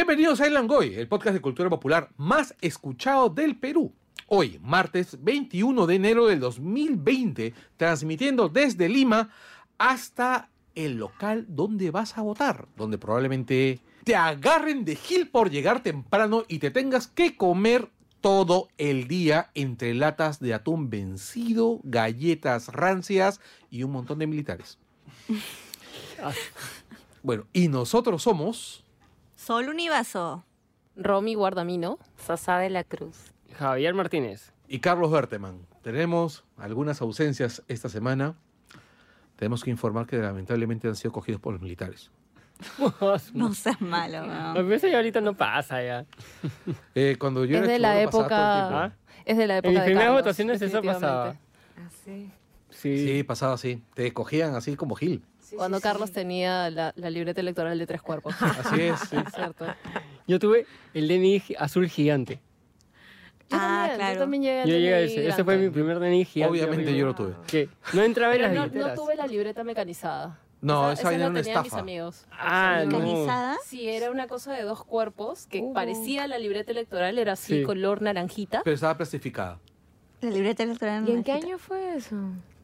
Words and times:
Bienvenidos 0.00 0.40
a 0.40 0.46
El 0.46 0.54
Langoy, 0.54 0.94
el 0.94 1.08
podcast 1.08 1.34
de 1.34 1.42
cultura 1.42 1.68
popular 1.68 2.08
más 2.16 2.54
escuchado 2.62 3.28
del 3.28 3.58
Perú. 3.58 3.92
Hoy, 4.28 4.58
martes 4.62 5.22
21 5.22 5.86
de 5.86 5.94
enero 5.94 6.26
del 6.26 6.40
2020, 6.40 7.52
transmitiendo 7.76 8.48
desde 8.48 8.88
Lima 8.88 9.28
hasta 9.76 10.48
el 10.74 10.96
local 10.96 11.44
donde 11.50 11.90
vas 11.90 12.16
a 12.16 12.22
votar, 12.22 12.66
donde 12.78 12.96
probablemente 12.96 13.82
te 14.02 14.16
agarren 14.16 14.86
de 14.86 14.96
gil 14.96 15.28
por 15.28 15.50
llegar 15.50 15.82
temprano 15.82 16.44
y 16.48 16.60
te 16.60 16.70
tengas 16.70 17.06
que 17.06 17.36
comer 17.36 17.90
todo 18.22 18.68
el 18.78 19.06
día 19.06 19.50
entre 19.52 19.92
latas 19.92 20.40
de 20.40 20.54
atún 20.54 20.88
vencido, 20.88 21.78
galletas 21.84 22.68
rancias 22.68 23.38
y 23.68 23.82
un 23.82 23.92
montón 23.92 24.18
de 24.18 24.26
militares. 24.26 24.78
Bueno, 27.22 27.44
y 27.52 27.68
nosotros 27.68 28.22
somos... 28.22 28.82
Sol 29.40 29.68
Univaso. 29.70 30.44
Romy 30.96 31.34
Guardamino. 31.34 31.98
Sasa 32.18 32.58
de 32.58 32.68
la 32.68 32.84
Cruz. 32.84 33.32
Javier 33.56 33.94
Martínez. 33.94 34.52
y 34.68 34.80
Carlos 34.80 35.10
Berteman. 35.10 35.66
Tenemos 35.82 36.44
algunas 36.58 37.00
ausencias 37.00 37.62
esta 37.66 37.88
semana. 37.88 38.34
Tenemos 39.36 39.64
que 39.64 39.70
informar 39.70 40.06
que 40.06 40.18
lamentablemente 40.18 40.88
han 40.88 40.94
sido 40.94 41.10
cogidos 41.12 41.40
por 41.40 41.54
los 41.54 41.62
militares. 41.62 42.10
No 43.32 43.54
seas 43.54 43.80
malo, 43.80 44.18
A 44.18 44.52
weón. 44.52 44.68
veces 44.68 44.90
ya 44.92 44.98
ahorita 44.98 45.22
no 45.22 45.32
pasa 45.34 45.82
ya. 45.82 46.04
Eh, 46.94 47.16
cuando 47.18 47.46
yo 47.46 47.56
Es 47.56 47.62
era 47.64 47.72
de 47.72 47.78
la 47.78 47.98
época. 48.02 48.68
tiempo. 48.68 48.96
Es 49.24 49.36
de 49.38 49.46
la 49.46 49.54
En 49.54 49.58
época 49.60 49.70
mis 49.70 49.80
de 49.80 49.84
primeras 49.86 50.12
votaciones 50.12 50.60
eso 50.60 50.82
pasaba. 50.82 51.36
Así. 51.86 52.30
Sí. 52.68 53.06
Sí, 53.06 53.22
pasaba 53.24 53.54
así. 53.54 53.82
Te 53.94 54.12
cogían 54.12 54.54
así 54.54 54.76
como 54.76 54.94
Gil. 54.94 55.24
Cuando 55.56 55.80
Carlos 55.80 56.12
tenía 56.12 56.70
la, 56.70 56.92
la 56.96 57.10
libreta 57.10 57.40
electoral 57.40 57.78
de 57.78 57.86
tres 57.86 58.02
cuerpos. 58.02 58.34
Así 58.40 58.80
es. 58.82 59.00
sí. 59.00 59.16
Cierto. 59.34 59.66
Yo 60.26 60.38
tuve 60.38 60.66
el 60.94 61.08
DNI 61.08 61.42
azul 61.58 61.88
gigante. 61.88 62.40
Yo 63.50 63.56
Ah, 63.58 63.88
también, 63.88 63.96
claro. 63.98 64.14
Yo 64.14 64.20
también 64.20 64.42
llegué 64.44 64.60
a 64.60 64.64
Yo 64.64 64.72
llegué 64.74 64.94
a 64.94 65.00
ese. 65.00 65.28
Ese 65.28 65.44
fue 65.44 65.56
mi 65.58 65.70
primer 65.70 65.98
DNI 65.98 66.24
gigante. 66.24 66.52
Obviamente 66.62 66.96
yo 66.96 67.06
lo 67.06 67.14
tuve. 67.14 67.34
Que 67.46 67.68
no 67.92 68.02
entraba 68.02 68.34
en 68.36 68.42
las 68.42 68.72
no, 68.72 68.94
tuve 68.94 69.16
la 69.16 69.26
libreta 69.26 69.64
mecanizada. 69.64 70.38
No, 70.62 70.92
esa 70.92 71.00
esa, 71.02 71.10
la 71.12 71.16
era 71.16 71.28
una 71.28 71.62
mis 71.62 71.72
amigos. 71.72 72.26
Ah, 72.30 72.82
no. 72.86 72.98
¿Mecanizada? 72.98 73.56
Sí, 73.64 73.88
era 73.88 74.10
una 74.10 74.26
cosa 74.28 74.52
de 74.52 74.62
dos 74.62 74.84
cuerpos 74.84 75.46
que 75.46 75.62
Uh. 75.62 75.72
parecía 75.72 76.26
la 76.28 76.38
libreta 76.38 76.70
electoral, 76.70 77.18
era 77.18 77.32
así, 77.32 77.60
Sí. 77.60 77.62
color 77.62 78.02
naranjita. 78.02 78.60
Pero 78.62 78.74
estaba 78.74 78.96
plastificada. 78.96 79.58
La 80.20 80.28
libreta 80.30 80.62
electoral. 80.62 81.08
¿Y 81.08 81.12
en 81.12 81.24
qué 81.24 81.32
año 81.32 81.56
fue 81.58 81.96
eso? 81.96 82.14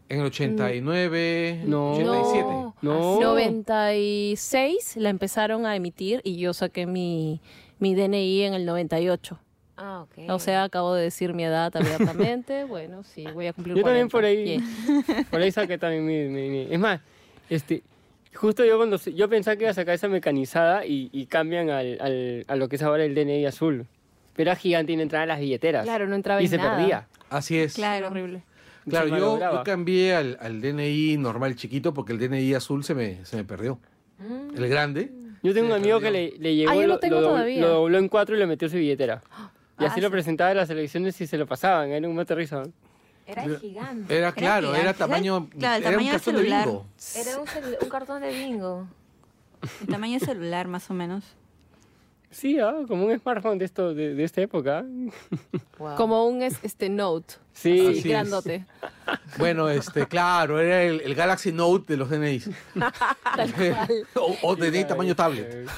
En 0.09 0.21
el 0.21 0.27
89, 0.27 1.63
No. 1.67 1.93
87. 1.95 2.49
No. 2.83 3.21
96 3.21 4.97
la 4.97 5.11
empezaron 5.11 5.67
a 5.67 5.75
emitir 5.77 6.21
y 6.25 6.37
yo 6.39 6.53
saqué 6.55 6.87
mi, 6.87 7.41
mi 7.79 7.95
DNI 7.95 8.43
en 8.43 8.55
el 8.55 8.67
98. 8.67 9.39
Ah, 9.79 10.03
ok. 10.05 10.31
O 10.31 10.39
sea, 10.39 10.65
acabo 10.65 10.95
de 10.95 11.03
decir 11.03 11.35
mi 11.35 11.45
edad 11.45 11.75
abiertamente. 11.77 12.65
bueno, 12.69 13.03
sí, 13.03 13.25
voy 13.35 13.47
a 13.49 13.53
cumplir 13.53 13.77
Yo 13.77 13.83
también 13.83 14.09
40. 14.09 14.13
por 14.13 14.25
ahí. 14.25 14.45
Yeah. 15.07 15.25
Por 15.31 15.41
ahí 15.43 15.51
saqué 15.51 15.77
también 15.77 16.07
mi, 16.07 16.29
mi- 16.29 16.49
mi- 16.49 16.73
Es 16.73 16.79
más, 16.79 17.01
este, 17.51 17.83
justo 18.35 18.65
yo 18.65 18.77
cuando 18.79 18.97
yo 18.99 19.29
pensaba 19.29 19.57
que 19.57 19.65
iba 19.65 19.71
a 19.71 19.75
sacar 19.75 19.95
esa 19.95 20.09
mecanizada 20.09 20.87
y, 20.87 21.11
y 21.13 21.27
cambian 21.27 21.69
al, 21.71 21.99
al- 22.01 22.45
a 22.49 22.57
lo 22.57 22.69
que 22.69 22.77
es 22.77 22.83
ahora 22.83 23.05
el 23.05 23.15
DNI 23.15 23.45
azul. 23.47 23.87
Pero 24.35 24.51
era 24.51 24.57
gigante 24.59 24.93
y 24.93 24.97
no 24.97 25.03
entraba 25.03 25.25
en 25.25 25.29
las 25.29 25.41
billeteras. 25.41 25.85
Claro, 25.85 26.07
no 26.07 26.15
entraba 26.15 26.41
Y 26.41 26.45
en 26.45 26.51
se 26.51 26.57
nada. 26.59 26.77
perdía. 26.77 27.09
Así 27.29 27.59
es. 27.59 27.75
Claro. 27.75 28.07
Horrible. 28.09 28.43
Claro, 28.89 29.09
yo, 29.19 29.63
cambié 29.65 30.15
al, 30.15 30.39
al 30.41 30.61
DNI 30.61 31.17
normal 31.19 31.57
chiquito 31.57 31.93
porque 31.93 32.13
el 32.13 32.19
DNI 32.19 32.55
azul 32.55 32.85
se 32.85 32.95
me, 32.95 33.25
se 33.25 33.37
me 33.37 33.45
perdió. 33.45 33.79
El 34.55 34.69
grande. 34.69 35.13
Yo 35.43 35.53
tengo 35.53 35.67
un 35.69 35.73
amigo 35.75 36.01
perdió. 36.01 36.01
que 36.01 36.11
le, 36.37 36.39
le 36.39 36.55
llegó, 36.57 36.71
Ah, 36.71 36.75
yo 36.77 36.83
lo 36.83 36.87
lo, 36.89 36.99
tengo 36.99 37.17
lo 37.17 37.27
dobl- 37.29 37.31
todavía. 37.31 37.61
lo 37.61 37.69
dobló 37.69 37.99
en 37.99 38.09
cuatro 38.09 38.37
y 38.37 38.39
lo 38.39 38.47
metió 38.47 38.67
en 38.67 38.73
su 38.73 38.79
billetera. 38.79 39.23
Y 39.79 39.85
Ah, 39.85 39.89
así 39.89 40.01
lo 40.01 40.11
presentaba 40.11 40.51
en 40.53 40.57
las 40.57 40.71
elecciones 40.71 41.21
y 41.21 41.27
se 41.27 41.37
lo 41.37 41.47
pasaban. 41.47 41.91
Era 41.91 42.09
un 42.09 42.15
mate 42.15 42.35
de 42.35 42.41
risa. 42.41 42.63
Era 43.27 43.45
gigante. 43.59 44.17
Era 44.17 44.33
claro, 44.33 44.75
era, 44.75 44.95
tamaño. 44.95 45.49
Claro, 45.59 45.77
el 45.77 45.83
era 45.83 45.91
un 45.91 45.95
tamaño 45.97 46.13
cartón 46.13 46.35
de 46.37 46.41
celular. 46.43 46.65
bingo. 46.67 46.87
Era 47.17 47.39
un, 47.41 47.47
cel- 47.47 47.77
un 47.83 47.89
cartón 47.89 48.23
de 48.23 48.29
bingo. 48.33 48.87
El 49.83 49.87
tamaño 49.89 50.19
de 50.21 50.25
celular, 50.27 50.69
más 50.69 50.89
o 50.91 50.95
menos. 50.95 51.25
Sí, 52.31 52.59
ah, 52.59 52.75
como 52.87 53.07
un 53.07 53.19
smartphone 53.19 53.57
de, 53.59 53.65
esto, 53.65 53.95
de, 53.95 54.15
de 54.15 54.25
esta 54.25 54.43
época. 54.43 54.85
Wow. 55.79 55.95
Como 55.97 56.27
un 56.27 56.43
es- 56.43 56.59
este 56.63 56.89
note. 56.89 57.35
Sí, 57.53 57.81
así, 57.87 57.99
es. 57.99 58.05
grandote. 58.05 58.65
Bueno, 59.39 59.69
este, 59.69 60.07
claro, 60.09 60.59
era 60.59 60.83
el, 60.83 61.01
el 61.01 61.15
Galaxy 61.15 61.53
Note 61.53 61.93
de 61.93 61.97
los 61.97 62.11
DNIs. 62.11 62.51
o, 64.17 64.37
o 64.43 64.57
DNI 64.57 64.85
tamaño 64.85 65.15
tablet. 65.15 65.69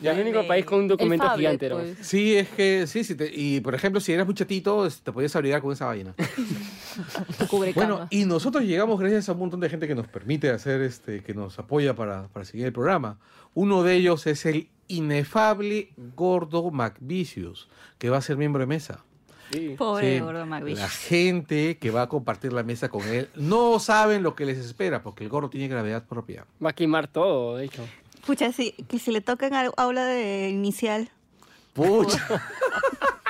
Ya 0.00 0.12
el 0.12 0.20
único 0.22 0.44
país 0.46 0.64
con 0.64 0.80
un 0.80 0.88
documento 0.88 1.24
El 1.32 1.38
gigante 1.38 1.66
era. 1.66 1.76
pues. 1.76 1.98
Sí, 2.00 2.36
es 2.36 2.48
que, 2.48 2.86
sí, 2.88 3.04
sí. 3.04 3.14
te- 3.14 3.30
y 3.32 3.60
por 3.60 3.74
ejemplo, 3.76 4.00
si 4.00 4.12
eras 4.12 4.26
muy 4.26 4.34
chatito, 4.34 4.86
es- 4.86 5.00
te 5.02 5.12
podías 5.12 5.34
abrigar 5.36 5.60
con 5.62 5.72
esa 5.72 5.86
vaina. 5.86 6.14
Tu 7.48 7.72
Bueno, 7.74 8.06
y 8.10 8.24
nosotros 8.24 8.64
llegamos 8.64 8.98
gracias 8.98 9.28
a 9.28 9.32
un 9.32 9.38
montón 9.38 9.60
de 9.60 9.68
gente 9.68 9.86
que 9.86 9.94
nos 9.94 10.08
permite 10.08 10.50
hacer, 10.50 10.80
este, 10.82 11.22
que 11.22 11.32
nos 11.34 11.58
apoya 11.58 11.94
para, 11.94 12.28
para 12.28 12.44
seguir 12.44 12.66
el 12.66 12.72
programa. 12.72 13.18
Uno 13.54 13.82
de 13.84 13.94
ellos 13.94 14.26
es 14.26 14.44
el 14.46 14.68
inefable 14.88 15.90
Gordo 16.16 16.70
McVicious, 16.70 17.68
que 17.98 18.10
va 18.10 18.18
a 18.18 18.22
ser 18.22 18.36
miembro 18.36 18.60
de 18.60 18.66
mesa. 18.66 19.04
Sí. 19.52 19.74
Pobre 19.76 20.14
Sí, 20.16 20.20
gordo 20.20 20.46
McVish. 20.46 20.78
La 20.78 20.88
gente 20.88 21.78
que 21.78 21.90
va 21.90 22.02
a 22.02 22.08
compartir 22.08 22.52
la 22.52 22.62
mesa 22.62 22.88
con 22.88 23.02
él 23.02 23.28
no 23.36 23.78
saben 23.78 24.22
lo 24.22 24.34
que 24.34 24.46
les 24.46 24.58
espera, 24.58 25.02
porque 25.02 25.24
el 25.24 25.30
gordo 25.30 25.50
tiene 25.50 25.68
gravedad 25.68 26.04
propia. 26.06 26.46
Va 26.64 26.70
a 26.70 26.72
quemar 26.72 27.08
todo, 27.08 27.56
de 27.56 27.66
hecho. 27.66 27.86
Pucha, 28.26 28.52
sí, 28.52 28.72
que 28.88 28.98
si 28.98 29.12
le 29.12 29.20
tocan 29.20 29.52
aula 29.76 30.04
de 30.06 30.48
inicial. 30.48 31.10
Pucha. 31.74 32.42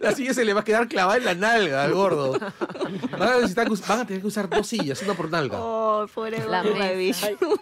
La 0.00 0.12
silla 0.12 0.32
se 0.34 0.44
le 0.44 0.54
va 0.54 0.60
a 0.60 0.64
quedar 0.64 0.88
clavada 0.88 1.18
en 1.18 1.24
la 1.24 1.34
nalga 1.34 1.84
al 1.84 1.92
gordo. 1.94 2.32
Van 2.38 3.22
a, 3.22 3.34
necesitar 3.36 3.68
van 3.88 4.00
a 4.00 4.06
tener 4.06 4.20
que 4.20 4.26
usar 4.28 4.48
dos 4.48 4.66
sillas, 4.66 5.02
una 5.02 5.14
por 5.14 5.30
nalga. 5.30 5.58
Oh, 5.60 6.06
pobre 6.14 6.38
La 6.48 6.62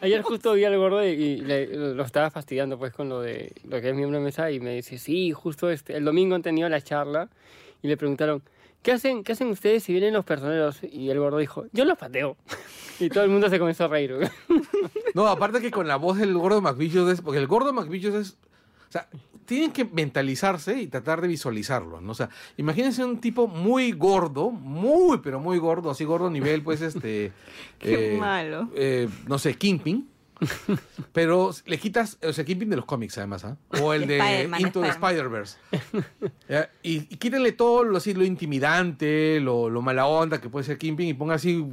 Ayer 0.00 0.22
justo 0.22 0.52
vi 0.54 0.64
al 0.64 0.76
gordo 0.76 1.04
y, 1.04 1.08
y 1.10 1.36
le- 1.40 1.94
lo 1.94 2.02
estaba 2.02 2.30
fastidiando 2.30 2.78
pues 2.78 2.92
con 2.92 3.08
lo 3.08 3.20
de 3.20 3.52
lo 3.68 3.80
que 3.80 3.90
es 3.90 3.94
miembro 3.94 4.18
de 4.18 4.24
mesa 4.24 4.50
y 4.50 4.60
me 4.60 4.74
dice, 4.74 4.98
sí, 4.98 5.32
justo 5.32 5.70
este, 5.70 5.96
el 5.96 6.04
domingo 6.04 6.34
han 6.34 6.42
tenido 6.42 6.68
la 6.68 6.80
charla 6.80 7.28
y 7.82 7.88
le 7.88 7.96
preguntaron, 7.96 8.42
¿qué 8.82 8.92
hacen, 8.92 9.22
¿qué 9.24 9.32
hacen 9.32 9.48
ustedes 9.48 9.82
si 9.84 9.92
vienen 9.92 10.12
los 10.14 10.24
personeros? 10.24 10.78
Y 10.82 11.10
el 11.10 11.18
gordo 11.18 11.38
dijo, 11.38 11.64
yo 11.72 11.84
los 11.84 11.98
pateo. 11.98 12.36
Y 13.00 13.08
todo 13.08 13.24
el 13.24 13.30
mundo 13.30 13.50
se 13.50 13.58
comenzó 13.58 13.86
a 13.86 13.88
reír. 13.88 14.14
No, 15.14 15.26
aparte 15.26 15.60
que 15.60 15.72
con 15.72 15.88
la 15.88 15.96
voz 15.96 16.16
del 16.16 16.32
gordo 16.34 16.60
McVicious 16.60 17.10
es. 17.10 17.20
Porque 17.22 17.40
el 17.40 17.48
gordo 17.48 17.72
McVicious 17.72 18.14
es. 18.14 18.36
O 18.94 18.96
sea, 18.96 19.08
tienen 19.44 19.72
que 19.72 19.84
mentalizarse 19.84 20.80
y 20.80 20.86
tratar 20.86 21.20
de 21.20 21.26
visualizarlo, 21.26 22.00
¿no? 22.00 22.12
O 22.12 22.14
sea, 22.14 22.30
imagínense 22.56 23.04
un 23.04 23.20
tipo 23.20 23.48
muy 23.48 23.90
gordo, 23.90 24.52
muy, 24.52 25.18
pero 25.18 25.40
muy 25.40 25.58
gordo, 25.58 25.90
así 25.90 26.04
gordo 26.04 26.30
nivel, 26.30 26.62
pues, 26.62 26.80
este. 26.80 27.32
Qué 27.80 28.16
malo. 28.20 28.70
eh, 28.76 29.08
no 29.26 29.40
sé, 29.40 29.54
Kingpin. 29.54 30.08
Pero 31.12 31.50
le 31.66 31.78
quitas, 31.78 32.18
o 32.22 32.32
sea, 32.32 32.44
Kingpin 32.44 32.70
de 32.70 32.76
los 32.76 32.84
cómics, 32.84 33.18
además, 33.18 33.44
¿ah? 33.44 33.56
O 33.80 33.92
el 33.94 34.06
de 34.06 34.18
Spider-Man, 34.18 34.60
Into 34.60 34.80
the 34.80 34.88
Spider-Verse. 34.90 35.58
Y, 36.84 36.96
y 37.12 37.16
quítenle 37.16 37.50
todo 37.50 37.82
lo, 37.82 37.96
así, 37.96 38.14
lo 38.14 38.24
intimidante, 38.24 39.40
lo, 39.40 39.70
lo 39.70 39.82
mala 39.82 40.06
onda 40.06 40.40
que 40.40 40.48
puede 40.48 40.64
ser 40.64 40.78
Kingpin 40.78 41.08
y 41.08 41.14
ponga 41.14 41.34
así 41.34 41.64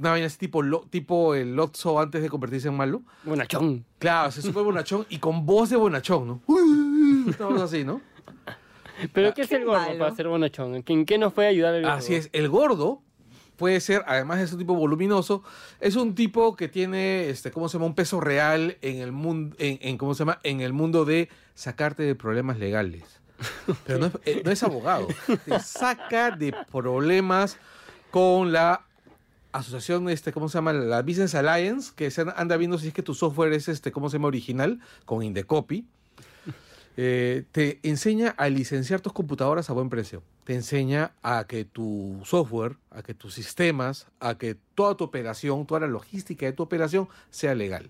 una 0.00 0.10
vaina 0.10 0.26
así 0.26 0.38
tipo, 0.38 0.62
lo- 0.62 0.80
tipo 0.90 1.34
el 1.34 1.54
Lotso 1.54 2.00
antes 2.00 2.22
de 2.22 2.28
convertirse 2.28 2.68
en 2.68 2.74
malo. 2.74 3.02
Bonachón. 3.24 3.84
Claro, 3.98 4.30
se 4.32 4.42
súper 4.42 4.62
bonachón 4.64 5.06
y 5.08 5.18
con 5.18 5.46
voz 5.46 5.70
de 5.70 5.76
bonachón, 5.76 6.26
¿no? 6.26 6.40
Una 6.48 7.36
cosa 7.36 7.64
así, 7.64 7.84
¿no? 7.84 8.00
Pero 9.12 9.32
¿qué 9.32 9.42
es 9.42 9.48
Qué 9.48 9.56
el 9.56 9.64
gordo 9.64 9.80
malo. 9.80 9.98
para 9.98 10.14
ser 10.14 10.28
bonachón? 10.28 10.82
¿En 10.86 11.04
qué 11.06 11.18
nos 11.18 11.32
puede 11.32 11.48
ayudar 11.48 11.74
el 11.74 11.82
gordo? 11.82 11.96
Así 11.96 12.14
es, 12.14 12.28
el 12.32 12.48
gordo 12.48 13.02
puede 13.56 13.80
ser, 13.80 14.02
además 14.06 14.38
de 14.38 14.46
ser 14.46 14.54
un 14.54 14.60
tipo 14.60 14.74
voluminoso, 14.74 15.42
es 15.80 15.96
un 15.96 16.14
tipo 16.14 16.56
que 16.56 16.68
tiene, 16.68 17.28
este, 17.28 17.50
¿cómo 17.50 17.68
se 17.68 17.74
llama? 17.74 17.86
Un 17.86 17.94
peso 17.94 18.20
real 18.20 18.76
en 18.82 18.98
el 18.98 19.12
mundo, 19.12 19.54
en, 19.58 19.78
en, 19.82 19.98
¿cómo 19.98 20.14
se 20.14 20.20
llama? 20.20 20.38
En 20.42 20.60
el 20.62 20.72
mundo 20.72 21.04
de 21.04 21.28
sacarte 21.54 22.02
de 22.02 22.14
problemas 22.14 22.58
legales. 22.58 23.04
Pero 23.86 23.98
no 23.98 24.06
es, 24.06 24.12
eh, 24.26 24.42
no 24.44 24.50
es 24.50 24.62
abogado, 24.62 25.08
te 25.46 25.60
saca 25.60 26.30
de 26.30 26.54
problemas 26.70 27.56
con 28.10 28.52
la 28.52 28.86
asociación, 29.52 30.08
este, 30.08 30.32
¿cómo 30.32 30.48
se 30.48 30.58
llama? 30.58 30.72
La 30.72 31.02
Business 31.02 31.34
Alliance, 31.34 31.92
que 31.94 32.10
se 32.10 32.24
anda 32.36 32.56
viendo 32.56 32.78
si 32.78 32.88
es 32.88 32.94
que 32.94 33.02
tu 33.02 33.14
software 33.14 33.52
es, 33.52 33.68
este, 33.68 33.92
¿cómo 33.92 34.08
se 34.10 34.16
llama? 34.18 34.28
Original, 34.28 34.80
con 35.04 35.22
Indecopy. 35.22 35.84
Eh, 36.96 37.44
te 37.52 37.78
enseña 37.84 38.34
a 38.36 38.48
licenciar 38.50 39.00
tus 39.00 39.12
computadoras 39.12 39.70
a 39.70 39.72
buen 39.72 39.88
precio. 39.88 40.22
Te 40.44 40.54
enseña 40.54 41.12
a 41.22 41.44
que 41.46 41.64
tu 41.64 42.20
software, 42.24 42.76
a 42.90 43.02
que 43.02 43.14
tus 43.14 43.32
sistemas, 43.32 44.06
a 44.18 44.36
que 44.36 44.56
toda 44.74 44.96
tu 44.96 45.04
operación, 45.04 45.64
toda 45.66 45.80
la 45.80 45.86
logística 45.86 46.44
de 46.44 46.52
tu 46.52 46.62
operación 46.64 47.08
sea 47.30 47.54
legal. 47.54 47.88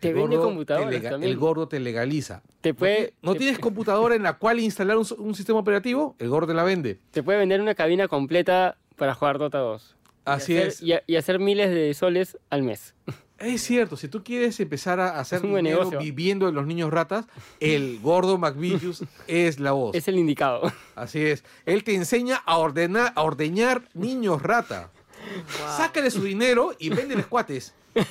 Te 0.00 0.08
El 0.08 0.14
vende 0.16 0.36
computadoras 0.36 0.90
te 0.90 1.08
también. 1.08 1.30
El 1.32 1.38
gordo 1.38 1.68
te 1.68 1.78
legaliza. 1.80 2.42
Te 2.60 2.74
puede, 2.74 3.14
¿No 3.22 3.32
te- 3.34 3.38
tienes 3.38 3.58
computadora 3.60 4.16
en 4.16 4.24
la 4.24 4.34
cual 4.38 4.58
instalar 4.60 4.98
un, 4.98 5.06
un 5.18 5.34
sistema 5.34 5.60
operativo? 5.60 6.16
El 6.18 6.28
gordo 6.28 6.48
te 6.48 6.54
la 6.54 6.64
vende. 6.64 6.98
te 7.12 7.22
puede 7.22 7.38
vender 7.38 7.60
una 7.62 7.74
cabina 7.76 8.08
completa 8.08 8.76
para 8.96 9.14
jugar 9.14 9.38
Dota 9.38 9.58
2. 9.58 9.96
Y 10.26 10.30
Así 10.30 10.56
hacer- 10.56 10.66
es. 10.68 10.82
Y, 10.82 10.92
y 11.06 11.16
hacer 11.16 11.38
miles 11.38 11.70
de 11.70 11.94
soles 11.94 12.38
al 12.50 12.62
mes. 12.62 12.94
Es 13.40 13.62
cierto, 13.62 13.96
si 13.96 14.06
tú 14.08 14.22
quieres 14.22 14.60
empezar 14.60 15.00
a 15.00 15.18
hacer 15.18 15.42
un 15.42 15.52
buen 15.52 15.64
dinero 15.64 15.80
negocio. 15.84 15.98
viviendo 16.00 16.44
de 16.44 16.52
los 16.52 16.66
niños 16.66 16.90
ratas, 16.90 17.24
el 17.58 17.98
gordo 18.00 18.36
McVicious 18.36 19.02
es 19.26 19.58
la 19.58 19.72
voz. 19.72 19.96
Es 19.96 20.08
el 20.08 20.18
indicado. 20.18 20.70
Así 20.94 21.24
es. 21.24 21.42
Él 21.64 21.82
te 21.82 21.94
enseña 21.94 22.36
a 22.36 22.58
ordenar, 22.58 23.14
a 23.16 23.22
ordeñar 23.22 23.88
niños 23.94 24.42
rata. 24.42 24.90
Sácale 25.78 26.10
su 26.10 26.22
dinero 26.22 26.74
y 26.78 26.90
véndeles 26.90 27.26
cuates. 27.28 27.72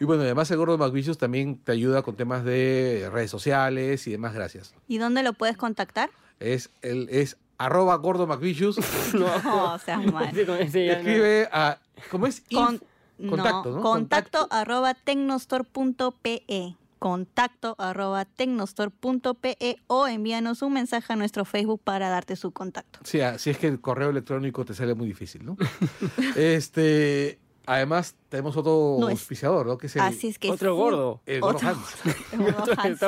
y 0.00 0.04
bueno, 0.04 0.22
además 0.22 0.50
el 0.50 0.56
gordo 0.58 0.76
McVicious 0.78 1.18
también 1.18 1.58
te 1.58 1.70
ayuda 1.72 2.02
con 2.02 2.16
temas 2.16 2.44
de 2.44 3.08
redes 3.12 3.30
sociales 3.30 4.04
y 4.08 4.12
demás 4.12 4.34
gracias. 4.34 4.74
¿Y 4.88 4.98
dónde 4.98 5.22
lo 5.22 5.32
puedes 5.32 5.56
contactar? 5.56 6.10
Es, 6.40 6.70
el, 6.82 7.08
es 7.08 7.36
arroba 7.58 7.96
gordo 7.96 8.26
McVicious. 8.26 8.78
No, 9.14 9.26
mal. 10.12 10.30
Ese 10.60 10.86
ya 10.86 10.92
no. 10.94 10.98
Escribe 11.00 11.48
a... 11.52 11.78
¿Cómo 12.10 12.26
es? 12.26 12.42
Con- 12.52 12.80
contacto, 13.28 13.70
¿no? 13.72 13.82
Contacto 13.82 14.46
arroba 14.50 14.94
tecnostore.pe. 14.94 16.76
Contacto 16.98 17.74
arroba 17.78 18.24
tecnostore.pe 18.24 19.78
o 19.86 20.06
envíanos 20.08 20.62
un 20.62 20.72
mensaje 20.72 21.12
a 21.12 21.16
nuestro 21.16 21.44
Facebook 21.44 21.80
para 21.82 22.08
darte 22.10 22.34
su 22.36 22.50
contacto. 22.50 22.98
Sí, 23.04 23.20
ah, 23.20 23.38
si 23.38 23.50
es 23.50 23.58
que 23.58 23.68
el 23.68 23.80
correo 23.80 24.10
electrónico 24.10 24.64
te 24.64 24.74
sale 24.74 24.94
muy 24.94 25.06
difícil, 25.06 25.44
¿no? 25.44 25.56
este, 26.36 27.38
además 27.66 28.14
tenemos 28.28 28.56
otro 28.56 28.96
No 29.00 29.08
es- 29.08 29.12
auspiciador, 29.12 29.66
¿no? 29.66 29.78
Que 29.78 29.86
es 29.86 29.96
el, 29.96 30.02
Así 30.02 30.28
es 30.28 30.38
que 30.38 30.50
Otro 30.50 30.74
gordo. 30.74 31.20
el 31.26 31.40
gordo 31.40 31.56
otro- 31.56 31.68
Hans. 31.68 31.94
el 32.32 32.38
gordo 32.52 32.64
Se 32.66 32.72
Hans. 32.80 33.00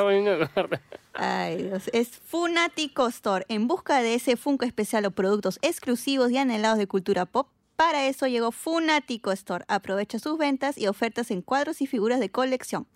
Ay, 1.13 1.63
Dios. 1.63 1.89
Es 1.93 2.09
Funatico 2.09 3.07
Store. 3.07 3.45
En 3.49 3.67
busca 3.67 4.01
de 4.01 4.15
ese 4.15 4.37
Funko 4.37 4.65
especial 4.65 5.05
o 5.05 5.11
productos 5.11 5.59
exclusivos 5.61 6.31
y 6.31 6.37
anhelados 6.37 6.77
de 6.77 6.87
cultura 6.87 7.25
pop. 7.25 7.47
Para 7.75 8.07
eso 8.07 8.27
llegó 8.27 8.51
Funatico 8.51 9.31
Store. 9.31 9.65
Aprovecha 9.67 10.19
sus 10.19 10.37
ventas 10.37 10.77
y 10.77 10.87
ofertas 10.87 11.31
en 11.31 11.41
cuadros 11.41 11.81
y 11.81 11.87
figuras 11.87 12.19
de 12.19 12.29
colección. 12.29 12.87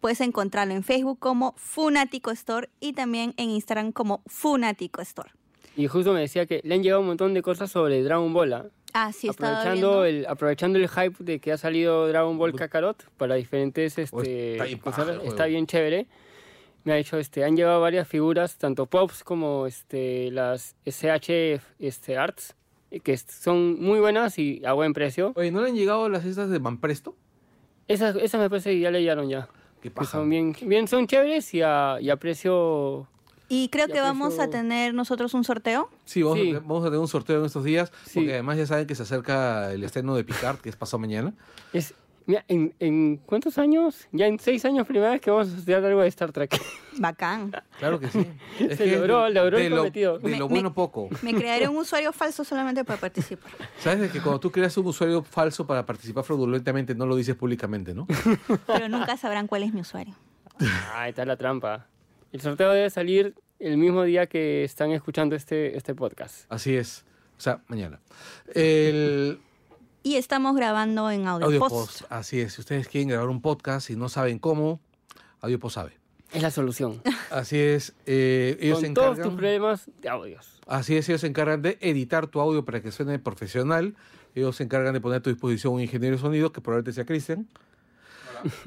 Puedes 0.00 0.20
encontrarlo 0.22 0.72
en 0.72 0.82
Facebook 0.82 1.18
como 1.18 1.54
Funatico 1.58 2.30
Store 2.30 2.70
y 2.80 2.94
también 2.94 3.34
en 3.36 3.50
Instagram 3.50 3.92
como 3.92 4.22
Funatico 4.26 5.02
Store. 5.02 5.30
Y 5.76 5.86
justo 5.86 6.12
me 6.12 6.20
decía 6.20 6.46
que 6.46 6.60
le 6.64 6.74
han 6.74 6.82
llegado 6.82 7.02
un 7.02 7.08
montón 7.08 7.34
de 7.34 7.42
cosas 7.42 7.70
sobre 7.70 8.02
Dragon 8.02 8.32
Ball. 8.32 8.52
¿ah? 8.54 8.66
Ah, 8.92 9.12
sí, 9.12 9.28
estaba 9.28 9.60
aprovechando 9.60 10.04
el 10.04 10.26
aprovechando 10.26 10.78
el 10.78 10.88
hype 10.88 11.22
de 11.22 11.38
que 11.38 11.52
ha 11.52 11.58
salido 11.58 12.08
Dragon 12.08 12.36
Ball 12.38 12.54
Kakarot 12.54 13.08
para 13.16 13.36
diferentes 13.36 13.98
este 13.98 14.58
bien 14.64 14.78
paja 14.80 15.06
está 15.22 15.46
bien 15.46 15.66
chévere 15.66 16.08
me 16.84 16.92
ha 16.92 16.96
dicho 16.96 17.18
este 17.18 17.44
han 17.44 17.56
llegado 17.56 17.80
varias 17.80 18.06
figuras 18.08 18.56
tanto 18.58 18.86
pops 18.86 19.22
como 19.24 19.66
este 19.66 20.30
las 20.30 20.76
SH 20.86 21.60
este 21.78 22.16
arts 22.16 22.54
que 23.04 23.16
son 23.16 23.80
muy 23.80 24.00
buenas 24.00 24.38
y 24.38 24.62
a 24.64 24.72
buen 24.72 24.92
precio 24.92 25.32
Oye, 25.36 25.50
¿no 25.52 25.60
le 25.62 25.68
han 25.68 25.76
llegado 25.76 26.08
las 26.08 26.24
estas 26.24 26.50
de 26.50 26.58
Manpresto? 26.58 27.14
esas 27.88 28.16
esas 28.16 28.40
me 28.40 28.48
parece 28.50 28.70
que 28.70 28.80
ya 28.80 28.90
le 28.90 29.00
llegaron 29.00 29.28
ya 29.28 29.48
Qué 29.82 29.88
que 29.88 29.90
paja. 29.94 30.10
son 30.18 30.28
bien 30.28 30.54
bien 30.62 30.88
son 30.88 31.06
chéveres 31.06 31.52
y 31.54 31.62
a, 31.62 31.98
y 32.00 32.10
a 32.10 32.16
precio 32.16 33.06
Y 33.48 33.68
creo 33.68 33.86
Ya 33.88 33.94
que 33.94 34.00
vamos 34.00 34.38
a 34.38 34.48
tener 34.48 34.94
nosotros 34.94 35.34
un 35.34 35.42
sorteo. 35.44 35.88
Sí, 36.04 36.22
vamos, 36.22 36.38
Sí. 36.38 36.52
A, 36.54 36.60
vamos 36.60 36.82
a 36.82 36.86
tener 36.86 37.00
un 37.00 37.08
sorteo 37.08 37.40
en 37.40 37.46
estos 37.46 37.64
días, 37.64 37.90
Sí. 38.04 38.20
porque 38.20 38.32
además 38.34 38.58
ya 38.58 38.66
saben 38.66 38.86
que 38.86 38.94
se 38.94 39.02
acerca 39.02 39.72
el 39.72 39.82
estreno 39.82 40.14
de 40.14 40.22
Picard, 40.22 40.58
que 40.58 40.68
es 40.68 40.76
pasado 40.76 40.98
mañana. 41.00 41.32
es 41.72 41.94
mira, 42.26 42.44
en, 42.48 42.74
en 42.78 43.16
cuántos 43.18 43.58
años 43.58 44.08
ya 44.12 44.26
en 44.26 44.38
seis 44.38 44.64
años 44.64 44.86
primera 44.86 45.10
vez 45.10 45.20
que 45.20 45.30
vamos 45.30 45.52
a 45.52 45.56
estudiar 45.58 45.84
algo 45.84 46.00
de 46.02 46.08
Star 46.08 46.32
Trek 46.32 46.60
Bacán. 46.98 47.52
Claro 47.78 47.98
que 48.00 48.08
sí. 48.08 48.26
Es 48.60 48.78
Se 48.78 48.84
que 48.84 48.96
logró- 48.98 49.24
de- 49.24 49.30
logró 49.30 49.58
de 49.58 49.66
el 49.66 49.70
lo, 49.72 49.78
cometido. 49.78 50.18
de 50.18 50.28
Me- 50.30 50.38
lo 50.38 50.48
me- 50.48 50.54
bueno 50.54 50.74
poco. 50.74 51.08
Me 51.22 51.34
crearé 51.34 51.68
un 51.68 51.76
usuario 51.76 52.12
falso 52.12 52.44
solamente 52.44 52.84
para 52.84 53.00
participar. 53.00 53.50
¿Sabes 53.78 54.00
de 54.00 54.08
que 54.10 54.20
cuando 54.20 54.40
tú 54.40 54.50
creas 54.50 54.76
un 54.76 54.86
usuario 54.86 55.22
falso 55.22 55.66
para 55.66 55.84
participar 55.86 56.24
fraudulentamente 56.24 56.94
no 56.94 57.06
lo 57.06 57.16
dices 57.16 57.34
públicamente, 57.36 57.94
no? 57.94 58.06
Pero 58.66 58.88
nunca 58.88 59.16
sabrán 59.16 59.46
cuál 59.46 59.62
es 59.64 59.72
mi 59.72 59.80
usuario. 59.80 60.14
Ah, 60.60 60.92
ahí 61.02 61.10
está 61.10 61.24
la 61.24 61.36
trampa. 61.36 61.86
El 62.32 62.40
sorteo 62.40 62.70
debe 62.72 62.90
salir 62.90 63.34
el 63.58 63.76
mismo 63.76 64.04
día 64.04 64.26
que 64.26 64.64
están 64.64 64.90
escuchando 64.92 65.34
este, 65.36 65.76
este 65.76 65.94
podcast. 65.94 66.44
Así 66.50 66.76
es. 66.76 67.04
O 67.36 67.40
sea, 67.40 67.62
mañana. 67.68 67.98
El 68.54 69.40
Y 70.02 70.16
estamos 70.16 70.56
grabando 70.56 71.10
en 71.10 71.26
audio, 71.26 71.46
audio 71.46 71.58
post. 71.60 71.74
post. 71.74 72.12
Así 72.12 72.40
es. 72.40 72.54
Si 72.54 72.60
ustedes 72.62 72.88
quieren 72.88 73.08
grabar 73.08 73.28
un 73.28 73.42
podcast 73.42 73.90
y 73.90 73.96
no 73.96 74.08
saben 74.08 74.38
cómo, 74.38 74.80
audio 75.40 75.58
post 75.60 75.74
sabe. 75.74 75.92
Es 76.32 76.42
la 76.42 76.50
solución. 76.50 77.02
Así 77.30 77.58
es. 77.58 77.92
eh, 78.06 78.56
ellos 78.60 78.80
se 78.80 78.86
Con 78.86 78.94
todos 78.94 79.08
tus 79.10 79.18
encargan. 79.18 79.36
problemas 79.36 79.90
de 80.00 80.08
audios. 80.08 80.60
Así 80.66 80.96
es, 80.96 81.08
ellos 81.08 81.20
se 81.20 81.26
encargan 81.26 81.60
de 81.62 81.76
editar 81.80 82.28
tu 82.28 82.40
audio 82.40 82.64
para 82.64 82.80
que 82.80 82.92
suene 82.92 83.18
profesional. 83.18 83.94
Ellos 84.34 84.56
se 84.56 84.62
encargan 84.62 84.94
de 84.94 85.00
poner 85.00 85.18
a 85.18 85.22
tu 85.22 85.30
disposición 85.30 85.74
un 85.74 85.80
ingeniero 85.80 86.16
de 86.16 86.22
sonido, 86.22 86.52
que 86.52 86.60
probablemente 86.60 86.92
sea 86.92 87.04
Cristian. 87.04 87.48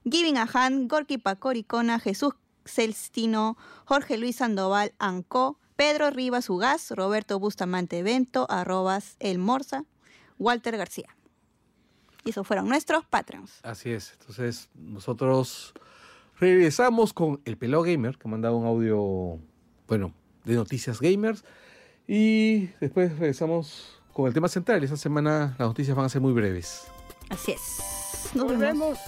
Giving 0.04 0.38
Ahan, 0.38 0.86
Gorky 0.86 1.18
Pacoricona, 1.18 1.98
Jesús 1.98 2.34
Celstino, 2.64 3.56
Jorge 3.86 4.18
Luis 4.18 4.36
Sandoval, 4.36 4.92
Ancó, 4.98 5.58
Pedro 5.76 6.10
Rivas 6.10 6.48
Ugaz, 6.48 6.90
Roberto 6.90 7.38
Bustamante 7.40 8.02
Bento, 8.02 8.46
arrobas 8.50 9.16
El 9.18 9.38
Morza, 9.38 9.84
Walter 10.38 10.76
García. 10.76 11.16
Y 12.24 12.30
esos 12.30 12.46
fueron 12.46 12.68
nuestros 12.68 13.04
Patreons. 13.06 13.60
Así 13.62 13.90
es. 13.90 14.12
Entonces, 14.20 14.68
nosotros 14.74 15.72
regresamos 16.38 17.12
con 17.12 17.40
el 17.44 17.56
Pelado 17.56 17.82
Gamer, 17.82 18.18
que 18.18 18.28
mandaba 18.28 18.56
un 18.56 18.66
audio, 18.66 19.38
bueno, 19.86 20.12
de 20.44 20.54
noticias 20.54 21.00
gamers. 21.00 21.44
Y 22.06 22.66
después 22.80 23.18
regresamos 23.18 24.00
con 24.12 24.26
el 24.26 24.34
tema 24.34 24.48
central. 24.48 24.82
Esta 24.82 24.96
semana 24.96 25.54
las 25.58 25.68
noticias 25.68 25.96
van 25.96 26.06
a 26.06 26.08
ser 26.08 26.20
muy 26.20 26.32
breves. 26.32 26.86
Así 27.28 27.52
es. 27.52 28.34
Nos 28.34 28.58
vemos. 28.58 28.98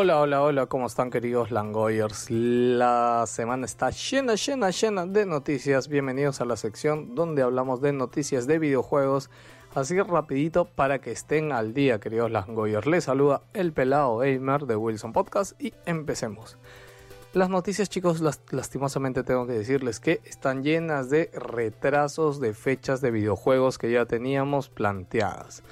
Hola, 0.00 0.20
hola, 0.20 0.42
hola, 0.42 0.66
¿cómo 0.66 0.86
están 0.86 1.10
queridos 1.10 1.50
Langoyers? 1.50 2.30
La 2.30 3.24
semana 3.26 3.66
está 3.66 3.90
llena, 3.90 4.36
llena, 4.36 4.70
llena 4.70 5.06
de 5.06 5.26
noticias. 5.26 5.88
Bienvenidos 5.88 6.40
a 6.40 6.44
la 6.44 6.54
sección 6.54 7.16
donde 7.16 7.42
hablamos 7.42 7.80
de 7.80 7.92
noticias 7.92 8.46
de 8.46 8.60
videojuegos. 8.60 9.28
Así 9.74 10.00
rapidito 10.00 10.66
para 10.66 11.00
que 11.00 11.10
estén 11.10 11.50
al 11.50 11.74
día, 11.74 11.98
queridos 11.98 12.30
Langoyers. 12.30 12.86
Les 12.86 13.02
saluda 13.02 13.42
el 13.54 13.72
pelado 13.72 14.18
gamer 14.18 14.66
de 14.66 14.76
Wilson 14.76 15.12
Podcast 15.12 15.60
y 15.60 15.74
empecemos. 15.84 16.58
Las 17.32 17.48
noticias, 17.50 17.88
chicos, 17.88 18.20
las- 18.20 18.40
lastimosamente 18.52 19.24
tengo 19.24 19.48
que 19.48 19.54
decirles 19.54 19.98
que 19.98 20.20
están 20.24 20.62
llenas 20.62 21.10
de 21.10 21.28
retrasos 21.34 22.38
de 22.38 22.54
fechas 22.54 23.00
de 23.00 23.10
videojuegos 23.10 23.78
que 23.78 23.90
ya 23.90 24.06
teníamos 24.06 24.68
planteadas. 24.68 25.64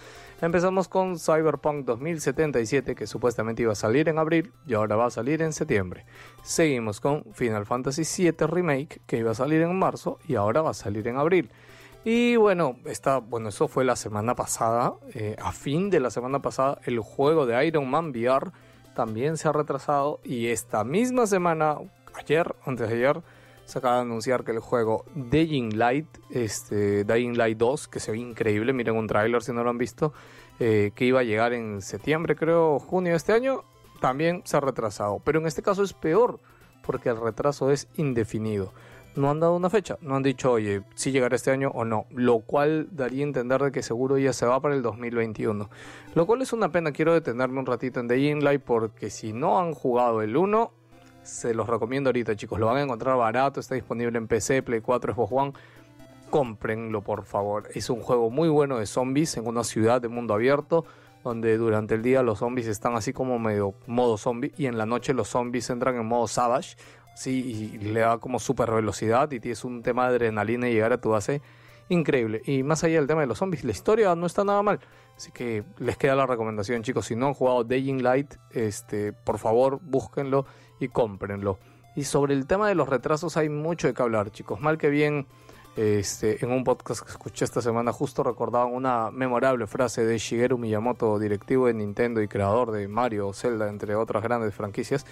Empezamos 0.43 0.87
con 0.87 1.19
Cyberpunk 1.19 1.87
2077, 1.87 2.95
que 2.95 3.07
supuestamente 3.07 3.63
iba 3.63 3.73
a 3.73 3.77
salir 3.77 4.11
en 4.11 4.19
abril 4.19 4.53
y 4.67 4.75
ahora 4.75 4.95
va 4.95 5.07
a 5.07 5.11
salir 5.11 5.41
en 5.41 5.55
septiembre. 5.55 6.05
Seguimos 6.43 7.01
con 7.01 7.25
Final 7.33 7.65
Fantasy 7.65 8.03
VII 8.03 8.47
Remake, 8.47 9.01
que 9.07 9.17
iba 9.17 9.31
a 9.31 9.35
salir 9.35 9.63
en 9.63 9.75
marzo 9.79 10.19
y 10.29 10.35
ahora 10.35 10.61
va 10.61 10.71
a 10.71 10.75
salir 10.75 11.09
en 11.09 11.17
abril. 11.17 11.51
Y 12.05 12.37
bueno, 12.37 12.77
esta, 12.85 13.19
bueno, 13.19 13.49
eso 13.49 13.67
fue 13.67 13.85
la 13.87 13.97
semana 13.97 14.35
pasada. 14.35 14.93
eh, 15.15 15.37
a 15.43 15.53
fin 15.53 15.89
de 15.89 16.01
la 16.01 16.11
semana 16.11 16.41
pasada, 16.41 16.81
el 16.85 17.01
juego 17.01 17.47
de 17.47 17.67
Iron 17.67 17.89
Man 17.89 18.11
VR 18.11 18.53
también 18.95 19.39
se 19.39 19.49
ha 19.49 19.53
retrasado. 19.53 20.21
Y 20.23 20.49
esta 20.49 20.85
misma 20.85 21.27
semana, 21.27 21.79
ayer, 22.15 22.55
antes 22.67 22.91
de 22.91 22.95
ayer, 22.95 23.23
se 23.67 23.79
acaba 23.79 23.97
de 23.97 24.03
anunciar 24.03 24.45
que 24.45 24.53
el 24.53 24.61
juego 24.61 25.05
Dying 25.15 25.77
Light, 25.77 26.07
este, 26.31 27.05
Dying 27.05 27.37
Light 27.37 27.59
2, 27.59 27.89
que 27.89 28.01
se 28.01 28.13
ve 28.13 28.19
increíble, 28.19 28.73
miren 28.73 28.97
un 28.97 29.09
tráiler 29.09 29.43
si 29.43 29.53
no 29.53 29.65
lo 29.65 29.71
han 29.71 29.79
visto, 29.79 30.13
eh, 30.61 30.93
que 30.95 31.05
iba 31.05 31.21
a 31.21 31.25
llegar 31.25 31.53
en 31.53 31.83
septiembre, 31.83 32.37
creo, 32.37 32.79
junio 32.79 33.11
de 33.11 33.17
este 33.17 33.33
año, 33.33 33.65
también 34.01 34.43
se 34.45 34.57
ha 34.57 34.61
retrasado. 34.61 35.21
Pero 35.25 35.41
en 35.41 35.47
este 35.47 35.63
caso 35.63 35.83
es 35.83 35.93
peor, 35.93 36.39
porque 36.87 37.09
el 37.09 37.21
retraso 37.21 37.71
es 37.73 37.89
indefinido. 37.97 38.73
No 39.17 39.31
han 39.31 39.41
dado 39.41 39.57
una 39.57 39.71
fecha, 39.71 39.99
no 40.01 40.15
han 40.15 40.23
dicho, 40.23 40.53
oye, 40.53 40.83
si 40.95 41.11
llegará 41.11 41.35
este 41.35 41.51
año 41.51 41.71
o 41.75 41.85
no, 41.85 42.05
lo 42.11 42.41
cual 42.41 42.89
daría 42.93 43.25
a 43.25 43.27
entender 43.27 43.63
de 43.63 43.73
que 43.73 43.83
seguro 43.83 44.19
ya 44.19 44.33
se 44.33 44.47
va 44.47 44.61
para 44.61 44.75
el 44.75 44.83
2021. 44.83 45.71
Lo 46.15 46.27
cual 46.27 46.43
es 46.43 46.53
una 46.53 46.71
pena, 46.71 46.93
quiero 46.93 47.15
detenerme 47.15 47.59
un 47.59 47.67
ratito 47.67 47.99
en 47.99 48.09
Dying 48.09 48.45
Light 48.45 48.63
porque 48.63 49.11
si 49.11 49.33
no 49.33 49.59
han 49.59 49.73
jugado 49.73 50.21
el 50.21 50.37
1, 50.37 50.71
se 51.27 51.55
los 51.55 51.69
recomiendo 51.69 52.09
ahorita, 52.09 52.37
chicos. 52.37 52.59
Lo 52.59 52.67
van 52.67 52.77
a 52.79 52.83
encontrar 52.83 53.17
barato, 53.17 53.61
está 53.61 53.75
disponible 53.75 54.17
en 54.17 54.29
PC, 54.29 54.63
Play 54.63 54.81
4, 54.81 55.15
Xbox 55.15 55.33
One. 55.33 55.53
Cómprenlo, 56.31 57.03
por 57.03 57.25
favor. 57.25 57.69
Es 57.75 57.91
un 57.91 58.01
juego 58.01 58.31
muy 58.31 58.49
bueno 58.49 58.79
de 58.79 58.87
zombies 58.87 59.37
en 59.37 59.47
una 59.47 59.65
ciudad 59.65 60.01
de 60.01 60.09
mundo 60.09 60.35
abierto, 60.35 60.85
donde 61.23 61.57
durante 61.57 61.95
el 61.95 62.03
día 62.03 62.23
los 62.23 62.39
zombies 62.39 62.67
están 62.67 62.95
así 62.95 63.13
como 63.13 63.39
medio 63.39 63.75
modo 63.87 64.17
zombie 64.17 64.53
y 64.57 64.67
en 64.67 64.79
la 64.79 64.87
noche 64.87 65.13
los 65.13 65.29
zombies 65.29 65.71
entran 65.71 65.97
en 65.97 66.07
modo 66.07 66.29
savage, 66.29 66.77
sí, 67.15 67.71
y 67.75 67.79
le 67.79 68.01
da 68.01 68.19
como 68.19 68.39
super 68.39 68.71
velocidad 68.71 69.31
y 69.33 69.41
tienes 69.41 69.65
un 69.65 69.83
tema 69.83 70.09
de 70.09 70.17
adrenalina 70.17 70.69
y 70.69 70.75
llegar 70.75 70.93
a 70.93 71.01
tu 71.01 71.11
base 71.11 71.43
increíble. 71.89 72.43
Y 72.45 72.63
más 72.63 72.83
allá 72.85 72.97
del 72.97 73.07
tema 73.07 73.21
de 73.21 73.27
los 73.27 73.39
zombies, 73.39 73.65
la 73.65 73.73
historia 73.73 74.15
no 74.15 74.27
está 74.27 74.45
nada 74.45 74.63
mal. 74.63 74.81
Así 75.17 75.33
que 75.33 75.65
les 75.79 75.97
queda 75.97 76.15
la 76.15 76.27
recomendación, 76.27 76.83
chicos. 76.83 77.07
Si 77.07 77.17
no 77.17 77.29
han 77.29 77.35
jugado 77.35 77.65
Dying 77.65 78.03
Light, 78.03 78.35
este, 78.51 79.13
por 79.13 79.39
favor, 79.39 79.81
búsquenlo 79.83 80.47
y 80.81 80.89
cómprenlo. 80.89 81.59
Y 81.95 82.05
sobre 82.05 82.35
el 82.35 82.47
tema 82.47 82.69
de 82.69 82.75
los 82.75 82.89
retrasos 82.89 83.37
hay 83.37 83.49
mucho 83.49 83.87
de 83.87 83.95
qué 83.95 84.03
hablar, 84.03 84.31
chicos. 84.31 84.61
Mal 84.61 84.77
que 84.77 84.91
bien, 84.91 85.27
este, 85.77 86.45
en 86.45 86.53
un 86.53 86.65
podcast 86.65 87.03
que 87.03 87.11
escuché 87.11 87.45
esta 87.45 87.63
semana 87.63 87.93
justo 87.93 88.23
recordaban 88.23 88.73
una 88.73 89.11
memorable 89.11 89.67
frase 89.67 90.05
de 90.05 90.19
Shigeru 90.19 90.59
Miyamoto, 90.59 91.19
directivo 91.19 91.67
de 91.67 91.75
Nintendo 91.75 92.21
y 92.21 92.29
creador 92.29 92.71
de 92.71 92.89
Mario, 92.89 93.33
Zelda, 93.33 93.69
entre 93.69 93.95
otras 93.95 94.23
grandes 94.23 94.55
franquicias, 94.55 95.07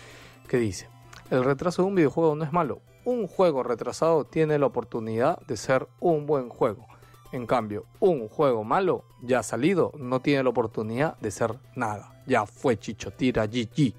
que 0.49 0.59
dice, 0.59 0.89
el 1.31 1.45
retraso 1.45 1.83
de 1.83 1.89
un 1.89 1.95
videojuego 1.95 2.35
no 2.35 2.45
es 2.45 2.53
malo. 2.53 2.81
Un 3.05 3.27
juego 3.29 3.63
retrasado 3.63 4.25
tiene 4.25 4.59
la 4.59 4.67
oportunidad 4.67 5.39
de 5.47 5.57
ser 5.57 5.89
un 6.01 6.27
buen 6.27 6.49
juego. 6.49 6.87
En 7.33 7.47
cambio, 7.47 7.87
un 7.99 8.29
juego 8.29 8.63
malo 8.63 9.05
ya 9.21 9.43
salido 9.43 9.93
no 9.99 10.21
tiene 10.21 10.45
la 10.45 10.51
oportunidad 10.51 11.19
de 11.19 11.31
ser 11.31 11.59
nada. 11.75 12.23
Ya 12.27 12.47
fue 12.47 12.79
Chicho, 12.79 13.11
tira 13.11 13.47
GG. 13.47 13.93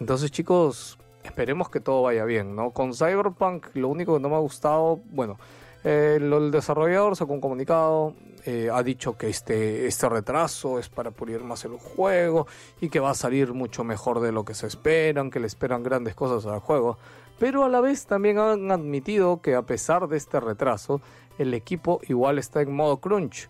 Entonces, 0.00 0.30
chicos, 0.30 0.98
esperemos 1.24 1.70
que 1.70 1.80
todo 1.80 2.02
vaya 2.02 2.24
bien, 2.24 2.54
¿no? 2.54 2.70
Con 2.70 2.94
Cyberpunk, 2.94 3.66
lo 3.74 3.88
único 3.88 4.14
que 4.14 4.20
no 4.20 4.28
me 4.28 4.36
ha 4.36 4.40
gustado, 4.40 5.00
bueno, 5.10 5.38
eh, 5.84 6.18
el 6.20 6.50
desarrollador 6.50 7.16
sacó 7.16 7.32
un 7.32 7.40
comunicado, 7.40 8.14
eh, 8.44 8.68
ha 8.72 8.82
dicho 8.82 9.16
que 9.16 9.28
este, 9.28 9.86
este 9.86 10.08
retraso 10.08 10.78
es 10.78 10.88
para 10.88 11.10
pulir 11.10 11.40
más 11.42 11.64
el 11.64 11.72
juego 11.72 12.46
y 12.80 12.88
que 12.88 13.00
va 13.00 13.10
a 13.10 13.14
salir 13.14 13.52
mucho 13.52 13.84
mejor 13.84 14.20
de 14.20 14.32
lo 14.32 14.44
que 14.44 14.54
se 14.54 14.66
esperan, 14.66 15.30
que 15.30 15.40
le 15.40 15.46
esperan 15.46 15.82
grandes 15.82 16.14
cosas 16.14 16.46
al 16.50 16.60
juego. 16.60 16.98
Pero 17.38 17.64
a 17.64 17.68
la 17.68 17.80
vez 17.80 18.06
también 18.06 18.38
han 18.38 18.70
admitido 18.70 19.40
que 19.40 19.54
a 19.54 19.62
pesar 19.62 20.08
de 20.08 20.16
este 20.16 20.40
retraso, 20.40 21.00
el 21.38 21.54
equipo 21.54 22.00
igual 22.08 22.38
está 22.38 22.60
en 22.60 22.74
modo 22.74 22.98
crunch. 22.98 23.48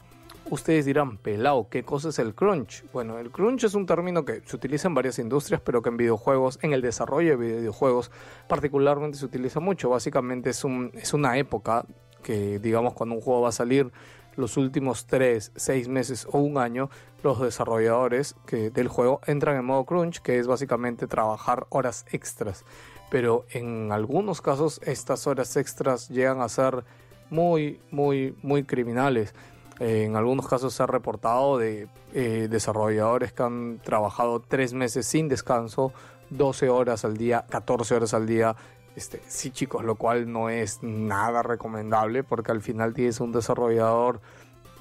Ustedes 0.50 0.86
dirán, 0.86 1.18
pelao, 1.18 1.68
¿qué 1.68 1.82
cosa 1.82 2.08
es 2.08 2.18
el 2.18 2.34
crunch? 2.34 2.82
Bueno, 2.92 3.18
el 3.18 3.30
crunch 3.30 3.64
es 3.64 3.74
un 3.74 3.84
término 3.84 4.24
que 4.24 4.40
se 4.46 4.56
utiliza 4.56 4.88
en 4.88 4.94
varias 4.94 5.18
industrias, 5.18 5.60
pero 5.62 5.82
que 5.82 5.90
en 5.90 5.98
videojuegos, 5.98 6.58
en 6.62 6.72
el 6.72 6.80
desarrollo 6.80 7.36
de 7.36 7.58
videojuegos, 7.58 8.10
particularmente 8.48 9.18
se 9.18 9.26
utiliza 9.26 9.60
mucho. 9.60 9.90
Básicamente 9.90 10.48
es, 10.50 10.64
un, 10.64 10.90
es 10.94 11.12
una 11.12 11.36
época 11.36 11.84
que, 12.22 12.58
digamos, 12.60 12.94
cuando 12.94 13.14
un 13.16 13.20
juego 13.20 13.42
va 13.42 13.50
a 13.50 13.52
salir, 13.52 13.92
los 14.36 14.56
últimos 14.56 15.06
3, 15.06 15.52
6 15.54 15.88
meses 15.88 16.26
o 16.30 16.38
un 16.38 16.56
año, 16.56 16.88
los 17.22 17.40
desarrolladores 17.40 18.36
del 18.50 18.88
juego 18.88 19.20
entran 19.26 19.56
en 19.56 19.64
modo 19.64 19.84
crunch, 19.84 20.20
que 20.20 20.38
es 20.38 20.46
básicamente 20.46 21.06
trabajar 21.06 21.66
horas 21.68 22.06
extras. 22.10 22.64
Pero 23.10 23.44
en 23.50 23.92
algunos 23.92 24.40
casos 24.40 24.80
estas 24.84 25.26
horas 25.26 25.56
extras 25.56 26.08
llegan 26.08 26.40
a 26.40 26.48
ser 26.48 26.84
muy, 27.30 27.80
muy, 27.90 28.36
muy 28.42 28.64
criminales. 28.64 29.34
Eh, 29.80 30.04
en 30.04 30.16
algunos 30.16 30.48
casos 30.48 30.74
se 30.74 30.82
ha 30.82 30.86
reportado 30.86 31.58
de 31.58 31.88
eh, 32.12 32.48
desarrolladores 32.50 33.32
que 33.32 33.42
han 33.42 33.80
trabajado 33.82 34.40
tres 34.40 34.74
meses 34.74 35.06
sin 35.06 35.28
descanso, 35.28 35.92
12 36.30 36.68
horas 36.68 37.04
al 37.04 37.16
día, 37.16 37.46
14 37.48 37.94
horas 37.94 38.14
al 38.14 38.26
día. 38.26 38.56
Este, 38.96 39.22
sí, 39.28 39.50
chicos, 39.50 39.84
lo 39.84 39.94
cual 39.94 40.32
no 40.32 40.50
es 40.50 40.82
nada 40.82 41.42
recomendable 41.42 42.24
porque 42.24 42.50
al 42.50 42.60
final 42.60 42.94
tienes 42.94 43.20
un 43.20 43.30
desarrollador 43.30 44.20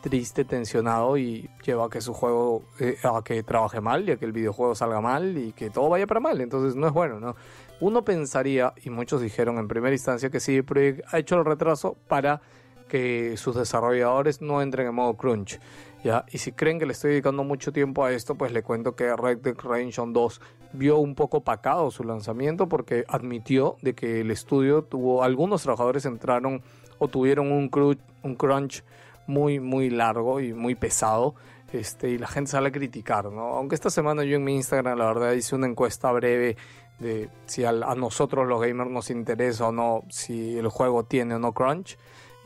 triste, 0.02 0.46
tensionado 0.46 1.18
y 1.18 1.50
lleva 1.66 1.86
a 1.86 1.90
que 1.90 2.02
su 2.02 2.14
juego, 2.14 2.64
eh, 2.80 2.98
a 3.04 3.22
que 3.24 3.44
trabaje 3.44 3.82
mal 3.82 4.08
y 4.08 4.12
a 4.12 4.18
que 4.18 4.26
el 4.26 4.32
videojuego 4.32 4.74
salga 4.76 5.02
mal 5.02 5.38
y 5.38 5.52
que 5.52 5.70
todo 5.70 5.90
vaya 5.90 6.08
para 6.08 6.20
mal. 6.20 6.42
Entonces 6.42 6.76
no 6.76 6.88
es 6.88 6.94
bueno, 6.94 7.20
¿no? 7.20 7.36
Uno 7.80 8.04
pensaría, 8.04 8.74
y 8.84 8.90
muchos 8.90 9.22
dijeron 9.22 9.58
en 9.58 9.68
primera 9.68 9.94
instancia 9.94 10.30
que 10.30 10.40
sí, 10.40 10.62
Projekt 10.64 11.14
ha 11.14 11.20
hecho 11.20 11.36
el 11.36 11.46
retraso 11.46 11.96
para 12.08 12.42
que 12.88 13.38
sus 13.38 13.56
desarrolladores 13.56 14.42
no 14.42 14.62
entren 14.62 14.88
en 14.88 14.96
modo 14.96 15.16
crunch. 15.16 15.60
¿ya? 16.04 16.26
Y 16.32 16.38
si 16.40 16.52
creen 16.52 16.80
que 16.80 16.86
le 16.86 16.94
estoy 16.94 17.12
dedicando 17.12 17.44
mucho 17.44 17.72
tiempo 17.72 18.04
a 18.06 18.12
esto, 18.12 18.36
pues 18.36 18.52
le 18.52 18.64
cuento 18.64 18.96
que 18.96 19.16
Red 19.16 19.40
Dead 19.40 19.56
Redemption 19.56 20.14
2 20.14 20.42
vio 20.74 20.98
un 20.98 21.16
poco 21.16 21.42
pacado 21.42 21.92
su 21.92 22.04
lanzamiento 22.04 22.68
porque 22.68 23.06
admitió 23.08 23.78
de 23.82 23.94
que 23.94 24.22
el 24.22 24.32
estudio 24.32 24.84
tuvo, 24.84 25.24
algunos 25.24 25.64
trabajadores 25.64 26.06
entraron 26.06 26.62
o 27.00 27.08
tuvieron 27.08 27.52
un 27.52 27.70
crunch, 27.70 28.00
un 28.24 28.36
crunch 28.36 28.84
muy, 29.28 29.60
muy 29.60 29.90
largo 29.90 30.40
y 30.40 30.54
muy 30.54 30.76
pesado. 30.76 31.36
Este, 31.74 32.10
y 32.12 32.18
la 32.18 32.28
gente 32.28 32.52
sale 32.52 32.70
a 32.70 32.72
criticar, 32.72 33.26
¿no? 33.26 33.56
Aunque 33.56 33.76
esta 33.76 33.90
semana 33.90 34.24
yo 34.24 34.38
en 34.38 34.44
mi 34.44 34.56
Instagram, 34.56 34.98
la 34.98 35.06
verdad, 35.06 35.34
hice 35.34 35.54
una 35.54 35.68
encuesta 35.68 36.12
breve 36.14 36.56
de 37.00 37.30
si 37.46 37.64
a, 37.66 37.72
nosotros 37.72 38.48
los 38.48 38.62
gamers 38.62 38.90
nos 38.90 39.10
interesa 39.10 39.68
o 39.68 39.72
no, 39.72 40.04
si 40.10 40.58
el 40.58 40.70
juego 40.70 41.04
tiene 41.04 41.36
o 41.36 41.40
no 41.40 41.54
crunch. 41.54 41.98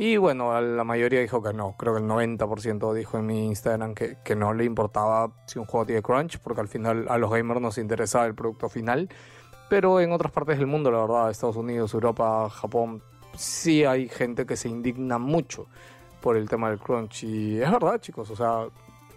Y 0.03 0.17
bueno, 0.17 0.59
la 0.59 0.83
mayoría 0.83 1.21
dijo 1.21 1.43
que 1.43 1.53
no, 1.53 1.75
creo 1.77 1.93
que 1.93 2.01
el 2.01 2.07
90% 2.07 2.91
dijo 2.95 3.19
en 3.19 3.25
mi 3.27 3.45
Instagram 3.45 3.93
que, 3.93 4.17
que 4.23 4.35
no 4.35 4.51
le 4.51 4.65
importaba 4.65 5.31
si 5.45 5.59
un 5.59 5.65
juego 5.65 5.85
tiene 5.85 6.01
crunch, 6.01 6.39
porque 6.39 6.59
al 6.59 6.67
final 6.67 7.05
a 7.07 7.19
los 7.19 7.29
gamers 7.29 7.61
nos 7.61 7.77
interesa 7.77 8.25
el 8.25 8.33
producto 8.33 8.67
final. 8.67 9.09
Pero 9.69 9.99
en 9.99 10.11
otras 10.11 10.31
partes 10.31 10.57
del 10.57 10.65
mundo, 10.65 10.89
la 10.89 11.01
verdad, 11.01 11.29
Estados 11.29 11.55
Unidos, 11.55 11.93
Europa, 11.93 12.49
Japón, 12.49 13.03
sí 13.35 13.85
hay 13.85 14.09
gente 14.09 14.47
que 14.47 14.57
se 14.57 14.69
indigna 14.69 15.19
mucho 15.19 15.67
por 16.19 16.35
el 16.35 16.49
tema 16.49 16.71
del 16.71 16.79
crunch. 16.79 17.23
Y 17.25 17.61
es 17.61 17.69
verdad, 17.69 18.01
chicos, 18.01 18.27
o 18.31 18.35
sea, 18.35 18.65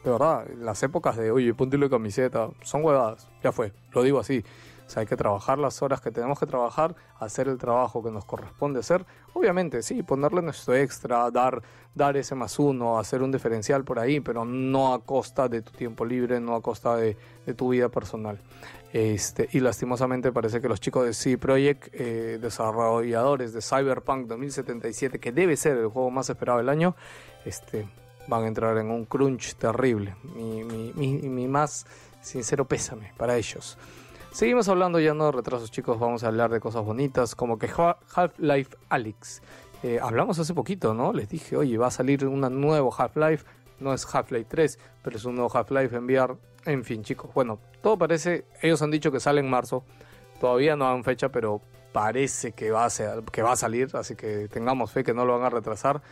de 0.05 0.11
verdad, 0.11 0.47
las 0.59 0.83
épocas 0.83 1.17
de, 1.17 1.31
oye, 1.31 1.55
ponte 1.55 1.79
la 1.79 1.89
camiseta, 1.89 2.51
son 2.61 2.85
huevadas, 2.85 3.27
ya 3.43 3.53
fue, 3.53 3.73
lo 3.93 4.03
digo 4.03 4.21
así. 4.21 4.45
O 4.87 4.91
sea, 4.91 5.01
hay 5.01 5.07
que 5.07 5.17
trabajar 5.17 5.59
las 5.59 5.83
horas 5.83 6.01
que 6.01 6.11
tenemos 6.11 6.39
que 6.39 6.47
trabajar, 6.47 6.95
hacer 7.19 7.49
el 7.49 7.59
trabajo 7.59 8.03
que 8.03 8.11
nos 8.11 8.25
corresponde 8.25 8.81
hacer. 8.81 9.05
Obviamente, 9.33 9.83
sí, 9.83 10.03
ponerle 10.03 10.43
nuestro 10.43 10.75
extra, 10.75 11.31
dar, 11.31 11.63
dar 11.95 12.17
ese 12.17 12.35
más 12.35 12.59
uno, 12.59 12.99
hacer 12.99 13.23
un 13.23 13.33
diferencial 13.33 13.85
por 13.85 13.99
ahí, 13.99 14.21
pero 14.21 14.45
no 14.45 14.93
a 14.93 15.03
costa 15.03 15.49
de 15.49 15.63
tu 15.63 15.73
tiempo 15.73 16.05
libre, 16.05 16.39
no 16.39 16.55
a 16.55 16.61
costa 16.61 16.97
de, 16.97 17.17
de 17.47 17.55
tu 17.55 17.71
vida 17.71 17.89
personal. 17.89 18.39
Este, 18.93 19.49
y 19.53 19.59
lastimosamente 19.59 20.31
parece 20.31 20.61
que 20.61 20.69
los 20.69 20.81
chicos 20.81 21.05
de 21.05 21.15
C 21.15 21.37
Project, 21.37 21.89
eh, 21.93 22.39
desarrolladores 22.41 23.53
de 23.53 23.61
Cyberpunk 23.61 24.29
2077, 24.29 25.19
que 25.19 25.33
debe 25.33 25.57
ser 25.57 25.77
el 25.79 25.89
juego 25.89 26.13
más 26.13 26.31
esperado 26.31 26.59
del 26.59 26.69
año, 26.69 26.95
este, 27.45 27.89
van 28.29 28.45
a 28.45 28.47
entrar 28.47 28.79
en 28.79 28.93
un 28.93 29.05
crunch 29.05 29.57
terrible. 29.57 30.15
Mi, 30.37 30.63
mi, 30.63 30.93
mi, 30.95 31.29
mi 31.29 31.49
más 31.49 31.87
sincero 32.21 32.67
pésame 32.67 33.13
para 33.17 33.37
ellos. 33.37 33.77
Seguimos 34.35 34.69
hablando 34.69 34.99
ya 34.99 35.15
no 35.15 35.27
de 35.27 35.33
retrasos, 35.33 35.71
chicos. 35.71 35.99
Vamos 36.01 36.25
a 36.25 36.27
hablar 36.27 36.51
de 36.51 36.59
cosas 36.59 36.85
bonitas, 36.85 37.37
como 37.37 37.57
que 37.57 37.71
Ha- 37.77 37.99
Half-Life 38.15 38.77
Alyx. 38.89 39.43
Eh, 39.85 40.01
hablamos 40.03 40.39
hace 40.41 40.55
poquito, 40.55 40.93
¿no? 40.93 41.13
Les 41.13 41.29
dije, 41.29 41.57
oye, 41.57 41.79
va 41.79 41.87
a 41.87 41.91
salir 41.93 42.27
un 42.27 42.41
nuevo 42.61 42.93
Half-Life. 42.93 43.45
No 43.79 43.95
es 43.95 44.05
Half-Life 44.13 44.47
3, 44.49 44.79
pero 45.03 45.17
es 45.17 45.25
un 45.25 45.37
nuevo 45.37 45.57
Half-Life 45.57 45.95
en 45.97 46.05
VR. 46.07 46.35
En 46.65 46.83
fin, 46.83 47.05
chicos. 47.05 47.31
Bueno, 47.33 47.61
todo 47.81 47.97
parece. 47.97 48.45
Ellos 48.61 48.83
han 48.83 48.91
dicho 48.91 49.13
que 49.13 49.21
sale 49.21 49.39
en 49.41 49.49
marzo. 49.49 49.85
Todavía 50.41 50.75
no 50.75 50.87
dan 50.87 51.05
fecha, 51.05 51.29
pero 51.29 51.61
parece 51.93 52.53
que 52.53 52.73
va, 52.73 52.87
a 52.87 52.91
ser- 52.91 53.23
que 53.31 53.41
va 53.43 53.53
a 53.53 53.57
salir, 53.57 53.89
así 53.95 54.17
que 54.17 54.49
tengamos 54.49 54.91
fe 54.91 55.05
que 55.05 55.15
no 55.15 55.25
lo 55.25 55.35
van 55.39 55.45
a 55.47 55.51
retrasar. 55.51 56.03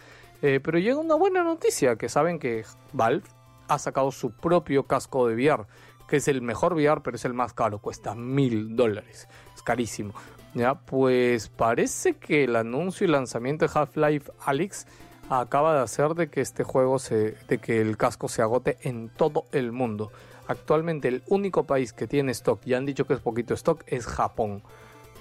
Eh, 0.42 0.60
pero 0.62 0.78
llega 0.78 0.98
una 0.98 1.16
buena 1.16 1.42
noticia, 1.42 1.96
que 1.96 2.08
saben 2.08 2.38
que 2.38 2.64
Valve 2.92 3.24
ha 3.68 3.78
sacado 3.80 4.12
su 4.12 4.30
propio 4.32 4.84
casco 4.86 5.26
de 5.26 5.34
VR, 5.34 5.64
que 6.12 6.18
es 6.18 6.28
el 6.28 6.42
mejor 6.42 6.74
VR, 6.74 7.00
pero 7.00 7.16
es 7.16 7.24
el 7.24 7.32
más 7.32 7.54
caro, 7.54 7.78
cuesta 7.78 8.14
mil 8.14 8.76
dólares, 8.76 9.28
es 9.54 9.62
carísimo. 9.62 10.12
Ya, 10.52 10.74
pues 10.74 11.48
parece 11.48 12.18
que 12.18 12.44
el 12.44 12.54
anuncio 12.54 13.06
y 13.06 13.10
lanzamiento 13.10 13.66
de 13.66 13.72
Half-Life 13.74 14.30
Alyx 14.44 14.86
acaba 15.30 15.74
de 15.74 15.80
hacer 15.80 16.10
de 16.10 16.28
que 16.28 16.42
este 16.42 16.64
juego 16.64 16.98
se, 16.98 17.34
de 17.48 17.56
que 17.56 17.80
el 17.80 17.96
casco 17.96 18.28
se 18.28 18.42
agote 18.42 18.76
en 18.82 19.08
todo 19.08 19.46
el 19.52 19.72
mundo. 19.72 20.12
Actualmente 20.48 21.08
el 21.08 21.22
único 21.28 21.64
país 21.64 21.94
que 21.94 22.06
tiene 22.06 22.32
stock, 22.32 22.60
y 22.66 22.74
han 22.74 22.84
dicho 22.84 23.06
que 23.06 23.14
es 23.14 23.20
poquito 23.20 23.54
stock, 23.54 23.82
es 23.86 24.04
Japón. 24.04 24.62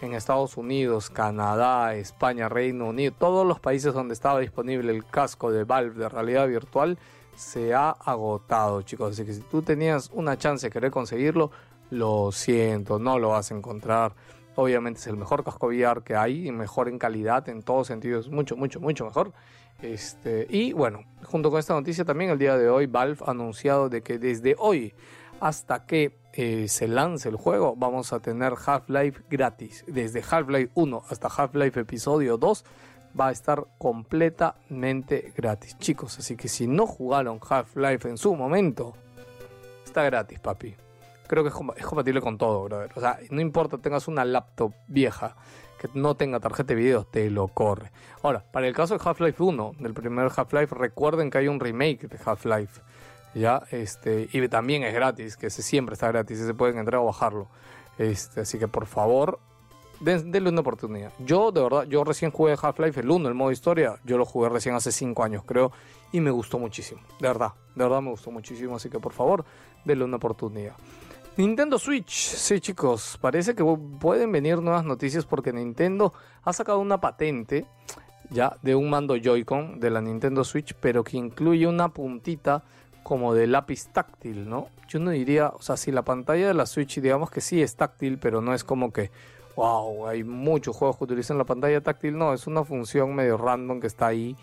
En 0.02 0.14
Estados 0.14 0.58
Unidos, 0.58 1.10
Canadá, 1.10 1.96
España, 1.96 2.50
Reino 2.50 2.90
Unido, 2.90 3.14
todos 3.18 3.48
los 3.48 3.62
países 3.62 3.94
donde 3.94 4.14
estaba 4.14 4.42
disponible 4.42 4.92
el 4.92 5.06
casco 5.06 5.54
de 5.54 5.64
Valve 5.64 5.98
de 5.98 6.10
realidad 6.10 6.50
virtual 6.50 6.98
se 7.36 7.74
ha 7.74 7.90
agotado, 7.92 8.82
chicos. 8.82 9.14
Así 9.14 9.26
que 9.26 9.34
si 9.34 9.42
tú 9.42 9.62
tenías 9.62 10.10
una 10.14 10.38
chance 10.38 10.68
de 10.68 10.72
querer 10.72 10.92
conseguirlo, 10.92 11.52
lo 11.90 12.32
siento, 12.32 13.00
no 13.00 13.20
lo 13.20 13.30
vas 13.30 13.52
a 13.52 13.56
encontrar. 13.56 14.14
Obviamente 14.56 15.00
es 15.00 15.08
el 15.08 15.18
mejor 15.18 15.44
casco 15.44 15.68
VR 15.68 16.04
que 16.04 16.16
hay, 16.16 16.48
y 16.48 16.52
mejor 16.52 16.90
en 16.90 17.00
calidad, 17.00 17.48
en 17.50 17.62
todos 17.64 17.88
sentidos, 17.88 18.30
mucho, 18.30 18.56
mucho, 18.56 18.80
mucho 18.80 19.06
mejor. 19.06 19.34
Este, 19.82 20.46
y 20.50 20.74
bueno, 20.74 21.06
junto 21.24 21.50
con 21.50 21.60
esta 21.60 21.74
noticia 21.74 22.06
también 22.06 22.30
el 22.30 22.38
día 22.38 22.58
de 22.58 22.70
hoy 22.70 22.86
Valve 22.86 23.24
ha 23.26 23.32
anunciado 23.32 23.90
de 23.90 24.04
que 24.04 24.20
desde 24.20 24.56
hoy 24.60 24.94
hasta 25.40 25.86
que 25.86 26.20
eh, 26.34 26.68
se 26.68 26.88
lance 26.88 27.28
el 27.28 27.36
juego 27.36 27.76
vamos 27.76 28.14
a 28.14 28.20
tener 28.20 28.54
Half-Life 28.64 29.24
gratis. 29.30 29.84
Desde 29.88 30.22
Half-Life 30.22 30.72
1 30.76 31.04
hasta 31.10 31.28
Half-Life 31.28 31.80
episodio 31.80 32.38
2 32.38 32.64
va 33.20 33.28
a 33.28 33.32
estar 33.32 33.66
completamente 33.78 35.34
gratis, 35.36 35.78
chicos. 35.78 36.18
Así 36.20 36.36
que 36.36 36.48
si 36.48 36.68
no 36.68 36.86
jugaron 36.88 37.40
Half-Life 37.48 38.08
en 38.10 38.18
su 38.18 38.36
momento, 38.36 38.94
está 39.86 40.04
gratis, 40.04 40.40
papi. 40.40 40.76
Creo 41.28 41.44
que 41.44 41.50
es, 41.50 41.56
com- 41.56 41.72
es 41.76 41.86
compatible 41.86 42.22
con 42.22 42.38
todo, 42.38 42.64
brother. 42.66 42.92
O 42.96 43.00
sea, 43.00 43.20
no 43.30 43.42
importa, 43.42 43.78
tengas 43.78 44.08
una 44.08 44.26
laptop 44.26 44.74
vieja 44.88 45.36
que 45.80 45.90
no 45.94 46.16
tenga 46.16 46.40
tarjeta 46.40 46.68
de 46.70 46.76
video, 46.76 47.06
te 47.06 47.30
lo 47.30 47.48
corre. 47.48 47.92
Ahora, 48.22 48.44
para 48.52 48.68
el 48.68 48.76
caso 48.76 48.98
de 48.98 49.02
Half-Life 49.04 49.42
1, 49.42 49.74
del 49.80 49.94
primer 49.94 50.30
Half-Life, 50.36 50.76
recuerden 50.76 51.30
que 51.32 51.40
hay 51.40 51.48
un 51.48 51.60
remake 51.60 52.08
de 52.08 52.20
Half-Life. 52.24 52.82
Ya, 53.34 53.64
este, 53.72 54.28
y 54.32 54.48
también 54.50 54.84
es 54.84 54.94
gratis, 54.94 55.38
que 55.38 55.50
siempre 55.50 55.94
está 55.94 56.10
gratis, 56.10 56.40
y 56.40 56.44
se 56.46 56.54
pueden 56.54 56.78
entrar 56.78 57.02
o 57.02 57.06
bajarlo. 57.06 57.48
Este, 57.98 58.42
así 58.42 58.60
que 58.60 58.68
por 58.68 58.86
favor, 58.86 59.40
den- 60.02 60.32
denle 60.32 60.50
una 60.50 60.62
oportunidad. 60.62 61.12
Yo, 61.20 61.52
de 61.52 61.62
verdad, 61.62 61.84
yo 61.88 62.04
recién 62.04 62.32
jugué 62.32 62.56
Half-Life 62.62 63.00
el 63.00 63.10
1, 63.10 63.28
el 63.30 63.34
modo 63.36 63.52
historia. 63.52 63.96
Yo 64.04 64.18
lo 64.18 64.26
jugué 64.26 64.50
recién 64.50 64.76
hace 64.76 64.92
5 64.92 65.24
años, 65.24 65.44
creo. 65.46 65.72
Y 66.12 66.20
me 66.20 66.32
gustó 66.32 66.60
muchísimo. 66.60 67.02
De 67.20 67.28
verdad, 67.28 67.54
de 67.76 67.84
verdad 67.84 68.02
me 68.02 68.10
gustó 68.10 68.32
muchísimo. 68.32 68.76
Así 68.76 68.90
que 68.90 69.00
por 69.00 69.14
favor, 69.14 69.46
denle 69.86 70.04
una 70.04 70.18
oportunidad. 70.18 70.74
Nintendo 71.38 71.80
Switch. 71.80 72.12
Sí, 72.12 72.60
chicos, 72.60 73.18
parece 73.22 73.56
que 73.56 73.64
pueden 74.00 74.32
venir 74.34 74.60
nuevas 74.62 74.84
noticias 74.84 75.26
porque 75.26 75.54
Nintendo 75.54 76.14
ha 76.44 76.52
sacado 76.52 76.80
una 76.80 77.00
patente 77.00 77.66
ya 78.30 78.58
de 78.62 78.76
un 78.76 78.90
mando 78.90 79.16
Joy-Con 79.16 79.80
de 79.80 79.90
la 79.90 80.02
Nintendo 80.02 80.44
Switch, 80.44 80.74
pero 80.80 81.04
que 81.04 81.18
incluye 81.18 81.68
una 81.68 81.90
puntita 81.90 82.64
como 83.04 83.34
de 83.34 83.48
lápiz 83.48 83.88
táctil, 83.94 84.48
¿no? 84.50 84.68
Yo 84.90 85.00
no 85.00 85.12
diría, 85.12 85.48
o 85.50 85.62
sea, 85.62 85.76
si 85.78 85.92
la 85.92 86.04
pantalla 86.04 86.48
de 86.48 86.54
la 86.54 86.66
Switch, 86.66 87.00
digamos 87.00 87.32
que 87.32 87.42
sí 87.42 87.62
es 87.62 87.76
táctil, 87.78 88.20
pero 88.20 88.42
no 88.42 88.54
es 88.54 88.64
como 88.64 88.92
que, 88.94 89.10
wow, 89.56 90.08
hay 90.08 90.24
muchos 90.24 90.76
juegos 90.76 90.98
que 90.98 91.04
utilizan 91.06 91.38
la 91.38 91.44
pantalla 91.44 91.82
táctil, 91.82 92.18
no, 92.18 92.34
es 92.34 92.48
una 92.48 92.64
función 92.64 93.14
medio 93.16 93.38
random 93.38 93.80
que 93.80 93.88
está 93.88 94.08
ahí, 94.08 94.36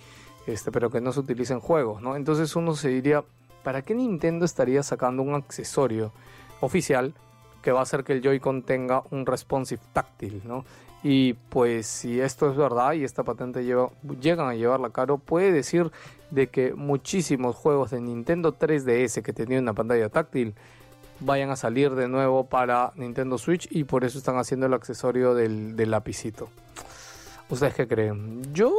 este, 0.46 0.70
pero 0.70 0.90
que 0.90 1.00
no 1.00 1.12
se 1.12 1.20
utiliza 1.20 1.54
en 1.54 1.60
juegos, 1.60 2.02
¿no? 2.02 2.16
Entonces 2.16 2.54
uno 2.56 2.74
se 2.74 2.88
diría, 2.88 3.24
¿para 3.62 3.82
qué 3.82 3.94
Nintendo 3.94 4.44
estaría 4.44 4.82
sacando 4.82 5.22
un 5.22 5.34
accesorio 5.34 6.12
oficial 6.60 7.14
que 7.62 7.72
va 7.72 7.80
a 7.80 7.82
hacer 7.82 8.04
que 8.04 8.12
el 8.12 8.22
Joy-Con 8.22 8.62
tenga 8.62 9.02
un 9.10 9.26
responsive 9.26 9.80
táctil, 9.92 10.42
¿no? 10.44 10.64
Y 11.02 11.34
pues 11.34 11.86
si 11.86 12.20
esto 12.20 12.50
es 12.50 12.56
verdad 12.56 12.94
y 12.94 13.04
esta 13.04 13.22
patente 13.22 13.64
llegan 13.64 14.48
a 14.48 14.54
llevarla 14.54 14.90
caro, 14.90 15.18
puede 15.18 15.52
decir 15.52 15.92
de 16.30 16.48
que 16.48 16.74
muchísimos 16.74 17.54
juegos 17.54 17.90
de 17.92 18.00
Nintendo 18.00 18.56
3DS 18.56 19.22
que 19.22 19.32
tenían 19.32 19.62
una 19.62 19.74
pantalla 19.74 20.08
táctil 20.08 20.54
vayan 21.20 21.50
a 21.50 21.56
salir 21.56 21.94
de 21.94 22.08
nuevo 22.08 22.46
para 22.46 22.92
Nintendo 22.96 23.38
Switch 23.38 23.68
y 23.70 23.84
por 23.84 24.04
eso 24.04 24.18
están 24.18 24.36
haciendo 24.38 24.66
el 24.66 24.74
accesorio 24.74 25.34
del, 25.34 25.76
del 25.76 25.90
lapicito. 25.90 26.48
¿Ustedes 27.50 27.74
qué 27.74 27.88
creen? 27.88 28.42
Yo, 28.52 28.72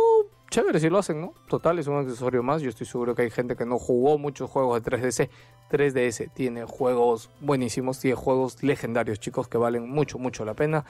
chévere 0.51 0.79
si 0.79 0.89
lo 0.89 0.99
hacen, 0.99 1.21
¿no? 1.21 1.33
Total, 1.47 1.79
es 1.79 1.87
un 1.87 1.97
accesorio 1.97 2.43
más. 2.43 2.61
Yo 2.61 2.69
estoy 2.69 2.85
seguro 2.85 3.15
que 3.15 3.23
hay 3.23 3.31
gente 3.31 3.55
que 3.55 3.65
no 3.65 3.79
jugó 3.79 4.17
muchos 4.17 4.49
juegos 4.49 4.83
de 4.83 4.91
3DS. 4.91 5.29
3DS 5.71 6.31
tiene 6.33 6.65
juegos 6.65 7.29
buenísimos, 7.39 7.99
tiene 7.99 8.15
juegos 8.15 8.61
legendarios, 8.61 9.19
chicos, 9.19 9.47
que 9.47 9.57
valen 9.57 9.89
mucho, 9.89 10.19
mucho 10.19 10.45
la 10.45 10.53
pena. 10.53 10.85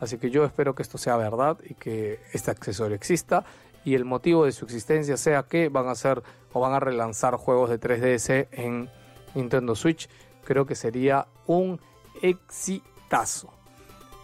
Así 0.00 0.18
que 0.18 0.30
yo 0.30 0.44
espero 0.44 0.74
que 0.74 0.82
esto 0.82 0.98
sea 0.98 1.16
verdad 1.16 1.58
y 1.68 1.74
que 1.74 2.20
este 2.32 2.50
accesorio 2.50 2.94
exista. 2.94 3.44
Y 3.84 3.94
el 3.94 4.04
motivo 4.04 4.44
de 4.44 4.52
su 4.52 4.64
existencia 4.64 5.16
sea 5.16 5.42
que 5.42 5.68
van 5.68 5.88
a 5.88 5.92
hacer 5.92 6.22
o 6.52 6.60
van 6.60 6.72
a 6.72 6.80
relanzar 6.80 7.34
juegos 7.36 7.70
de 7.70 7.80
3DS 7.80 8.48
en 8.52 8.88
Nintendo 9.34 9.74
Switch. 9.74 10.08
Creo 10.44 10.66
que 10.66 10.74
sería 10.74 11.26
un 11.46 11.80
exitazo. 12.22 13.52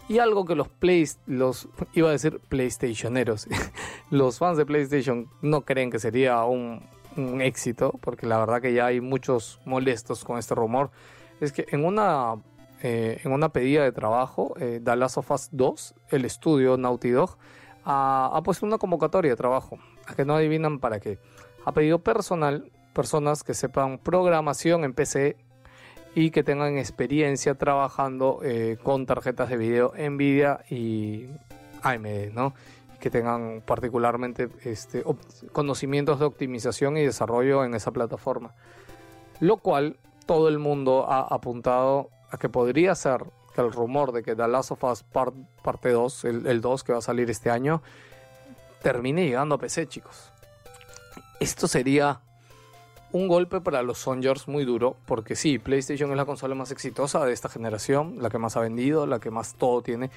Y 0.07 0.19
algo 0.19 0.45
que 0.45 0.55
los 0.55 0.67
Play, 0.67 1.07
los 1.25 1.69
iba 1.93 2.09
a 2.09 2.11
decir 2.11 2.39
PlayStationeros, 2.49 3.47
los 4.09 4.39
fans 4.39 4.57
de 4.57 4.65
PlayStation 4.65 5.29
no 5.41 5.61
creen 5.61 5.89
que 5.89 5.99
sería 5.99 6.43
un, 6.43 6.89
éxito, 7.41 7.91
porque 8.01 8.25
la 8.25 8.37
verdad 8.37 8.61
que 8.61 8.73
ya 8.73 8.85
hay 8.85 9.01
muchos 9.01 9.59
molestos 9.65 10.23
con 10.23 10.37
este 10.37 10.55
rumor. 10.55 10.91
Es 11.41 11.51
que 11.51 11.65
en 11.69 11.83
una, 11.83 12.35
eh, 12.81 13.19
en 13.23 13.33
una 13.33 13.49
pedida 13.49 13.83
de 13.83 13.91
trabajo, 13.91 14.53
eh, 14.57 14.79
The 14.81 14.95
Last 14.95 15.17
of 15.17 15.29
Us 15.31 15.49
2, 15.51 15.95
el 16.11 16.23
estudio 16.23 16.77
Naughty 16.77 17.09
Dog, 17.09 17.37
ha 17.83 18.39
puesto 18.45 18.65
una 18.65 18.77
convocatoria 18.77 19.31
de 19.31 19.35
trabajo, 19.35 19.77
a 20.05 20.13
que 20.13 20.23
no 20.23 20.35
adivinan 20.35 20.79
para 20.79 20.99
qué. 20.99 21.19
Ha 21.65 21.73
pedido 21.73 21.99
personal, 21.99 22.71
personas 22.93 23.43
que 23.43 23.53
sepan 23.53 23.97
programación 23.97 24.83
en 24.83 24.93
PC 24.93 25.37
y 26.15 26.31
que 26.31 26.43
tengan 26.43 26.77
experiencia 26.77 27.55
trabajando 27.55 28.39
eh, 28.43 28.77
con 28.83 29.05
tarjetas 29.05 29.49
de 29.49 29.57
video 29.57 29.93
Nvidia 29.97 30.59
y 30.69 31.27
AMD, 31.83 32.33
¿no? 32.33 32.53
Que 32.99 33.09
tengan 33.09 33.61
particularmente 33.65 34.49
este, 34.63 35.03
conocimientos 35.51 36.19
de 36.19 36.25
optimización 36.25 36.97
y 36.97 37.05
desarrollo 37.05 37.63
en 37.63 37.73
esa 37.73 37.91
plataforma. 37.91 38.53
Lo 39.39 39.57
cual 39.57 39.97
todo 40.25 40.49
el 40.49 40.59
mundo 40.59 41.05
ha 41.09 41.21
apuntado 41.21 42.09
a 42.29 42.37
que 42.37 42.49
podría 42.49 42.93
ser 42.95 43.23
que 43.55 43.61
el 43.61 43.71
rumor 43.71 44.11
de 44.11 44.21
que 44.23 44.35
The 44.35 44.47
Last 44.47 44.71
of 44.71 44.83
Us 44.83 45.03
Part- 45.11 45.33
parte 45.63 45.89
2, 45.91 46.25
el, 46.25 46.47
el 46.47 46.61
2 46.61 46.83
que 46.83 46.91
va 46.93 46.99
a 46.99 47.01
salir 47.01 47.29
este 47.29 47.49
año, 47.49 47.81
termine 48.81 49.25
llegando 49.25 49.55
a 49.55 49.57
PC, 49.57 49.87
chicos. 49.87 50.31
Esto 51.39 51.67
sería 51.67 52.21
un 53.13 53.27
golpe 53.27 53.61
para 53.61 53.83
los 53.83 53.97
Songers 53.97 54.47
muy 54.47 54.65
duro, 54.65 54.95
porque 55.05 55.35
sí, 55.35 55.59
PlayStation 55.59 56.11
es 56.11 56.17
la 56.17 56.25
consola 56.25 56.55
más 56.55 56.71
exitosa 56.71 57.25
de 57.25 57.33
esta 57.33 57.49
generación, 57.49 58.17
la 58.19 58.29
que 58.29 58.37
más 58.37 58.55
ha 58.57 58.61
vendido, 58.61 59.05
la 59.05 59.19
que 59.19 59.31
más 59.31 59.55
todo 59.55 59.81
tiene, 59.81 60.09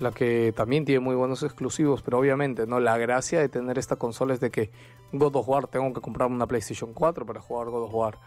la 0.00 0.10
que 0.10 0.52
también 0.56 0.84
tiene 0.84 1.00
muy 1.00 1.14
buenos 1.14 1.42
exclusivos, 1.42 2.02
pero 2.02 2.18
obviamente 2.18 2.66
no 2.66 2.80
la 2.80 2.98
gracia 2.98 3.40
de 3.40 3.48
tener 3.48 3.78
esta 3.78 3.96
consola 3.96 4.34
es 4.34 4.40
de 4.40 4.50
que 4.50 4.70
God 5.12 5.36
of 5.36 5.48
War 5.48 5.66
tengo 5.68 5.92
que 5.92 6.00
comprarme 6.00 6.34
una 6.34 6.46
PlayStation 6.46 6.92
4 6.92 7.24
para 7.24 7.40
jugar 7.40 7.68
God 7.68 7.84
of 7.84 7.94
War. 7.94 8.18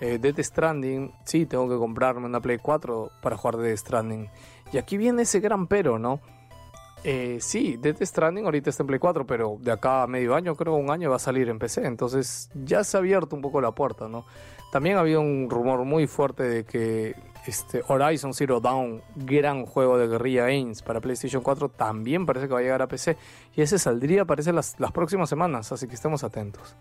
Eh, 0.00 0.18
Death 0.18 0.40
Stranding, 0.40 1.12
sí, 1.24 1.46
tengo 1.46 1.68
que 1.68 1.76
comprarme 1.76 2.26
una 2.26 2.40
Play 2.40 2.58
4 2.58 3.10
para 3.22 3.36
jugar 3.36 3.56
Death 3.56 3.78
Stranding. 3.78 4.28
Y 4.72 4.78
aquí 4.78 4.96
viene 4.96 5.22
ese 5.22 5.40
gran 5.40 5.66
pero, 5.66 5.98
¿no? 5.98 6.20
Eh, 7.06 7.36
sí, 7.40 7.76
Death 7.76 8.02
Stranding 8.02 8.46
ahorita 8.46 8.70
está 8.70 8.82
en 8.82 8.86
Play 8.86 8.98
4, 8.98 9.26
pero 9.26 9.58
de 9.60 9.70
acá 9.70 10.02
a 10.02 10.06
medio 10.06 10.34
año, 10.34 10.56
creo 10.56 10.74
un 10.74 10.90
año, 10.90 11.10
va 11.10 11.16
a 11.16 11.18
salir 11.18 11.50
en 11.50 11.58
PC. 11.58 11.86
Entonces 11.86 12.48
ya 12.54 12.82
se 12.82 12.96
ha 12.96 13.00
abierto 13.00 13.36
un 13.36 13.42
poco 13.42 13.60
la 13.60 13.72
puerta, 13.72 14.08
¿no? 14.08 14.24
También 14.72 14.96
había 14.96 15.20
un 15.20 15.48
rumor 15.50 15.84
muy 15.84 16.06
fuerte 16.06 16.42
de 16.44 16.64
que 16.64 17.14
este 17.46 17.82
Horizon 17.86 18.32
Zero 18.32 18.58
Dawn, 18.58 19.02
gran 19.14 19.66
juego 19.66 19.98
de 19.98 20.08
Guerrilla 20.08 20.46
Games 20.46 20.80
para 20.80 21.00
PlayStation 21.00 21.42
4, 21.42 21.68
también 21.68 22.24
parece 22.24 22.48
que 22.48 22.54
va 22.54 22.60
a 22.60 22.62
llegar 22.62 22.80
a 22.80 22.88
PC. 22.88 23.18
Y 23.54 23.60
ese 23.60 23.78
saldría, 23.78 24.24
parece, 24.24 24.52
las, 24.54 24.74
próximas 24.92 25.28
semanas, 25.28 25.70
así 25.72 25.86
que 25.86 25.94
estemos 25.94 26.24
atentos. 26.24 26.74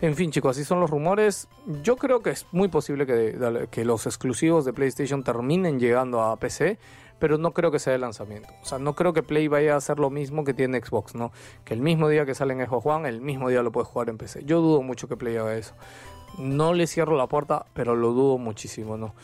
En 0.00 0.14
fin, 0.14 0.30
chicos, 0.30 0.56
así 0.56 0.64
son 0.64 0.78
los 0.78 0.90
rumores. 0.90 1.48
Yo 1.82 1.96
creo 1.96 2.22
que 2.22 2.30
es 2.30 2.46
muy 2.52 2.68
posible 2.68 3.04
que 3.06 3.84
los 3.84 4.06
exclusivos 4.06 4.64
de 4.64 4.72
PlayStation 4.72 5.24
terminen 5.24 5.80
llegando 5.80 6.22
a 6.22 6.36
PC, 6.36 6.78
pero 7.18 7.38
no 7.38 7.52
creo 7.52 7.70
que 7.70 7.78
sea 7.78 7.94
el 7.94 8.02
lanzamiento. 8.02 8.48
O 8.62 8.66
sea, 8.66 8.78
no 8.78 8.94
creo 8.94 9.12
que 9.12 9.22
Play 9.22 9.48
vaya 9.48 9.74
a 9.74 9.76
hacer 9.76 9.98
lo 9.98 10.10
mismo 10.10 10.44
que 10.44 10.54
tiene 10.54 10.80
Xbox, 10.80 11.14
¿no? 11.14 11.32
Que 11.64 11.74
el 11.74 11.80
mismo 11.80 12.08
día 12.08 12.26
que 12.26 12.34
sale 12.34 12.54
en 12.54 12.66
Xbox 12.66 13.06
el 13.06 13.20
mismo 13.20 13.48
día 13.48 13.62
lo 13.62 13.72
puedes 13.72 13.88
jugar 13.88 14.08
en 14.08 14.18
PC. 14.18 14.44
Yo 14.44 14.60
dudo 14.60 14.82
mucho 14.82 15.08
que 15.08 15.16
Play 15.16 15.36
haga 15.36 15.56
eso. 15.56 15.74
No 16.38 16.74
le 16.74 16.86
cierro 16.86 17.16
la 17.16 17.26
puerta, 17.26 17.66
pero 17.72 17.96
lo 17.96 18.12
dudo 18.12 18.38
muchísimo, 18.38 18.96
¿no? 18.96 19.14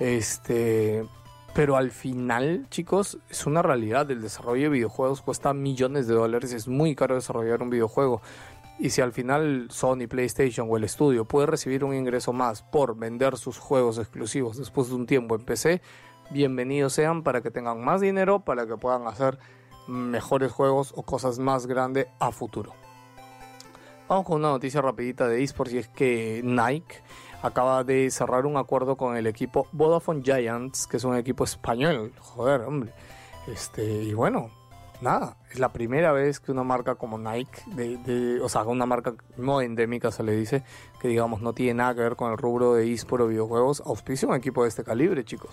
Este. 0.00 1.04
pero 1.54 1.76
al 1.76 1.90
final, 1.90 2.66
chicos, 2.70 3.18
es 3.28 3.46
una 3.46 3.62
realidad. 3.62 4.10
El 4.10 4.22
desarrollo 4.22 4.64
de 4.64 4.68
videojuegos 4.70 5.20
cuesta 5.20 5.52
millones 5.52 6.06
de 6.06 6.14
dólares. 6.14 6.52
Es 6.52 6.68
muy 6.68 6.94
caro 6.94 7.14
desarrollar 7.14 7.62
un 7.62 7.70
videojuego. 7.70 8.22
Y 8.78 8.90
si 8.90 9.00
al 9.00 9.12
final 9.12 9.68
Sony, 9.70 10.08
PlayStation 10.08 10.66
o 10.68 10.76
el 10.76 10.84
estudio 10.84 11.24
puede 11.24 11.46
recibir 11.46 11.84
un 11.84 11.94
ingreso 11.94 12.32
más 12.32 12.62
por 12.62 12.96
vender 12.96 13.36
sus 13.36 13.58
juegos 13.58 13.98
exclusivos 13.98 14.56
después 14.56 14.88
de 14.88 14.94
un 14.94 15.06
tiempo 15.06 15.36
en 15.36 15.44
PC, 15.44 15.82
bienvenidos 16.32 16.94
sean 16.94 17.22
para 17.22 17.42
que 17.42 17.50
tengan 17.50 17.84
más 17.84 18.00
dinero, 18.00 18.40
para 18.40 18.66
que 18.66 18.76
puedan 18.76 19.06
hacer 19.06 19.38
mejores 19.86 20.50
juegos 20.50 20.94
o 20.96 21.02
cosas 21.02 21.38
más 21.38 21.66
grandes 21.66 22.06
a 22.18 22.32
futuro. 22.32 22.72
Vamos 24.08 24.26
con 24.26 24.36
una 24.36 24.48
noticia 24.48 24.80
rapidita 24.80 25.28
de 25.28 25.42
esports 25.42 25.72
y 25.74 25.78
es 25.78 25.88
que 25.88 26.40
Nike 26.42 27.02
acaba 27.42 27.84
de 27.84 28.10
cerrar 28.10 28.46
un 28.46 28.56
acuerdo 28.56 28.96
con 28.96 29.16
el 29.16 29.26
equipo 29.26 29.66
Vodafone 29.72 30.22
Giants, 30.22 30.86
que 30.86 30.96
es 30.96 31.04
un 31.04 31.16
equipo 31.16 31.44
español. 31.44 32.12
Joder, 32.18 32.62
hombre. 32.62 32.92
Este, 33.46 33.84
y 33.84 34.14
bueno, 34.14 34.50
nada, 35.00 35.36
es 35.50 35.58
la 35.58 35.72
primera 35.72 36.12
vez 36.12 36.40
que 36.40 36.52
una 36.52 36.62
marca 36.62 36.94
como 36.94 37.18
Nike, 37.18 38.40
o 38.40 38.48
sea, 38.48 38.62
una 38.62 38.86
marca 38.86 39.14
no 39.36 39.60
endémica 39.60 40.10
se 40.10 40.22
le 40.22 40.32
dice, 40.32 40.62
que 41.00 41.08
digamos 41.08 41.42
no 41.42 41.52
tiene 41.52 41.74
nada 41.74 41.94
que 41.94 42.00
ver 42.00 42.16
con 42.16 42.32
el 42.32 42.38
rubro 42.38 42.74
de 42.74 42.90
eSport 42.90 43.24
o 43.24 43.26
videojuegos, 43.28 43.82
auspicia 43.84 44.28
un 44.28 44.34
equipo 44.34 44.62
de 44.62 44.68
este 44.68 44.84
calibre, 44.84 45.24
chicos. 45.24 45.50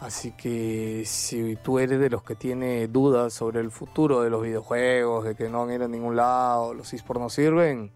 Así 0.00 0.32
que 0.32 1.04
si 1.06 1.56
tú 1.56 1.78
eres 1.78 1.98
de 1.98 2.10
los 2.10 2.22
que 2.22 2.34
tiene 2.34 2.88
dudas 2.88 3.32
sobre 3.32 3.60
el 3.60 3.70
futuro 3.70 4.20
de 4.22 4.30
los 4.30 4.42
videojuegos, 4.42 5.24
de 5.24 5.34
que 5.34 5.48
no 5.48 5.60
van 5.60 5.70
a 5.70 5.74
ir 5.74 5.82
a 5.82 5.88
ningún 5.88 6.16
lado, 6.16 6.74
los 6.74 6.92
eSports 6.92 7.20
no 7.22 7.30
sirven, 7.30 7.90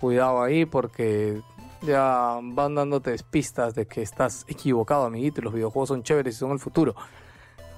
cuidado 0.00 0.42
ahí 0.42 0.64
porque 0.64 1.40
ya 1.82 2.38
van 2.42 2.74
dándote 2.74 3.16
pistas 3.30 3.74
de 3.74 3.86
que 3.86 4.02
estás 4.02 4.44
equivocado, 4.48 5.04
amiguito, 5.04 5.40
y 5.40 5.44
los 5.44 5.54
videojuegos 5.54 5.88
son 5.88 6.02
chéveres 6.02 6.36
y 6.36 6.38
son 6.38 6.52
el 6.52 6.58
futuro. 6.58 6.94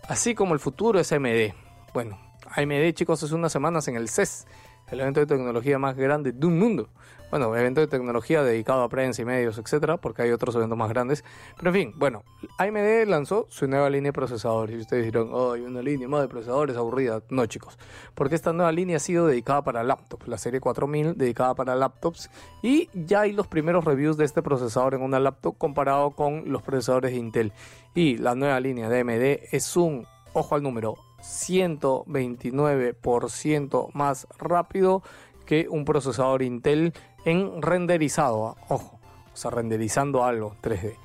Así 0.09 0.35
como 0.35 0.55
el 0.55 0.61
futuro 0.61 0.99
es 0.99 1.13
AMD. 1.13 1.53
Bueno, 1.93 2.19
AMD, 2.57 2.93
chicos, 2.95 3.23
hace 3.23 3.35
unas 3.35 3.53
semanas 3.53 3.87
en 3.89 3.97
el 3.97 4.09
CES, 4.09 4.47
el 4.91 5.01
evento 5.01 5.21
de 5.21 5.27
tecnología 5.27 5.79
más 5.79 5.97
grande 5.97 6.33
de 6.33 6.47
un 6.47 6.59
mundo. 6.59 6.89
Bueno, 7.33 7.57
evento 7.57 7.81
de 7.81 7.87
tecnología 7.87 8.43
dedicado 8.43 8.83
a 8.83 8.91
prensa 8.91 9.23
y 9.23 9.25
medios, 9.25 9.57
etcétera, 9.57 9.97
porque 9.97 10.21
hay 10.21 10.33
otros 10.33 10.55
eventos 10.55 10.77
más 10.77 10.91
grandes. 10.91 11.25
Pero 11.57 11.71
en 11.71 11.75
fin, 11.75 11.95
bueno, 11.97 12.25
AMD 12.59 13.09
lanzó 13.09 13.47
su 13.49 13.67
nueva 13.67 13.89
línea 13.89 14.11
de 14.11 14.13
procesadores. 14.13 14.77
Y 14.77 14.81
ustedes 14.81 15.07
dirán, 15.07 15.31
oh, 15.33 15.53
una 15.53 15.81
línea 15.81 16.07
más 16.09 16.21
de 16.21 16.29
procesadores 16.29 16.77
aburrida. 16.77 17.23
No, 17.31 17.47
chicos, 17.47 17.79
porque 18.15 18.35
esta 18.35 18.53
nueva 18.53 18.71
línea 18.71 18.99
ha 18.99 19.01
sido 19.01 19.27
dedicada 19.27 19.65
para 19.65 19.83
laptops, 19.83 20.29
la 20.29 20.37
serie 20.37 20.61
4000 20.61 21.17
dedicada 21.17 21.55
para 21.55 21.75
laptops. 21.75 22.29
Y 22.61 22.91
ya 22.93 23.23
hay 23.23 23.33
los 23.33 23.47
primeros 23.47 23.87
reviews 23.87 24.19
de 24.19 24.27
este 24.27 24.43
procesador 24.43 24.93
en 24.93 25.01
una 25.01 25.19
laptop 25.19 25.57
comparado 25.57 26.11
con 26.11 26.53
los 26.53 26.61
procesadores 26.61 27.13
de 27.13 27.17
Intel. 27.17 27.55
Y 27.95 28.19
la 28.19 28.35
nueva 28.35 28.61
línea 28.61 28.91
de 28.91 29.01
AMD 29.01 29.39
es 29.53 29.75
un, 29.75 30.07
ojo 30.35 30.55
al 30.55 30.63
número, 30.63 30.99
129% 31.23 33.91
más 33.95 34.27
rápido 34.39 35.03
que 35.47 35.67
un 35.69 35.85
procesador 35.85 36.43
Intel 36.43 36.93
en 37.25 37.63
renderizado, 37.63 38.57
ojo, 38.69 38.99
o 39.33 39.37
sea, 39.37 39.51
renderizando 39.51 40.25
algo 40.25 40.57
3D. 40.63 40.97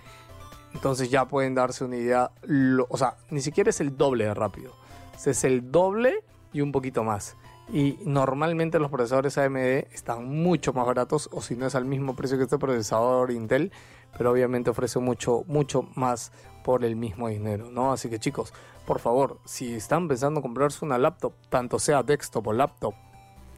Entonces 0.74 1.10
ya 1.10 1.28
pueden 1.28 1.56
darse 1.56 1.86
una 1.86 1.98
idea, 1.98 2.32
o 2.90 2.98
sea, 2.98 3.16
ni 3.30 3.42
siquiera 3.42 3.70
es 3.70 3.82
el 3.82 3.98
doble 3.98 4.26
de 4.26 4.34
rápido, 4.34 4.74
es 5.26 5.44
el 5.44 5.72
doble 5.72 6.24
y 6.54 6.62
un 6.62 6.72
poquito 6.72 7.04
más. 7.04 7.36
Y 7.72 7.98
normalmente 8.06 8.80
los 8.80 8.90
procesadores 8.90 9.38
AMD 9.38 9.58
están 9.92 10.26
mucho 10.26 10.72
más 10.74 10.86
baratos, 10.86 11.30
o 11.34 11.42
si 11.42 11.56
no 11.56 11.66
es 11.66 11.76
al 11.76 11.86
mismo 11.86 12.16
precio 12.16 12.38
que 12.38 12.44
este 12.44 12.58
procesador 12.58 13.32
Intel, 13.32 13.72
pero 14.18 14.32
obviamente 14.32 14.70
ofrece 14.70 15.00
mucho, 15.00 15.44
mucho 15.48 15.84
más 15.96 16.32
por 16.64 16.86
el 16.86 16.96
mismo 16.96 17.28
dinero, 17.28 17.70
¿no? 17.72 17.92
Así 17.92 18.10
que 18.10 18.20
chicos, 18.20 18.54
por 18.86 19.00
favor, 19.00 19.40
si 19.46 19.74
están 19.74 20.08
pensando 20.08 20.40
en 20.40 20.44
comprarse 20.44 20.86
una 20.86 20.98
laptop, 20.98 21.34
tanto 21.50 21.78
sea 21.78 22.04
desktop 22.04 22.48
o 22.48 22.54
laptop, 22.54 22.94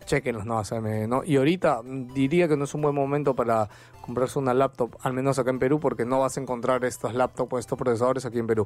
chequen 0.09 0.37
las 0.37 0.45
nuevas 0.45 0.71
AMD, 0.71 1.07
¿no? 1.07 1.23
Y 1.23 1.37
ahorita 1.37 1.81
diría 1.85 2.47
que 2.47 2.57
no 2.57 2.63
es 2.63 2.73
un 2.73 2.81
buen 2.81 2.95
momento 2.95 3.35
para 3.35 3.69
comprarse 4.01 4.39
una 4.39 4.55
laptop, 4.55 4.95
al 5.03 5.13
menos 5.13 5.37
acá 5.37 5.51
en 5.51 5.59
Perú, 5.59 5.79
porque 5.79 6.03
no 6.03 6.19
vas 6.19 6.35
a 6.35 6.41
encontrar 6.41 6.83
estas 6.83 7.13
laptops 7.13 7.53
o 7.53 7.59
estos 7.59 7.77
procesadores 7.77 8.25
aquí 8.25 8.39
en 8.39 8.47
Perú. 8.47 8.65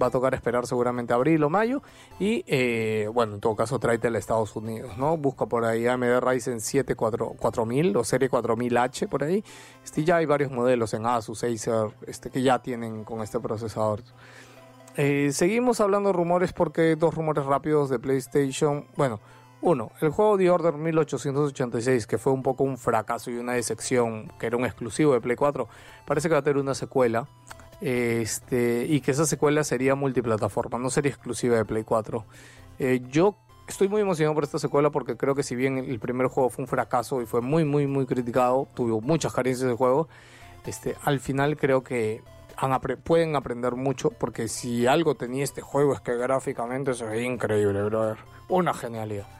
Va 0.00 0.06
a 0.06 0.10
tocar 0.10 0.32
esperar 0.32 0.66
seguramente 0.66 1.12
abril 1.12 1.44
o 1.44 1.50
mayo 1.50 1.82
y, 2.18 2.42
eh, 2.46 3.06
bueno, 3.12 3.34
en 3.34 3.40
todo 3.40 3.54
caso, 3.54 3.78
tráete 3.78 4.08
a 4.08 4.16
Estados 4.16 4.56
Unidos, 4.56 4.96
¿no? 4.96 5.18
Busca 5.18 5.44
por 5.44 5.66
ahí 5.66 5.86
AMD 5.86 6.20
Ryzen 6.20 6.62
7 6.62 6.94
4000 6.94 7.94
o 7.94 8.02
serie 8.02 8.30
4000H 8.30 9.08
por 9.08 9.24
ahí. 9.24 9.44
Este, 9.84 10.04
ya 10.04 10.16
hay 10.16 10.24
varios 10.24 10.50
modelos 10.50 10.94
en 10.94 11.04
Asus, 11.04 11.44
Acer, 11.44 11.90
este, 12.06 12.30
que 12.30 12.40
ya 12.40 12.60
tienen 12.60 13.04
con 13.04 13.20
este 13.20 13.38
procesador. 13.40 14.00
Eh, 14.96 15.30
seguimos 15.32 15.80
hablando 15.80 16.08
de 16.08 16.14
rumores 16.14 16.54
porque 16.54 16.96
dos 16.96 17.14
rumores 17.14 17.44
rápidos 17.44 17.90
de 17.90 17.98
PlayStation, 17.98 18.86
bueno, 18.96 19.20
uno, 19.60 19.90
el 20.00 20.10
juego 20.10 20.38
The 20.38 20.50
Order 20.50 20.74
1886, 20.74 22.06
que 22.06 22.18
fue 22.18 22.32
un 22.32 22.42
poco 22.42 22.62
un 22.62 22.78
fracaso 22.78 23.30
y 23.30 23.36
una 23.38 23.54
decepción, 23.54 24.30
que 24.38 24.46
era 24.46 24.56
un 24.56 24.64
exclusivo 24.64 25.14
de 25.14 25.20
Play 25.20 25.36
4, 25.36 25.68
parece 26.06 26.28
que 26.28 26.34
va 26.34 26.40
a 26.40 26.42
tener 26.42 26.58
una 26.58 26.74
secuela. 26.74 27.26
Este, 27.80 28.86
y 28.88 29.00
que 29.00 29.12
esa 29.12 29.24
secuela 29.24 29.62
sería 29.62 29.94
multiplataforma, 29.94 30.78
no 30.78 30.90
sería 30.90 31.12
exclusiva 31.12 31.56
de 31.56 31.64
Play 31.64 31.84
4. 31.84 32.24
Eh, 32.80 33.00
yo 33.08 33.36
estoy 33.68 33.88
muy 33.88 34.00
emocionado 34.00 34.34
por 34.34 34.44
esta 34.44 34.58
secuela 34.58 34.90
porque 34.90 35.16
creo 35.16 35.34
que 35.36 35.44
si 35.44 35.54
bien 35.54 35.78
el 35.78 36.00
primer 36.00 36.26
juego 36.26 36.50
fue 36.50 36.64
un 36.64 36.68
fracaso 36.68 37.22
y 37.22 37.26
fue 37.26 37.40
muy, 37.40 37.64
muy, 37.64 37.86
muy 37.86 38.06
criticado, 38.06 38.66
tuvo 38.74 39.00
muchas 39.00 39.32
carencias 39.32 39.68
de 39.68 39.76
juego, 39.76 40.08
este, 40.66 40.96
al 41.04 41.20
final 41.20 41.56
creo 41.56 41.84
que 41.84 42.22
pueden 43.04 43.36
aprender 43.36 43.76
mucho 43.76 44.10
porque 44.10 44.48
si 44.48 44.86
algo 44.88 45.14
tenía 45.14 45.44
este 45.44 45.60
juego 45.60 45.94
es 45.94 46.00
que 46.00 46.16
gráficamente 46.16 46.94
se 46.94 47.04
ve 47.04 47.22
increíble, 47.22 47.82
brother. 47.84 48.18
Una 48.48 48.74
genialidad 48.74 49.37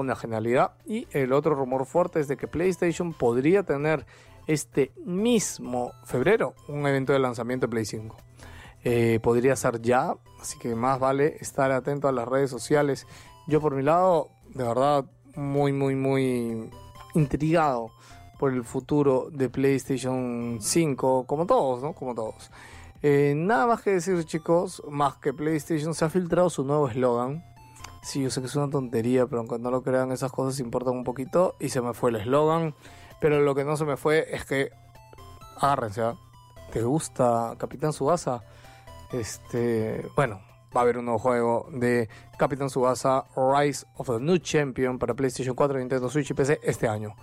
una 0.00 0.16
genialidad. 0.16 0.72
Y 0.86 1.06
el 1.12 1.32
otro 1.32 1.54
rumor 1.54 1.86
fuerte 1.86 2.20
es 2.20 2.28
de 2.28 2.36
que 2.36 2.48
PlayStation 2.48 3.12
podría 3.12 3.62
tener 3.62 4.06
este 4.46 4.92
mismo 5.04 5.92
febrero 6.04 6.54
un 6.68 6.86
evento 6.86 7.12
de 7.12 7.18
lanzamiento 7.18 7.66
de 7.66 7.70
Play 7.70 7.84
5. 7.84 8.16
Eh, 8.84 9.20
podría 9.22 9.54
ser 9.56 9.82
ya, 9.82 10.14
así 10.40 10.58
que 10.58 10.74
más 10.74 10.98
vale 10.98 11.36
estar 11.40 11.70
atento 11.72 12.08
a 12.08 12.12
las 12.12 12.26
redes 12.26 12.50
sociales. 12.50 13.06
Yo 13.46 13.60
por 13.60 13.74
mi 13.74 13.82
lado, 13.82 14.28
de 14.54 14.64
verdad, 14.64 15.04
muy, 15.36 15.72
muy, 15.72 15.94
muy 15.94 16.70
intrigado 17.14 17.90
por 18.38 18.52
el 18.52 18.64
futuro 18.64 19.28
de 19.30 19.50
PlayStation 19.50 20.58
5, 20.60 21.26
como 21.26 21.44
todos, 21.44 21.82
¿no? 21.82 21.92
Como 21.92 22.14
todos. 22.14 22.50
Eh, 23.02 23.34
nada 23.36 23.66
más 23.66 23.82
que 23.82 23.90
decir, 23.90 24.24
chicos, 24.24 24.82
más 24.88 25.16
que 25.16 25.32
PlayStation 25.32 25.94
se 25.94 26.04
ha 26.04 26.08
filtrado 26.08 26.48
su 26.48 26.64
nuevo 26.64 26.88
eslogan 26.88 27.44
Sí, 28.02 28.22
yo 28.22 28.30
sé 28.30 28.40
que 28.40 28.46
es 28.46 28.56
una 28.56 28.70
tontería, 28.70 29.26
pero 29.26 29.40
aunque 29.40 29.58
no 29.58 29.70
lo 29.70 29.82
crean, 29.82 30.12
esas 30.12 30.32
cosas 30.32 30.60
importan 30.60 30.94
un 30.94 31.04
poquito. 31.04 31.56
Y 31.60 31.68
se 31.68 31.80
me 31.80 31.94
fue 31.94 32.10
el 32.10 32.16
eslogan. 32.16 32.74
Pero 33.20 33.40
lo 33.40 33.54
que 33.54 33.64
no 33.64 33.76
se 33.76 33.84
me 33.84 33.96
fue 33.96 34.26
es 34.34 34.44
que. 34.44 34.70
Agárrense, 35.60 36.02
¿ah? 36.02 36.14
¿Te 36.72 36.82
gusta 36.82 37.54
Capitán 37.58 37.92
Subasa? 37.92 38.42
Este. 39.12 40.06
Bueno, 40.14 40.40
va 40.74 40.80
a 40.80 40.84
haber 40.84 40.98
un 40.98 41.06
nuevo 41.06 41.18
juego 41.18 41.68
de 41.72 42.08
Capitán 42.38 42.70
Subasa 42.70 43.24
Rise 43.36 43.86
of 43.96 44.08
the 44.08 44.20
New 44.20 44.38
Champion 44.38 44.98
para 44.98 45.14
PlayStation 45.14 45.54
4, 45.54 45.78
Nintendo 45.78 46.08
Switch 46.08 46.30
y 46.30 46.34
PC 46.34 46.60
este 46.62 46.86
año. 46.86 47.14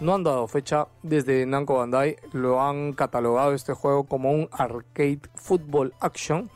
No 0.00 0.14
han 0.14 0.24
dado 0.24 0.46
fecha 0.46 0.88
desde 1.02 1.46
Namco 1.46 1.76
Bandai, 1.76 2.16
lo 2.32 2.60
han 2.60 2.92
catalogado 2.92 3.54
este 3.54 3.72
juego 3.72 4.04
como 4.04 4.30
un 4.30 4.48
arcade 4.52 5.20
football 5.34 5.94
action 6.00 6.50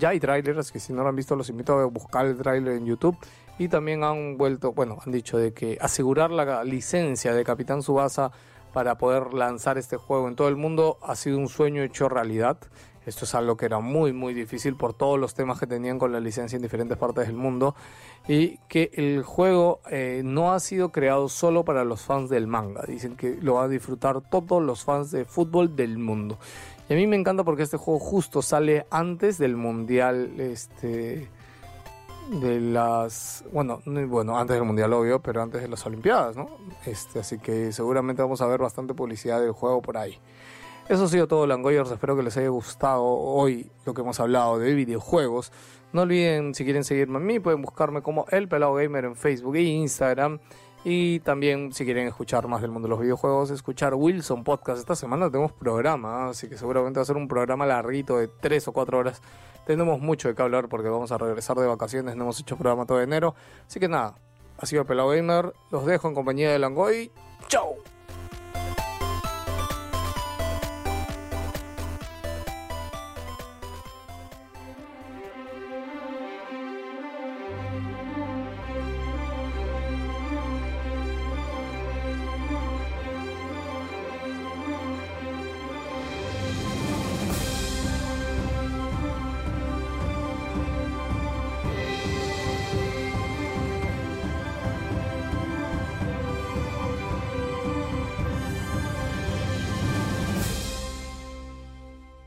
ya 0.00 0.08
hay 0.08 0.18
trailers 0.18 0.72
que 0.72 0.80
si 0.80 0.92
no 0.92 1.02
lo 1.02 1.10
han 1.10 1.16
visto 1.16 1.36
los 1.36 1.48
invito 1.50 1.78
a 1.78 1.84
buscar 1.84 2.26
el 2.26 2.36
trailer 2.36 2.74
en 2.74 2.86
YouTube. 2.86 3.16
Y 3.58 3.68
también 3.68 4.02
han 4.02 4.38
vuelto, 4.38 4.72
bueno, 4.72 4.98
han 5.04 5.12
dicho 5.12 5.36
de 5.36 5.52
que 5.52 5.76
asegurar 5.80 6.30
la 6.30 6.64
licencia 6.64 7.34
de 7.34 7.44
Capitán 7.44 7.82
Subasa 7.82 8.32
para 8.72 8.96
poder 8.96 9.34
lanzar 9.34 9.76
este 9.76 9.96
juego 9.96 10.28
en 10.28 10.36
todo 10.36 10.48
el 10.48 10.56
mundo 10.56 10.98
ha 11.02 11.14
sido 11.14 11.38
un 11.38 11.48
sueño 11.48 11.82
hecho 11.82 12.08
realidad. 12.08 12.58
Esto 13.04 13.24
es 13.24 13.34
algo 13.34 13.56
que 13.56 13.66
era 13.66 13.80
muy 13.80 14.12
muy 14.12 14.34
difícil 14.34 14.76
por 14.76 14.94
todos 14.94 15.18
los 15.18 15.34
temas 15.34 15.58
que 15.58 15.66
tenían 15.66 15.98
con 15.98 16.12
la 16.12 16.20
licencia 16.20 16.56
en 16.56 16.62
diferentes 16.62 16.96
partes 16.96 17.26
del 17.26 17.36
mundo 17.36 17.74
y 18.28 18.58
que 18.68 18.90
el 18.94 19.22
juego 19.22 19.80
eh, 19.90 20.22
no 20.24 20.52
ha 20.52 20.60
sido 20.60 20.92
creado 20.92 21.28
solo 21.28 21.64
para 21.64 21.84
los 21.84 22.02
fans 22.02 22.30
del 22.30 22.46
manga. 22.46 22.82
Dicen 22.86 23.16
que 23.16 23.36
lo 23.40 23.54
van 23.54 23.64
a 23.64 23.68
disfrutar 23.68 24.20
todos 24.20 24.62
los 24.62 24.84
fans 24.84 25.10
de 25.10 25.24
fútbol 25.24 25.74
del 25.76 25.98
mundo. 25.98 26.38
Y 26.90 26.92
a 26.92 26.96
mí 26.96 27.06
me 27.06 27.14
encanta 27.14 27.44
porque 27.44 27.62
este 27.62 27.76
juego 27.76 28.00
justo 28.00 28.42
sale 28.42 28.84
antes 28.90 29.38
del 29.38 29.54
mundial, 29.54 30.40
este, 30.40 31.28
de 32.42 32.60
las, 32.60 33.44
bueno, 33.52 33.80
bueno, 33.86 34.36
antes 34.36 34.56
del 34.56 34.64
mundial 34.64 34.92
obvio, 34.92 35.22
pero 35.22 35.40
antes 35.40 35.62
de 35.62 35.68
las 35.68 35.86
olimpiadas, 35.86 36.36
¿no? 36.36 36.50
Este, 36.84 37.20
así 37.20 37.38
que 37.38 37.70
seguramente 37.70 38.22
vamos 38.22 38.40
a 38.40 38.46
ver 38.48 38.58
bastante 38.58 38.92
publicidad 38.92 39.40
del 39.40 39.52
juego 39.52 39.80
por 39.80 39.98
ahí. 39.98 40.18
Eso 40.88 41.04
ha 41.04 41.08
sido 41.08 41.28
todo, 41.28 41.46
Langoyers. 41.46 41.92
Espero 41.92 42.16
que 42.16 42.24
les 42.24 42.36
haya 42.36 42.48
gustado 42.48 43.04
hoy 43.04 43.70
lo 43.86 43.94
que 43.94 44.00
hemos 44.00 44.18
hablado 44.18 44.58
de 44.58 44.74
videojuegos. 44.74 45.52
No 45.92 46.02
olviden, 46.02 46.56
si 46.56 46.64
quieren 46.64 46.82
seguirme 46.82 47.18
a 47.18 47.20
mí, 47.20 47.38
pueden 47.38 47.62
buscarme 47.62 48.02
como 48.02 48.26
El 48.30 48.48
Pelado 48.48 48.74
Gamer 48.74 49.04
en 49.04 49.14
Facebook 49.14 49.54
e 49.54 49.62
Instagram. 49.62 50.40
Y 50.82 51.20
también, 51.20 51.72
si 51.72 51.84
quieren 51.84 52.08
escuchar 52.08 52.48
más 52.48 52.62
del 52.62 52.70
mundo 52.70 52.86
de 52.86 52.90
los 52.90 53.00
videojuegos, 53.00 53.50
escuchar 53.50 53.94
Wilson 53.94 54.44
Podcast. 54.44 54.80
Esta 54.80 54.96
semana 54.96 55.30
tenemos 55.30 55.52
programa, 55.52 56.30
así 56.30 56.48
que 56.48 56.56
seguramente 56.56 56.98
va 56.98 57.02
a 57.02 57.06
ser 57.06 57.16
un 57.16 57.28
programa 57.28 57.66
larguito 57.66 58.16
de 58.16 58.28
3 58.28 58.68
o 58.68 58.72
4 58.72 58.98
horas 58.98 59.22
tenemos 59.66 60.00
mucho 60.00 60.28
de 60.28 60.34
qué 60.34 60.42
hablar 60.42 60.68
porque 60.68 60.88
vamos 60.88 61.12
a 61.12 61.18
regresar 61.18 61.56
de 61.56 61.66
vacaciones, 61.66 62.16
no 62.16 62.24
hemos 62.24 62.40
hecho 62.40 62.56
programa 62.56 62.86
todo 62.86 63.00
enero. 63.00 63.34
Así 63.66 63.78
que 63.78 63.88
nada, 63.88 64.16
ha 64.58 64.66
sido 64.66 64.84
Pelado 64.84 65.10
Gamer, 65.10 65.52
los 65.70 65.86
dejo 65.86 66.08
en 66.08 66.14
compañía 66.14 66.50
de 66.50 66.58
Langoy. 66.58 67.12
¡Chao! 67.48 67.76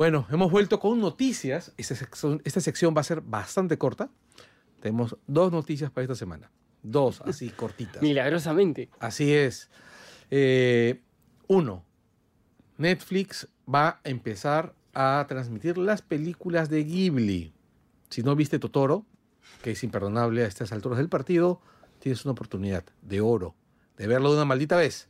Bueno, 0.03 0.27
hemos 0.29 0.51
vuelto 0.51 0.81
con 0.81 0.99
noticias. 0.99 1.71
Esta 1.77 1.95
sección, 1.95 2.41
esta 2.43 2.59
sección 2.59 2.93
va 2.93 2.99
a 2.99 3.05
ser 3.05 3.21
bastante 3.21 3.77
corta. 3.77 4.09
Tenemos 4.81 5.15
dos 5.27 5.49
noticias 5.53 5.91
para 5.91 6.03
esta 6.03 6.15
semana. 6.15 6.51
Dos, 6.81 7.21
así 7.21 7.49
cortitas. 7.55 8.01
Milagrosamente. 8.01 8.89
Así 8.99 9.33
es. 9.33 9.69
Eh, 10.29 10.99
uno, 11.47 11.85
Netflix 12.77 13.47
va 13.73 13.87
a 13.87 13.99
empezar 14.03 14.75
a 14.93 15.25
transmitir 15.29 15.77
las 15.77 16.01
películas 16.01 16.69
de 16.69 16.83
Ghibli. 16.83 17.53
Si 18.09 18.23
no 18.23 18.35
viste 18.35 18.59
Totoro, 18.59 19.05
que 19.61 19.71
es 19.71 19.85
imperdonable 19.85 20.43
a 20.43 20.47
estas 20.47 20.73
alturas 20.73 20.97
del 20.97 21.07
partido, 21.07 21.61
tienes 21.99 22.25
una 22.25 22.33
oportunidad 22.33 22.83
de 23.03 23.21
oro 23.21 23.55
de 23.95 24.07
verlo 24.07 24.31
de 24.31 24.35
una 24.35 24.45
maldita 24.45 24.75
vez. 24.75 25.07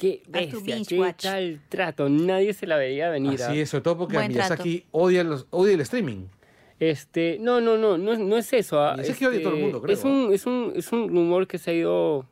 Qué 0.00 0.22
bestia, 0.26 0.78
qué 0.88 0.98
watch. 0.98 1.22
tal 1.24 1.60
trato. 1.68 2.08
Nadie 2.08 2.54
se 2.54 2.66
la 2.66 2.76
veía 2.78 3.10
venir. 3.10 3.34
Así 3.42 3.58
¿ah? 3.58 3.62
es, 3.62 3.68
sobre 3.68 3.82
todo 3.82 3.98
porque 3.98 4.16
a 4.16 4.26
Miyazaki 4.26 4.86
odia, 4.92 5.22
los, 5.24 5.46
odia 5.50 5.74
el 5.74 5.80
streaming. 5.82 6.24
Este, 6.78 7.36
no, 7.38 7.60
no, 7.60 7.76
no, 7.76 7.98
no, 7.98 8.12
es- 8.14 8.18
no 8.18 8.38
es 8.38 8.50
eso. 8.54 8.80
ah, 8.80 8.96
Miyazaki 8.96 9.26
odia 9.26 9.40
a 9.40 9.42
todo 9.42 9.52
el 9.52 9.58
este, 9.58 9.62
mundo, 9.64 9.82
creo, 9.82 9.94
Es 9.94 10.04
un, 10.04 10.32
es 10.32 10.46
un, 10.46 10.72
es 10.74 10.90
un 10.92 11.08
rumor 11.08 11.46
que 11.46 11.58
se 11.58 11.72
ha 11.72 11.74
ido 11.74 12.24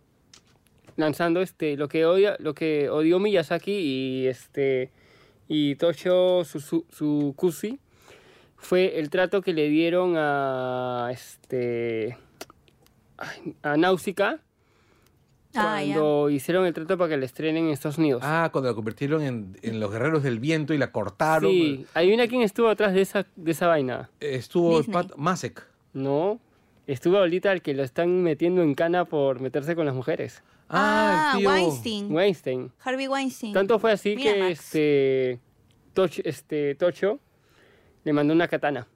lanzando, 0.96 1.42
este, 1.42 1.76
lo 1.76 1.88
que 1.88 2.06
odia, 2.06 2.36
lo 2.38 2.54
que 2.54 2.88
odió 2.88 3.18
Miyazaki 3.18 3.70
y 3.72 4.26
este 4.28 4.90
y 5.46 5.74
Toshio 5.76 6.44
Sukushi 6.44 7.78
fue 8.56 8.98
el 8.98 9.10
trato 9.10 9.42
que 9.42 9.52
le 9.52 9.68
dieron 9.68 10.14
a 10.16 11.10
este 11.12 12.16
a 13.62 13.76
Náusica 13.76 14.40
Ah, 15.54 15.82
ya. 15.82 15.94
cuando 15.94 16.30
hicieron 16.30 16.66
el 16.66 16.74
trato 16.74 16.96
para 16.98 17.10
que 17.10 17.16
la 17.16 17.24
estrenen 17.24 17.64
en 17.66 17.70
Estados 17.72 17.98
Unidos. 17.98 18.22
Ah, 18.24 18.50
cuando 18.52 18.68
la 18.70 18.74
convirtieron 18.74 19.22
en, 19.22 19.56
en 19.62 19.80
los 19.80 19.90
guerreros 19.90 20.22
del 20.22 20.38
viento 20.40 20.74
y 20.74 20.78
la 20.78 20.92
cortaron. 20.92 21.50
sí, 21.50 21.86
adivina 21.94 22.26
quién 22.28 22.42
estuvo 22.42 22.68
atrás 22.68 22.92
de 22.92 23.00
esa, 23.00 23.26
de 23.34 23.50
esa 23.50 23.66
vaina. 23.66 24.10
Estuvo 24.20 24.78
Disney. 24.78 24.92
Pat 24.92 25.16
Masek. 25.16 25.66
No, 25.94 26.38
estuvo 26.86 27.16
ahorita 27.16 27.50
el 27.52 27.62
que 27.62 27.72
lo 27.74 27.82
están 27.82 28.22
metiendo 28.22 28.62
en 28.62 28.74
cana 28.74 29.06
por 29.06 29.40
meterse 29.40 29.74
con 29.74 29.86
las 29.86 29.94
mujeres. 29.94 30.42
Ah, 30.68 31.32
el 31.34 31.40
tío. 31.40 31.50
Weinstein. 31.50 32.12
Weinstein. 32.12 32.72
Harvey 32.84 33.08
Weinstein. 33.08 33.54
Tanto 33.54 33.78
fue 33.78 33.90
así 33.92 34.16
que 34.16 34.50
este, 34.50 35.40
Toch- 35.94 36.20
este 36.24 36.74
Tocho 36.74 37.20
le 38.04 38.12
mandó 38.12 38.34
una 38.34 38.48
katana 38.48 38.86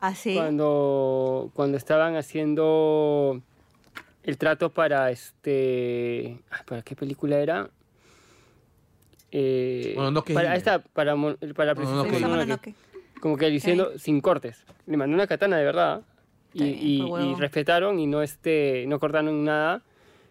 ¿Ah, 0.00 0.14
sí? 0.14 0.34
cuando, 0.34 1.50
cuando 1.54 1.78
estaban 1.78 2.14
haciendo 2.16 3.40
el 4.22 4.38
trato 4.38 4.70
para 4.70 5.10
este. 5.10 6.38
¿Para 6.66 6.82
qué 6.82 6.94
película 6.96 7.38
era? 7.38 7.70
Eh, 9.32 9.92
Mononoke 9.96 10.34
para 10.34 10.56
esta, 10.56 10.80
para, 10.80 11.14
para 11.54 11.74
Mononoke. 11.74 12.12
Mononoke. 12.12 12.20
Mononoke. 12.20 12.74
como 13.20 13.36
que 13.36 13.48
diciendo 13.48 13.92
sin 13.98 14.20
cortes. 14.20 14.64
Le 14.86 14.96
mandó 14.96 15.14
una 15.14 15.26
katana 15.26 15.56
de 15.58 15.64
verdad 15.64 16.02
y, 16.52 16.64
y- 16.64 17.02
y 17.02 17.34
respetaron 17.36 18.00
y 18.00 18.06
no 18.06 18.22
este 18.22 18.84
no 18.88 18.98
cortaron 18.98 19.44
nada, 19.44 19.82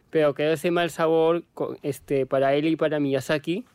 pero 0.10 0.34
quedó 0.34 0.52
ese 0.54 0.70
mal 0.72 0.90
sabor 0.90 1.44
este 1.82 2.26
para 2.26 2.54
él 2.56 2.68
y 2.68 2.76
para 2.76 3.00
Miyazaki. 3.00 3.66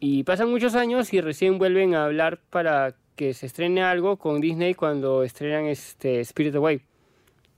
Y 0.00 0.24
pasan 0.24 0.50
muchos 0.50 0.74
años 0.74 1.12
y 1.14 1.20
recién 1.20 1.58
vuelven 1.58 1.94
a 1.94 2.04
hablar 2.06 2.40
para 2.50 2.96
que 3.14 3.34
se 3.34 3.46
estrene 3.46 3.82
algo 3.84 4.16
con 4.16 4.40
Disney 4.40 4.74
cuando 4.74 5.22
estrenan 5.22 5.66
este 5.66 6.18
Spirit 6.20 6.56
Away, 6.56 6.80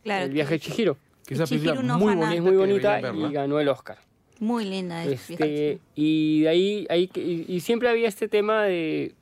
Claro. 0.03 0.27
el 0.27 0.33
viaje 0.33 0.55
de 0.55 0.61
Chihiro. 0.61 0.99
Que 1.27 1.35
es 1.35 1.41
una 1.41 1.47
Chihiro 1.47 1.73
película 1.75 1.97
muy 1.97 2.15
bonita. 2.15 2.35
Es 2.35 2.43
muy 2.43 2.57
bonita 2.57 2.97
deberían 2.97 3.31
y 3.31 3.35
ganó 3.35 3.61
el 3.61 3.69
Oscar. 3.69 3.99
Muy 4.41 4.65
linda. 4.65 5.05
es 5.05 5.31
Este, 5.31 5.79
y 5.95 6.43
de 6.43 6.49
ahí, 6.49 6.87
ahí 6.91 7.11
y, 7.15 7.45
y 7.49 7.61
siempre 7.61 7.89
había 7.89 8.09
este 8.09 8.29
tema 8.29 8.65
de 8.65 9.15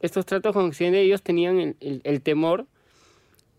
estos 0.00 0.24
tratos 0.26 0.52
con 0.52 0.66
Occidente, 0.66 1.00
ellos 1.00 1.22
tenían 1.22 1.58
el, 1.60 1.76
el- 1.80 2.00
el 2.04 2.22
temor 2.22 2.66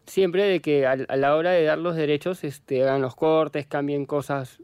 siempre 0.06 0.44
de 0.44 0.60
que 0.62 0.86
a, 0.86 0.96
la 0.98 1.36
hora 1.36 1.52
de 1.52 1.64
dar 1.64 1.78
los 1.78 1.96
derechos 1.96 2.44
este, 2.44 2.84
hagan 2.84 3.02
los 3.02 3.16
cortes, 3.16 3.66
cambien 3.68 4.06
cosas 4.06 4.60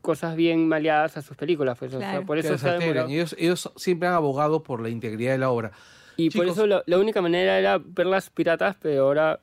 cosas 0.00 0.36
bien 0.36 0.68
maleadas 0.68 1.16
a 1.16 1.22
sus 1.22 1.34
películas. 1.36 1.78
Pues, 1.78 1.94
o 1.94 1.98
sea, 1.98 2.10
Claro. 2.10 2.26
por 2.26 2.36
eso 2.38 2.58
se 2.58 3.00
ellos, 3.08 3.34
ellos 3.38 3.72
siempre 3.76 4.06
han 4.06 4.14
abogado 4.14 4.62
por 4.62 4.82
la 4.82 4.90
integridad 4.90 5.32
de 5.32 5.38
la 5.38 5.48
obra. 5.50 5.72
Y 6.18 6.28
por 6.30 6.46
eso 6.46 6.66
la, 6.66 6.82
la 6.86 6.98
única 6.98 7.22
manera 7.22 7.58
era 7.58 7.80
verlas 7.82 8.28
piratas, 8.28 8.76
pero 8.80 9.04
ahora, 9.06 9.40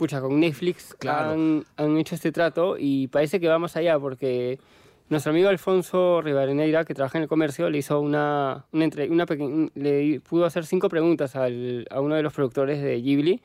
pucha, 0.00 0.18
con 0.22 0.40
Netflix 0.40 0.94
Claro. 0.98 1.32
han, 1.32 1.64
han 1.76 1.98
hecho 1.98 2.14
este 2.14 2.32
trato 2.32 2.76
y 2.78 3.06
parece 3.08 3.38
que 3.38 3.48
va 3.48 3.58
más 3.58 3.76
allá 3.76 3.98
porque 3.98 4.58
nuestro 5.10 5.30
amigo 5.30 5.50
Alfonso 5.50 6.22
Rivadeneira, 6.22 6.86
que 6.86 6.94
trabaja 6.94 7.18
en 7.18 7.24
el 7.24 7.28
comercio, 7.28 7.68
le 7.68 7.76
hizo 7.76 8.00
una, 8.00 8.64
una, 8.72 8.84
entre- 8.84 9.10
una 9.10 9.26
le 9.74 10.20
pudo 10.20 10.46
hacer 10.46 10.64
cinco 10.64 10.88
preguntas 10.88 11.36
al- 11.36 11.86
a 11.90 12.00
uno 12.00 12.14
de 12.14 12.22
los 12.22 12.32
productores 12.32 12.80
de 12.82 12.98
Ghibli 13.02 13.42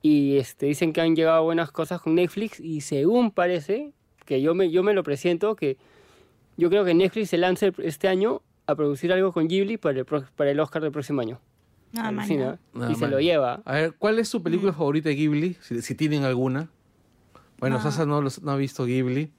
y 0.00 0.38
este, 0.38 0.64
dicen 0.64 0.94
que 0.94 1.02
han 1.02 1.14
llegado 1.14 1.44
buenas 1.44 1.70
cosas 1.72 2.00
con 2.00 2.14
Netflix 2.14 2.58
y 2.58 2.80
según 2.80 3.30
parece, 3.30 3.92
que 4.24 4.40
yo 4.40 4.54
me, 4.54 4.70
yo 4.70 4.82
me 4.82 4.94
lo 4.94 5.02
presiento, 5.02 5.56
que 5.56 5.76
yo 6.56 6.70
creo 6.70 6.86
que 6.86 6.94
Netflix 6.94 7.28
se 7.28 7.36
lanza 7.36 7.66
este 7.82 8.08
año 8.08 8.40
a 8.66 8.74
producir 8.76 9.12
algo 9.12 9.30
con 9.32 9.46
Ghibli 9.46 9.76
para 9.76 9.98
el, 9.98 10.06
para 10.06 10.50
el 10.52 10.58
Oscar 10.60 10.80
del 10.82 10.92
próximo 10.92 11.20
año. 11.20 11.38
Ah. 11.96 12.12
Ah, 12.74 12.88
y 12.90 12.94
se 12.94 13.08
lo 13.08 13.18
lleva. 13.20 13.62
A 13.64 13.72
ver, 13.72 13.94
¿cuál 13.98 14.18
es 14.18 14.28
su 14.28 14.40
Mm. 14.40 14.42
película 14.42 14.72
favorita 14.72 15.08
de 15.08 15.14
Ghibli? 15.16 15.56
Si, 15.60 15.82
si 15.82 15.94
tienen 15.94 16.24
alguna. 16.24 16.68
Bueno, 17.58 17.76
No. 17.78 17.82
Sasa 17.82 18.06
no, 18.06 18.22
los- 18.22 18.42
no 18.42 18.52
ha 18.52 18.56
visto 18.56 18.84
Ghibli. 18.84 19.30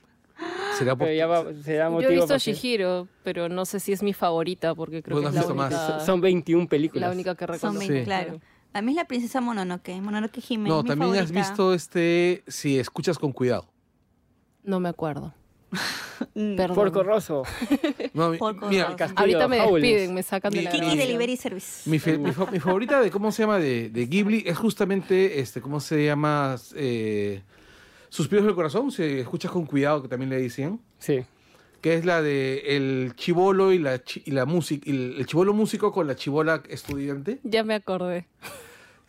Será 0.78 0.96
por... 0.96 1.08
Va, 1.08 1.12
Yo 1.14 2.10
he 2.10 2.16
visto 2.16 2.38
Shihiro, 2.38 3.08
pero 3.24 3.50
no 3.50 3.66
sé 3.66 3.80
si 3.80 3.92
es 3.92 4.02
mi 4.04 4.14
favorita 4.14 4.74
porque 4.74 5.04
creo 5.04 5.22
que 5.22 5.28
es 5.28 5.34
la 5.48 5.54
más. 5.54 5.74
Son- 5.74 6.06
Son 6.06 6.22
21 6.22 6.68
películas. 6.68 7.08
la 7.10 7.14
única 7.14 7.36
que 7.36 7.46
Son 7.46 7.54
reconozco. 7.54 7.80
20, 7.80 8.00
Sí. 8.00 8.06
claro. 8.06 8.40
A 8.74 8.82
mí 8.82 8.92
es 8.92 8.96
la 8.96 9.06
princesa 9.06 9.42
Mononoke. 9.42 10.02
Mononoke 10.02 10.42
Hime. 10.50 10.70
No, 10.70 10.78
es 10.80 10.84
mi 10.84 10.90
también 10.90 11.16
has 11.18 11.32
visto 11.32 11.74
este... 11.74 12.44
Si 12.48 12.80
escuchas 12.80 13.20
con 13.20 13.32
cuidado. 13.34 13.68
No 14.64 14.80
me 14.80 14.90
acuerdo. 14.90 15.34
Mm. 16.36 16.56
Perdón. 16.56 16.76
Porco 16.76 17.04
Rosso. 17.04 17.44
No, 18.14 18.30
mi- 18.30 18.38
Porco 18.38 18.68
mira, 18.68 18.90
Rosso. 18.98 19.14
Ahorita 19.16 19.48
me 19.48 19.58
despiden, 19.60 20.14
me 20.14 20.24
sacan 20.24 20.52
de 20.54 20.64
la 20.64 20.72
Kiki. 20.72 20.98
Delivery 20.98 21.38
Service. 21.38 21.90
Mi, 21.90 21.98
fe- 22.00 22.18
mi 22.18 22.32
fa- 22.32 22.50
mi 22.52 22.60
favorita 22.60 23.00
de 23.02 23.10
cómo 23.10 23.32
se 23.32 23.44
llama 23.44 23.58
de, 23.58 23.90
de 23.90 24.06
Ghibli 24.06 24.44
es 24.46 24.58
justamente 24.58 25.40
este 25.40 25.62
cómo 25.62 25.80
se 25.80 26.06
llama 26.06 26.58
eh, 26.76 27.42
Suspiros 28.10 28.46
del 28.46 28.56
corazón 28.56 28.92
si 28.92 29.04
escuchas 29.04 29.52
con 29.52 29.66
cuidado 29.66 30.02
que 30.02 30.08
también 30.10 30.30
le 30.30 30.42
decían 30.42 30.82
Sí. 31.00 31.24
que 31.80 31.96
es 31.96 32.04
la 32.06 32.22
de 32.22 32.76
el 32.76 33.14
chivolo 33.16 33.72
y 33.72 33.80
la 33.80 34.04
chi- 34.04 34.22
y 34.26 34.32
la 34.32 34.46
música 34.46 34.90
el, 34.90 35.16
el 35.20 35.26
chivolo 35.26 35.54
músico 35.54 35.94
con 35.94 36.08
la 36.08 36.16
chivola 36.16 36.62
estudiante 36.70 37.40
Ya 37.44 37.64
me 37.64 37.74
acordé. 37.76 38.28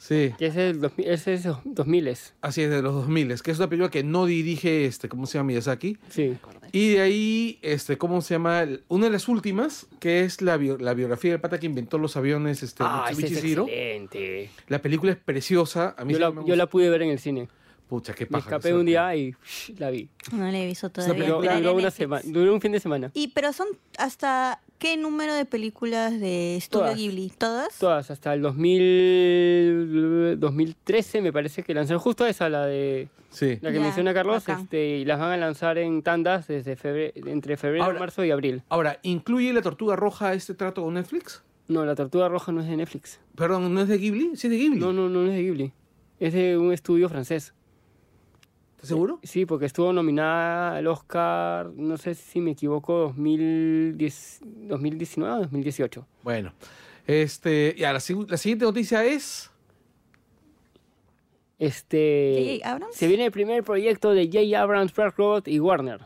Sí 0.02 0.34
Que 0.36 0.46
ese 0.46 0.68
es 0.68 0.74
el 0.74 0.80
2000, 0.80 1.06
ese 1.08 1.34
es 1.34 1.44
2000 1.64 2.08
así 2.40 2.62
es 2.62 2.70
de 2.70 2.82
los 2.82 2.92
2000 2.94 3.40
que 3.42 3.50
es 3.52 3.58
una 3.58 3.68
película 3.68 3.90
que 3.90 4.02
no 4.02 4.26
dirige 4.26 4.84
este 4.86 5.08
cómo 5.08 5.26
se 5.26 5.38
llama 5.38 5.48
Miyazaki 5.48 5.96
Sí. 6.10 6.36
y 6.72 6.94
de 6.94 7.00
ahí 7.00 7.58
este 7.62 7.96
cómo 7.98 8.20
se 8.20 8.34
llama 8.34 8.66
una 8.88 9.06
de 9.06 9.12
las 9.12 9.28
últimas 9.28 9.86
que 10.00 10.22
es 10.24 10.42
la, 10.42 10.56
bio- 10.56 10.78
la 10.78 10.94
biografía 10.94 11.30
del 11.30 11.40
pata 11.40 11.60
que 11.60 11.66
inventó 11.66 11.98
los 11.98 12.16
aviones 12.16 12.62
este 12.62 12.82
Ah, 12.84 13.06
es 13.10 13.18
excelente. 13.20 14.50
la 14.68 14.80
película 14.80 15.12
es 15.12 15.18
preciosa 15.18 15.94
a 15.96 16.04
mí 16.04 16.14
Yo 16.14 16.18
la, 16.18 16.30
me 16.32 16.44
yo 16.46 16.56
la 16.56 16.66
pude 16.66 16.90
ver 16.90 17.02
en 17.02 17.10
el 17.10 17.18
cine. 17.18 17.48
Pucha, 17.88 18.14
qué 18.14 18.24
Me 18.24 18.30
paja. 18.30 18.44
escapé 18.48 18.70
esa 18.70 18.78
un 18.78 18.86
día 18.86 19.14
y 19.14 19.34
shh, 19.44 19.74
la 19.78 19.90
vi. 19.90 20.08
No 20.32 20.50
la 20.50 20.58
he 20.58 20.66
visto 20.66 20.88
todavía. 20.88 21.26
Duró, 21.26 21.74
una 21.74 21.90
semana, 21.90 22.22
duró 22.24 22.54
un 22.54 22.60
fin 22.62 22.72
de 22.72 22.80
semana. 22.80 23.10
Y 23.12 23.28
pero 23.28 23.52
son 23.52 23.66
hasta 23.98 24.62
qué 24.82 24.96
número 24.96 25.32
de 25.34 25.44
películas 25.44 26.18
de 26.18 26.56
Estudio 26.56 26.86
Todas. 26.86 26.98
Ghibli? 26.98 27.30
¿Todas? 27.38 27.78
Todas, 27.78 28.10
hasta 28.10 28.34
el 28.34 28.42
2000, 28.42 30.40
2013 30.40 31.20
me 31.22 31.32
parece 31.32 31.62
que 31.62 31.72
lanzaron 31.72 32.00
justo 32.00 32.26
esa, 32.26 32.48
la 32.48 32.66
de 32.66 33.06
Sí. 33.30 33.58
la 33.62 33.70
que 33.70 33.76
Ya, 33.76 33.80
menciona 33.82 34.12
Carlos, 34.12 34.42
este, 34.48 34.98
y 34.98 35.04
las 35.04 35.20
van 35.20 35.30
a 35.30 35.36
lanzar 35.36 35.78
en 35.78 36.02
tandas 36.02 36.48
desde 36.48 36.74
febrero, 36.74 37.12
entre 37.28 37.56
febrero, 37.56 37.84
Ahora- 37.84 38.00
marzo 38.00 38.24
y 38.24 38.32
abril. 38.32 38.62
Ahora, 38.68 38.98
¿incluye 39.02 39.52
la 39.52 39.62
tortuga 39.62 39.94
roja 39.94 40.34
este 40.34 40.54
trato 40.54 40.82
con 40.82 40.94
Netflix? 40.94 41.44
No, 41.68 41.84
La 41.86 41.94
Tortuga 41.94 42.28
Roja 42.28 42.50
no 42.50 42.60
es 42.60 42.66
de 42.66 42.76
Netflix. 42.76 43.20
Perdón, 43.36 43.72
¿no 43.72 43.80
es 43.82 43.88
de 43.88 43.96
Ghibli? 43.96 44.32
¿Sí 44.36 44.48
es 44.48 44.50
de 44.50 44.58
Ghibli? 44.58 44.80
No, 44.80 44.92
no, 44.92 45.08
no 45.08 45.24
es 45.26 45.32
de 45.32 45.42
Ghibli. 45.42 45.72
Es 46.18 46.32
de 46.34 46.58
un 46.58 46.72
estudio 46.72 47.08
francés. 47.08 47.54
¿Estás 48.82 48.96
seguro? 48.96 49.20
Sí, 49.22 49.46
porque 49.46 49.66
estuvo 49.66 49.92
nominada 49.92 50.78
al 50.78 50.88
Oscar, 50.88 51.70
no 51.76 51.96
sé 51.96 52.16
si 52.16 52.40
me 52.40 52.50
equivoco, 52.50 52.98
2010, 52.98 54.40
2019 54.42 55.34
o 55.34 55.38
2018. 55.42 56.04
Bueno, 56.24 56.52
este, 57.06 57.76
ya, 57.78 57.92
la, 57.92 58.00
la 58.28 58.36
siguiente 58.36 58.64
noticia 58.64 59.04
es... 59.04 59.52
Este, 61.60 62.58
J.J. 62.60 62.74
Abrams. 62.74 62.96
se 62.96 63.06
viene 63.06 63.26
el 63.26 63.30
primer 63.30 63.62
proyecto 63.62 64.10
de 64.14 64.26
J. 64.26 64.60
Abrams, 64.60 64.90
Park 64.90 65.14
Robot 65.16 65.46
y 65.46 65.60
Warner. 65.60 66.00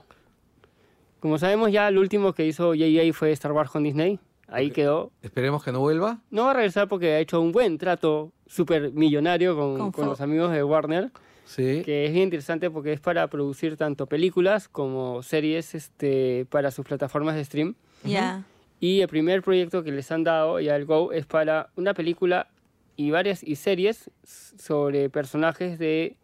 Como 1.21 1.39
sabemos 1.39 1.73
ya, 1.73 1.89
el 1.89 1.97
último 1.97 2.35
que 2.35 2.47
hizo 2.47 2.75
J.J. 2.75 3.15
fue 3.15 3.33
Star 3.33 3.53
Wars 3.53 3.71
con 3.71 3.85
Disney. 3.85 4.21
Ahí 4.49 4.71
quedó. 4.71 5.13
Esperemos 5.23 5.65
que 5.65 5.73
no 5.73 5.81
vuelva. 5.81 6.19
No 6.31 6.45
va 6.45 6.51
a 6.51 6.55
regresar 6.55 6.89
porque 6.89 7.15
ha 7.15 7.21
hecho 7.21 7.41
un 7.41 7.53
buen 7.53 7.79
trato 7.79 8.33
súper 8.47 8.93
millonario 8.93 9.57
con, 9.57 9.93
Con 9.93 10.07
los 10.07 10.21
amigos 10.21 10.53
de 10.53 10.63
Warner. 10.63 11.11
Sí. 11.47 11.83
que 11.85 12.07
es 12.07 12.13
bien 12.13 12.25
interesante 12.25 12.71
porque 12.71 12.93
es 12.93 13.01
para 13.01 13.27
producir 13.29 13.77
tanto 13.77 14.07
películas 14.07 14.69
como 14.69 15.23
series 15.23 15.75
este, 15.75 16.45
para 16.51 16.71
sus 16.71 16.85
plataformas 16.85 17.37
de 17.37 17.45
stream. 17.45 17.75
Ya. 18.05 18.45
Y 18.81 19.01
el 19.01 19.09
primer 19.09 19.43
proyecto 19.43 19.83
que 19.83 19.93
les 19.93 20.11
han 20.13 20.25
dado, 20.25 20.61
ya 20.61 20.77
el 20.77 20.85
Go, 20.85 21.13
es 21.13 21.25
para 21.25 21.71
una 21.77 21.95
película 21.95 22.49
y 22.97 23.11
varias 23.11 23.43
y 23.43 23.57
series 23.57 24.11
sobre 24.25 25.09
personajes 25.09 25.79
de 25.79 26.17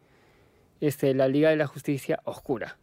este, 0.81 1.15
la 1.15 1.29
Liga 1.29 1.51
de 1.51 1.57
la 1.57 1.67
Justicia 1.67 2.21
Oscura. 2.25 2.77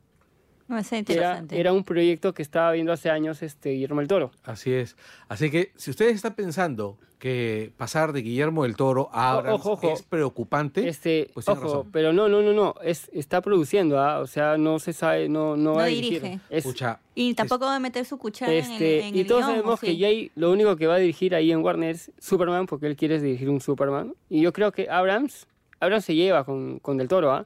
Va 0.71 0.84
ser 0.84 1.03
Que 1.03 1.13
Era, 1.13 1.21
interesante. 1.23 1.60
era 1.60 1.73
un 1.73 1.84
proyecto 1.84 2.34
que 2.34 2.41
estaba 2.43 2.71
viendo 2.73 2.91
hace 2.93 3.10
años 3.10 3.41
este, 3.41 3.71
Guillermo 3.71 4.01
el 4.01 4.08
Toro. 4.08 4.32
Así 4.43 4.71
es. 4.71 4.95
Así 5.27 5.49
que 5.49 5.71
si 5.75 5.89
ustedes 5.89 6.15
están 6.15 6.36
pensando 6.36 6.97
que 7.17 7.73
pasar 7.75 8.13
de 8.13 8.21
Guillermo 8.21 8.63
del 8.63 8.75
Toro 8.77 9.10
a 9.12 9.32
Abrams 9.32 9.60
ojo, 9.60 9.71
ojo. 9.73 9.91
es 9.93 10.03
preocupante, 10.03 10.88
Este, 10.88 11.29
Pues 11.34 11.49
ojo, 11.49 11.62
razón. 11.63 11.89
pero 11.91 12.13
no, 12.13 12.29
no, 12.29 12.41
no, 12.41 12.53
no, 12.53 12.75
es, 12.82 13.10
está 13.12 13.41
produciendo, 13.41 13.99
¿ah? 13.99 14.19
o 14.19 14.27
sea, 14.27 14.58
no 14.58 14.79
se 14.79 14.93
sabe, 14.93 15.27
no, 15.27 15.58
no, 15.58 15.71
va 15.71 15.77
No 15.79 15.84
a 15.84 15.86
dirigir. 15.88 16.21
dirige. 16.21 16.39
Es- 16.49 16.65
escucha, 16.65 16.99
Y 17.15 17.34
tampoco 17.34 17.65
va 17.65 17.75
a 17.75 17.79
meter 17.79 18.05
su 18.05 18.17
cuchara 18.17 18.53
Este, 18.53 18.99
en 18.99 19.03
el, 19.05 19.10
en 19.10 19.15
y 19.17 19.19
el 19.21 19.27
todos 19.27 19.41
guion, 19.41 19.49
¿o 19.49 19.55
sabemos 19.55 19.79
que 19.82 19.88
sí? 19.88 19.99
Jay 19.99 20.32
lo 20.36 20.49
único 20.51 20.77
que 20.77 20.88
va 20.88 20.95
a 20.95 20.99
dirigir 20.99 21.36
ahí 21.36 21.51
en 21.51 21.60
Warner 21.62 21.95
es 21.95 22.12
Superman 22.19 22.67
porque 22.67 22.88
él 22.88 22.95
quiere 22.95 23.19
dirigir 23.19 23.49
un 23.49 23.60
Superman. 23.60 24.13
Y 24.29 24.39
yo 24.41 24.53
creo 24.53 24.71
que 24.71 24.88
Abrams, 24.89 25.45
Abrams 25.82 26.05
se 26.05 26.15
lleva 26.15 26.45
con, 26.45 26.79
con 26.79 26.95
Del 26.95 27.10
Toro, 27.10 27.34
¿ah? 27.34 27.45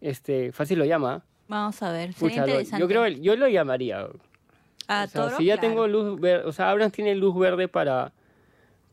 Este, 0.00 0.52
fácil 0.52 0.78
lo 0.78 0.84
llama. 0.86 1.14
¿ah? 1.14 1.24
Vamos 1.48 1.82
a 1.82 1.92
ver, 1.92 2.12
sería 2.14 2.38
interesante. 2.38 2.80
yo 2.80 2.88
creo, 2.88 3.06
yo 3.08 3.36
lo 3.36 3.48
llamaría. 3.48 4.00
¿A 4.86 5.04
O 5.04 5.06
sea, 5.06 5.06
Toro? 5.08 5.36
si 5.36 5.44
ya 5.46 5.54
Claro. 5.56 5.68
tengo 5.68 5.86
luz 5.88 6.20
verde, 6.20 6.44
o 6.46 6.52
sea, 6.52 6.70
Abrams 6.70 6.92
tiene 6.92 7.14
luz 7.14 7.36
verde 7.38 7.68
para, 7.68 8.12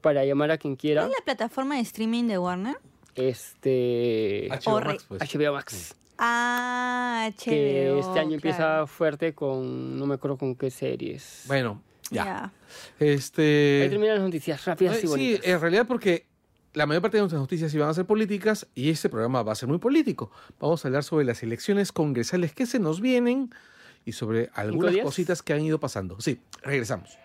para 0.01 0.23
llamar 0.25 0.51
a 0.51 0.57
quien 0.57 0.75
quiera. 0.75 1.01
¿Cuál 1.01 1.11
es 1.13 1.19
la 1.19 1.25
plataforma 1.25 1.75
de 1.75 1.81
streaming 1.81 2.27
de 2.27 2.37
Warner? 2.37 2.75
Este, 3.15 4.47
HBO. 4.49 4.81
Max, 4.81 5.05
pues. 5.07 5.21
HBO 5.21 5.53
Max. 5.53 5.95
Ah, 6.17 7.29
HBO. 7.35 7.43
que 7.45 7.99
este 7.99 8.19
año 8.19 8.35
empieza 8.35 8.85
fuerte 8.87 9.33
con, 9.33 9.97
no 9.97 10.05
me 10.05 10.15
acuerdo 10.15 10.37
con 10.37 10.55
qué 10.55 10.69
series. 10.69 11.43
Bueno, 11.47 11.81
ya. 12.11 12.23
Ya. 12.25 12.43
Ahí 12.99 13.09
Este, 13.09 13.87
terminan 13.89 14.15
las 14.15 14.23
noticias 14.25 14.63
rápidas 14.65 14.95
eh, 14.97 14.99
y 14.99 15.01
sí, 15.01 15.07
bonitas. 15.07 15.47
en 15.47 15.61
realidad 15.61 15.87
porque 15.87 16.27
la 16.73 16.85
mayor 16.85 17.01
parte 17.01 17.17
de 17.17 17.21
nuestras 17.21 17.41
noticias 17.41 17.73
iban 17.73 17.89
a 17.89 17.93
ser 17.93 18.05
políticas 18.05 18.67
y 18.75 18.89
este 18.89 19.09
programa 19.09 19.43
va 19.43 19.51
a 19.51 19.55
ser 19.55 19.67
muy 19.67 19.77
político. 19.77 20.31
Vamos 20.59 20.83
a 20.83 20.87
hablar 20.87 21.03
sobre 21.03 21.25
las 21.25 21.43
elecciones 21.43 21.91
congresales 21.91 22.53
que 22.53 22.65
se 22.65 22.79
nos 22.79 23.01
vienen 23.01 23.53
y 24.05 24.13
sobre 24.13 24.49
algunas 24.53 24.95
cositas 24.97 25.43
que 25.43 25.53
han 25.53 25.61
ido 25.61 25.79
pasando. 25.79 26.19
Sí, 26.21 26.39
regresamos. 26.63 27.17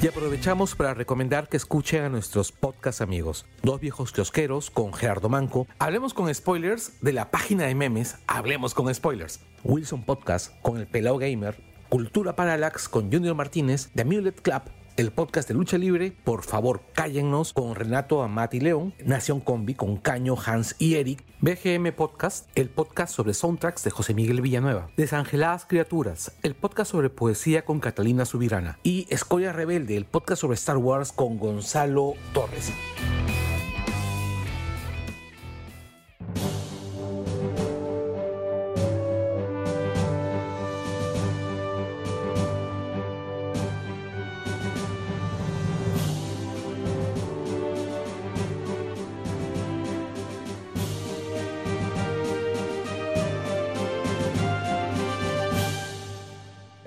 Y 0.00 0.08
aprovechamos 0.08 0.74
para 0.74 0.94
recomendar 0.94 1.48
que 1.48 1.56
escuchen 1.56 2.02
a 2.02 2.08
nuestros 2.08 2.50
podcast 2.50 3.00
amigos, 3.00 3.46
Dos 3.62 3.80
Viejos 3.80 4.12
Kiosqueros 4.12 4.70
con 4.70 4.92
Gerardo 4.92 5.28
Manco, 5.28 5.68
Hablemos 5.78 6.12
con 6.12 6.32
Spoilers 6.32 7.00
de 7.02 7.12
la 7.12 7.30
página 7.30 7.66
de 7.66 7.76
memes 7.76 8.16
Hablemos 8.26 8.74
con 8.74 8.92
Spoilers, 8.92 9.40
Wilson 9.62 10.04
Podcast 10.04 10.60
con 10.60 10.78
El 10.78 10.88
Pelao 10.88 11.18
Gamer, 11.18 11.56
Cultura 11.88 12.34
Parallax 12.34 12.88
con 12.88 13.12
Junior 13.12 13.36
Martínez, 13.36 13.90
The 13.94 14.02
Amulet 14.02 14.40
Club, 14.42 14.62
el 14.96 15.10
podcast 15.10 15.48
de 15.48 15.54
lucha 15.54 15.78
libre, 15.78 16.12
Por 16.24 16.42
favor 16.42 16.82
cállennos 16.94 17.52
con 17.52 17.74
Renato 17.74 18.22
Amati 18.22 18.60
León, 18.60 18.94
Nación 19.04 19.40
Combi 19.40 19.74
con 19.74 19.96
Caño, 19.96 20.36
Hans 20.44 20.76
y 20.78 20.94
Eric, 20.94 21.24
BGM 21.40 21.92
Podcast, 21.92 22.48
el 22.54 22.68
podcast 22.68 23.14
sobre 23.14 23.34
soundtracks 23.34 23.84
de 23.84 23.90
José 23.90 24.14
Miguel 24.14 24.40
Villanueva, 24.40 24.88
Desangeladas 24.96 25.66
Criaturas, 25.66 26.32
el 26.42 26.54
podcast 26.54 26.90
sobre 26.90 27.10
poesía 27.10 27.64
con 27.64 27.80
Catalina 27.80 28.24
Subirana. 28.24 28.78
Y 28.82 29.06
Escoria 29.10 29.52
Rebelde, 29.52 29.96
el 29.96 30.04
podcast 30.04 30.40
sobre 30.40 30.54
Star 30.54 30.76
Wars 30.76 31.12
con 31.12 31.38
Gonzalo 31.38 32.14
Torres. 32.32 32.72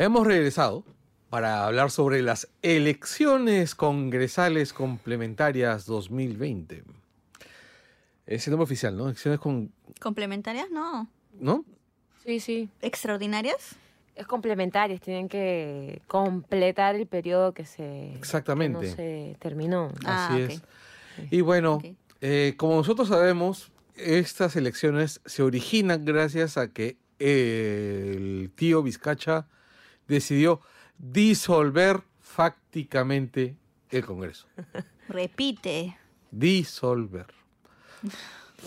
Hemos 0.05 0.27
regresado 0.27 0.83
para 1.31 1.65
hablar 1.65 1.89
sobre 1.89 2.21
las 2.21 2.47
elecciones 2.61 3.73
congresales 3.73 4.71
complementarias 4.71 5.87
2020. 5.87 6.83
Es 8.27 8.45
el 8.45 8.51
nombre 8.51 8.65
oficial, 8.65 8.95
¿no? 8.95 9.05
Elecciones 9.05 9.39
con... 9.39 9.71
¿Complementarias? 9.99 10.69
No. 10.69 11.09
¿No? 11.39 11.65
Sí, 12.23 12.39
sí. 12.39 12.69
¿Extraordinarias? 12.83 13.77
Es 14.13 14.27
complementarias, 14.27 15.01
tienen 15.01 15.27
que 15.27 16.03
completar 16.05 16.93
el 16.93 17.07
periodo 17.07 17.55
que 17.55 17.65
se, 17.65 18.13
Exactamente. 18.13 18.81
que 18.81 18.87
no 18.87 18.95
se 18.95 19.37
terminó. 19.39 19.91
Ah, 20.05 20.27
Así 20.29 20.41
es. 20.43 20.61
Y 21.31 21.41
bueno, 21.41 21.81
eh, 22.21 22.53
como 22.57 22.75
nosotros 22.75 23.07
sabemos, 23.07 23.71
estas 23.95 24.55
elecciones 24.55 25.19
se 25.25 25.41
originan 25.41 26.05
gracias 26.05 26.57
a 26.57 26.71
que 26.71 26.97
el 27.17 28.51
tío 28.55 28.83
Vizcacha 28.83 29.47
decidió 30.07 30.61
disolver 30.97 32.01
fácticamente 32.21 33.55
el 33.89 34.05
Congreso. 34.05 34.47
Repite. 35.09 35.97
Disolver. 36.31 37.27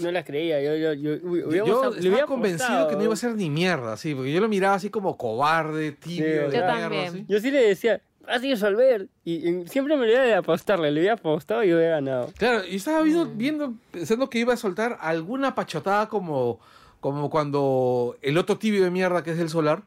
No 0.01 0.11
la 0.12 0.24
creía, 0.24 0.62
yo, 0.62 0.77
yo, 0.77 0.92
yo, 0.94 1.16
Yo, 1.16 1.48
hubiéramos- 1.48 1.96
yo 1.96 2.01
le 2.03 2.09
estaba 2.11 2.27
convencido 2.27 2.66
apostado. 2.66 2.88
que 2.90 2.96
no 2.96 3.05
iba 3.05 3.14
a 3.14 3.16
ser 3.16 3.35
ni 3.35 3.51
mierda, 3.51 3.96
sí, 3.96 4.14
porque 4.14 4.33
yo 4.33 4.40
lo 4.40 4.48
miraba 4.48 4.74
así 4.77 4.90
como 4.90 5.16
cobarde, 5.16 5.92
tibio, 5.92 6.16
Sí, 6.16 6.22
de 6.31 6.42
yo 6.44 6.48
mierda, 6.51 6.66
también. 6.81 7.09
así. 7.09 7.24
Yo 7.29 7.40
sí 7.40 7.51
le 7.51 7.62
decía, 7.68 8.01
vas 8.24 8.37
a 8.37 8.38
resolver. 8.40 9.09
Y, 9.24 9.48
y 9.48 9.66
siempre 9.68 9.96
me 9.96 10.03
olvidaba 10.05 10.24
de 10.27 10.35
apostarle, 10.35 10.90
le 10.92 11.01
hubiera 11.01 11.14
apostado 11.14 11.64
y 11.64 11.72
hubiera 11.74 11.96
ganado. 11.96 12.33
Claro, 12.37 12.64
y 12.66 12.77
estaba 12.77 13.03
viendo, 13.03 13.27
viendo, 13.27 13.74
pensando 13.90 14.31
que 14.31 14.38
iba 14.38 14.55
a 14.55 14.57
soltar 14.57 14.98
alguna 15.01 15.55
pachotada 15.55 16.09
como, 16.09 16.61
como 17.01 17.29
cuando 17.31 18.16
el 18.22 18.38
otro 18.38 18.57
tibio 18.59 18.85
de 18.85 18.90
mierda 18.90 19.24
que 19.24 19.33
es 19.33 19.38
el 19.38 19.48
solar 19.48 19.83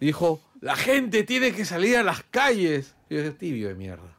dijo, 0.00 0.40
la 0.64 0.76
gente 0.76 1.24
tiene 1.24 1.52
que 1.52 1.66
salir 1.66 1.98
a 1.98 2.02
las 2.02 2.22
calles. 2.22 2.94
Y 3.10 3.16
yo 3.16 3.34
tibio 3.34 3.68
de 3.68 3.74
mierda. 3.74 4.16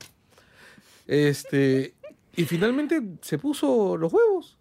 Este, 1.08 1.96
y 2.36 2.46
finalmente 2.46 3.02
se 3.22 3.40
puso 3.40 3.98
los 3.98 4.14
huevos. 4.14 4.56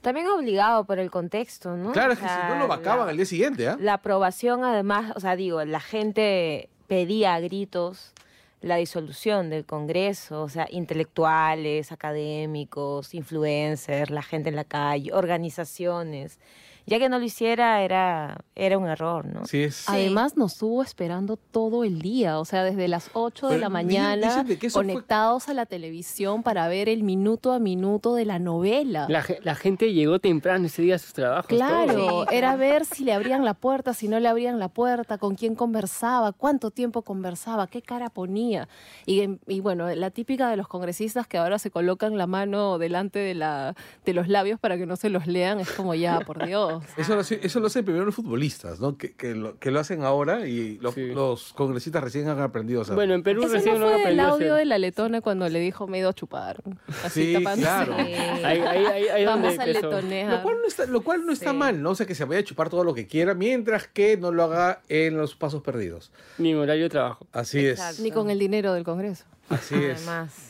También 0.00 0.26
obligado 0.28 0.86
por 0.86 0.98
el 0.98 1.10
contexto, 1.10 1.76
¿no? 1.76 1.92
Claro, 1.92 2.12
O 2.12 2.14
es 2.14 2.18
que 2.18 2.26
si 2.26 2.48
no 2.48 2.58
lo 2.58 2.66
vacaban 2.66 3.10
al 3.10 3.16
día 3.16 3.26
siguiente, 3.26 3.68
¿ah? 3.68 3.76
La 3.78 3.94
aprobación, 3.94 4.64
además, 4.64 5.12
o 5.14 5.20
sea, 5.20 5.36
digo, 5.36 5.62
la 5.66 5.80
gente 5.80 6.70
pedía 6.88 7.34
a 7.34 7.40
gritos 7.40 8.14
la 8.62 8.76
disolución 8.76 9.50
del 9.50 9.66
Congreso, 9.66 10.42
o 10.42 10.48
sea, 10.48 10.66
intelectuales, 10.70 11.92
académicos, 11.92 13.12
influencers, 13.12 14.08
la 14.08 14.22
gente 14.22 14.48
en 14.48 14.56
la 14.56 14.64
calle, 14.64 15.12
organizaciones. 15.12 16.38
Ya 16.86 16.98
que 16.98 17.08
no 17.08 17.18
lo 17.18 17.24
hiciera 17.24 17.82
era, 17.82 18.38
era 18.56 18.76
un 18.78 18.88
error, 18.88 19.24
¿no? 19.24 19.44
Sí, 19.46 19.62
es. 19.62 19.88
Además 19.88 20.36
nos 20.36 20.52
estuvo 20.54 20.82
esperando 20.82 21.36
todo 21.36 21.84
el 21.84 22.00
día, 22.02 22.38
o 22.38 22.44
sea, 22.44 22.64
desde 22.64 22.88
las 22.88 23.10
8 23.12 23.46
de 23.46 23.54
Pero 23.54 23.60
la 23.60 23.68
mañana, 23.68 24.44
que 24.44 24.68
fue- 24.68 24.82
conectados 24.82 25.48
a 25.48 25.54
la 25.54 25.66
televisión 25.66 26.42
para 26.42 26.66
ver 26.68 26.88
el 26.88 27.02
minuto 27.04 27.52
a 27.52 27.58
minuto 27.58 28.14
de 28.14 28.24
la 28.24 28.38
novela. 28.38 29.06
La, 29.08 29.24
la 29.42 29.54
gente 29.54 29.92
llegó 29.92 30.18
temprano 30.18 30.66
ese 30.66 30.82
día 30.82 30.96
a 30.96 30.98
sus 30.98 31.12
trabajos. 31.12 31.46
Claro, 31.48 31.94
todo. 31.94 32.30
era 32.30 32.56
ver 32.56 32.84
si 32.84 33.04
le 33.04 33.12
abrían 33.12 33.44
la 33.44 33.54
puerta, 33.54 33.94
si 33.94 34.08
no 34.08 34.18
le 34.18 34.28
abrían 34.28 34.58
la 34.58 34.68
puerta, 34.68 35.18
con 35.18 35.34
quién 35.36 35.54
conversaba, 35.54 36.32
cuánto 36.32 36.70
tiempo 36.70 37.02
conversaba, 37.02 37.66
qué 37.68 37.82
cara 37.82 38.10
ponía. 38.10 38.68
Y, 39.06 39.38
y 39.46 39.60
bueno, 39.60 39.88
la 39.94 40.10
típica 40.10 40.50
de 40.50 40.56
los 40.56 40.66
congresistas 40.68 41.26
que 41.26 41.38
ahora 41.38 41.58
se 41.58 41.70
colocan 41.70 42.18
la 42.18 42.26
mano 42.26 42.78
delante 42.78 43.18
de, 43.20 43.34
la, 43.34 43.74
de 44.04 44.14
los 44.14 44.28
labios 44.28 44.58
para 44.58 44.76
que 44.76 44.86
no 44.86 44.96
se 44.96 45.10
los 45.10 45.26
lean, 45.26 45.60
es 45.60 45.70
como 45.70 45.94
ya, 45.94 46.20
por 46.20 46.44
Dios. 46.44 46.71
Todos. 46.80 46.84
Eso 46.98 47.14
lo, 47.14 47.20
hace- 47.20 47.40
eso 47.42 47.60
lo 47.60 47.66
hacen 47.66 47.84
primero 47.84 48.04
los 48.04 48.14
futbolistas, 48.14 48.80
¿no? 48.80 48.96
Que, 48.96 49.12
que, 49.14 49.34
lo, 49.34 49.58
que 49.58 49.70
lo 49.70 49.80
hacen 49.80 50.02
ahora 50.02 50.46
y 50.46 50.78
los, 50.78 50.94
Sí. 50.94 51.06
los 51.06 51.52
congresistas 51.52 52.02
recién 52.02 52.28
han 52.28 52.40
aprendido 52.40 52.80
a 52.80 52.82
hacerlo. 52.82 52.96
Bueno, 52.96 53.14
en 53.14 53.22
Perú 53.22 53.42
recién 53.48 53.78
no 53.78 53.86
fue 53.86 53.94
el 53.96 54.00
aprendió 54.00 54.24
a 54.24 54.28
audio 54.30 54.54
de 54.54 54.64
la 54.64 54.78
letona 54.78 55.20
cuando 55.20 55.48
le 55.48 55.58
dijo 55.60 55.86
me 55.86 55.98
he 55.98 56.00
ido 56.00 56.10
a 56.10 56.12
chupar. 56.12 56.62
Así 57.04 57.26
Sí, 57.26 57.32
tapándose. 57.34 57.62
claro. 57.62 57.94
Ahí, 57.94 58.14
ahí, 58.14 58.60
ahí, 58.86 59.08
ahí 59.08 59.24
Vamos 59.24 59.56
donde 59.56 59.62
a 59.62 59.66
letonear. 59.66 60.32
Lo 60.34 60.42
cual 60.42 60.56
no 60.60 60.66
está, 60.68 60.86
lo 60.86 61.00
cual 61.02 61.26
no 61.26 61.32
está 61.32 61.50
Sí. 61.52 61.56
mal, 61.56 61.82
¿no? 61.82 61.90
O 61.90 61.94
sea, 61.94 62.06
que 62.06 62.14
se 62.14 62.24
vaya 62.24 62.40
a 62.40 62.44
chupar 62.44 62.68
todo 62.70 62.84
lo 62.84 62.94
que 62.94 63.06
quiera, 63.06 63.34
mientras 63.34 63.86
que 63.88 64.16
no 64.16 64.32
lo 64.32 64.42
haga 64.44 64.80
en 64.88 65.16
los 65.16 65.34
pasos 65.34 65.62
perdidos. 65.62 66.10
Ni 66.38 66.50
en 66.52 66.58
horario 66.58 66.84
de 66.84 66.90
trabajo. 66.90 67.26
Así 67.32 67.66
Exacto. 67.66 68.02
Ni 68.02 68.10
con 68.10 68.30
el 68.30 68.38
dinero 68.38 68.72
del 68.74 68.84
Congreso. 68.84 69.24
es. 69.50 69.52
Así 69.58 69.74
es. 69.74 69.96
Además. 70.06 70.48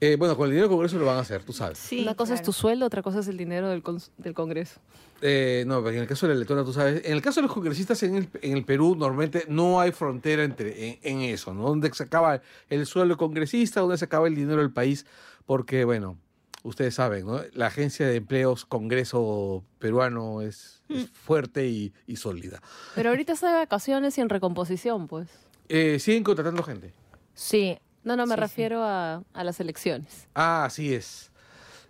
Eh, 0.00 0.16
bueno, 0.18 0.36
con 0.36 0.44
el 0.46 0.50
dinero 0.50 0.68
del 0.68 0.74
Congreso 0.76 0.98
lo 0.98 1.06
van 1.06 1.16
a 1.16 1.20
hacer, 1.20 1.42
tú 1.44 1.52
sabes. 1.52 1.78
Sí, 1.78 2.02
Una 2.02 2.14
cosa 2.14 2.34
es 2.34 2.42
tu 2.42 2.52
sueldo, 2.52 2.84
otra 2.84 3.00
cosa 3.02 3.20
es 3.20 3.28
el 3.28 3.38
dinero 3.38 3.68
del, 3.70 3.82
cons- 3.82 4.10
del 4.18 4.34
Congreso. 4.34 4.80
Eh, 5.26 5.64
no, 5.66 5.88
en 5.88 5.96
el 5.96 6.06
caso 6.06 6.28
de 6.28 6.34
la 6.34 6.40
letona, 6.40 6.64
tú 6.64 6.74
sabes. 6.74 7.02
En 7.02 7.14
el 7.14 7.22
caso 7.22 7.40
de 7.40 7.46
los 7.46 7.54
congresistas 7.54 8.02
en 8.02 8.14
el, 8.16 8.28
en 8.42 8.58
el 8.58 8.64
Perú, 8.66 8.94
normalmente 8.94 9.46
no 9.48 9.80
hay 9.80 9.90
frontera 9.90 10.44
entre, 10.44 10.88
en, 10.90 10.98
en 11.02 11.20
eso, 11.22 11.54
¿no? 11.54 11.62
Donde 11.62 11.90
se 11.94 12.02
acaba 12.02 12.42
el 12.68 12.84
sueldo 12.84 13.08
del 13.14 13.16
congresista, 13.16 13.80
donde 13.80 13.96
se 13.96 14.04
acaba 14.04 14.28
el 14.28 14.34
dinero 14.34 14.58
del 14.60 14.70
país, 14.70 15.06
porque, 15.46 15.84
bueno, 15.86 16.18
ustedes 16.62 16.94
saben, 16.96 17.24
¿no? 17.24 17.40
La 17.54 17.68
agencia 17.68 18.06
de 18.06 18.16
empleos 18.16 18.66
Congreso 18.66 19.64
peruano 19.78 20.42
es, 20.42 20.82
es 20.90 21.08
fuerte 21.08 21.68
y, 21.68 21.94
y 22.06 22.16
sólida. 22.16 22.60
Pero 22.94 23.08
ahorita 23.08 23.32
está 23.32 23.48
de 23.48 23.54
vacaciones 23.60 24.18
y 24.18 24.20
en 24.20 24.28
recomposición, 24.28 25.08
pues. 25.08 25.28
Eh, 25.70 25.98
siguen 26.00 26.22
contratando 26.22 26.62
gente. 26.62 26.92
Sí. 27.32 27.78
No, 28.02 28.14
no, 28.16 28.26
me 28.26 28.34
Sí, 28.34 28.36
sí. 28.36 28.40
refiero 28.42 28.82
a, 28.84 29.22
a 29.32 29.44
las 29.44 29.58
elecciones. 29.60 30.28
Ah, 30.34 30.66
así 30.66 30.92
es. 30.92 31.30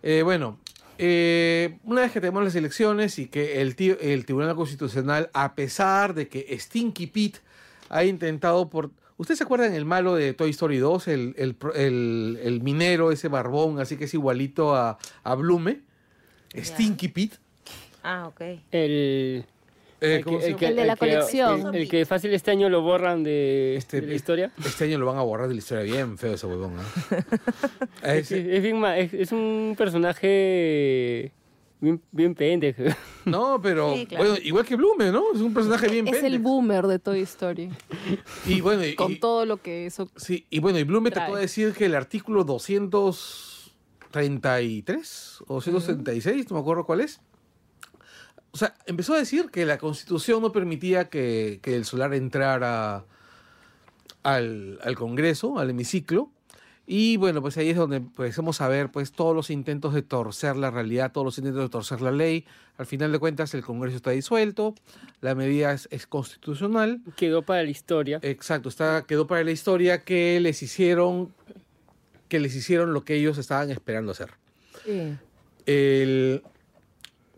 Eh, 0.05 0.23
bueno, 0.23 0.61
eh, 0.99 1.79
una 1.85 2.03
vez 2.03 2.13
que 2.13 2.21
tenemos 2.21 2.45
las 2.45 2.55
elecciones 2.55 3.19
y 3.19 3.27
que 3.27 3.61
el, 3.61 3.75
el 4.01 4.25
Tribunal 4.25 4.55
Constitucional, 4.57 5.31
a 5.33 5.55
pesar 5.55 6.15
de 6.15 6.29
que 6.29 6.57
Stinky 6.59 7.07
Pete 7.07 7.39
ha 7.89 8.05
intentado 8.05 8.69
por... 8.71 8.91
¿Ustedes 9.17 9.39
se 9.39 9.45
acuerdan 9.45 9.75
el 9.75 9.85
malo 9.85 10.15
de 10.17 10.35
Toy 10.35 10.51
Story 10.51 10.79
2? 10.79 11.09
El, 11.09 11.35
el, 11.39 11.57
el- 11.75 12.39
el 12.43 12.61
minero, 12.63 13.13
ese 13.13 13.29
barbón, 13.29 13.79
así 13.79 13.97
que 13.97 14.05
es 14.05 14.15
igualito 14.15 14.75
a, 14.75 14.99
a 15.23 15.35
Blume. 15.35 15.81
Stinky 16.57 17.09
Pete. 17.09 17.37
Ah, 18.03 18.27
ok. 18.29 18.41
Eh, 20.01 20.07
El, 20.07 20.13
el, 20.19 20.25
¿cómo 20.25 20.39
que, 20.39 20.45
se 20.45 20.49
el, 20.51 20.55
llama? 20.55 20.59
que, 20.61 20.67
El 20.69 20.77
de 20.77 20.85
la 20.85 20.93
el 20.93 20.99
que- 20.99 21.07
colección. 21.07 21.75
el- 21.75 21.83
el 21.83 21.89
que 21.89 22.05
fácil 22.07 22.35
este 22.35 22.51
año 22.51 22.69
lo 22.69 22.83
borran 22.83 23.23
de, 23.23 23.77
Este- 23.77 24.01
de 24.01 24.07
la 24.09 24.15
historia. 24.15 24.51
Este 24.65 24.85
año 24.85 24.99
lo 24.99 25.07
van 25.07 25.19
a 25.19 25.23
borrar 25.23 25.47
de 25.49 25.55
la 25.55 25.59
historia 25.59 25.85
bien 25.85 26.19
feo 26.19 26.35
ese 26.35 26.47
huevón. 26.47 26.75
¿ah? 26.79 26.85
Es, 28.03 28.31
Ese- 28.33 28.57
es 28.57 28.63
bien 28.63 28.79
ma- 28.81 28.99
es, 28.99 29.15
es 29.15 29.31
un 29.33 29.75
personaje 29.79 31.33
bien, 31.81 32.01
bien 32.13 32.35
pendejo. 32.35 32.83
no, 33.25 33.61
pero 33.63 33.95
Sí, 33.95 34.05
claro. 34.07 34.25
bueno, 34.25 34.39
igual 34.45 34.65
que 34.67 34.77
Blume, 34.77 35.11
¿no? 35.13 35.33
Es 35.35 35.41
un 35.41 35.55
personaje 35.55 35.89
bien 35.89 36.07
Es 36.09 36.15
el 36.17 36.21
pendejo. 36.23 36.43
boomer 36.43 36.87
de 36.87 36.99
Toy 36.99 37.21
Story. 37.23 37.71
Y 38.47 38.61
bueno, 38.61 38.85
y- 38.85 38.95
Con 38.95 39.13
y- 39.13 39.17
todo 39.17 39.47
lo 39.47 39.57
que 39.63 39.87
eso. 39.87 40.09
Sí, 40.17 40.45
y 40.51 40.59
bueno, 40.61 40.79
y 40.79 40.83
Blume 40.85 41.11
te 41.11 41.15
Trae. 41.17 41.29
puede 41.31 41.43
decir 41.43 41.73
que 41.73 41.87
el 41.87 41.95
artículo 41.95 42.45
233 42.45 45.39
o 45.47 45.55
236, 45.55 46.51
no 46.51 46.57
me 46.57 46.61
acuerdo 46.61 46.85
cuál 46.85 47.01
es. 47.01 47.21
O 48.55 48.57
sea, 48.57 48.73
empezó 48.87 49.15
a 49.15 49.19
decir 49.19 49.51
que 49.51 49.67
la 49.67 49.79
constitución 49.79 50.41
no 50.41 50.53
permitía 50.53 51.09
que, 51.09 51.59
que 51.61 51.75
el 51.75 51.85
solar 51.85 52.15
entrara 52.15 53.05
al, 54.23 54.79
al 54.83 54.95
Congreso, 54.95 55.59
al 55.59 55.71
hemiciclo. 55.71 56.31
Y 56.87 57.17
bueno, 57.17 57.41
pues 57.41 57.57
ahí 57.57 57.71
es 57.71 57.77
donde 57.77 57.97
empezamos 57.97 58.61
a 58.61 58.69
ver 58.69 58.91
pues 58.93 59.11
todos 59.11 59.35
los 59.35 59.51
intentos 59.51 59.93
de 59.95 60.03
torcer 60.03 60.55
la 60.55 60.71
realidad, 60.71 61.11
todos 61.13 61.25
los 61.25 61.39
intentos 61.39 61.63
de 61.63 61.69
torcer 61.69 62.01
la 62.01 62.13
ley. 62.13 62.45
Al 62.77 62.87
final 62.87 63.11
de 63.11 63.19
cuentas, 63.19 63.55
el 63.55 63.63
Congreso 63.65 63.97
está 63.97 64.11
disuelto, 64.11 64.75
la 65.21 65.35
medida 65.35 65.73
es- 65.73 65.89
es 65.91 66.07
constitucional. 66.07 67.01
Quedó 67.17 67.43
para 67.43 67.63
la 67.65 67.71
historia. 67.71 68.19
Exacto, 68.23 68.69
está, 68.69 69.05
quedó 69.07 69.27
para 69.27 69.43
la 69.45 69.51
historia 69.51 70.05
que 70.05 70.39
les 70.41 70.63
hicieron 70.63 71.33
que 72.29 72.39
les 72.41 72.55
hicieron 72.55 72.93
lo 72.93 73.05
que 73.05 73.15
ellos 73.17 73.37
estaban 73.39 73.71
esperando 73.71 74.13
hacer. 74.13 74.31
Sí. 74.85 75.17
El- 75.67 76.43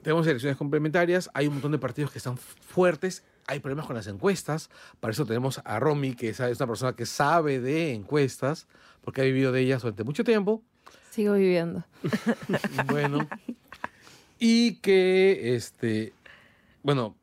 tenemos 0.06 0.24
elecciones 0.28 0.56
complementarias, 0.56 1.28
hay 1.34 1.48
un 1.48 1.54
montón 1.54 1.72
de 1.72 1.78
partidos 1.78 2.12
que 2.12 2.18
están 2.18 2.36
fuertes, 2.36 3.24
hay 3.48 3.58
problemas 3.58 3.86
con 3.86 3.96
las 3.96 4.06
encuestas, 4.06 4.70
para 5.00 5.10
eso 5.10 5.26
tenemos 5.26 5.60
a 5.64 5.80
Romy, 5.80 6.14
que 6.14 6.28
es 6.28 6.38
es 6.38 6.60
una 6.60 6.68
persona 6.68 6.92
que 6.94 7.06
sabe 7.06 7.58
de 7.58 7.92
encuestas, 7.92 8.68
porque 9.02 9.22
ha 9.22 9.24
vivido 9.24 9.50
de 9.50 9.62
ellas 9.62 9.82
durante 9.82 10.04
mucho 10.04 10.22
tiempo. 10.22 10.62
Sigo 11.10 11.34
viviendo. 11.34 11.84
Bueno. 12.86 13.26
y 14.38 14.76
que, 14.76 15.56
este, 15.56 16.12
bueno, 16.84 17.16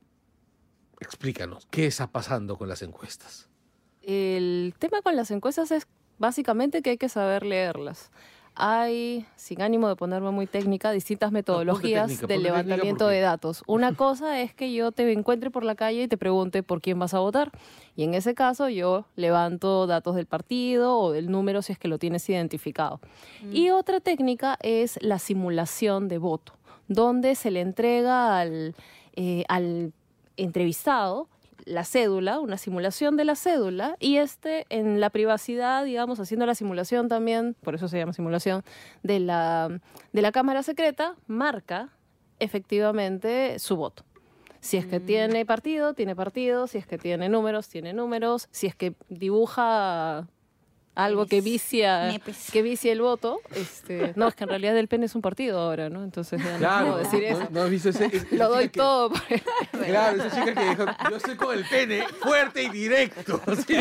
explícanos, 0.99 1.65
¿qué 1.71 1.85
está 1.85 2.07
pasando 2.07 2.57
con 2.57 2.67
las 2.67 2.81
encuestas? 2.81 3.47
El 4.01 4.75
tema 4.77 5.01
con 5.01 5.15
las 5.15 5.31
encuestas 5.31 5.71
es 5.71 5.87
básicamente 6.17 6.81
que 6.81 6.89
hay 6.89 6.97
que 6.97 7.07
saber 7.07 7.45
leerlas. 7.45 8.11
Hay, 8.55 9.25
sin 9.35 9.61
ánimo 9.61 9.87
de 9.87 9.95
ponerme 9.95 10.31
muy 10.31 10.45
técnica, 10.45 10.91
distintas 10.91 11.31
metodologías 11.31 12.07
técnica, 12.07 12.27
de 12.27 12.33
ponte 12.33 12.33
técnica 12.33 12.49
levantamiento 12.49 13.07
de 13.07 13.19
datos. 13.19 13.63
Una 13.65 13.95
cosa 13.95 14.41
es 14.41 14.53
que 14.53 14.71
yo 14.73 14.91
te 14.91 15.11
encuentre 15.11 15.49
por 15.49 15.63
la 15.63 15.75
calle 15.75 16.03
y 16.03 16.07
te 16.07 16.17
pregunte 16.17 16.61
por 16.61 16.81
quién 16.81 16.99
vas 16.99 17.13
a 17.13 17.19
votar. 17.19 17.51
Y 17.95 18.03
en 18.03 18.13
ese 18.13 18.35
caso 18.35 18.69
yo 18.69 19.05
levanto 19.15 19.87
datos 19.87 20.15
del 20.15 20.27
partido 20.27 20.99
o 20.99 21.11
del 21.11 21.31
número 21.31 21.61
si 21.61 21.73
es 21.73 21.79
que 21.79 21.87
lo 21.87 21.97
tienes 21.97 22.29
identificado. 22.29 22.99
Y 23.51 23.71
otra 23.71 23.99
técnica 23.99 24.57
es 24.61 24.99
la 25.01 25.17
simulación 25.17 26.07
de 26.07 26.19
voto, 26.19 26.53
donde 26.87 27.35
se 27.35 27.49
le 27.49 27.61
entrega 27.61 28.39
al, 28.39 28.75
eh, 29.15 29.45
al 29.47 29.93
entrevistado 30.37 31.27
la 31.65 31.83
cédula, 31.83 32.39
una 32.39 32.57
simulación 32.57 33.17
de 33.17 33.25
la 33.25 33.35
cédula, 33.35 33.95
y 33.99 34.17
este 34.17 34.65
en 34.69 34.99
la 34.99 35.09
privacidad, 35.09 35.85
digamos, 35.85 36.19
haciendo 36.19 36.45
la 36.45 36.55
simulación 36.55 37.07
también, 37.07 37.55
por 37.61 37.75
eso 37.75 37.87
se 37.87 37.97
llama 37.97 38.13
simulación, 38.13 38.63
de 39.03 39.19
la, 39.19 39.79
de 40.11 40.21
la 40.21 40.31
cámara 40.31 40.63
secreta, 40.63 41.15
marca 41.27 41.89
efectivamente 42.39 43.59
su 43.59 43.75
voto. 43.75 44.03
Si 44.59 44.77
es 44.77 44.85
que 44.85 45.01
tiene 45.01 45.45
partido, 45.45 45.93
tiene 45.93 46.15
partido, 46.15 46.67
si 46.67 46.77
es 46.77 46.87
que 46.87 46.97
tiene 46.97 47.27
números, 47.27 47.67
tiene 47.67 47.91
números, 47.91 48.47
si 48.51 48.67
es 48.67 48.75
que 48.75 48.95
dibuja 49.09 50.29
algo 50.95 51.25
que 51.25 51.41
vicia, 51.41 52.07
Nepes. 52.11 52.49
que 52.51 52.61
vicia 52.61 52.91
el 52.91 53.01
voto, 53.01 53.39
este, 53.55 54.13
no, 54.15 54.27
es 54.27 54.35
que 54.35 54.43
en 54.43 54.49
realidad 54.51 54.77
el 54.77 54.87
pene 54.87 55.07
es 55.07 55.15
un 55.15 55.21
partido 55.23 55.59
ahora, 55.59 55.89
¿no? 55.89 56.03
Entonces 56.03 56.39
ya 56.59 56.81
no 56.81 56.85
puedo 56.87 56.97
decir 56.99 57.19
¿no, 57.21 57.27
eso. 57.39 57.47
¿no 57.51 57.61
has 57.63 57.69
visto 57.69 57.89
ese? 57.89 58.05
esa 58.05 58.25
Lo 58.35 58.49
doy 58.49 58.69
que- 58.69 58.79
todo. 58.79 59.09
por- 59.09 59.21
Claro, 59.85 60.23
esa 60.23 60.29
chica 60.45 60.53
que 60.53 60.69
dijo, 60.69 60.85
yo 61.09 61.15
estoy 61.17 61.35
con 61.35 61.57
el 61.57 61.65
pene 61.65 62.05
fuerte 62.21 62.63
y 62.63 62.69
directo. 62.69 63.41
Sí. 63.67 63.75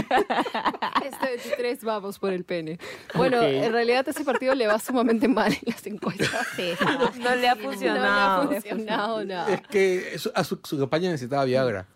Este 1.04 1.26
23 1.26 1.84
vamos 1.84 2.18
por 2.18 2.32
el 2.32 2.44
pene. 2.44 2.78
Bueno, 3.14 3.42
en 3.42 3.72
realidad 3.72 4.06
ese 4.08 4.24
partido 4.24 4.54
le 4.54 4.66
va 4.66 4.78
sumamente 4.78 5.28
mal 5.28 5.52
en 5.52 5.60
las 5.72 5.86
encuestas. 5.86 6.30
Sí, 6.56 6.72
No 7.20 7.34
le 7.34 7.48
ha 7.48 7.54
No 7.54 7.60
le 7.60 7.66
funcionado. 7.68 8.42
ha 8.42 8.46
funcionado 8.48 9.24
nada. 9.24 9.52
Es 9.52 9.60
que 9.68 10.18
su, 10.18 10.30
a 10.34 10.44
su, 10.44 10.58
su 10.64 10.78
campaña 10.78 11.10
necesitaba 11.10 11.44
Viagra. 11.44 11.86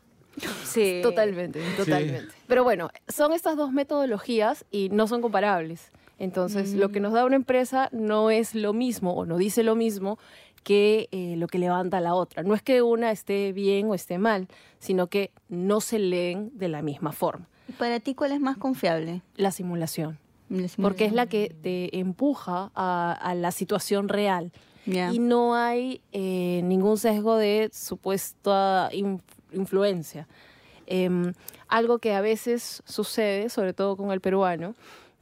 Sí. 0.65 1.01
Totalmente, 1.03 1.61
totalmente. 1.77 2.33
Pero 2.47 2.65
bueno, 2.65 2.91
son 3.09 3.33
estas 3.33 3.57
dos 3.57 3.73
metodologías 3.73 4.65
y 4.71 4.89
no 4.91 5.07
son 5.07 5.23
comparables. 5.23 5.91
Entonces, 6.19 6.73
lo 6.75 6.91
que 6.91 7.01
nos 7.01 7.13
da 7.13 7.25
una 7.27 7.37
empresa 7.37 7.89
no 7.93 8.31
es 8.31 8.55
lo 8.55 8.73
mismo 8.73 9.13
o 9.15 9.27
no 9.27 9.37
dice 9.37 9.63
lo 9.63 9.75
mismo 9.77 10.19
que 10.63 11.09
eh, 11.13 11.35
lo 11.37 11.47
que 11.47 11.59
levanta 11.59 12.01
la 12.01 12.15
otra. 12.15 12.43
No 12.43 12.55
es 12.55 12.63
que 12.63 12.81
una 12.83 13.11
esté 13.13 13.53
bien 13.53 13.87
o 13.89 13.95
esté 13.95 14.17
mal, 14.19 14.49
sino 14.79 15.09
que 15.09 15.31
no 15.49 15.81
se 15.81 15.99
leen 15.99 16.51
de 16.55 16.69
la 16.69 16.81
misma 16.83 17.13
forma. 17.13 17.47
¿Y 17.69 17.73
para 17.73 18.01
ti 18.01 18.15
cuál 18.15 18.33
es 18.33 18.41
más 18.41 18.57
confiable? 18.57 19.21
La 19.37 19.51
simulación, 19.51 20.19
La 20.49 20.67
porque 20.81 21.05
es 21.05 21.13
la 21.13 21.27
que 21.27 21.55
te 21.63 21.99
empuja 21.99 22.71
a, 22.75 23.13
a 23.13 23.35
la 23.35 23.51
situación 23.51 24.09
real. 24.09 24.53
Ya. 24.89 25.13
y 25.13 25.19
no 25.19 25.57
hay 25.57 26.01
eh, 26.13 26.61
ningún 26.63 26.97
sesgo 26.97 27.37
de 27.37 27.69
supuesta 27.73 28.89
in- 28.93 29.21
influencia. 29.57 30.29
Em, 30.87 31.33
algo 31.69 31.99
que 31.99 32.15
a 32.15 32.21
veces 32.21 32.83
sucede, 32.87 33.49
sobre 33.49 33.73
todo 33.73 33.97
con 33.97 34.13
el 34.13 34.21
peruano, 34.21 34.75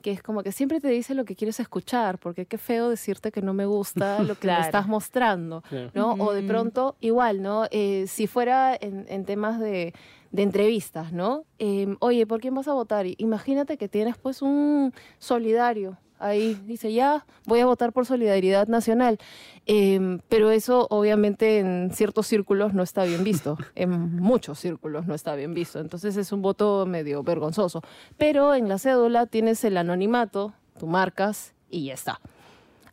que 0.02 0.10
es 0.10 0.22
como 0.22 0.42
que 0.42 0.52
siempre 0.52 0.78
te 0.80 0.88
dice 0.88 1.14
lo 1.14 1.24
que 1.24 1.34
quieres 1.34 1.58
escuchar, 1.60 2.18
porque 2.18 2.44
qué 2.44 2.58
feo 2.58 2.90
decirte 2.90 3.32
que 3.32 3.40
no 3.40 3.54
me 3.54 3.64
gusta 3.64 4.18
lo 4.22 4.34
que 4.34 4.46
me 4.48 4.52
Claro. 4.52 4.64
estás 4.64 4.86
mostrando, 4.86 5.62
Claro. 5.62 5.90
¿no? 5.94 6.12
O 6.18 6.34
de 6.34 6.42
pronto, 6.42 6.96
igual, 7.00 7.40
¿no? 7.40 7.64
Eh, 7.70 8.04
si 8.06 8.26
fuera 8.26 8.76
en, 8.78 9.06
en 9.08 9.24
temas 9.24 9.58
de, 9.58 9.94
de 10.30 10.42
entrevistas, 10.42 11.10
¿no? 11.14 11.44
Em, 11.58 11.96
Oye, 12.00 12.26
¿por 12.26 12.42
quién 12.42 12.54
vas 12.54 12.68
a 12.68 12.74
votar? 12.74 13.06
Imagínate 13.16 13.78
que 13.78 13.88
tienes 13.88 14.18
pues 14.18 14.42
un 14.42 14.92
solidario. 15.18 15.96
Ahí 16.18 16.54
dice, 16.66 16.92
ya, 16.92 17.26
voy 17.44 17.60
a 17.60 17.66
votar 17.66 17.92
por 17.92 18.06
Solidaridad 18.06 18.68
Nacional. 18.68 19.18
Em, 19.66 20.20
pero 20.28 20.50
eso 20.50 20.86
obviamente 20.90 21.58
en 21.58 21.90
ciertos 21.92 22.26
círculos 22.26 22.72
no 22.72 22.82
está 22.82 23.04
bien 23.04 23.24
visto. 23.24 23.56
En 23.74 24.16
muchos 24.16 24.58
círculos 24.58 25.06
no 25.06 25.14
está 25.14 25.34
bien 25.34 25.54
visto. 25.54 25.80
Entonces 25.80 26.16
es 26.16 26.32
un 26.32 26.40
voto 26.42 26.86
medio 26.86 27.22
vergonzoso. 27.22 27.82
Pero 28.16 28.54
en 28.54 28.68
la 28.68 28.78
cédula 28.78 29.26
tienes 29.26 29.64
el 29.64 29.76
anonimato, 29.76 30.54
tú 30.78 30.86
marcas 30.86 31.52
y 31.68 31.86
ya 31.86 31.94
está. 31.94 32.20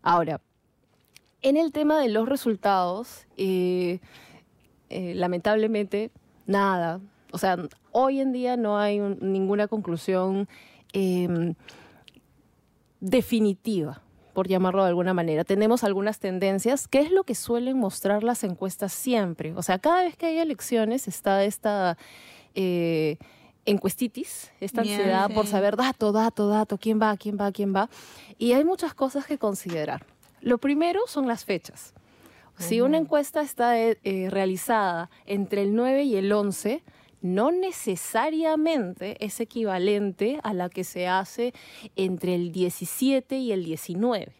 Ahora, 0.02 0.42
en 1.44 1.58
el 1.58 1.72
tema 1.72 2.00
de 2.00 2.10
los 2.10 2.28
resultados, 2.28 3.26
eh, 3.38 4.00
eh, 4.90 5.14
lamentablemente, 5.16 6.12
nada. 6.48 7.00
O 7.32 7.38
sea, 7.38 7.58
hoy 7.92 8.20
en 8.20 8.32
día 8.32 8.58
no 8.58 8.78
hay 8.78 9.00
un- 9.00 9.18
ninguna 9.22 9.68
conclusión 9.68 10.48
em, 10.94 11.54
definitiva, 13.02 14.02
por 14.34 14.48
llamarlo 14.48 14.84
de 14.84 14.90
alguna 14.90 15.14
manera. 15.14 15.44
Tenemos 15.44 15.84
algunas 15.84 16.20
tendencias, 16.20 16.88
que 16.88 17.00
es 17.00 17.12
lo 17.12 17.24
que 17.24 17.36
suelen 17.36 17.78
mostrar 17.78 18.24
las 18.24 18.44
encuestas 18.46 18.94
siempre. 18.94 19.54
O 19.56 19.64
sea, 19.64 19.80
cada 19.80 20.04
vez 20.04 20.16
que 20.16 20.28
hay 20.28 20.38
elecciones 20.38 21.08
está 21.08 21.44
esta 21.44 21.98
eh, 22.56 23.18
encuestitis, 23.66 24.52
esta 24.62 24.82
ansiedad 24.82 25.30
por 25.34 25.48
saber 25.48 25.76
dato, 25.76 26.12
dato, 26.12 26.48
dato, 26.48 26.78
quién 26.78 27.02
va, 27.02 27.18
quién 27.18 27.38
va, 27.40 27.52
quién 27.52 27.76
va. 27.76 27.90
Y 28.38 28.54
hay 28.54 28.64
muchas 28.64 28.94
cosas 28.94 29.26
que 29.26 29.38
considerar. 29.38 30.06
Lo 30.40 30.58
primero 30.60 31.02
son 31.08 31.28
las 31.28 31.44
fechas. 31.44 31.94
Si 32.58 32.80
una 32.80 32.98
encuesta 32.98 33.42
está 33.42 33.80
eh, 33.80 33.98
realizada 34.30 35.10
entre 35.26 35.64
el 35.64 35.74
9 35.74 36.04
y 36.04 36.16
el 36.16 36.32
11, 36.32 36.84
no 37.22 37.52
necesariamente 37.52 39.24
es 39.24 39.40
equivalente 39.40 40.40
a 40.44 40.54
la 40.54 40.70
que 40.70 40.84
se 40.84 41.08
hace 41.08 41.54
entre 41.96 42.36
el 42.36 42.52
17 42.52 43.38
y 43.38 43.52
el 43.52 43.64
19. 43.66 44.34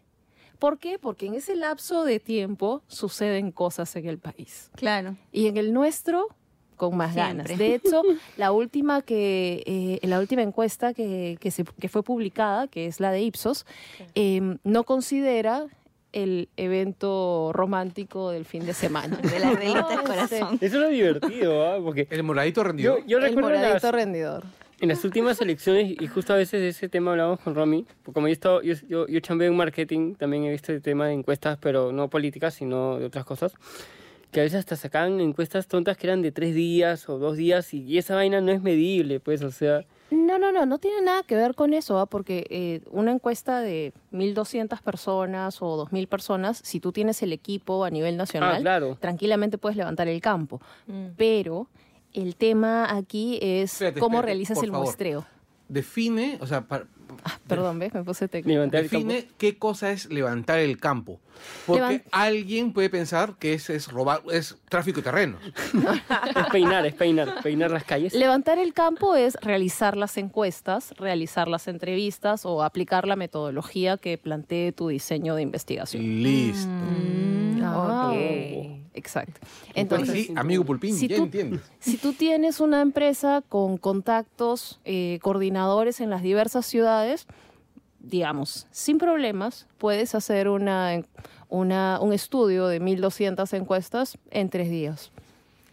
¿Por 0.60 0.78
qué? 0.78 1.00
Porque 1.00 1.26
en 1.26 1.34
ese 1.36 1.56
lapso 1.56 2.04
de 2.04 2.20
tiempo 2.20 2.84
suceden 2.88 3.52
cosas 3.52 3.96
en 3.96 4.08
el 4.08 4.20
país. 4.20 4.70
Claro. 4.76 5.16
Y 5.32 5.48
en 5.48 5.58
el 5.58 5.74
nuestro, 5.74 6.28
con 6.76 6.96
más 6.98 7.14
Siempre. 7.14 7.44
ganas. 7.46 7.58
De 7.58 7.74
hecho, 7.76 8.04
la 8.38 8.52
última, 8.52 9.02
que, 9.02 9.64
eh, 9.66 10.08
la 10.08 10.20
última 10.20 10.44
encuesta 10.44 10.94
que, 10.94 11.38
que, 11.40 11.50
se- 11.52 11.64
que 11.80 11.90
fue 11.90 12.04
publicada, 12.04 12.68
que 12.68 12.86
es 12.86 13.00
la 13.00 13.12
de 13.12 13.22
Ipsos, 13.22 13.66
eh, 14.14 14.58
no 14.64 14.84
considera 14.84 15.66
el 16.14 16.50
evento 16.58 17.52
romántico 17.54 18.32
del 18.32 18.46
fin 18.46 18.66
de 18.66 18.74
semana. 18.74 19.18
De 19.22 19.40
la 19.40 19.52
velita 19.54 19.88
del 19.88 19.98
No, 19.98 20.04
corazón. 20.04 20.58
Eso 20.62 20.76
es 20.78 20.82
lo 20.82 20.90
divertido, 20.90 21.66
¿ah? 21.68 21.78
Porque 21.82 22.08
El 22.10 22.24
moradito 22.24 22.64
rendido. 22.64 22.98
yo, 23.00 23.06
yo 23.06 23.18
El 23.18 23.24
recuerdo 23.24 23.50
las, 23.52 23.60
moradito 23.62 23.92
rendidor. 23.92 24.44
en 24.82 24.90
las 24.90 25.04
últimas 25.06 25.40
elecciones, 25.42 25.96
y 26.00 26.08
justo 26.08 26.34
a 26.34 26.36
veces 26.38 26.60
de 26.62 26.70
ese 26.70 26.90
tema 26.90 27.12
hablamos 27.12 27.40
con 27.40 27.56
Romy, 27.56 27.86
porque 28.04 28.14
como 28.16 28.28
yo, 28.28 28.32
he 28.32 28.34
estado- 28.34 28.62
yo, 28.62 28.74
yo, 28.90 29.08
yo 29.08 29.20
chambeo 29.22 29.50
en 29.50 29.56
marketing, 29.56 30.16
también 30.16 30.44
he 30.44 30.52
visto 30.52 30.72
el 30.74 30.82
tema 30.82 31.08
de 31.08 31.14
encuestas, 31.14 31.58
pero 31.62 31.92
no 31.92 32.10
políticas, 32.10 32.54
sino 32.56 32.98
de 33.00 33.06
otras 33.06 33.24
cosas, 33.26 33.54
que 34.32 34.40
a 34.40 34.44
veces 34.44 34.60
hasta 34.60 34.76
sacaban 34.76 35.20
encuestas 35.22 35.68
tontas 35.68 35.98
que 35.98 36.08
eran 36.08 36.22
de 36.22 36.32
tres 36.32 36.56
días 36.56 37.08
o 37.10 37.20
dos 37.20 37.38
días, 37.38 37.74
y, 37.74 37.84
y 37.84 37.98
esa 37.98 38.16
vaina 38.16 38.42
no 38.42 38.52
es 38.52 38.62
medible, 38.62 39.20
pues, 39.20 39.42
o 39.44 39.52
sea... 39.52 39.86
No, 40.12 40.38
no, 40.38 40.52
no, 40.52 40.66
no 40.66 40.78
tiene 40.78 41.02
nada 41.02 41.24
que 41.24 41.36
ver 41.36 41.56
con 41.56 41.74
eso, 41.74 41.98
¿ah? 41.98 42.06
porque 42.06 42.46
eh, 42.50 42.82
una 42.92 43.12
encuesta 43.12 43.62
de 43.62 43.94
1.200 44.12 44.82
personas 44.82 45.62
o 45.62 45.86
2.000 45.88 46.08
personas, 46.08 46.60
si 46.64 46.80
tú 46.82 46.92
tienes 46.92 47.22
el 47.24 47.32
equipo 47.32 47.86
a 47.86 47.90
nivel 47.90 48.18
nacional, 48.18 48.56
Ah, 48.58 48.60
claro. 48.60 48.98
tranquilamente 49.00 49.58
puedes 49.58 49.78
levantar 49.78 50.08
el 50.10 50.20
campo. 50.22 50.62
Mm. 50.88 51.08
Pero 51.16 51.68
el 52.14 52.36
tema 52.36 52.94
aquí 52.96 53.40
es 53.42 53.74
Espérate, 53.74 54.00
cómo 54.02 54.18
espérate, 54.18 54.26
realizas 54.28 54.62
el 54.64 54.70
favor. 54.72 54.84
muestreo. 54.86 55.26
Define, 55.70 56.38
o 56.42 56.46
sea, 56.48 56.62
para- 56.68 56.86
Ah, 57.24 57.40
perdón, 57.48 57.80
¿ves? 57.80 57.94
Me 57.94 58.04
puse 58.04 58.28
técnico. 58.28 58.68
Define 58.68 59.28
qué 59.38 59.58
cosa 59.58 59.92
es 59.92 60.10
levantar 60.10 60.60
el 60.60 60.78
campo. 60.80 61.20
Porque 61.66 62.04
alguien 62.12 62.74
puede 62.74 62.90
pensar 62.90 63.36
que 63.40 63.54
es, 63.54 63.70
es 63.70 63.88
robar, 63.92 64.22
es 64.32 64.58
tráfico 64.70 64.98
de 64.98 65.04
terrenos. 65.04 65.42
Es 66.36 66.48
peinar, 66.52 66.86
es 66.86 66.94
peinar, 66.94 67.42
peinar 67.42 67.72
las 67.72 67.84
calles. 67.84 68.14
Levantar 68.14 68.60
el 68.60 68.74
campo 68.74 69.16
es 69.16 69.36
realizar 69.42 69.98
las 69.98 70.18
encuestas, 70.18 70.94
realizar 70.98 71.48
las 71.48 71.68
entrevistas 71.68 72.46
o 72.46 72.64
aplicar 72.64 73.08
la 73.08 73.16
metodología 73.16 73.98
que 73.98 74.18
plantee 74.18 74.72
tu 74.72 74.90
diseño 74.90 75.36
de 75.36 75.42
investigación. 75.42 76.04
Listo. 76.24 76.70
Ah, 77.64 78.12
ok. 78.14 78.91
Exacto. 78.94 79.40
Entonces, 79.74 80.28
sí, 80.28 80.34
amigo 80.36 80.66
Pulpín, 80.66 80.96
si 80.96 81.08
ya 81.08 81.16
tú- 81.18 81.24
entiendes. 81.24 81.62
Si 81.80 81.98
tú 81.98 82.14
tienes 82.14 82.60
una 82.60 82.82
empresa 82.82 83.42
con 83.48 83.78
contactos, 83.78 84.80
eh, 84.86 85.20
coordinadores 85.22 86.02
en 86.02 86.10
las 86.10 86.22
diversas 86.22 86.66
ciudades, 86.66 87.26
digamos, 88.00 88.68
sin 88.72 88.98
problemas, 88.98 89.68
puedes 89.78 90.16
hacer 90.16 90.50
una, 90.50 91.02
una- 91.50 92.00
un 92.02 92.14
estudio 92.14 92.68
de 92.68 92.80
1.200 92.80 93.54
encuestas 93.54 94.18
en 94.32 94.50
tres 94.50 94.70
días. 94.70 95.12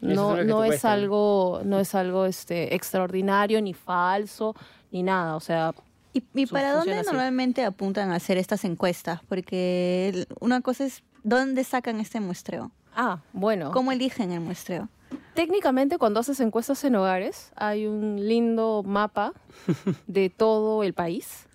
No, 0.01 0.37
es 0.39 0.47
no 0.47 0.62
es 0.62 0.85
algo, 0.85 1.61
no 1.64 1.81
es 1.81 1.95
algo 1.97 2.25
este, 2.27 2.75
extraordinario, 2.77 3.61
ni 3.61 3.75
falso, 3.75 4.55
ni 4.93 5.03
nada. 5.03 5.35
O 5.35 5.41
sea, 5.41 5.75
¿Y, 6.12 6.23
y 6.35 6.47
para 6.47 6.73
dónde 6.73 6.95
así. 6.99 7.07
normalmente 7.07 7.64
apuntan 7.64 8.12
a 8.12 8.16
hacer 8.16 8.39
estas 8.39 8.64
encuestas? 8.64 9.21
Porque 9.29 10.25
una 10.39 10.61
cosa 10.61 10.85
es, 10.85 11.03
¿dónde 11.25 11.64
sacan 11.64 11.99
este 11.99 12.21
muestreo? 12.21 12.71
Ah, 12.99 13.20
bueno. 13.32 13.70
¿Cómo 13.72 13.92
eligen 13.92 14.30
el 14.32 14.40
muestreo? 14.40 14.88
Técnicamente, 15.34 15.96
cuando 15.99 16.20
haces 16.20 16.40
encuestas 16.40 16.82
en 16.84 16.96
hogares, 16.96 17.51
hay 17.57 17.86
un 17.86 18.16
lindo 18.28 18.82
mapa 18.84 19.32
de 20.07 20.28
todo 20.28 20.82
el 20.82 20.92
país 20.92 21.46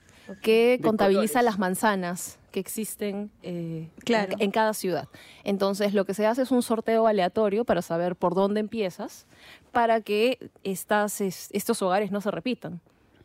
que 0.41 0.77
De 0.79 0.83
contabiliza 0.83 1.33
colores. 1.33 1.43
las 1.45 1.59
manzanas 1.59 2.39
que 2.51 2.59
existen 2.61 3.29
eh, 3.43 3.89
Claro. 4.05 4.33
en, 4.33 4.43
en 4.43 4.51
cada 4.51 4.73
ciudad. 4.73 5.07
Entonces, 5.43 5.93
lo 5.93 6.05
que 6.05 6.13
se 6.13 6.25
hace 6.25 6.43
es 6.43 6.51
un 6.51 6.61
sorteo 6.63 7.07
aleatorio 7.07 7.65
para 7.65 7.81
saber 7.81 8.15
por 8.15 8.33
dónde 8.35 8.59
empiezas, 8.61 9.25
para 9.71 9.99
que 10.01 10.49
estas, 10.63 11.19
es- 11.19 11.49
estos 11.51 11.81
hogares 11.81 12.11
no 12.11 12.21
se 12.21 12.31
repitan. 12.31 12.79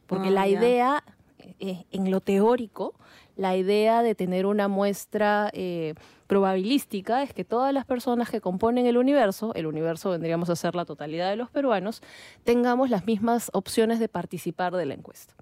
Porque 0.08 0.28
Ah, 0.28 0.32
la 0.32 0.48
idea, 0.48 1.04
eh, 1.60 1.84
en 1.92 2.10
lo 2.10 2.20
teórico, 2.20 2.94
la 3.38 3.56
idea 3.56 4.02
de 4.02 4.14
tener 4.16 4.46
una 4.46 4.66
muestra 4.66 5.48
eh, 5.54 5.94
probabilística 6.26 7.22
es 7.22 7.32
que 7.32 7.44
todas 7.44 7.72
las 7.72 7.86
personas 7.86 8.30
que 8.30 8.40
componen 8.40 8.84
el 8.86 8.98
universo, 8.98 9.54
el 9.54 9.66
universo 9.66 10.10
vendríamos 10.10 10.50
a 10.50 10.56
ser 10.56 10.74
la 10.74 10.84
totalidad 10.84 11.30
de 11.30 11.36
los 11.36 11.48
peruanos, 11.48 12.02
tengamos 12.42 12.90
las 12.90 13.06
mismas 13.06 13.48
opciones 13.54 14.00
de 14.00 14.08
participar 14.08 14.74
de 14.74 14.86
la 14.86 14.94
encuesta. 14.94 15.34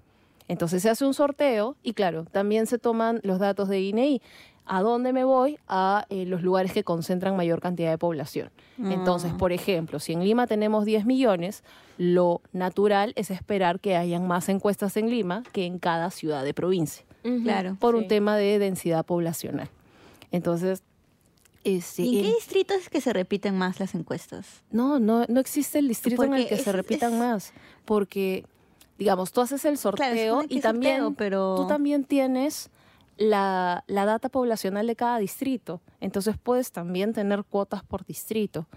Entonces 0.47 0.83
se 0.83 0.91
hace 0.91 1.05
un 1.05 1.15
sorteo 1.15 1.75
y 1.81 1.93
claro, 1.93 2.25
también 2.25 2.67
se 2.67 2.77
toman 2.77 3.19
los 3.23 3.39
datos 3.39 3.67
de 3.67 3.81
INEI. 3.81 4.21
¿A 4.69 4.81
dónde 4.81 5.11
me 5.11 5.23
voy? 5.23 5.57
A 5.67 6.05
eh, 6.09 6.25
los 6.25 6.43
lugares 6.43 6.73
que 6.73 6.83
concentran 6.83 7.35
mayor 7.35 7.61
cantidad 7.61 7.89
de 7.89 7.97
población. 7.97 8.51
Entonces, 8.77 9.33
por 9.33 9.53
ejemplo, 9.53 9.99
si 9.99 10.11
en 10.11 10.23
Lima 10.23 10.45
tenemos 10.45 10.85
10 10.85 11.05
millones, 11.05 11.63
lo 11.97 12.41
natural 12.51 13.13
es 13.15 13.31
esperar 13.31 13.79
que 13.79 13.95
hayan 13.95 14.27
más 14.27 14.49
encuestas 14.49 14.97
en 14.97 15.09
Lima 15.09 15.41
que 15.53 15.65
en 15.65 15.79
cada 15.79 16.11
ciudad 16.11 16.43
de 16.43 16.53
provincia, 16.53 17.05
Claro. 17.43 17.75
por 17.79 17.95
un 17.95 18.07
tema 18.07 18.37
de 18.37 18.59
densidad 18.59 19.05
poblacional. 19.05 19.69
Entonces, 20.31 20.83
este, 21.63 22.03
¿Y 22.03 22.19
en 22.19 22.23
qué 22.25 22.33
distritos 22.35 22.77
es 22.77 22.89
que 22.89 23.01
se 23.01 23.11
repiten 23.13 23.57
más 23.57 23.79
las 23.79 23.93
encuestas? 23.95 24.63
no, 24.71 24.99
no, 24.99 25.25
no 25.27 25.39
existe 25.39 25.79
el 25.79 25.87
distrito 25.87 26.23
en 26.23 26.33
el 26.33 26.47
que 26.47 26.55
es- 26.55 26.63
se 26.63 26.71
repitan 26.71 27.13
es- 27.13 27.19
más, 27.19 27.53
porque, 27.85 28.45
digamos, 28.97 29.31
tú 29.31 29.41
haces 29.41 29.65
el 29.65 29.77
sorteo 29.77 30.43
y 30.47 30.61
también 30.61 30.97
sorteo, 31.01 31.17
pero- 31.17 31.55
tú 31.57 31.67
también 31.67 32.03
tienes 32.05 32.69
la, 33.17 33.83
la 33.87 34.05
data 34.05 34.29
poblacional 34.29 34.85
de 34.87 34.95
cada 34.95 35.17
distrito, 35.19 35.81
entonces 35.99 36.35
puedes 36.41 36.71
también 36.71 37.13
tener 37.13 37.43
cuotas 37.43 37.83
por 37.83 38.05
distrito, 38.05 38.67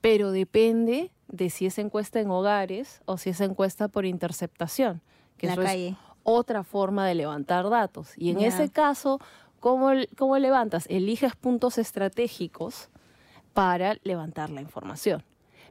pero 0.00 0.30
depende 0.30 1.10
de 1.28 1.50
si 1.50 1.66
es 1.66 1.78
encuesta 1.78 2.20
en 2.20 2.30
hogares 2.30 3.00
o 3.06 3.16
si 3.18 3.30
es 3.30 3.40
encuesta 3.40 3.88
por 3.88 4.04
interceptación, 4.04 5.00
que 5.38 5.46
la 5.48 5.54
eso 5.54 5.62
es 5.62 5.68
calle. 5.68 5.96
Otra 6.26 6.64
forma 6.64 7.06
de 7.06 7.14
levantar 7.14 7.70
datos. 7.70 8.12
Y 8.16 8.30
en 8.30 8.40
ese 8.40 8.68
caso, 8.68 9.20
¿cómo, 9.60 9.90
¿cómo 10.18 10.36
levantas? 10.38 10.86
Eliges 10.88 11.36
puntos 11.36 11.78
estratégicos 11.78 12.88
para 13.54 13.96
levantar 14.02 14.50
la 14.50 14.60
información. 14.60 15.22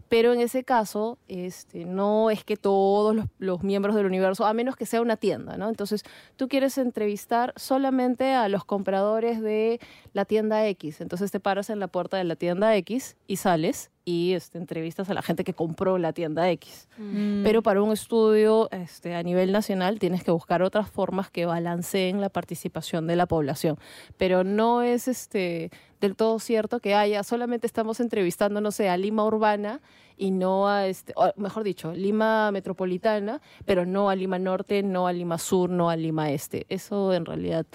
Pero 0.08 0.34
en 0.34 0.40
ese 0.40 0.64
caso, 0.64 1.18
este, 1.28 1.84
no 1.84 2.30
es 2.30 2.44
que 2.46 2.56
todos 2.56 3.16
los, 3.16 3.26
los 3.38 3.64
miembros 3.64 3.96
del 3.96 4.06
universo, 4.06 4.46
a 4.46 4.54
menos 4.54 4.78
que 4.78 4.86
sea 4.86 5.02
una 5.02 5.18
tienda, 5.18 5.58
¿no? 5.58 5.68
Entonces, 5.68 6.04
tú 6.38 6.48
quieres 6.48 6.78
entrevistar 6.78 7.54
solamente 7.58 8.34
a 8.34 8.48
los 8.48 8.64
compradores 8.64 9.42
de 9.42 9.82
la 10.14 10.24
tienda 10.24 10.66
X. 10.68 11.02
Entonces 11.02 11.32
te 11.32 11.40
paras 11.42 11.70
en 11.70 11.80
la 11.80 11.88
puerta 11.88 12.18
de 12.18 12.24
la 12.24 12.36
tienda 12.36 12.76
X 12.78 13.18
y 13.28 13.38
sales 13.38 13.92
y 14.06 14.34
este, 14.34 14.60
entrevistas 14.60 15.10
a 15.10 15.16
la 15.16 15.24
gente 15.24 15.44
que 15.44 15.54
compró 15.54 15.98
la 15.98 16.14
tienda 16.14 16.50
X. 16.52 16.88
Mm. 16.98 17.44
Pero 17.44 17.64
para 17.64 17.82
un 17.82 17.92
estudio 17.92 18.70
este, 18.72 19.16
a 19.16 19.24
nivel 19.24 19.52
nacional 19.52 19.98
tienes 19.98 20.24
que 20.24 20.32
buscar 20.32 20.62
otras 20.62 20.90
formas 20.90 21.32
que 21.32 21.48
balanceen 21.48 22.22
la 22.22 22.30
participación 22.30 23.08
de 23.08 23.16
la 23.16 23.26
población. 23.26 23.78
Pero 24.18 24.44
no 24.44 24.84
es 24.84 25.08
este, 25.08 25.72
del 26.00 26.16
todo 26.16 26.38
cierto 26.38 26.80
que 26.80 26.94
haya, 26.94 27.24
solamente 27.24 27.66
estamos 27.66 28.00
entrevistando, 28.00 28.62
no 28.62 28.72
sé, 28.72 28.90
a 28.90 28.98
Lima 28.98 29.26
Urbana 29.26 29.82
y 30.18 30.30
no 30.30 30.70
a, 30.70 30.88
este, 30.88 31.14
o 31.16 31.34
mejor 31.36 31.64
dicho, 31.64 31.92
Lima 31.92 32.52
Metropolitana, 32.52 33.42
pero 33.66 33.86
no 33.86 34.10
a 34.10 34.16
Lima 34.16 34.38
Norte, 34.38 34.84
no 34.84 35.08
a 35.08 35.14
Lima 35.14 35.40
Sur, 35.40 35.70
no 35.72 35.90
a 35.90 35.96
Lima 35.96 36.32
Este. 36.32 36.68
Eso 36.70 37.12
en 37.14 37.26
realidad 37.26 37.66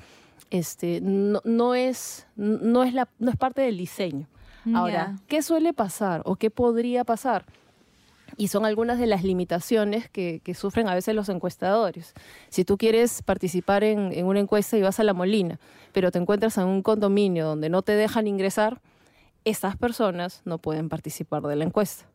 este, 0.50 1.00
no, 1.00 1.40
no, 1.44 1.74
es, 1.74 2.26
no, 2.36 2.82
es 2.82 2.94
la, 2.94 3.08
no 3.18 3.30
es 3.30 3.36
parte 3.36 3.62
del 3.62 3.76
diseño. 3.76 4.28
Ahora, 4.74 4.92
Ya. 4.92 5.16
¿qué 5.28 5.42
suele 5.42 5.72
pasar 5.72 6.22
o 6.24 6.36
qué 6.36 6.50
podría 6.50 7.04
pasar? 7.04 7.44
Y 8.36 8.48
son 8.48 8.64
algunas 8.64 8.98
de 8.98 9.06
las 9.06 9.24
limitaciones 9.24 10.08
que, 10.08 10.40
que 10.44 10.54
sufren 10.54 10.88
a 10.88 10.94
veces 10.94 11.14
los 11.14 11.28
encuestadores. 11.28 12.14
Si 12.48 12.64
tú 12.64 12.78
quieres 12.78 13.22
participar 13.22 13.84
en, 13.84 14.12
en 14.12 14.24
una 14.26 14.40
encuesta 14.40 14.76
y 14.78 14.82
vas 14.82 15.00
a 15.00 15.04
la 15.04 15.12
Molina, 15.14 15.58
pero 15.92 16.10
te 16.10 16.18
encuentras 16.18 16.56
en 16.58 16.64
un 16.66 16.82
condominio 16.82 17.44
donde 17.46 17.68
no 17.68 17.82
te 17.82 17.92
dejan 17.92 18.26
ingresar, 18.28 18.80
estas 19.44 19.76
personas 19.76 20.42
no 20.44 20.58
pueden 20.58 20.88
participar 20.88 21.42
de 21.42 21.56
la 21.56 21.64
encuesta. 21.64 22.06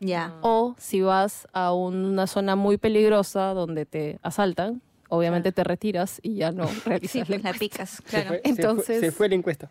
Ya. 0.00 0.34
O 0.42 0.74
si 0.78 1.00
vas 1.02 1.48
a 1.52 1.72
una 1.72 2.26
zona 2.26 2.56
muy 2.56 2.76
peligrosa 2.78 3.54
donde 3.54 3.84
te 3.86 4.18
asaltan, 4.22 4.80
obviamente 5.08 5.50
te 5.52 5.64
retiras 5.64 6.20
y 6.22 6.36
ya 6.36 6.52
no 6.52 6.66
Sí, 6.68 6.80
realizas 6.84 7.14
la 7.16 7.24
pues 7.26 7.28
la 7.30 7.36
encuesta. 7.50 7.58
picas, 7.58 7.90
Se 7.90 8.02
claro. 8.02 8.28
fue- 8.28 8.36
se 8.36 8.42
fue- 8.42 8.50
Entonces- 8.50 9.00
se 9.00 9.12
fue 9.12 9.28
la 9.28 9.34
encuesta. 9.34 9.70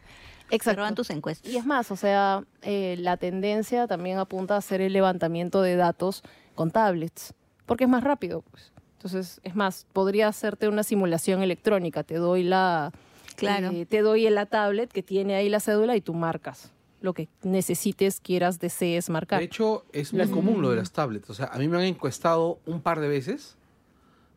Exacto. 0.56 0.80
roban 0.82 0.96
tus 0.96 1.10
encuestas. 1.10 1.52
Y 1.52 1.58
es 1.58 1.66
más, 1.66 1.92
o 1.92 1.96
sea, 1.96 2.44
eh, 2.62 2.96
la 3.00 3.18
tendencia 3.18 3.88
también 3.88 4.18
apunta 4.20 4.56
a 4.56 4.58
hacer 4.58 4.82
el 4.82 4.94
levantamiento 4.94 5.62
de 5.62 5.76
datos 5.76 6.24
con 6.56 6.72
tablets, 6.72 7.34
porque 7.66 7.86
es 7.86 7.90
más 7.90 8.04
rápido. 8.04 8.44
Pues. 8.52 8.72
Entonces, 8.98 9.42
es 9.44 9.56
más, 9.56 9.86
podría 9.94 10.28
hacerte 10.28 10.68
una 10.68 10.84
simulación 10.84 11.42
electrónica. 11.42 12.04
Te 12.04 12.16
doy 12.16 12.44
la, 12.44 12.92
Claro. 13.36 13.72
eh, 13.72 13.86
te 13.86 14.02
doy 14.02 14.30
la 14.30 14.46
tablet 14.46 14.92
que 14.92 15.04
tiene 15.04 15.36
ahí 15.36 15.50
la 15.50 15.60
cédula 15.60 15.96
y 15.96 16.02
tú 16.02 16.14
marcas 16.14 16.72
lo 17.02 17.14
que 17.14 17.28
necesites, 17.42 18.22
quieras, 18.22 18.62
desees 18.62 19.10
marcar. 19.10 19.40
De 19.40 19.46
hecho, 19.46 19.84
es 19.92 20.14
muy 20.14 20.26
común 20.30 20.62
lo 20.62 20.70
de 20.70 20.78
las 20.78 20.92
tablets. 20.94 21.30
O 21.30 21.34
sea, 21.34 21.48
a 21.48 21.58
mí 21.58 21.68
me 21.68 21.76
han 21.76 21.84
encuestado 21.84 22.60
un 22.66 22.80
par 22.80 23.02
de 23.02 23.10
veces. 23.10 23.58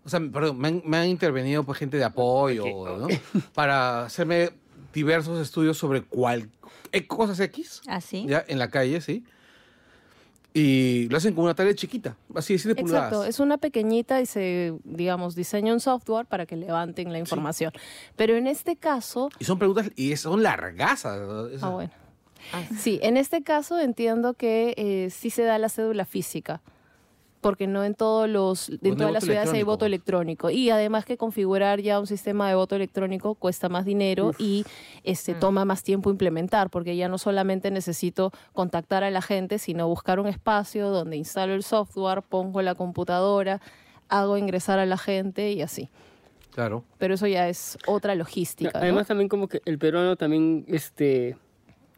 O 0.05 0.09
sea, 0.09 0.19
perdón, 0.19 0.59
me 0.59 0.69
han, 0.69 0.83
me 0.85 0.97
han 0.97 1.07
intervenido 1.07 1.63
pues, 1.63 1.79
gente 1.79 1.97
de 1.97 2.03
apoyo, 2.03 2.65
¿no? 2.99 3.07
Para 3.55 4.07
hacerme 4.07 4.51
diversos 5.01 5.39
estudios 5.39 5.77
sobre 5.77 6.01
cuál 6.03 6.49
eh, 6.93 7.07
cosas 7.07 7.39
X, 7.41 7.83
Así. 7.87 8.25
ya 8.27 8.43
en 8.49 8.59
la 8.59 8.69
calle, 8.71 9.01
sí. 9.03 9.23
Y 10.55 11.07
lo 11.11 11.19
hacen 11.19 11.35
con 11.35 11.45
una 11.45 11.55
tablet 11.55 11.77
chiquita, 11.77 12.17
así 12.35 12.55
de 12.55 12.59
7 12.61 12.81
Exacto, 12.81 13.09
pulgadas. 13.11 13.29
es 13.29 13.41
una 13.41 13.59
pequeñita 13.59 14.23
y 14.23 14.27
se, 14.27 14.73
digamos, 14.85 15.35
diseña 15.35 15.75
un 15.75 15.81
software 15.81 16.25
para 16.25 16.47
que 16.47 16.57
levanten 16.57 17.13
la 17.13 17.19
información. 17.19 17.73
Pero 18.17 18.37
en 18.37 18.47
este 18.47 18.75
caso, 18.77 19.29
Y 19.39 19.45
son 19.45 19.59
preguntas, 19.59 19.91
y 19.97 20.17
son 20.17 20.43
largasas. 20.43 21.21
¿no? 21.21 21.47
Esas- 21.49 21.63
Ah, 21.63 21.69
bueno. 21.69 21.91
Sí, 22.79 22.99
en 23.03 23.19
este 23.19 23.43
caso 23.43 23.79
entiendo 23.79 24.33
que 24.33 24.73
eh, 24.79 25.11
sí 25.11 25.29
se 25.31 25.43
da 25.43 25.59
la 25.59 25.69
cédula 25.69 26.07
física, 26.07 26.63
porque 27.47 27.69
no 27.69 27.85
en 27.85 27.95
todos 27.95 28.29
los, 28.29 28.71
en 28.71 28.97
todas 28.97 29.13
las 29.13 29.23
ciudades 29.23 29.53
hay 29.53 29.63
voto 29.63 29.87
electrónico. 29.87 30.51
Y 30.51 30.71
además 30.71 31.05
que 31.05 31.17
configurar 31.17 31.81
ya 31.81 32.01
un 32.01 32.09
sistema 32.09 32.49
de 32.49 32.57
voto 32.57 32.75
electrónico 32.75 33.37
cuesta 33.37 33.69
más 33.69 33.85
dinero 33.85 34.33
y 34.37 34.65
este 35.05 35.33
toma 35.33 35.65
más 35.65 35.85
tiempo 35.85 36.11
implementar, 36.11 36.71
porque 36.71 36.97
ya 36.97 37.07
no 37.07 37.19
solamente 37.19 37.71
necesito 37.71 38.33
contactar 38.53 39.05
a 39.05 39.11
la 39.11 39.23
gente, 39.23 39.61
sino 39.61 39.87
buscar 39.87 40.19
un 40.19 40.27
espacio 40.27 40.91
donde 40.91 41.19
instalo 41.19 41.55
el 41.55 41.63
software, 41.63 42.23
pongo 42.23 42.63
la 42.63 42.75
computadora, 42.75 43.61
hago 44.09 44.37
ingresar 44.39 44.81
a 44.81 44.87
la 44.87 44.99
gente 44.99 45.53
y 45.53 45.63
así. 45.63 45.89
Claro. 46.51 46.83
Pero 46.99 47.15
eso 47.15 47.29
ya 47.29 47.49
es 47.49 47.79
otra 47.87 48.17
logística. 48.17 48.73
¿no? 48.73 48.83
Además 48.83 49.07
también 49.07 49.29
como 49.29 49.47
que 49.47 49.63
el 49.67 49.79
peruano 49.79 50.17
también, 50.17 50.65
este... 50.67 51.37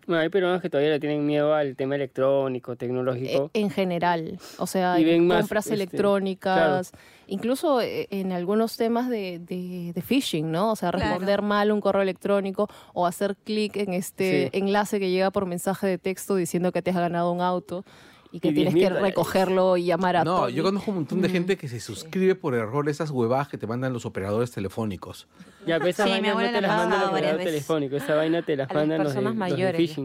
Bueno, 0.08 0.22
hay 0.22 0.30
peruanos 0.30 0.62
que 0.62 0.70
todavía 0.70 0.88
le 0.92 1.00
tienen 1.00 1.26
miedo 1.26 1.52
al 1.54 1.76
tema 1.76 1.94
electrónico, 1.94 2.76
tecnológico. 2.76 3.50
Eh, 3.52 3.60
en 3.60 3.68
general, 3.68 4.38
o 4.56 4.66
sea, 4.66 4.98
Y 4.98 5.04
ven 5.04 5.16
en 5.16 5.26
más, 5.26 5.40
compras 5.40 5.66
este, 5.66 5.74
electrónicas, 5.74 6.92
incluso 7.26 7.82
eh, 7.82 8.08
en 8.10 8.32
algunos 8.32 8.78
temas 8.78 9.10
de, 9.10 9.38
de- 9.38 9.92
de 9.94 10.00
phishing, 10.02 10.50
¿no? 10.50 10.72
O 10.72 10.76
sea, 10.76 10.92
Claro. 10.92 11.04
responder 11.10 11.42
mal 11.42 11.70
un 11.72 11.82
correo 11.82 12.00
electrónico 12.00 12.68
o 12.94 13.04
hacer 13.06 13.36
clic 13.36 13.76
en 13.76 13.92
este 13.92 14.48
Sí. 14.50 14.58
enlace 14.58 14.98
que 14.98 15.10
llega 15.10 15.30
por 15.30 15.44
mensaje 15.44 15.86
de 15.86 15.98
texto 15.98 16.36
diciendo 16.36 16.72
que 16.72 16.80
te 16.80 16.88
has 16.88 16.96
ganado 16.96 17.30
un 17.30 17.42
auto 17.42 17.84
y 18.30 18.40
que 18.40 18.48
Y 18.48 18.54
tienes 18.54 18.74
10.000 18.74 18.78
que 18.78 18.84
dólares. 18.90 19.08
recogerlo 19.08 19.76
y 19.78 19.84
llamar 19.86 20.16
a 20.16 20.24
No, 20.24 20.40
Tony. 20.40 20.52
yo 20.52 20.62
conozco 20.62 20.90
un 20.90 20.96
montón 20.98 21.22
de 21.22 21.28
gente 21.30 21.56
que 21.56 21.66
se 21.66 21.80
suscribe 21.80 22.34
por 22.34 22.54
error 22.54 22.86
a 22.86 22.90
esas 22.90 23.10
huevadas 23.10 23.48
que 23.48 23.56
te 23.56 23.66
mandan 23.66 23.92
los 23.94 24.04
operadores 24.04 24.50
telefónicos. 24.50 25.26
Ya, 25.66 25.78
pero 25.78 25.88
esa 25.90 26.04
Sí, 26.04 26.10
mi 26.10 26.16
vaina 26.16 26.30
abuela 26.32 26.48
no 26.50 26.54
te 26.56 26.60
le 26.60 26.68
las 26.68 26.76
manda 26.76 26.96
el 27.02 27.08
operador 27.10 27.40
telefónico, 27.42 27.96
esa 27.96 28.14
vaina 28.16 28.42
te 28.42 28.56
las 28.56 28.70
A 28.70 28.74
las 28.74 28.82
mandan 28.82 28.98
los 28.98 29.06
personas 29.14 29.24
los 29.24 29.48
de 29.48 29.54
mayores. 29.54 29.98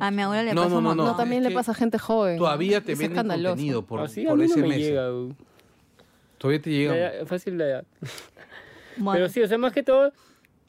A 0.00 0.10
mi 0.10 0.22
abuela 0.22 0.42
le 0.44 0.54
No, 0.54 0.62
pasa 0.62 0.74
no, 0.74 0.80
no, 0.80 0.94
no. 0.94 1.04
No, 1.04 1.16
también 1.16 1.42
le 1.42 1.50
pasa 1.50 1.72
a 1.72 1.74
gente 1.74 1.98
joven. 1.98 2.38
Todavía 2.38 2.80
te 2.80 2.92
Es 2.92 2.98
venden 2.98 3.16
escandaloso. 3.18 3.50
contenido 3.50 3.82
por, 3.84 4.00
Así 4.00 4.24
a 4.26 4.30
por 4.30 4.38
mí 4.38 4.46
no 4.48 4.56
me 4.66 4.78
llega. 4.78 5.12
uh. 5.12 5.34
Todavía 6.38 6.62
te 6.62 6.70
La 6.70 6.76
llega. 6.76 6.96
edad- 6.96 7.26
fácil 7.26 7.58
la 7.58 7.64
edad. 7.66 7.84
Bueno, 8.98 9.12
Pero 9.18 9.28
sí, 9.28 9.42
o 9.42 9.46
sea, 9.48 9.58
más 9.58 9.74
que 9.74 9.82
todo, 9.82 10.10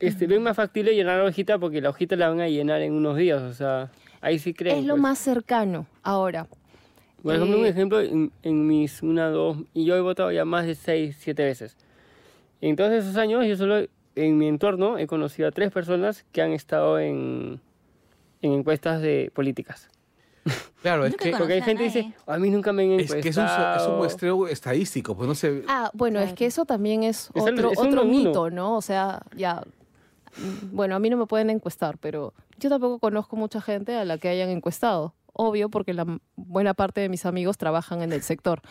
este, 0.01 0.28
ven 0.28 0.43
más 0.43 0.58
factible 0.58 0.93
llenar 0.93 1.20
la 1.20 1.30
hojita 1.30 1.58
porque 1.60 1.80
la 1.80 1.89
hojita 1.91 2.18
la 2.18 2.28
van 2.28 2.41
a 2.41 2.49
llenar 2.49 2.82
en 2.82 2.91
unos 2.91 3.16
días, 3.16 3.41
o 3.41 3.53
sea, 3.53 3.89
ahí 4.20 4.38
sí 4.38 4.53
creen. 4.53 4.80
es 4.80 4.86
lo 4.86 4.95
pues. 4.95 5.01
más 5.01 5.18
cercano. 5.20 5.86
Ahora, 6.03 6.45
Por 7.24 7.36
ejemplo, 7.36 7.59
un 7.59 7.65
eh, 7.65 7.70
ejemplo, 7.70 7.99
en, 8.01 8.32
en 8.43 8.68
mis 8.68 9.01
una, 9.03 9.30
dos, 9.30 9.57
y 9.74 9.86
yo 9.86 9.95
he 9.95 10.01
votado 10.01 10.32
ya 10.32 10.45
más 10.45 10.65
de 10.65 10.76
seis, 10.76 11.18
siete 11.20 11.43
veces. 11.43 11.76
En 12.61 12.76
todos 12.76 12.91
esos 12.91 13.18
años, 13.18 13.45
yo 13.45 13.55
solo 13.55 13.86
en 14.15 14.38
mi 14.38 14.47
entorno 14.47 14.97
he 14.97 15.07
conocido 15.07 15.47
a 15.47 15.51
tres 15.51 15.72
personas 15.72 16.26
que 16.32 16.41
han 16.41 16.51
estado 16.53 16.99
en, 16.99 17.59
en 18.41 18.51
encuestas 18.53 19.01
de 19.01 19.32
políticas. 19.34 19.89
Claro, 20.82 21.05
es 21.05 21.18
que, 21.18 21.32
Porque 21.38 21.53
hay 21.53 21.61
gente 21.63 21.84
que 21.84 21.89
dice, 21.89 22.13
a 22.28 22.38
mí 22.38 22.49
nunca 22.51 22.72
me 22.72 22.84
han 22.84 22.91
es 22.91 23.11
encuestado. 23.11 23.22
que 23.24 23.30
es 23.30 23.38
un, 23.38 23.82
es 23.82 23.88
un 23.89 23.97
muestreo 23.97 24.47
estadístico, 24.47 25.18
pues 25.18 25.28
no 25.28 25.36
sé. 25.36 25.63
Ah, 25.68 25.89
bueno, 25.93 26.20
es 26.20 26.34
que 26.34 26.45
eso 26.45 26.65
también 26.65 27.03
es 27.03 27.30
Es 27.34 27.45
el- 27.45 27.53
otro, 27.55 27.72
es 27.72 27.78
uno 27.80 27.88
otro 27.89 28.01
uno. 28.03 28.11
mito, 28.11 28.49
¿no? 28.51 28.78
O 28.78 28.82
sea, 28.82 29.22
ya, 29.36 29.63
mm, 30.38 30.76
bueno, 30.76 30.95
a 30.95 30.99
mí 30.99 31.09
no 31.09 31.18
me 31.18 31.26
pueden 31.26 31.49
encuestar, 31.49 31.97
pero 31.97 32.34
yo 32.59 32.70
tampoco 32.70 32.99
conozco 32.99 33.36
mucha 33.36 33.59
gente 33.59 33.95
a 33.95 34.05
la 34.05 34.18
que 34.20 34.30
hayan 34.30 34.49
encuestado. 34.49 35.13
Obvio, 35.38 35.69
porque 35.69 35.93
la 35.93 36.01
m- 36.01 36.19
buena 36.35 36.73
parte 36.73 36.99
de 37.01 37.09
mis 37.09 37.25
amigos 37.25 37.57
trabajan 37.57 38.01
en 38.01 38.11
el 38.11 38.21
sector. 38.23 38.61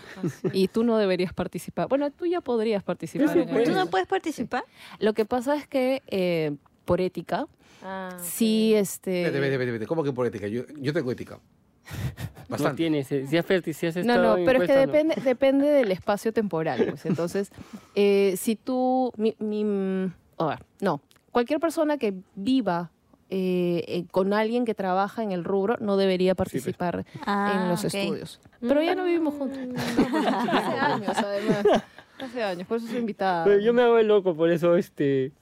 Y 0.53 0.69
tú 0.69 0.83
no 0.85 0.99
deberías 0.99 1.33
participar. 1.33 1.89
Bueno, 1.89 2.11
tú 2.11 2.27
ya 2.27 2.41
podrías 2.41 2.83
participar. 2.83 3.33
sí. 3.33 3.45
¿Tú 3.47 3.57
el- 3.59 3.73
no 3.75 3.87
puedes 3.87 4.07
participar? 4.09 4.65
Lo 4.99 5.13
que 5.15 5.25
pasa 5.25 5.55
es 5.57 5.67
que, 5.67 6.03
eh, 6.09 6.57
por 6.85 7.01
ética, 7.01 7.47
Ah, 7.83 8.17
sí, 8.21 8.75
este... 8.75 9.25
Vete, 9.25 9.39
vete, 9.39 9.57
vete, 9.59 9.71
vete. 9.73 9.87
¿Cómo 9.87 10.03
que 10.03 10.13
por 10.13 10.27
ética? 10.27 10.49
Yo, 10.49 10.63
yo 10.81 10.93
tengo 10.93 11.11
ética. 11.13 11.39
No 12.49 12.53
Bastante. 12.53 12.77
tienes, 12.77 13.11
eh, 13.11 13.27
si 13.27 13.37
has, 13.37 13.47
si 13.77 13.87
has 13.89 13.97
No, 14.05 14.19
no, 14.23 14.37
pero 14.45 14.63
es 14.63 14.69
que 14.69 14.75
no. 14.75 14.81
depende, 14.81 15.15
depende 15.25 15.67
del 15.67 15.91
espacio 15.91 16.33
temporal. 16.33 16.85
Pues. 16.91 17.05
Entonces, 17.07 17.51
eh, 17.97 18.35
si 18.37 18.55
tú, 18.57 19.13
mi, 19.17 19.35
mi- 19.41 20.13
a 20.39 20.47
ver, 20.47 20.65
no, 20.81 21.01
cualquier 21.33 21.59
persona 21.59 21.99
que 21.99 22.15
viva 22.37 22.93
eh, 23.31 23.85
eh, 23.89 24.05
con 24.11 24.33
alguien 24.33 24.65
que 24.65 24.75
trabaja 24.75 25.23
en 25.23 25.33
el 25.33 25.45
rubro 25.45 25.77
no 25.81 25.97
debería 25.97 26.35
participar 26.35 27.05
Ah, 27.27 27.61
en 27.63 27.69
los 27.69 27.81
ok. 27.85 27.95
estudios. 27.95 28.41
Pero 28.61 28.83
ya 28.83 28.95
no 28.95 29.05
vivimos 29.05 29.35
juntos. 29.35 29.59
Hace 30.17 30.79
años, 30.79 31.17
además. 31.17 31.65
Hace 32.21 32.43
años, 32.43 32.67
por 32.67 32.79
eso 32.79 32.87
soy 32.87 32.99
invitada. 32.99 33.45
Pero 33.45 33.59
yo 33.61 33.73
me 33.73 33.83
hago 33.83 33.99
el 33.99 34.07
loco, 34.09 34.35
por 34.35 34.51
eso, 34.51 34.77
este... 34.77 35.33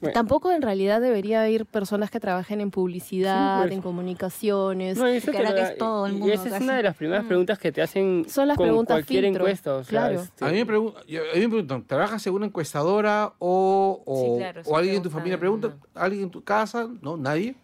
bueno. 0.00 0.12
Tampoco 0.12 0.50
en 0.52 0.60
realidad 0.60 1.00
debería 1.00 1.48
ir 1.48 1.66
personas 1.66 2.10
que 2.10 2.20
trabajen 2.20 2.60
en 2.60 2.70
publicidad, 2.70 3.58
Sí, 3.62 3.62
pues. 3.68 3.72
en 3.76 3.82
comunicaciones. 3.82 4.98
No, 4.98 5.06
eso 5.06 5.30
que 5.32 5.38
que 5.38 5.44
es 5.62 5.78
todo 5.78 6.06
el 6.06 6.12
y 6.14 6.16
mundo 6.18 6.34
esa 6.34 6.56
es 6.56 6.62
una 6.62 6.76
de 6.76 6.82
las 6.82 6.96
primeras 6.96 7.24
preguntas 7.24 7.58
que 7.58 7.72
te 7.72 7.80
hacen 7.82 8.26
Son 8.28 8.48
las 8.48 8.56
con 8.56 8.66
preguntas 8.66 8.94
cualquier 8.96 9.24
filtro, 9.24 9.44
encuesta. 9.46 9.74
O 9.76 9.84
sea, 9.84 9.90
claro. 9.90 10.20
este, 10.22 10.44
A 10.44 10.48
mí 10.48 10.64
me, 10.64 10.72
a 10.76 11.34
mí 11.34 11.40
me 11.40 11.48
preguntan, 11.48 11.84
¿trabajas 11.84 12.26
en 12.26 12.34
una 12.34 12.46
encuestadora 12.46 13.32
o, 13.38 14.02
o, 14.04 14.20
Sí, 14.34 14.38
claro, 14.38 14.60
o 14.60 14.64
sí 14.64 14.70
alguien 14.74 14.96
en 14.96 15.02
tu 15.02 15.10
familia 15.10 15.38
pregunta? 15.38 15.68
¿no? 15.68 16.00
¿Alguien 16.00 16.24
en 16.24 16.30
tu 16.30 16.42
casa? 16.42 16.88
No, 17.00 17.16
nadie. 17.16 17.54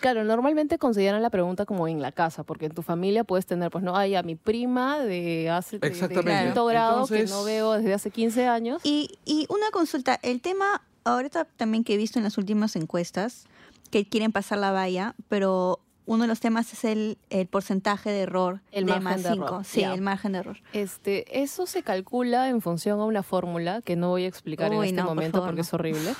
Claro, 0.00 0.24
normalmente 0.24 0.78
consideran 0.78 1.22
la 1.22 1.30
pregunta 1.30 1.64
como 1.64 1.88
en 1.88 2.00
la 2.02 2.12
casa, 2.12 2.44
porque 2.44 2.66
en 2.66 2.72
tu 2.74 2.82
familia 2.82 3.24
puedes 3.24 3.46
tener, 3.46 3.70
pues 3.70 3.82
no, 3.82 3.96
hay 3.96 4.14
a 4.14 4.22
mi 4.22 4.34
prima 4.34 5.00
de 5.00 5.48
hace 5.50 5.78
de- 5.78 5.88
de 5.90 5.96
grado 5.98 6.48
Entonces- 6.48 7.24
que 7.24 7.30
no 7.30 7.44
veo 7.44 7.72
desde 7.72 7.94
hace 7.94 8.10
15 8.10 8.46
años. 8.46 8.80
Y, 8.84 9.18
y 9.24 9.46
una 9.48 9.70
consulta, 9.72 10.18
el 10.22 10.40
tema, 10.42 10.82
ahorita 11.12 11.44
también 11.44 11.84
que 11.84 11.94
he 11.94 11.96
visto 11.96 12.18
en 12.18 12.24
las 12.24 12.38
últimas 12.38 12.76
encuestas, 12.76 13.46
que 13.90 14.06
quieren 14.08 14.32
pasar 14.32 14.58
la 14.58 14.72
valla, 14.72 15.14
pero 15.28 15.80
uno 16.06 16.22
de 16.22 16.28
los 16.28 16.40
temas 16.40 16.72
es 16.72 16.84
el, 16.84 17.18
el 17.30 17.46
porcentaje 17.46 18.10
de 18.10 18.20
error 18.20 18.60
El 18.70 18.84
de 18.86 18.92
margen 18.92 19.04
más 19.04 19.22
de 19.22 19.30
5. 19.30 19.44
error, 19.44 19.64
Sí, 19.64 19.82
el 19.82 20.00
margen 20.02 20.32
de 20.32 20.38
error. 20.38 20.58
Este, 20.72 21.42
eso 21.42 21.66
se 21.66 21.82
calcula 21.82 22.48
en 22.48 22.60
función 22.60 23.00
a 23.00 23.04
una 23.04 23.22
fórmula 23.22 23.82
que 23.82 23.96
no 23.96 24.10
voy 24.10 24.24
a 24.24 24.28
explicar 24.28 24.72
en 24.72 24.82
este 24.82 24.96
no, 24.96 25.02
por 25.06 25.14
momento 25.14 25.38
favor, 25.38 25.48
porque 25.48 25.58
no. 25.58 25.62
es 25.62 25.74
horrible. 25.74 26.14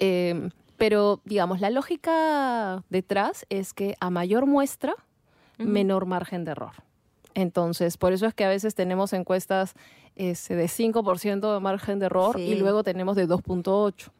Eh, 0.00 0.50
pero, 0.76 1.20
digamos, 1.24 1.60
la 1.60 1.70
lógica 1.70 2.84
detrás 2.88 3.46
es 3.48 3.72
que 3.74 3.96
a 4.00 4.10
mayor 4.10 4.46
muestra, 4.46 4.94
menor 5.58 6.06
margen 6.06 6.44
de 6.44 6.52
error. 6.52 6.72
Entonces, 7.34 7.96
por 7.96 8.12
eso 8.12 8.26
es 8.26 8.34
que 8.34 8.44
a 8.44 8.48
veces 8.48 8.74
tenemos 8.76 9.12
encuestas 9.12 9.74
este, 10.14 10.54
de 10.56 10.66
5% 10.66 11.54
de 11.54 11.60
margen 11.60 11.98
de 11.98 12.06
error 12.06 12.36
Sí. 12.36 12.42
y 12.42 12.54
luego 12.56 12.82
tenemos 12.84 13.16
de 13.16 13.26
2.8. 13.28 14.10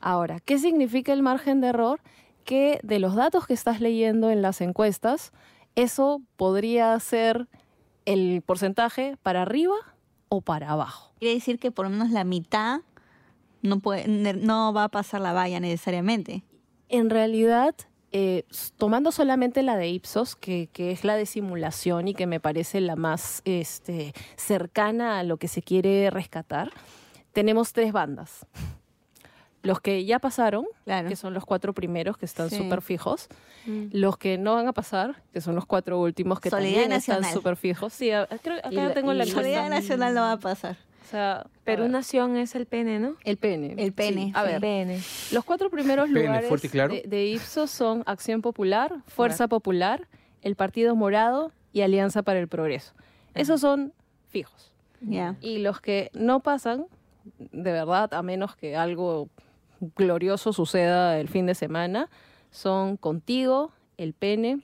Ahora, 0.00 0.40
¿qué 0.40 0.58
significa 0.58 1.12
el 1.12 1.22
margen 1.22 1.60
de 1.60 1.68
error? 1.68 2.00
Que 2.44 2.80
de 2.82 2.98
los 2.98 3.14
datos 3.14 3.46
que 3.46 3.54
estás 3.54 3.80
leyendo 3.80 4.30
en 4.30 4.42
las 4.42 4.60
encuestas, 4.60 5.32
eso 5.74 6.22
podría 6.36 6.98
ser 7.00 7.48
el 8.04 8.42
porcentaje 8.42 9.16
para 9.22 9.42
arriba 9.42 9.74
o 10.28 10.40
para 10.40 10.70
abajo. 10.70 11.12
Quiere 11.18 11.34
decir 11.34 11.58
que 11.58 11.70
por 11.70 11.84
lo 11.86 11.90
menos 11.90 12.10
la 12.10 12.24
mitad 12.24 12.80
no, 13.62 13.80
puede, 13.80 14.08
ne- 14.08 14.34
no 14.34 14.72
va 14.72 14.84
a 14.84 14.88
pasar 14.88 15.20
la 15.20 15.32
valla 15.32 15.60
necesariamente. 15.60 16.42
En 16.88 17.10
realidad, 17.10 17.74
eh, 18.12 18.44
tomando 18.78 19.12
solamente 19.12 19.62
la 19.62 19.76
de 19.76 19.88
Ipsos, 19.88 20.36
que, 20.36 20.68
que 20.72 20.90
es 20.90 21.04
la 21.04 21.16
de 21.16 21.26
simulación 21.26 22.08
y 22.08 22.14
que 22.14 22.26
me 22.26 22.40
parece 22.40 22.80
la 22.80 22.96
más 22.96 23.42
este, 23.44 24.14
cercana 24.36 25.18
a 25.18 25.22
lo 25.24 25.36
que 25.36 25.48
se 25.48 25.60
quiere 25.60 26.08
rescatar, 26.10 26.70
tenemos 27.32 27.72
tres 27.74 27.92
bandas. 27.92 28.46
Los 29.68 29.80
que 29.80 30.04
ya 30.04 30.18
pasaron, 30.18 30.64
Claro. 30.84 31.08
que 31.08 31.16
son 31.16 31.34
los 31.34 31.44
cuatro 31.44 31.72
primeros 31.74 32.16
que 32.16 32.24
están 32.26 32.48
Sí. 32.50 32.56
súper 32.56 32.80
fijos, 32.82 33.28
los 33.92 34.16
que 34.16 34.38
no 34.38 34.54
van 34.54 34.66
a 34.66 34.72
pasar, 34.72 35.22
que 35.32 35.40
son 35.40 35.54
los 35.54 35.66
cuatro 35.66 36.00
últimos 36.00 36.40
que 36.40 36.48
Solidaridad 36.50 36.80
también 36.80 36.98
están 36.98 37.24
súper 37.32 37.56
fijos. 37.56 37.92
Sí, 37.92 38.10
a- 38.10 38.26
creo, 38.42 38.58
acá 38.58 38.70
Y 38.70 38.74
la- 38.76 38.94
tengo 38.94 39.12
la 39.12 39.24
y- 39.24 39.28
encuesta. 39.28 39.42
Solidaridad 39.42 39.70
Nacional 39.70 40.14
no 40.14 40.20
va 40.22 40.32
a 40.32 40.38
pasar. 40.38 40.76
O 41.04 41.10
sea, 41.10 41.46
Perú 41.64 41.88
Nación 41.88 42.36
es 42.36 42.54
el 42.54 42.66
pene, 42.66 42.98
¿no? 42.98 43.14
el 43.24 43.36
pene. 43.38 43.74
El 43.78 43.92
pene, 43.92 44.24
Sí. 44.26 44.32
A 44.34 44.42
ver, 44.42 44.60
Pene. 44.60 45.00
los 45.32 45.44
cuatro 45.44 45.70
primeros 45.70 46.08
Pene, 46.08 46.26
lugares 46.26 46.70
claro. 46.70 46.92
de, 46.94 47.02
de 47.06 47.26
Ipsos 47.26 47.70
son 47.70 48.02
Acción 48.06 48.42
Popular, 48.42 48.94
Fuerza 49.06 49.48
Popular, 49.48 50.06
el 50.42 50.54
Partido 50.54 50.94
Morado 50.96 51.50
y 51.72 51.80
Alianza 51.82 52.22
para 52.22 52.38
el 52.40 52.48
Progreso. 52.48 52.92
Esos 53.34 53.60
son 53.60 53.92
fijos. 54.28 54.72
Ya. 55.00 55.36
Y 55.40 55.58
los 55.58 55.80
que 55.80 56.10
no 56.12 56.40
pasan, 56.40 56.86
de 57.38 57.72
verdad, 57.72 58.12
a 58.12 58.22
menos 58.22 58.54
que 58.56 58.76
algo 58.76 59.28
glorioso 59.96 60.52
suceda 60.52 61.18
el 61.20 61.28
fin 61.28 61.46
de 61.46 61.54
semana, 61.54 62.08
son 62.50 62.96
Contigo, 62.96 63.72
El 63.96 64.12
Pene, 64.14 64.60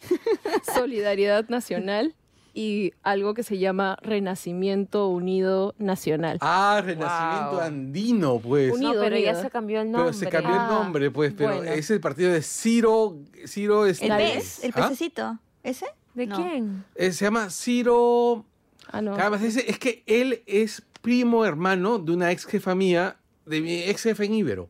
Solidaridad 0.74 1.48
Nacional 1.48 2.14
y 2.54 2.92
algo 3.02 3.34
que 3.34 3.42
se 3.42 3.58
llama 3.58 3.98
Renacimiento 4.02 5.08
Unido 5.08 5.74
Nacional. 5.78 6.38
Ah, 6.40 6.82
Renacimiento 6.84 7.50
Wow. 7.52 7.60
Andino, 7.60 8.38
pues. 8.40 8.72
Unido, 8.72 8.94
no, 8.94 9.00
pero 9.00 9.16
ya 9.16 9.30
unido. 9.30 9.42
se 9.42 9.50
cambió 9.50 9.80
el 9.80 9.90
nombre. 9.92 10.10
Pero 10.10 10.18
se 10.18 10.28
cambió 10.28 10.54
el 10.54 10.60
Ah, 10.60 10.68
nombre, 10.72 11.10
pues, 11.10 11.32
pero 11.36 11.56
bueno. 11.56 11.70
es 11.70 11.90
el 11.90 12.00
partido 12.00 12.32
de 12.32 12.42
Ciro, 12.42 13.16
Ciro 13.46 13.86
este, 13.86 14.06
El 14.06 14.16
pez, 14.16 14.64
el 14.64 14.72
¿Ah? 14.74 14.82
pececito. 14.88 15.38
¿Ese? 15.62 15.86
¿De 16.14 16.26
No. 16.26 16.36
quién? 16.36 16.84
Eh, 16.96 17.12
se 17.12 17.24
llama 17.26 17.50
Ciro. 17.50 18.44
Ah, 18.90 19.02
no. 19.02 19.14
Además, 19.14 19.42
es 19.42 19.78
que 19.78 20.02
él 20.06 20.42
es 20.46 20.82
primo 21.02 21.44
hermano 21.44 21.98
de 21.98 22.12
una 22.12 22.32
ex 22.32 22.44
jefa 22.44 22.74
mía, 22.74 23.16
de 23.48 23.60
mi 23.60 23.82
ex 23.84 24.02
jefe 24.02 24.24
en 24.24 24.34
Ibero. 24.34 24.68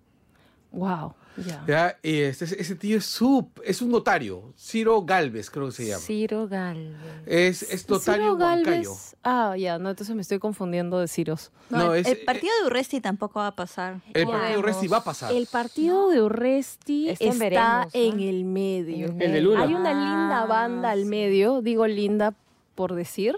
Wow, 0.71 1.15
ya. 1.47 1.65
¿ya? 1.67 1.99
Y 2.03 2.19
este, 2.21 2.45
ese 2.45 2.75
tío 2.75 2.99
es, 2.99 3.07
su, 3.07 3.49
es 3.65 3.81
un 3.81 3.91
notario, 3.91 4.53
Ciro 4.59 5.01
Galvez, 5.03 5.49
creo 5.51 5.67
que 5.67 5.73
se 5.73 5.87
llama. 5.87 6.03
Ciro 6.03 6.47
Galvez. 6.47 6.95
Es, 7.25 7.63
es 7.63 7.89
notario 7.89 8.35
Ciro 8.35 8.37
huancayo. 8.37 8.91
Galvez- 8.93 9.15
Ah, 9.25 9.55
ya, 9.57 9.79
no, 9.79 9.89
entonces 9.89 10.15
me 10.15 10.21
estoy 10.21 10.39
confundiendo 10.39 11.01
de 11.01 11.09
Ciros. 11.09 11.53
No, 11.71 11.79
No, 11.79 11.95
el, 11.95 12.03
es- 12.03 12.07
el 12.13 12.25
partido 12.27 12.53
de 12.61 12.67
Urresti 12.67 13.01
tampoco 13.01 13.41
va 13.41 13.47
a 13.49 13.57
pasar. 13.57 14.03
El 14.13 14.27
Ya. 14.27 14.31
partido 14.33 14.63
Resti 14.63 14.89
va 14.89 14.97
a 14.99 15.05
pasar. 15.05 15.33
El 15.33 15.47
partido 15.47 16.11
de 16.11 16.21
Urresti 16.23 17.09
Está 17.09 17.25
en 17.25 17.31
está 17.33 17.45
veremos, 17.45 17.95
¿no? 17.95 18.01
en 18.01 18.21
el 18.29 18.45
medio. 18.45 19.07
En 19.07 19.23
El 19.23 19.33
de 19.33 19.41
Lula. 19.41 19.63
Hay 19.63 19.75
una 19.75 19.93
linda 19.95 20.43
Ah, 20.43 20.47
banda 20.47 20.91
al 20.91 21.01
sí. 21.05 21.09
medio, 21.09 21.63
digo 21.63 21.87
linda 21.87 22.35
por 22.75 22.95
decir, 22.95 23.37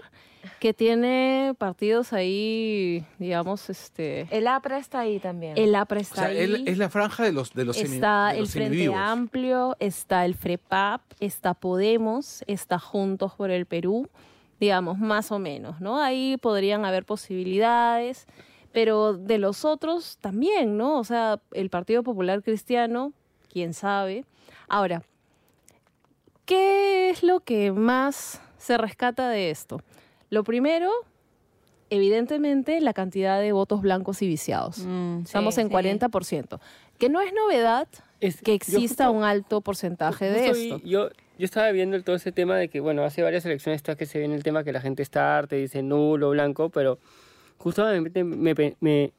que 0.59 0.73
tiene 0.73 1.53
partidos 1.57 2.13
ahí, 2.13 3.05
digamos, 3.19 3.69
este... 3.69 4.27
El 4.31 4.47
APRA 4.47 4.77
está 4.77 4.99
ahí 5.01 5.19
también. 5.19 5.57
El 5.57 5.75
APRA 5.75 5.99
o 5.99 6.01
está 6.01 6.15
sea, 6.15 6.25
ahí. 6.27 6.37
él 6.37 6.63
es 6.67 6.77
la 6.77 6.89
franja 6.89 7.23
de 7.23 7.31
los 7.31 7.53
de 7.53 7.65
los 7.65 7.77
semi- 7.77 7.95
está 7.95 8.27
de 8.29 8.33
el 8.35 8.39
los 8.41 8.51
Frente. 8.51 8.93
Amplio, 8.93 9.75
está 9.79 10.25
el 10.25 10.35
FREPAP, 10.35 11.01
está 11.19 11.53
Podemos, 11.53 12.43
está 12.47 12.79
Juntos 12.79 13.33
por 13.35 13.51
el 13.51 13.65
Perú, 13.65 14.09
digamos, 14.59 14.97
más 14.99 15.31
o 15.31 15.39
menos, 15.39 15.79
¿no? 15.81 15.99
Ahí 15.99 16.37
podrían 16.37 16.85
haber 16.85 17.05
posibilidades, 17.05 18.25
pero 18.71 19.13
de 19.13 19.37
los 19.37 19.65
otros 19.65 20.17
también, 20.21 20.77
¿no? 20.77 20.97
O 20.99 21.03
sea, 21.03 21.39
el 21.51 21.69
Partido 21.69 22.03
Popular 22.03 22.41
Cristiano, 22.41 23.13
quién 23.51 23.73
sabe. 23.73 24.25
Ahora, 24.67 25.03
¿qué 26.45 27.09
es 27.09 27.23
lo 27.23 27.41
que 27.41 27.71
más 27.71 28.41
se 28.57 28.77
rescata 28.77 29.29
de 29.29 29.49
esto? 29.51 29.81
Lo 30.31 30.43
primero, 30.43 30.89
evidentemente, 31.89 32.79
la 32.81 32.93
cantidad 32.93 33.39
de 33.39 33.51
votos 33.51 33.81
blancos 33.81 34.21
y 34.21 34.27
viciados. 34.27 34.79
Mm, 34.79 35.21
Estamos 35.25 35.55
sí, 35.55 35.61
en 35.61 35.67
sí. 35.67 35.73
40%. 35.73 36.59
Que 36.97 37.09
no 37.09 37.21
es 37.21 37.33
novedad 37.33 37.87
Es- 38.19 38.41
que 38.41 38.53
exista 38.53 39.05
justo- 39.05 39.11
un 39.11 39.23
alto 39.23 39.61
porcentaje 39.61 40.25
de 40.29 40.47
esto. 40.47 40.77
Yo, 40.85 41.09
yo 41.37 41.45
estaba 41.45 41.69
viendo 41.71 42.01
todo 42.03 42.15
ese 42.15 42.31
tema 42.31 42.55
de 42.57 42.69
que, 42.69 42.79
bueno, 42.79 43.03
hace 43.03 43.21
varias 43.23 43.45
elecciones 43.45 43.77
está 43.79 43.95
que 43.95 44.05
se 44.05 44.19
viene 44.19 44.35
el 44.35 44.43
tema 44.43 44.63
que 44.63 44.71
la 44.71 44.81
gente 44.81 45.03
está 45.03 45.37
harta 45.37 45.55
y 45.55 45.61
dice 45.61 45.83
nulo, 45.83 46.29
blanco, 46.31 46.69
pero 46.69 46.97
justamente 47.57 48.23
me, 48.23 48.53
me, 48.55 48.75
me, 48.79 49.11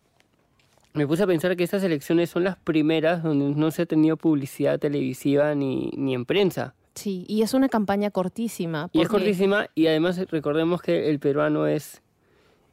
me 0.94 1.06
puse 1.06 1.24
a 1.24 1.26
pensar 1.26 1.56
que 1.56 1.64
estas 1.64 1.82
elecciones 1.84 2.30
son 2.30 2.44
las 2.44 2.56
primeras 2.56 3.22
donde 3.22 3.50
no 3.58 3.70
se 3.70 3.82
ha 3.82 3.86
tenido 3.86 4.16
publicidad 4.16 4.78
televisiva 4.78 5.54
ni, 5.54 5.90
ni 5.96 6.14
en 6.14 6.24
prensa. 6.24 6.74
Sí, 6.94 7.24
y 7.28 7.42
es 7.42 7.54
una 7.54 7.68
campaña 7.68 8.10
cortísima. 8.10 8.88
Y 8.92 9.00
es 9.00 9.08
cortísima 9.08 9.66
y 9.74 9.86
además 9.86 10.18
recordemos 10.30 10.82
que 10.82 11.08
el 11.08 11.18
peruano 11.20 11.66
es, 11.66 12.02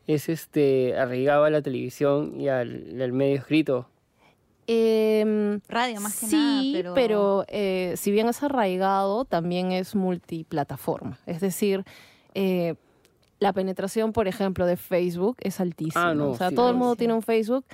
es 0.08 0.30
este, 0.30 0.98
arraigado 0.98 1.46
a 1.46 1.50
la 1.50 1.62
televisión 1.62 2.40
y 2.40 2.50
al, 2.50 3.02
al 3.02 3.14
medio 3.14 3.38
escrito. 3.38 3.88
Em, 4.72 5.62
Radio 5.68 6.00
más 6.00 6.20
que 6.20 6.28
sí, 6.28 6.36
nada, 6.36 6.62
pero... 6.74 6.94
pero, 6.94 7.46
eh, 7.48 7.96
si 7.98 8.12
bien 8.12 8.28
es 8.28 8.44
arraigado, 8.44 9.26
también 9.26 9.72
es 9.72 9.96
multiplataforma. 9.96 11.18
Es 11.26 11.42
decir, 11.42 11.86
eh, 12.36 12.76
la 13.40 13.52
penetración, 13.52 14.14
por 14.14 14.28
ejemplo, 14.28 14.68
de 14.68 14.78
Facebook 14.78 15.38
es 15.40 15.60
altísima. 15.60 16.10
Ah, 16.10 16.14
no, 16.14 16.32
o 16.32 16.36
sea, 16.38 16.50
sí, 16.50 16.56
todo 16.56 16.70
el 16.70 16.76
mundo 16.76 16.94
sí. 16.94 17.00
tiene 17.00 17.16
un 17.16 17.24
Facebook, 17.24 17.66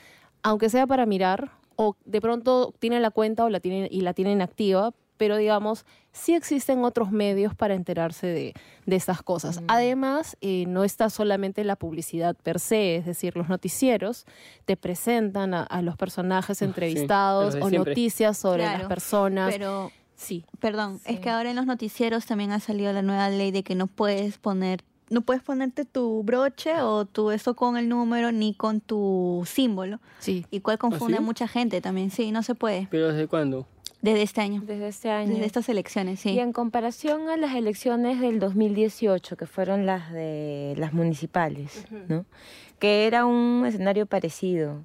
aunque 0.42 0.70
sea 0.70 0.88
para 0.88 1.06
mirar, 1.06 1.52
o 1.76 1.98
de 2.06 2.22
pronto 2.22 2.74
tienen 2.80 3.02
la 3.02 3.12
cuenta 3.12 3.44
o 3.44 3.50
la 3.50 3.60
tienen, 3.60 3.90
y 3.92 4.00
la 4.00 4.14
tienen 4.14 4.42
activa, 4.42 4.94
pero 5.18 5.38
digamos, 5.38 5.86
sí 6.12 6.34
existen 6.34 6.84
otros 6.84 7.12
medios 7.12 7.56
para 7.56 7.74
enterarse 7.74 8.28
de, 8.28 8.54
de 8.86 8.96
estas 8.96 9.22
cosas. 9.22 9.62
Además, 9.68 10.38
eh, 10.42 10.66
no 10.68 10.84
está 10.84 11.10
solamente 11.10 11.64
la 11.64 11.76
publicidad 11.76 12.36
per 12.36 12.60
se, 12.60 12.96
es 12.98 13.06
decir, 13.06 13.36
los 13.36 13.50
noticieros 13.50 14.26
te 14.66 14.78
presentan 14.78 15.54
a, 15.54 15.64
a 15.64 15.82
los 15.82 15.98
personajes 15.98 16.62
entrevistados 16.62 17.56
o 17.56 17.70
siempre. 17.70 17.92
noticias 17.92 18.38
sobre 18.38 18.64
las 18.64 18.84
personas. 18.86 19.52
Pero, 19.52 19.92
Sí, 20.18 20.46
perdón, 20.62 21.02
es 21.06 21.20
que 21.20 21.30
ahora 21.30 21.50
en 21.50 21.58
los 21.58 21.66
noticieros 21.66 22.26
también 22.26 22.54
ha 22.54 22.62
salido 22.62 22.94
la 22.94 23.02
nueva 23.02 23.28
ley 23.30 23.52
de 23.52 23.64
que 23.64 23.76
no 23.76 23.88
puedes 23.88 24.38
poner 24.38 24.82
no 25.10 25.22
puedes 25.22 25.44
ponerte 25.44 25.86
tu 25.86 26.24
broche 26.24 26.82
o 26.82 27.06
tu 27.06 27.32
eso 27.32 27.56
con 27.56 27.78
el 27.78 27.88
número 27.90 28.32
ni 28.32 28.54
con 28.54 28.82
tu 28.82 29.44
símbolo, 29.46 30.00
sí. 30.20 30.46
y 30.50 30.62
cual 30.62 30.80
confunde 30.80 31.16
¿Ah, 31.16 31.18
sí? 31.18 31.24
a 31.24 31.26
mucha 31.26 31.48
gente 31.48 31.80
también. 31.82 32.10
Sí, 32.10 32.32
no 32.32 32.42
se 32.44 32.56
puede. 32.56 32.88
¿Pero 32.90 33.12
desde 33.12 33.28
cuándo? 33.28 33.68
Desde 34.06 34.22
este 34.22 34.42
año. 34.42 34.62
Desde 34.64 34.88
este 34.88 35.10
año. 35.10 35.34
Desde 35.34 35.48
estas 35.48 35.68
elecciones, 35.68 36.20
sí. 36.20 36.30
Y 36.30 36.40
en 36.40 36.54
comparación 36.54 37.28
a 37.28 37.38
las 37.38 37.56
elecciones 37.56 38.22
del 38.22 38.40
2018, 38.40 39.36
que 39.36 39.48
fueron 39.48 39.88
las 39.88 40.14
de 40.14 40.76
las 40.78 40.94
municipales, 40.94 41.88
¿no? 42.08 42.24
Que 42.78 43.08
era 43.08 43.26
un 43.26 43.66
escenario 43.66 44.06
parecido. 44.06 44.84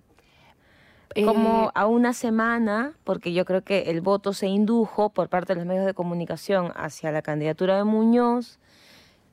Como 1.22 1.66
Eh, 1.66 1.72
a 1.74 1.86
una 1.86 2.14
semana, 2.14 2.94
porque 3.04 3.34
yo 3.34 3.44
creo 3.44 3.62
que 3.62 3.90
el 3.90 4.00
voto 4.00 4.32
se 4.32 4.46
indujo 4.46 5.10
por 5.10 5.28
parte 5.28 5.52
de 5.52 5.58
los 5.58 5.66
medios 5.66 5.84
de 5.84 5.92
comunicación 5.92 6.72
hacia 6.74 7.12
la 7.12 7.20
candidatura 7.20 7.76
de 7.76 7.84
Muñoz 7.84 8.58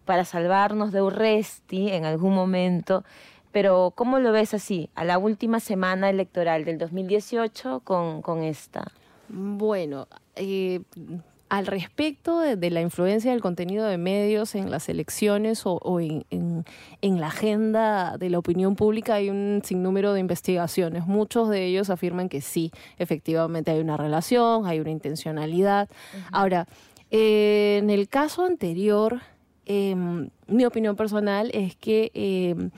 para 0.03 0.25
salvarnos 0.25 0.91
de 0.91 1.01
Urresti 1.01 1.91
en 1.91 2.03
algún 2.03 2.35
momento. 2.35 3.05
Pero, 3.53 3.93
¿cómo 3.95 4.19
lo 4.19 4.33
ves 4.33 4.53
así? 4.53 4.89
A 4.95 5.05
la 5.05 5.17
última 5.17 5.61
semana 5.61 6.09
electoral 6.09 6.65
del 6.65 6.77
2018 6.77 7.79
con, 7.85 8.21
con 8.21 8.43
esta. 8.43 8.91
Bueno, 9.29 10.07
eh, 10.35 10.81
al 11.49 11.65
respecto 11.65 12.39
de, 12.41 12.57
de 12.57 12.69
la 12.71 12.81
influencia 12.81 13.31
del 13.31 13.39
contenido 13.41 13.85
de 13.85 13.97
medios 13.97 14.53
en 14.55 14.69
las 14.69 14.89
elecciones 14.89 15.65
o, 15.65 15.73
o 15.81 15.99
en, 16.01 16.25
en- 16.29 16.65
en 17.01 17.21
la 17.21 17.27
agenda 17.27 18.17
de 18.17 18.29
la 18.29 18.37
opinión 18.39 18.75
pública 18.75 19.15
hay 19.15 19.29
un 19.29 19.61
sinnúmero 19.63 20.11
de 20.13 20.19
investigaciones. 20.19 21.07
Muchos 21.07 21.47
de 21.49 21.65
ellos 21.65 21.89
afirman 21.89 22.27
que 22.27 22.41
sí, 22.41 22.71
efectivamente 22.97 23.71
hay 23.71 23.79
una 23.79 23.95
relación, 23.95 24.65
hay 24.65 24.79
una 24.81 24.91
intencionalidad. 24.91 25.87
Ahora, 26.33 26.67
eh, 27.11 27.77
en 27.81 27.89
el 27.91 28.09
caso 28.09 28.43
anterior, 28.43 29.21
em, 29.65 30.29
mi 30.47 30.65
opinión 30.65 30.97
personal 30.97 31.49
es 31.53 31.75
que 31.77 32.11
em, 32.13 32.71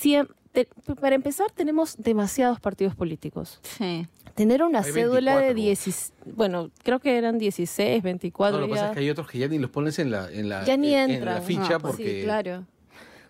siem- 0.00 0.28
te- 0.54 0.68
para 1.00 1.14
empezar 1.14 1.50
tenemos 1.54 1.96
demasiados 1.98 2.58
partidos 2.60 2.94
políticos. 2.94 3.60
Sí. 3.62 4.06
Tener 4.34 4.62
una 4.62 4.80
Hay 4.80 4.90
cédula 4.92 5.36
de 5.36 5.52
24. 5.54 5.54
16, 5.54 6.12
bueno, 6.34 6.70
creo 6.82 6.98
que 7.00 7.18
eran 7.18 7.38
16, 7.38 8.02
24 8.02 8.56
No, 8.56 8.60
lo 8.62 8.66
que 8.66 8.70
pasa 8.72 8.84
ya. 8.86 8.88
es 8.90 8.94
que 8.94 9.00
hay 9.00 9.10
otros 9.10 9.28
que 9.28 9.38
ya 9.38 9.48
ni 9.48 9.58
los 9.58 9.70
pones 9.70 9.98
en 9.98 10.10
la, 10.10 10.30
en 10.32 10.48
la, 10.48 10.64
ya 10.64 10.76
ni 10.76 10.94
en- 10.94 11.10
entran. 11.10 11.36
en 11.36 11.40
la 11.42 11.46
ficha 11.46 11.74
Ah, 11.74 11.78
pues 11.78 11.92
porque... 11.96 12.20
Sí, 12.20 12.24
claro. 12.24 12.64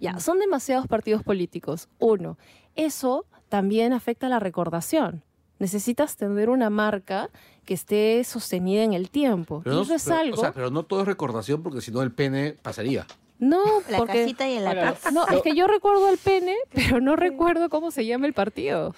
Ya, 0.00 0.18
son 0.20 0.38
demasiados 0.38 0.86
partidos 0.86 1.22
políticos. 1.22 1.88
Uno, 1.98 2.38
eso 2.76 3.26
también 3.48 3.92
afecta 3.92 4.26
a 4.26 4.30
la 4.30 4.38
recordación. 4.38 5.22
Necesitas 5.58 6.16
tener 6.16 6.50
una 6.50 6.68
marca 6.68 7.30
que 7.64 7.74
esté 7.74 8.22
sostenida 8.24 8.82
en 8.82 8.92
el 8.92 9.08
tiempo. 9.10 9.60
Pero 9.62 9.76
y 9.76 9.78
no, 9.78 9.82
eso 9.84 9.94
es 9.94 10.04
pero- 10.04 10.16
algo. 10.16 10.36
O 10.36 10.40
sea, 10.40 10.52
pero 10.52 10.70
no 10.70 10.82
todo 10.84 11.00
es 11.02 11.06
recordación 11.06 11.62
porque 11.62 11.80
si 11.80 11.90
no 11.92 12.02
el 12.02 12.12
pene 12.12 12.56
pasaría. 12.60 13.06
No, 13.38 13.62
La 13.90 13.98
porque 13.98 14.22
casita 14.22 14.48
y 14.48 14.56
el 14.56 14.66
Ahora, 14.66 14.84
lápiz. 14.86 15.10
no, 15.12 15.26
es 15.28 15.42
que 15.42 15.54
yo 15.54 15.66
recuerdo 15.66 16.06
al 16.06 16.18
pene, 16.18 16.56
pero 16.74 17.00
no 17.00 17.16
recuerdo 17.16 17.68
cómo 17.68 17.90
se 17.90 18.06
llama 18.06 18.26
el 18.26 18.32
partido. 18.32 18.94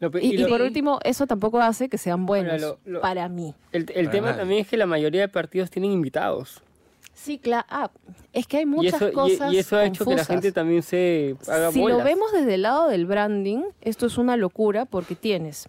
Lo 0.00 0.10
Y, 0.20 0.34
y 0.34 0.36
lo- 0.38 0.48
por 0.48 0.60
último, 0.62 1.00
eso 1.02 1.26
tampoco 1.26 1.60
hace 1.60 1.88
que 1.88 1.98
sean 1.98 2.24
buenos 2.24 2.60
lo- 2.60 2.78
lo- 2.84 3.00
para 3.00 3.28
mí. 3.28 3.54
el, 3.72 3.82
el 3.94 4.04
Para 4.06 4.10
tema 4.10 4.26
nadie. 4.28 4.38
también 4.40 4.60
es 4.60 4.68
que 4.68 4.76
la 4.76 4.86
mayoría 4.86 5.22
de 5.22 5.28
partidos 5.28 5.70
tienen 5.70 5.90
invitados. 5.90 6.62
Sí, 7.14 7.38
claro. 7.40 7.66
Ah, 7.68 7.90
es 8.32 8.46
que 8.46 8.58
hay 8.58 8.62
Y 8.62 8.66
muchas 8.66 8.94
eso, 8.94 9.08
y- 9.08 9.12
cosas 9.12 9.52
y, 9.52 9.58
eso 9.58 9.76
ha 9.76 9.84
hecho 9.86 10.04
que 10.04 10.14
la 10.14 10.24
gente 10.24 10.52
también 10.52 10.84
se 10.84 11.34
haga 11.48 11.72
Si 11.72 11.80
bolas. 11.80 11.98
lo 11.98 12.04
vemos 12.04 12.30
desde 12.30 12.54
el 12.54 12.62
lado 12.62 12.86
del 12.88 13.06
branding, 13.06 13.62
esto 13.80 14.06
es 14.06 14.18
una 14.18 14.36
locura 14.36 14.84
porque 14.84 15.16
tienes, 15.16 15.68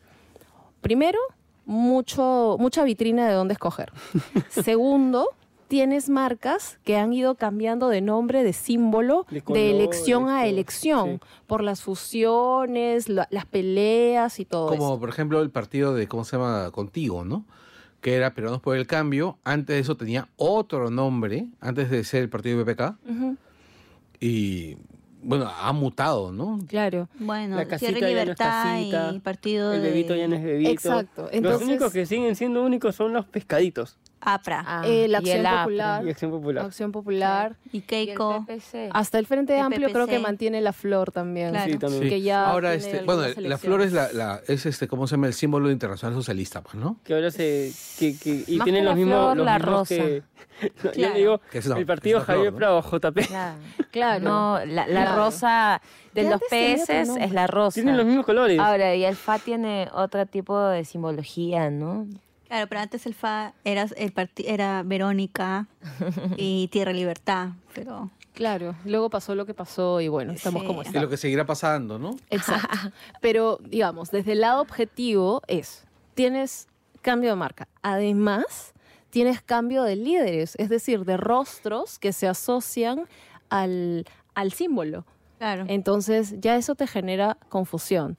primero, 0.82 1.18
mucho, 1.66 2.56
mucha 2.60 2.84
vitrina 2.84 3.28
de 3.28 3.34
dónde 3.34 3.54
escoger. 3.54 3.92
Segundo, 4.50 5.28
tienes 5.70 6.10
marcas 6.10 6.80
que 6.84 6.98
han 6.98 7.14
ido 7.14 7.36
cambiando 7.36 7.88
de 7.88 8.02
nombre, 8.02 8.44
de 8.44 8.52
símbolo, 8.52 9.26
De 9.32 9.42
de, 9.54 9.72
elección 9.72 10.28
a 10.28 10.46
elección, 10.48 11.22
sí. 11.24 11.28
por 11.48 11.64
las 11.64 11.82
fusiones, 11.82 13.08
la- 13.08 13.28
las 13.32 13.46
peleas 13.46 14.40
y 14.40 14.46
todo 14.46 14.68
Como 14.68 14.88
eso. 14.94 15.00
por 15.00 15.08
ejemplo 15.10 15.42
el 15.42 15.52
partido 15.52 15.94
de, 15.94 16.08
¿cómo 16.08 16.26
se 16.26 16.36
llama? 16.38 16.72
Contigo, 16.72 17.24
¿no? 17.24 17.46
Que 18.02 18.16
era 18.16 18.34
Peruanos 18.34 18.62
por 18.62 18.76
el 18.78 18.88
Cambio. 18.88 19.38
Antes 19.44 19.76
de 19.76 19.80
eso 19.82 19.96
tenía 19.96 20.28
otro 20.38 20.90
nombre, 20.90 21.48
antes 21.62 21.90
de 21.90 22.04
ser 22.04 22.24
el 22.24 22.30
partido 22.30 22.58
de 22.58 22.66
PPK. 22.66 22.98
Y 24.20 24.78
bueno, 25.22 25.50
ha 25.50 25.72
mutado, 25.74 26.32
¿no? 26.32 26.60
Claro. 26.68 27.10
Bueno, 27.20 27.58
La 27.58 27.66
casita 27.68 27.92
Tierra 27.94 28.10
y 28.10 28.14
ya 28.14 28.16
no 28.16 28.20
es 28.22 28.26
Libertad 28.26 28.64
casita, 28.64 29.12
y 29.14 29.20
Partido 29.20 29.74
El 29.74 29.82
de 29.82 29.90
bebito 29.92 30.16
ya 30.16 30.28
no 30.28 30.36
es 30.36 30.44
bebito. 30.44 30.70
Exacto, 30.72 31.30
Los 31.42 31.62
únicos 31.62 31.92
que 31.94 32.06
siguen 32.06 32.36
siendo 32.36 32.64
únicos 32.64 32.96
son 32.96 33.14
los 33.14 33.26
pescaditos 33.26 33.98
APRA 34.22 34.64
Ah, 34.68 34.82
Eh, 34.86 35.08
la 35.08 35.18
y 35.18 35.22
acción 35.22 35.40
el 35.40 35.46
APRE. 35.46 35.64
popular, 35.64 36.06
y 36.06 36.10
Acción 36.10 36.32
Popular. 36.32 36.66
Acción 36.66 36.92
Popular. 36.92 37.56
y 37.72 37.78
Y 37.78 37.80
el 37.80 37.86
Keiko. 37.86 38.46
PPC. 38.46 38.90
Hasta 38.94 39.20
el 39.20 39.26
Frente 39.26 39.56
El 39.56 39.62
Amplio 39.62 39.90
creo 39.92 40.08
que 40.08 40.20
mantiene 40.20 40.60
la 40.62 40.74
flor 40.74 41.12
también. 41.12 41.52
Claro. 41.52 41.72
Sí, 41.72 41.78
también. 41.80 42.04
Sí. 42.04 42.10
Que 42.10 42.22
ya 42.22 42.50
Ahora, 42.50 42.74
este, 42.74 43.02
bueno, 43.04 43.24
la 43.38 43.58
flor 43.58 43.82
es 43.82 43.94
la, 43.94 44.12
la- 44.12 44.42
es 44.48 44.66
este, 44.66 44.88
¿cómo 44.88 45.08
se 45.08 45.16
llama? 45.16 45.28
El 45.28 45.34
símbolo 45.34 45.72
internacional 45.72 46.16
socialista, 46.16 46.62
pues, 46.62 46.76
¿no? 46.76 46.98
Que 47.04 47.14
ahora 47.14 47.32
se. 47.32 47.72
Que, 47.98 48.18
que- 48.18 48.44
y 48.48 48.58
Más 48.58 48.66
tienen 48.66 48.82
que 48.82 48.86
los 48.86 48.92
la 48.92 48.96
mismos. 48.96 49.16
flor, 49.16 49.38
los 49.38 49.46
la 49.46 49.58
mismos 49.58 49.74
rosa. 49.80 49.96
que. 49.96 50.24
No, 50.84 50.92
Claro. 50.92 51.16
digo, 51.16 51.42
Que 51.52 51.60
es 51.60 51.66
el 51.68 51.86
partido 51.86 52.20
Javier 52.20 52.52
¿no? 52.52 52.58
Prado, 52.58 52.82
JP. 52.82 53.28
Claro. 53.28 53.56
Claro. 53.92 54.24
No, 54.26 54.60
la, 54.66 54.88
la 54.88 55.04
Claro. 55.06 55.16
rosa 55.16 55.82
de 56.14 56.30
los 56.30 56.42
peces 56.50 57.08
es 57.18 57.32
la 57.32 57.48
rosa. 57.48 57.76
Tienen 57.76 57.96
los 57.96 58.06
mismos 58.06 58.26
colores. 58.26 58.60
Ahora, 58.60 58.94
y 58.94 59.06
el 59.06 59.16
FA 59.16 59.40
tiene 59.40 59.88
otro 59.94 60.26
tipo 60.26 60.60
de 60.60 60.84
simbología, 60.84 61.70
¿no? 61.70 62.08
Claro, 62.50 62.68
pero 62.68 62.82
antes 62.82 63.06
el 63.06 63.14
FA 63.14 63.54
era, 63.64 63.84
el 63.96 64.12
parti- 64.14 64.44
era 64.48 64.84
Verónica 64.84 65.68
y 66.38 66.68
Tierra 66.68 66.92
Libertad, 66.92 67.50
pero 67.74 68.10
Claro, 68.34 68.74
luego 68.86 69.10
pasó 69.10 69.36
lo 69.36 69.46
que 69.46 69.54
pasó 69.54 70.00
y 70.02 70.08
bueno, 70.08 70.32
estamos 70.34 70.62
Sí. 70.62 70.68
como 70.68 70.82
Y 70.82 70.86
lo 70.86 70.90
estamos. 70.90 71.10
que 71.10 71.18
seguirá 71.18 71.46
pasando, 71.46 72.00
¿no? 72.00 72.16
Exacto. 72.30 72.70
Pero, 73.22 73.60
digamos, 73.66 74.12
desde 74.12 74.32
el 74.32 74.42
lado 74.42 74.62
objetivo 74.62 75.42
es, 75.48 75.84
tienes 76.16 76.68
cambio 77.02 77.32
de 77.32 77.36
marca. 77.36 77.68
Además, 77.82 78.74
tienes 79.10 79.42
cambio 79.42 79.84
de 79.84 79.98
líderes, 79.98 80.56
es 80.58 80.70
decir, 80.70 81.04
de 81.04 81.18
rostros 81.18 82.00
que 82.00 82.14
se 82.14 82.28
asocian 82.30 83.08
al, 83.50 84.06
al 84.36 84.54
símbolo. 84.54 85.04
claro. 85.38 85.66
Entonces, 85.68 86.36
ya 86.40 86.56
eso 86.56 86.76
te 86.76 86.88
genera 86.88 87.36
confusión. 87.50 88.16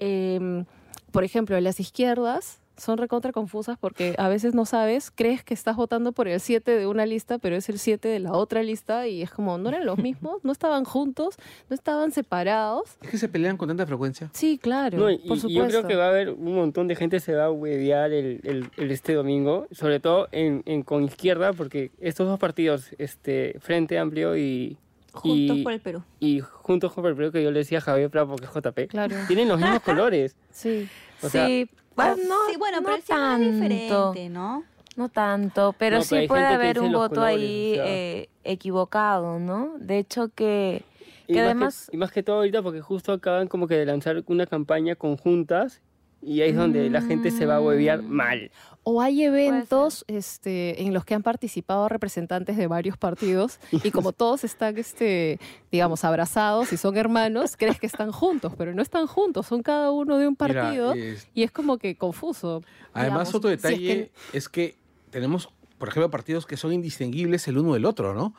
Em, 0.00 0.64
por 1.12 1.22
ejemplo, 1.22 1.56
en 1.56 1.62
las 1.64 1.78
izquierdas 1.78 2.59
son 2.80 2.96
recontra 2.98 3.30
confusas 3.32 3.76
porque 3.78 4.14
a 4.18 4.28
veces 4.28 4.54
no 4.54 4.64
sabes, 4.64 5.10
crees 5.14 5.44
que 5.44 5.52
estás 5.54 5.76
votando 5.76 6.12
por 6.12 6.28
el 6.28 6.40
7 6.40 6.70
de 6.76 6.86
una 6.86 7.04
lista, 7.06 7.38
pero 7.38 7.54
es 7.56 7.68
el 7.68 7.78
7 7.78 8.08
de 8.08 8.18
la 8.20 8.32
otra 8.32 8.62
lista 8.62 9.06
y 9.06 9.22
es 9.22 9.30
como, 9.30 9.58
¿no 9.58 9.68
eran 9.68 9.84
los 9.84 9.98
mismos? 10.02 10.42
¿No 10.44 10.50
estaban 10.52 10.84
juntos? 10.84 11.36
¿No 11.68 11.74
estaban 11.74 12.10
separados? 12.10 12.96
Es 13.02 13.10
que 13.10 13.18
se 13.18 13.28
pelean 13.28 13.56
con 13.56 13.68
tanta 13.68 13.86
frecuencia. 13.86 14.30
Sí, 14.32 14.58
claro, 14.58 14.98
No, 14.98 15.10
y, 15.10 15.18
por 15.18 15.36
y 15.36 15.40
supuesto. 15.40 15.62
yo 15.62 15.68
creo 15.68 15.86
que 15.86 15.96
va 15.96 16.06
a 16.06 16.08
haber 16.08 16.30
un 16.30 16.54
montón 16.54 16.88
de 16.88 16.96
gente 16.96 17.20
se 17.20 17.34
va 17.34 17.44
a 17.44 17.50
huevear 17.50 18.12
el, 18.12 18.40
el- 18.44 18.70
el 18.76 18.90
este 18.90 19.12
domingo, 19.14 19.66
sobre 19.72 20.00
todo 20.00 20.28
en, 20.32 20.62
en- 20.66 20.82
con 20.82 21.04
izquierda, 21.04 21.52
porque 21.52 21.90
estos 22.00 22.26
dos 22.26 22.38
partidos, 22.38 22.86
este 22.98 23.56
Frente 23.60 23.98
Amplio 23.98 24.36
y, 24.36 24.78
Juntos 25.12 25.56
y, 25.58 25.62
por 25.64 25.72
el 25.72 25.80
Perú. 25.80 26.02
y 26.20 26.40
Juntos 26.40 26.92
por 26.92 27.06
el 27.08 27.16
Perú, 27.16 27.32
que 27.32 27.42
yo 27.42 27.50
le 27.50 27.58
decía 27.58 27.78
a 27.78 27.80
Javier 27.82 28.08
Prado 28.10 28.28
porque 28.28 28.46
es 28.46 28.52
JP, 28.52 28.88
Claro, 28.88 29.16
tienen 29.26 29.48
los 29.48 29.58
mismos 29.60 29.80
colores. 29.84 30.34
sí. 30.50 30.88
O 31.22 31.28
sea, 31.28 31.46
sí, 31.46 31.68
bueno, 31.96 32.16
no, 32.28 32.36
sí, 32.48 32.56
bueno, 32.56 32.80
no 32.80 32.84
pero 32.84 32.96
el 32.96 33.02
símbolo 33.02 33.26
es 33.26 33.38
tanto. 33.38 33.52
diferente, 33.52 34.28
¿no? 34.30 34.64
No 34.96 35.08
tanto, 35.08 35.74
pero 35.78 35.98
No, 35.98 36.02
sí 36.02 36.14
pero 36.16 36.28
puede 36.28 36.46
haber 36.46 36.80
un 36.80 36.92
voto 36.92 37.14
colores, 37.16 37.38
ahí 37.38 37.72
o 37.72 37.74
sea. 37.76 37.84
eh, 37.86 38.28
equivocado, 38.44 39.38
¿no? 39.38 39.74
De 39.78 39.98
hecho 39.98 40.28
que, 40.34 40.84
que 41.26 41.34
más 41.34 41.44
además... 41.44 41.90
y 41.92 41.96
más 41.96 42.10
que 42.12 42.22
todo 42.22 42.36
ahorita 42.36 42.62
porque 42.62 42.80
justo 42.80 43.12
acaban 43.12 43.48
como 43.48 43.66
que 43.68 43.76
de 43.76 43.86
lanzar 43.86 44.22
una 44.26 44.46
campaña 44.46 44.96
conjuntas 44.96 45.80
y 46.22 46.42
ahí 46.42 46.50
es 46.50 46.56
donde 46.56 46.90
la 46.90 47.00
gente 47.00 47.30
se 47.30 47.46
va 47.46 47.56
a 47.56 47.60
huevear 47.60 48.02
Mm. 48.02 48.08
mal. 48.10 48.50
O 48.82 49.02
hay 49.02 49.24
eventos 49.24 50.04
este, 50.08 50.82
en 50.82 50.94
los 50.94 51.04
que 51.04 51.14
han 51.14 51.22
participado 51.22 51.88
representantes 51.88 52.56
de 52.56 52.66
varios 52.66 52.96
partidos 52.96 53.60
y 53.84 53.90
como 53.90 54.12
todos 54.12 54.42
están, 54.44 54.78
este, 54.78 55.38
digamos, 55.70 56.02
abrazados 56.04 56.72
y 56.72 56.76
son 56.78 56.96
hermanos, 56.96 57.56
crees 57.58 57.78
que 57.78 57.86
están 57.86 58.10
juntos, 58.10 58.54
pero 58.56 58.72
no 58.74 58.80
están 58.80 59.06
juntos, 59.06 59.46
son 59.46 59.62
cada 59.62 59.90
uno 59.90 60.16
de 60.16 60.26
un 60.26 60.36
Mira, 60.40 60.62
partido 60.62 60.92
es- 60.94 61.28
y 61.34 61.42
es 61.42 61.50
como 61.50 61.76
que 61.76 61.96
confuso. 61.96 62.62
además, 62.94 63.28
digamos. 63.28 63.34
otro 63.34 63.50
Si 63.50 63.54
es 63.56 63.62
detalle 63.62 63.86
que- 63.86 64.38
es 64.38 64.48
que 64.48 64.76
tenemos, 65.10 65.50
por 65.78 65.88
ejemplo, 65.88 66.10
partidos 66.10 66.46
que 66.46 66.56
son 66.56 66.72
indistinguibles 66.72 67.46
el 67.48 67.58
uno 67.58 67.74
del 67.74 67.84
otro, 67.84 68.14
¿no? 68.14 68.34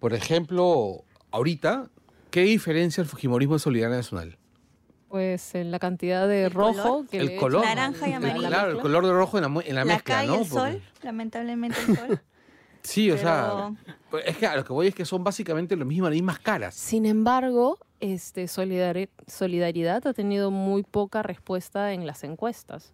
Por 0.00 0.14
ejemplo, 0.14 1.04
ahorita, 1.30 1.90
¿qué 2.30 2.42
diferencia 2.42 3.00
el 3.02 3.06
Fujimorismo 3.08 3.54
de 3.54 3.60
Solidaridad 3.60 3.98
Nacional? 3.98 4.36
Pues 5.08 5.54
en 5.54 5.70
la 5.70 5.78
cantidad 5.78 6.26
de 6.28 6.44
¿El 6.44 6.50
rojo 6.50 6.82
color? 6.82 7.06
que 7.08 7.18
el 7.18 7.26
le 7.26 7.36
color. 7.36 7.64
Naranja 7.64 8.08
y 8.08 8.12
amarillo. 8.12 8.48
Claro, 8.48 8.68
el 8.68 8.74
mezcla. 8.74 8.82
color 8.82 9.06
de 9.06 9.12
rojo 9.12 9.38
en 9.38 9.42
la, 9.54 9.60
en 9.62 9.74
la, 9.74 9.84
La 9.84 9.94
mezcla, 9.94 10.22
¿no? 10.24 10.34
el 10.34 10.38
Porque- 10.48 10.72
sol, 10.72 10.82
lamentablemente 11.02 11.78
el 11.88 11.96
sol. 11.96 12.20
Sí, 12.82 13.10
o 13.10 13.16
pero- 13.16 13.26
sea, 13.26 13.72
pues 14.10 14.24
es 14.28 14.36
que 14.36 14.46
a 14.46 14.54
lo 14.54 14.64
que 14.64 14.72
voy 14.72 14.86
es 14.86 14.94
que 14.94 15.04
son 15.04 15.24
básicamente 15.24 15.74
lo 15.74 15.84
mismo, 15.84 16.04
las 16.06 16.14
mismas 16.14 16.38
caras. 16.38 16.72
Sin 16.76 17.04
embargo, 17.04 17.78
este 17.98 18.44
solidari- 18.44 19.08
solidaridad 19.26 20.06
ha 20.06 20.12
tenido 20.12 20.52
muy 20.52 20.84
poca 20.84 21.22
respuesta 21.24 21.92
en 21.92 22.06
las 22.06 22.22
encuestas. 22.22 22.92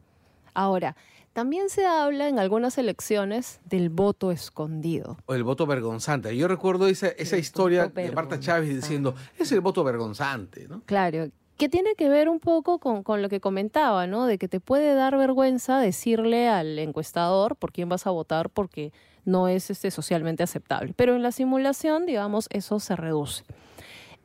Ahora, 0.54 0.96
también 1.34 1.68
se 1.68 1.84
habla 1.84 2.28
en 2.28 2.38
algunas 2.38 2.78
elecciones 2.78 3.60
del 3.66 3.90
voto 3.90 4.32
escondido. 4.32 5.18
O 5.26 5.34
el 5.34 5.44
voto 5.44 5.66
vergonzante. 5.66 6.34
Yo 6.38 6.48
recuerdo 6.48 6.88
esa, 6.88 7.08
esa 7.08 7.36
historia 7.36 7.88
de 7.88 8.12
Marta 8.12 8.40
Chávez 8.40 8.74
diciendo, 8.74 9.14
es 9.38 9.52
el 9.52 9.60
voto 9.60 9.84
vergonzante, 9.84 10.68
¿no? 10.68 10.82
Claro, 10.86 11.28
que 11.62 11.68
tiene 11.68 11.94
que 11.94 12.08
ver 12.08 12.28
un 12.28 12.40
poco 12.40 12.80
con, 12.80 13.04
con 13.04 13.22
lo 13.22 13.28
que 13.28 13.38
comentaba, 13.38 14.08
¿no? 14.08 14.26
De 14.26 14.36
que 14.36 14.48
te 14.48 14.58
puede 14.58 14.94
dar 14.96 15.16
vergüenza 15.16 15.78
decirle 15.78 16.48
al 16.48 16.76
encuestador 16.80 17.54
por 17.54 17.70
quién 17.70 17.88
vas 17.88 18.04
a 18.08 18.10
votar 18.10 18.50
porque 18.50 18.92
no 19.24 19.46
es 19.46 19.70
este, 19.70 19.92
socialmente 19.92 20.42
aceptable. 20.42 20.92
Pero 20.96 21.14
en 21.14 21.22
la 21.22 21.30
simulación, 21.30 22.04
digamos, 22.04 22.48
eso 22.50 22.80
se 22.80 22.96
reduce. 22.96 23.44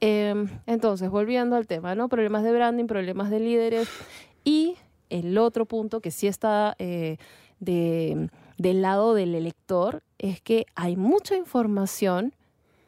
Eh, 0.02 0.34
entonces, 0.66 1.12
volviendo 1.12 1.56
al 1.56 1.68
tema, 1.68 1.94
¿no? 1.94 2.10
Problemas 2.10 2.42
de 2.42 2.52
branding, 2.54 2.88
problemas 2.88 3.30
de 3.30 3.40
líderes. 3.40 3.88
Y 4.44 4.76
el 5.12 5.38
otro 5.38 5.68
punto 5.68 6.02
que 6.02 6.10
sí 6.10 6.26
está 6.26 6.76
eh, 6.80 7.18
de- 7.60 8.32
del 8.58 8.82
lado 8.82 9.14
del 9.14 9.36
elector 9.36 10.02
es 10.18 10.42
que 10.42 10.66
hay 10.74 10.96
mucha 10.96 11.36
información 11.36 12.34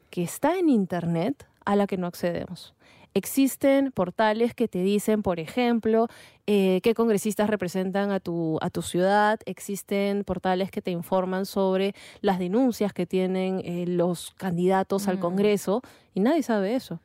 que 0.10 0.24
está 0.24 0.58
en 0.58 0.70
Internet 0.70 1.45
a 1.66 1.76
la 1.76 1.86
que 1.86 1.97
no 1.97 2.08
accedemos. 2.08 2.74
Existen 3.14 3.91
portales 3.91 4.53
que 4.53 4.68
te 4.68 4.82
dicen, 4.82 5.24
por 5.24 5.39
ejemplo, 5.39 6.07
eh, 6.47 6.80
qué 6.84 6.93
congresistas 6.93 7.49
representan 7.49 8.12
a 8.12 8.20
tu, 8.20 8.57
a 8.62 8.70
tu 8.70 8.82
ciudad. 8.82 9.39
Existen 9.45 10.24
portales 10.24 10.72
que 10.72 10.82
te 10.82 10.91
informan 10.91 11.45
sobre 11.45 11.95
las 12.22 12.39
denuncias 12.39 12.93
que 12.93 13.05
tienen 13.05 13.62
eh, 13.66 13.86
los 13.88 14.32
candidatos 14.38 15.07
al 15.07 15.18
Mm. 15.18 15.22
Congreso 15.22 15.82
y 16.14 16.20
nadie 16.20 16.43
sabe 16.43 16.76
eso. 16.76 16.99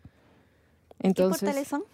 ¿Qué 1.00 1.08
Entonces, 1.08 1.40
portales 1.40 1.68
son? 1.68 1.84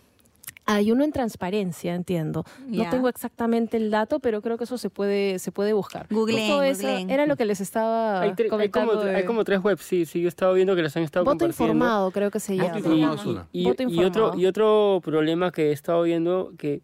Hay 0.72 0.92
uno 0.92 1.04
en 1.04 1.12
transparencia, 1.12 1.94
entiendo. 1.94 2.44
No 2.66 2.88
tengo 2.90 3.08
exactamente 3.08 3.76
el 3.76 3.90
dato, 3.90 4.20
pero 4.20 4.40
creo 4.42 4.56
que 4.58 4.64
eso 4.64 4.78
se 4.78 4.90
puede, 4.90 5.38
se 5.38 5.52
puede 5.52 5.72
buscar. 5.72 6.06
Googleen. 6.10 7.10
Era 7.10 7.26
lo 7.26 7.36
que 7.36 7.44
les 7.44 7.60
estaba 7.60 8.20
Hay, 8.20 8.30
tre- 8.32 8.44
hay 8.44 8.48
comentando. 8.50 8.92
como, 8.92 9.04
de- 9.04 9.16
hay 9.16 9.24
como 9.24 9.44
tres 9.44 9.60
webs, 9.62 9.82
sí, 9.82 10.06
sí, 10.06 10.20
yo 10.20 10.26
he 10.26 10.28
estado 10.28 10.54
viendo 10.54 10.76
que 10.76 10.82
las 10.82 10.96
han 10.96 11.02
estado 11.02 11.24
Voto 11.24 11.38
compartiendo. 11.38 11.72
informado, 11.74 12.10
creo 12.10 12.30
que 12.30 12.40
se 12.40 12.52
Voto 12.54 12.64
llama. 12.66 12.78
informado 12.78 13.14
es 13.14 13.26
una. 13.26 13.48
Y, 13.52 13.64
Voto 13.64 13.82
y 13.82 14.04
otro, 14.04 14.32
y 14.36 14.46
otro 14.46 15.00
problema 15.02 15.50
que 15.50 15.70
he 15.70 15.72
estado 15.72 16.02
viendo 16.02 16.52
que 16.58 16.82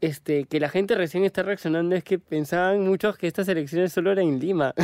este 0.00 0.44
que 0.44 0.60
la 0.60 0.68
gente 0.68 0.94
recién 0.94 1.24
está 1.24 1.42
reaccionando 1.42 1.96
es 1.96 2.04
que 2.04 2.18
pensaban 2.18 2.86
muchos 2.86 3.16
que 3.16 3.26
estas 3.26 3.48
elecciones 3.48 3.92
solo 3.92 4.12
eran 4.12 4.26
en 4.26 4.38
Lima. 4.40 4.74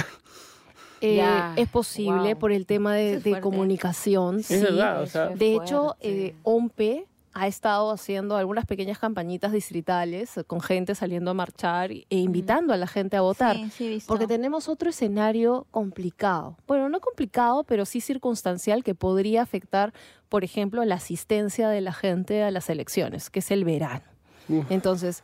Eh, 1.00 1.20
es 1.56 1.68
posible 1.68 2.32
wow. 2.34 2.38
por 2.38 2.52
el 2.52 2.64
tema 2.64 2.94
de, 2.94 3.14
Eso 3.14 3.18
es 3.18 3.24
de 3.24 3.40
comunicación. 3.40 4.42
sí. 4.42 4.54
Es 4.54 4.62
verdad, 4.62 5.02
o 5.02 5.06
sea, 5.06 5.28
De 5.30 5.56
hecho, 5.56 5.96
eh, 6.00 6.34
OMPE 6.44 7.06
ha 7.34 7.46
estado 7.46 7.90
haciendo 7.90 8.36
algunas 8.36 8.66
pequeñas 8.66 8.98
campañitas 8.98 9.52
distritales 9.52 10.36
eh, 10.36 10.44
con 10.44 10.60
gente 10.60 10.94
saliendo 10.94 11.30
a 11.30 11.34
marchar 11.34 11.90
e 11.90 12.04
invitando 12.10 12.72
a 12.72 12.76
la 12.76 12.86
gente 12.86 13.16
a 13.16 13.22
votar. 13.22 13.56
Sí, 13.56 13.70
sí 13.70 13.86
he 13.86 13.88
visto. 13.90 14.08
Porque 14.08 14.26
tenemos 14.26 14.68
otro 14.68 14.90
escenario 14.90 15.66
complicado. 15.70 16.56
Bueno, 16.66 16.88
no 16.88 17.00
complicado, 17.00 17.64
pero 17.64 17.84
sí 17.86 18.00
circunstancial 18.00 18.84
que 18.84 18.94
podría 18.94 19.42
afectar, 19.42 19.92
por 20.28 20.44
ejemplo, 20.44 20.84
la 20.84 20.96
asistencia 20.96 21.68
de 21.68 21.80
la 21.80 21.92
gente 21.92 22.42
a 22.42 22.50
las 22.50 22.68
elecciones, 22.70 23.30
que 23.30 23.38
es 23.40 23.50
el 23.50 23.64
verano. 23.64 24.04
Uf. 24.48 24.70
Entonces, 24.70 25.22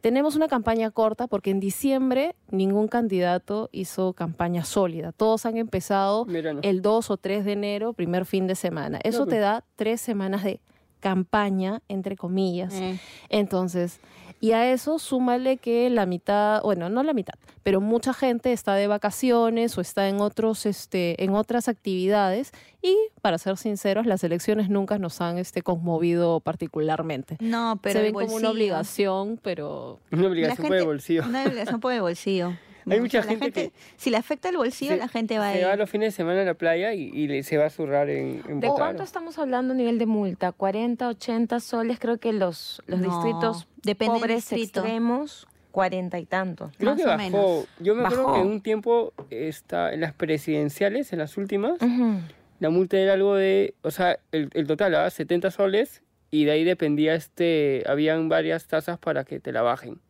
tenemos 0.00 0.36
una 0.36 0.48
campaña 0.48 0.90
corta 0.90 1.26
porque 1.28 1.50
en 1.50 1.60
diciembre 1.60 2.34
ningún 2.50 2.88
candidato 2.88 3.70
hizo 3.72 4.12
campaña 4.12 4.64
sólida. 4.64 5.12
Todos 5.12 5.46
han 5.46 5.56
empezado 5.56 6.26
el 6.62 6.82
2 6.82 7.10
o 7.10 7.16
3 7.16 7.44
de 7.44 7.52
enero, 7.52 7.92
primer 7.94 8.26
fin 8.26 8.46
de 8.46 8.54
semana. 8.54 8.98
Eso 9.02 9.24
Claro. 9.24 9.30
te 9.30 9.38
da 9.38 9.64
tres 9.76 10.00
semanas 10.02 10.42
de 10.44 10.60
campaña, 11.04 11.82
entre 11.88 12.16
comillas. 12.16 12.72
Mm. 12.72 12.94
Entonces, 13.28 14.00
y 14.40 14.52
a 14.52 14.72
eso 14.72 14.98
súmale 14.98 15.58
que 15.58 15.90
la 15.90 16.06
mitad, 16.06 16.62
bueno, 16.62 16.88
no 16.88 17.02
la 17.02 17.12
mitad, 17.12 17.34
pero 17.62 17.82
mucha 17.82 18.14
gente 18.14 18.52
está 18.52 18.74
de 18.74 18.86
vacaciones 18.86 19.76
o 19.76 19.82
está 19.82 20.08
en 20.08 20.20
otros, 20.22 20.64
este, 20.64 21.22
en 21.22 21.34
otras 21.34 21.68
actividades 21.68 22.52
y, 22.80 22.96
para 23.20 23.36
ser 23.36 23.58
sinceros, 23.58 24.06
las 24.06 24.24
elecciones 24.24 24.70
nunca 24.70 24.98
nos 24.98 25.20
han 25.20 25.36
este, 25.36 25.60
conmovido 25.60 26.40
particularmente. 26.40 27.36
No, 27.40 27.78
pero 27.82 27.98
Se 28.00 28.02
ven 28.02 28.14
como 28.14 28.34
una 28.34 28.50
obligación, 28.50 29.38
pero 29.42 30.00
Una 30.10 30.26
obligación 30.28 30.56
por 30.56 30.66
el 30.66 30.72
gente- 30.72 30.86
bolsillo. 30.86 31.24
Una 31.26 31.44
obligación 31.44 31.80
por 31.80 31.92
el 31.92 32.00
bolsillo. 32.00 32.52
Hay 32.90 33.00
mucha 33.00 33.18
la 33.18 33.24
gente 33.24 33.50
que- 33.52 33.72
Si 33.96 34.10
le 34.10 34.16
afecta 34.16 34.48
el 34.48 34.56
bolsillo, 34.56 34.92
Se- 34.92 34.96
la 34.98 35.08
gente 35.08 35.38
va 35.38 35.50
a 35.50 35.52
Se 35.52 35.60
ir. 35.60 35.66
va 35.66 35.76
los 35.76 35.88
fines 35.90 36.08
de 36.08 36.16
semana 36.16 36.42
a 36.42 36.44
la 36.44 36.54
playa 36.54 36.92
y, 36.94 37.04
y 37.14 37.42
se 37.42 37.56
va 37.56 37.66
a 37.66 37.70
zurrar 37.70 38.10
en, 38.10 38.42
en 38.48 38.60
¿De 38.60 38.68
cuánto 38.68 39.02
estamos 39.02 39.38
hablando 39.38 39.72
a 39.74 39.76
nivel 39.76 39.98
de 39.98 40.06
multa? 40.06 40.52
¿40, 40.52 41.06
80 41.08 41.60
soles? 41.60 41.98
Creo 41.98 42.18
que 42.18 42.32
los, 42.32 42.82
los 42.86 43.00
No, 43.00 43.10
distritos 43.22 43.66
depende 43.82 44.18
pobres 44.18 44.36
distrito. 44.50 44.80
extremos, 44.80 45.46
40 45.70 46.18
y 46.18 46.26
tantos. 46.26 46.70
Creo 46.78 46.90
más 46.90 46.98
que 46.98 47.04
o 47.04 47.06
bajó. 47.08 47.18
menos. 47.18 47.66
Yo 47.80 47.94
me 47.94 48.04
acuerdo 48.04 48.34
que 48.34 48.40
en 48.40 48.46
un 48.46 48.60
tiempo 48.60 49.12
está, 49.30 49.92
en 49.92 50.00
las 50.00 50.12
presidenciales, 50.12 51.12
en 51.12 51.18
las 51.18 51.36
últimas, 51.36 51.80
Ujú. 51.82 52.18
la 52.60 52.70
multa 52.70 52.96
era 52.98 53.14
algo 53.14 53.34
de, 53.34 53.74
o 53.82 53.90
sea, 53.90 54.18
el, 54.32 54.50
el 54.54 54.66
total 54.66 54.92
era 54.94 55.08
70 55.10 55.50
soles 55.50 56.02
y 56.30 56.44
de 56.44 56.52
ahí 56.52 56.64
dependía, 56.64 57.14
este, 57.14 57.82
habían 57.86 58.28
varias 58.28 58.66
tasas 58.66 58.98
para 58.98 59.24
que 59.24 59.40
te 59.40 59.52
la 59.52 59.62
bajen. 59.62 60.00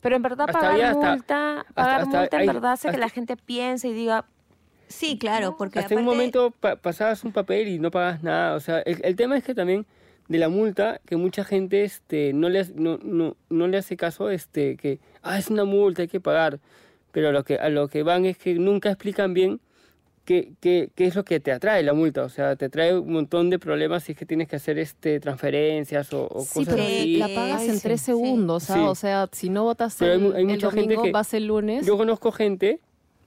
Pero 0.00 0.16
en 0.16 0.22
verdad 0.22 0.46
Hasta 0.48 0.52
pagar 0.52 0.72
había 0.72 0.90
hasta- 0.90 1.10
multa, 1.10 1.66
pagar 1.74 2.00
hasta 2.02 2.18
multa 2.20 2.36
en 2.36 2.40
hay- 2.42 2.46
verdad 2.46 2.72
hace 2.72 2.90
que 2.90 2.98
la 2.98 3.08
gente 3.08 3.36
piense 3.36 3.88
y 3.88 3.92
diga, 3.92 4.24
Sí, 4.86 5.18
claro, 5.18 5.54
porque 5.58 5.80
Hasta 5.80 5.94
un 5.96 6.04
momento 6.04 6.50
pa- 6.50 6.76
pasabas 6.76 7.22
un 7.22 7.32
papel 7.32 7.68
y 7.68 7.78
no 7.78 7.90
pagas 7.90 8.22
nada. 8.22 8.54
O 8.54 8.60
sea, 8.60 8.78
el, 8.80 8.98
el 9.04 9.16
tema 9.16 9.36
es 9.36 9.44
que 9.44 9.54
también 9.54 9.84
de 10.28 10.38
la 10.38 10.48
multa, 10.48 11.00
que 11.04 11.16
mucha 11.16 11.44
gente 11.44 11.84
este, 11.84 12.32
no, 12.32 12.48
le, 12.48 12.60
hace- 12.60 12.72
no, 12.74 12.98
no, 13.02 13.36
no 13.50 13.66
le 13.68 13.76
hace 13.76 13.98
caso, 13.98 14.30
este, 14.30 14.76
que, 14.78 14.98
ah, 15.22 15.38
es 15.38 15.48
una 15.50 15.64
multa, 15.64 16.00
hay 16.02 16.08
que 16.08 16.20
pagar. 16.20 16.58
Pero 17.12 17.28
a 17.28 17.32
lo 17.32 17.44
que, 17.44 17.56
a 17.58 17.68
lo 17.68 17.88
que 17.88 18.02
van 18.02 18.24
es 18.24 18.38
que 18.38 18.54
nunca 18.54 18.88
explican 18.88 19.34
bien 19.34 19.60
qué, 20.28 20.52
qué, 20.60 20.90
qué 20.94 21.06
es 21.06 21.14
lo 21.14 21.24
que 21.24 21.40
te 21.40 21.52
atrae 21.52 21.82
la 21.82 21.94
multa. 21.94 22.22
O 22.22 22.28
sea, 22.28 22.54
te 22.54 22.68
trae 22.68 22.98
un 22.98 23.10
montón 23.10 23.48
de 23.48 23.58
problemas 23.58 24.04
si 24.04 24.12
es 24.12 24.18
que 24.18 24.26
tienes 24.26 24.46
que 24.46 24.56
hacer 24.56 24.78
este, 24.78 25.20
transferencias 25.20 26.12
o, 26.12 26.28
o 26.30 26.42
sí, 26.42 26.60
cosas 26.60 26.74
pero 26.74 26.86
así. 26.86 27.16
la 27.16 27.28
pagas 27.28 27.62
en 27.62 27.80
tres 27.80 28.00
sí. 28.00 28.06
segundos, 28.06 28.68
¿ah? 28.68 28.74
Sí. 28.74 28.80
o 28.80 28.94
sea, 28.94 29.28
si 29.32 29.48
no 29.48 29.64
votas 29.64 29.96
Pero 29.98 30.12
hay 30.12 30.18
el, 30.18 30.22
mu- 30.24 30.32
hay 30.34 30.42
el 30.42 30.46
mucha 30.48 30.70
gente 30.70 30.82
domingo, 30.82 31.02
que- 31.04 31.12
vas 31.12 31.32
el 31.32 31.46
lunes. 31.46 31.86
Yo 31.86 31.96
conozco 31.96 32.30
gente 32.30 32.78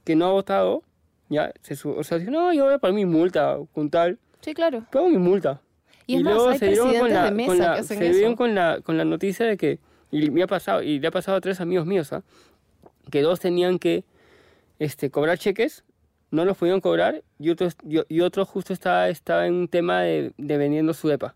que 0.03 0.15
no 0.15 0.25
ha 0.27 0.31
votado, 0.31 0.83
ya, 1.29 1.51
se 1.61 1.75
su- 1.75 1.89
o 1.91 2.03
sea, 2.03 2.19
dice, 2.19 2.29
no, 2.29 2.53
yo 2.53 2.65
voy 2.65 2.73
a 2.75 2.77
pagar 2.77 2.93
mi 2.93 3.05
multa 3.05 3.57
con 3.73 3.89
tal. 3.89 4.19
Sí, 4.41 4.53
claro. 4.53 4.85
pago 4.91 5.09
mi 5.09 5.17
multa. 5.17 5.59
Y 6.05 6.17
es 6.17 6.23
más, 6.23 6.33
hay 6.61 6.69
dieron 6.69 6.89
presidentes 6.89 7.23
de 7.23 7.31
mesa 7.31 7.47
con 7.47 7.57
la, 7.59 7.73
que 7.73 7.79
hacen 7.81 7.97
se 7.97 8.09
dieron 8.13 8.35
con 8.35 8.53
la, 8.55 8.79
con 8.81 8.97
la 8.97 9.05
noticia 9.05 9.45
de 9.47 9.57
que, 9.57 9.79
y 10.11 10.29
me 10.29 10.43
ha 10.43 10.47
pasado, 10.47 10.83
y 10.83 10.99
le 10.99 11.07
ha 11.07 11.11
pasado 11.11 11.37
a 11.37 11.41
tres 11.41 11.61
amigos 11.61 11.85
míos, 11.87 12.13
¿ah? 12.13 12.21
que 13.09 13.21
dos 13.21 13.39
tenían 13.39 13.79
que 13.79 14.03
este, 14.79 15.09
cobrar 15.09 15.37
cheques, 15.37 15.83
no 16.31 16.45
los 16.45 16.57
pudieron 16.57 16.81
cobrar, 16.81 17.23
y 17.39 17.49
otro, 17.49 17.67
y, 18.09 18.21
otro 18.21 18.45
justo 18.45 18.73
estaba, 18.73 19.09
estaba 19.09 19.45
en 19.47 19.53
un 19.53 19.67
tema 19.67 20.01
de, 20.01 20.33
de 20.37 20.57
vendiendo 20.57 20.93
su 20.93 21.09
EPA. 21.11 21.35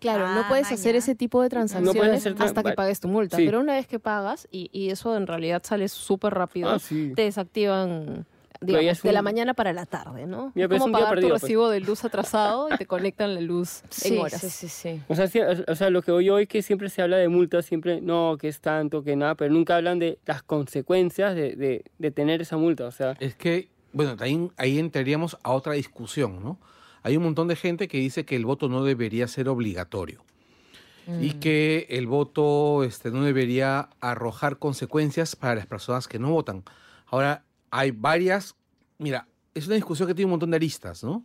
Claro, 0.00 0.26
no 0.28 0.40
Ah, 0.40 0.46
puedes 0.48 0.70
hacer 0.72 0.96
ese 0.96 1.14
tipo 1.14 1.42
de 1.42 1.48
transacciones 1.50 2.24
tra- 2.26 2.40
hasta 2.44 2.62
que 2.62 2.72
pagues 2.72 3.00
tu 3.00 3.08
multa. 3.08 3.36
Sí. 3.36 3.44
Pero 3.44 3.60
una 3.60 3.74
vez 3.74 3.86
que 3.86 3.98
pagas, 3.98 4.48
y, 4.50 4.70
y 4.72 4.90
eso 4.90 5.16
en 5.16 5.26
realidad 5.26 5.62
sale 5.64 5.88
súper 5.88 6.32
rápido, 6.34 6.70
Ah, 6.70 6.78
sí. 6.78 7.12
te 7.14 7.22
desactivan 7.22 8.24
digamos, 8.62 9.02
de 9.02 9.12
la 9.12 9.22
mañana 9.22 9.54
para 9.54 9.72
la 9.74 9.86
tarde, 9.86 10.26
¿no? 10.26 10.52
Es 10.54 10.68
como 10.68 10.92
pagar 10.92 11.10
perdido, 11.10 11.28
tu 11.28 11.32
pues. 11.34 11.42
recibo 11.42 11.68
de 11.70 11.80
luz 11.80 12.04
atrasado 12.04 12.68
y 12.72 12.76
te 12.76 12.84
conectan 12.86 13.34
la 13.34 13.40
luz 13.42 13.82
sí, 13.90 14.14
en 14.14 14.20
horas. 14.20 14.40
sí, 14.40 14.48
sí, 14.50 14.68
sí. 14.68 15.00
O 15.08 15.14
sea, 15.14 15.28
sí, 15.28 15.40
o 15.40 15.74
sea, 15.74 15.88
lo 15.90 16.02
que 16.02 16.12
oigo 16.12 16.38
es 16.38 16.46
que 16.48 16.60
siempre 16.62 16.88
se 16.90 17.00
habla 17.02 17.16
de 17.18 17.28
multas, 17.28 17.64
siempre, 17.66 18.00
no, 18.02 18.36
que 18.38 18.48
es 18.48 18.60
tanto, 18.60 19.02
que 19.02 19.16
nada, 19.16 19.34
pero 19.34 19.52
nunca 19.52 19.76
hablan 19.76 19.98
de 19.98 20.18
las 20.26 20.42
consecuencias 20.42 21.34
de, 21.34 21.56
de, 21.56 21.84
de 21.98 22.10
tener 22.10 22.40
esa 22.42 22.56
multa. 22.58 22.84
O 22.86 22.90
sea, 22.90 23.16
Es 23.20 23.34
que, 23.34 23.68
bueno, 23.92 24.16
ahí, 24.20 24.50
ahí 24.56 24.78
entraríamos 24.78 25.36
a 25.42 25.50
otra 25.52 25.72
discusión, 25.74 26.42
¿no? 26.42 26.58
Hay 27.02 27.16
un 27.16 27.22
montón 27.24 27.48
de 27.48 27.56
gente 27.56 27.88
que 27.88 27.98
dice 27.98 28.24
que 28.24 28.36
el 28.36 28.44
voto 28.44 28.68
no 28.68 28.84
debería 28.84 29.26
ser 29.28 29.48
obligatorio 29.48 30.22
y 31.20 31.32
que 31.40 31.86
el 31.90 32.06
voto 32.06 32.84
este, 32.84 33.10
no 33.10 33.24
debería 33.24 33.88
arrojar 34.00 34.58
consecuencias 34.58 35.34
para 35.34 35.56
las 35.56 35.66
personas 35.66 36.06
que 36.06 36.18
no 36.20 36.30
votan. 36.30 36.62
Ahora, 37.06 37.42
hay 37.70 37.90
varias, 37.90 38.54
mira, 38.98 39.26
es 39.54 39.66
una 39.66 39.74
discusión 39.76 40.06
que 40.06 40.14
tiene 40.14 40.26
un 40.26 40.32
montón 40.32 40.50
de 40.50 40.56
aristas, 40.56 41.02
¿no? 41.02 41.24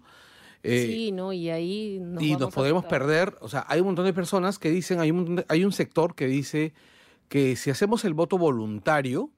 Eh, 0.64 0.88
sí, 0.92 1.12
¿no? 1.12 1.32
Y 1.34 1.52
ahí 1.52 2.00
nos 2.02 2.24
y 2.24 2.32
nos 2.32 2.40
podemos 2.56 2.84
perder, 2.90 3.36
o 3.42 3.50
sea, 3.50 3.66
hay 3.68 3.82
un 3.82 3.88
montón 3.88 4.06
de 4.06 4.14
personas 4.14 4.58
que 4.58 4.72
dicen, 4.72 5.00
hay 5.00 5.12
un, 5.12 5.36
de- 5.36 5.46
hay 5.50 5.64
un 5.64 5.72
sector 5.72 6.16
que 6.16 6.26
dice 6.26 6.74
que 7.30 7.56
si 7.56 7.70
hacemos 7.70 8.06
el 8.06 8.16
voto 8.16 8.40
voluntario, 8.40 9.30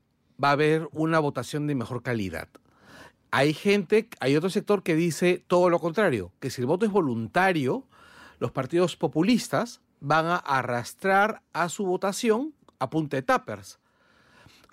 va 0.41 0.49
a 0.49 0.51
haber 0.53 0.87
una 0.93 1.19
votación 1.19 1.67
de 1.67 1.75
mejor 1.75 2.01
calidad. 2.03 2.47
Hay 3.31 3.53
gente, 3.53 4.07
hay 4.19 4.35
otro 4.35 4.49
sector 4.49 4.83
que 4.83 4.95
dice 4.95 5.43
todo 5.47 5.69
lo 5.69 5.79
contrario, 5.79 6.31
que 6.39 6.49
si 6.49 6.61
el 6.61 6.67
voto 6.67 6.85
es 6.85 6.91
voluntario, 6.91 7.83
los 8.39 8.51
partidos 8.51 8.95
populistas 8.95 9.81
van 9.99 10.27
a 10.27 10.35
arrastrar 10.37 11.41
a 11.53 11.69
su 11.69 11.85
votación 11.85 12.53
a 12.79 12.89
punta 12.89 13.17
de 13.17 13.23
tappers, 13.23 13.79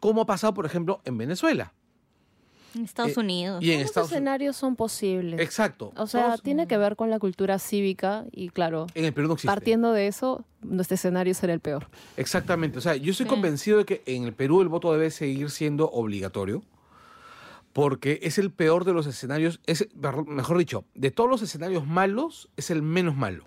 como 0.01 0.21
ha 0.23 0.27
pasado, 0.27 0.55
por 0.55 0.67
ejemplo, 0.67 1.01
en 1.05 1.17
Venezuela. 1.19 1.73
En 2.77 2.85
Estados 2.85 3.17
Eh, 3.17 3.21
Unidos. 3.21 3.63
Y 3.63 3.71
en 3.71 3.77
Ambos 3.79 3.87
Estados 3.91 4.09
Unidos. 4.09 4.17
escenarios 4.17 4.57
son 4.57 4.77
posibles. 4.77 5.41
Exacto. 5.41 5.93
O 5.97 6.07
sea, 6.09 6.27
Todos- 6.27 6.43
tiene 6.43 6.67
que 6.67 6.77
ver 6.77 6.97
con 6.97 7.09
la 7.09 7.19
cultura 7.21 7.59
cívica 7.61 8.25
y 8.33 8.49
claro, 8.51 8.87
en 8.95 9.05
el 9.05 9.13
Perú 9.15 9.29
no 9.29 9.35
existe. 9.35 9.47
partiendo 9.49 9.93
de 9.93 10.09
eso, 10.09 10.45
nuestro 10.61 10.97
escenario 10.97 11.33
será 11.35 11.55
el 11.55 11.61
peor. 11.61 11.87
Exactamente. 12.17 12.79
O 12.79 12.81
sea, 12.81 12.97
yo 12.97 13.13
estoy 13.13 13.27
Sí. 13.27 13.31
convencido 13.31 13.79
de 13.79 13.85
que 13.85 14.03
en 14.07 14.25
el 14.25 14.33
Perú 14.33 14.61
el 14.61 14.69
voto 14.69 14.93
debe 14.93 15.11
seguir 15.11 15.51
siendo 15.51 15.89
obligatorio. 15.91 16.63
Porque 17.75 18.21
es 18.23 18.39
el 18.39 18.53
peor 18.53 18.85
de 18.85 18.95
los 18.95 19.07
escenarios, 19.07 19.61
es, 19.67 19.89
mejor 20.27 20.57
dicho, 20.57 20.85
de 20.95 21.11
todos 21.11 21.29
los 21.29 21.43
escenarios 21.43 21.87
malos, 21.87 22.49
es 22.57 22.71
el 22.71 22.81
menos 22.81 23.17
malo. 23.17 23.45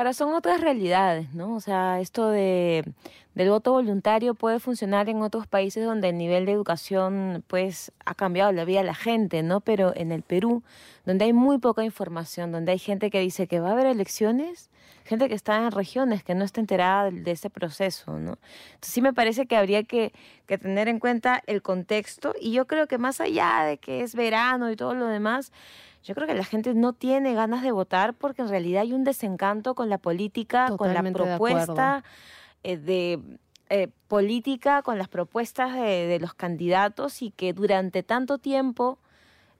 Ahora 0.00 0.14
son 0.14 0.32
otras 0.32 0.62
realidades, 0.62 1.34
¿no? 1.34 1.54
O 1.54 1.60
sea, 1.60 2.00
esto 2.00 2.30
de, 2.30 2.90
del 3.34 3.50
voto 3.50 3.72
voluntario 3.72 4.32
puede 4.32 4.58
funcionar 4.58 5.10
en 5.10 5.20
otros 5.20 5.46
países 5.46 5.84
donde 5.84 6.08
el 6.08 6.16
nivel 6.16 6.46
de 6.46 6.52
educación 6.52 7.44
pues 7.46 7.92
ha 8.06 8.14
cambiado 8.14 8.50
la 8.50 8.64
vida 8.64 8.78
de 8.78 8.86
la 8.86 8.94
gente, 8.94 9.42
¿no? 9.42 9.60
Pero 9.60 9.92
en 9.94 10.10
el 10.10 10.22
Perú, 10.22 10.62
donde 11.04 11.26
hay 11.26 11.34
muy 11.34 11.58
poca 11.58 11.84
información, 11.84 12.50
donde 12.50 12.72
hay 12.72 12.78
gente 12.78 13.10
que 13.10 13.20
dice 13.20 13.46
que 13.46 13.60
va 13.60 13.68
a 13.68 13.72
haber 13.72 13.84
elecciones, 13.84 14.70
gente 15.04 15.28
que 15.28 15.34
está 15.34 15.58
en 15.58 15.70
regiones 15.70 16.24
que 16.24 16.34
no 16.34 16.46
está 16.46 16.62
enterada 16.62 17.10
de, 17.10 17.30
este 17.30 17.50
proceso, 17.50 18.12
¿no? 18.12 18.38
Entonces 18.68 18.94
sí 18.94 19.02
me 19.02 19.12
parece 19.12 19.44
que 19.44 19.56
habría 19.58 19.82
que, 19.82 20.14
que 20.46 20.56
tener 20.56 20.88
en 20.88 20.98
cuenta 20.98 21.42
el 21.46 21.60
contexto 21.60 22.34
y 22.40 22.52
yo 22.52 22.66
creo 22.66 22.86
que 22.86 22.96
más 22.96 23.20
allá 23.20 23.64
de 23.64 23.76
que 23.76 24.00
es 24.00 24.14
verano 24.14 24.70
y 24.70 24.76
todo 24.76 24.94
lo 24.94 25.08
demás, 25.08 25.52
yo 26.02 26.14
creo 26.14 26.26
que 26.26 26.34
la 26.34 26.44
gente 26.44 26.74
no 26.74 26.92
tiene 26.92 27.34
ganas 27.34 27.62
de 27.62 27.72
votar 27.72 28.14
porque 28.14 28.42
en 28.42 28.48
realidad 28.48 28.82
hay 28.82 28.92
un 28.92 29.04
desencanto 29.04 29.74
con 29.74 29.88
la 29.88 29.98
política, 29.98 30.66
Totalmente 30.68 31.18
con 31.18 31.26
de 31.26 31.30
la 31.32 31.36
propuesta 31.38 32.04
eh, 32.62 32.76
de 32.76 33.20
eh, 33.68 33.88
política, 34.08 34.82
con 34.82 34.98
las 34.98 35.08
propuestas 35.08 35.74
de, 35.74 36.06
de 36.06 36.20
los 36.20 36.34
candidatos 36.34 37.22
y 37.22 37.30
que 37.30 37.52
durante 37.52 38.02
tanto 38.02 38.38
tiempo, 38.38 38.98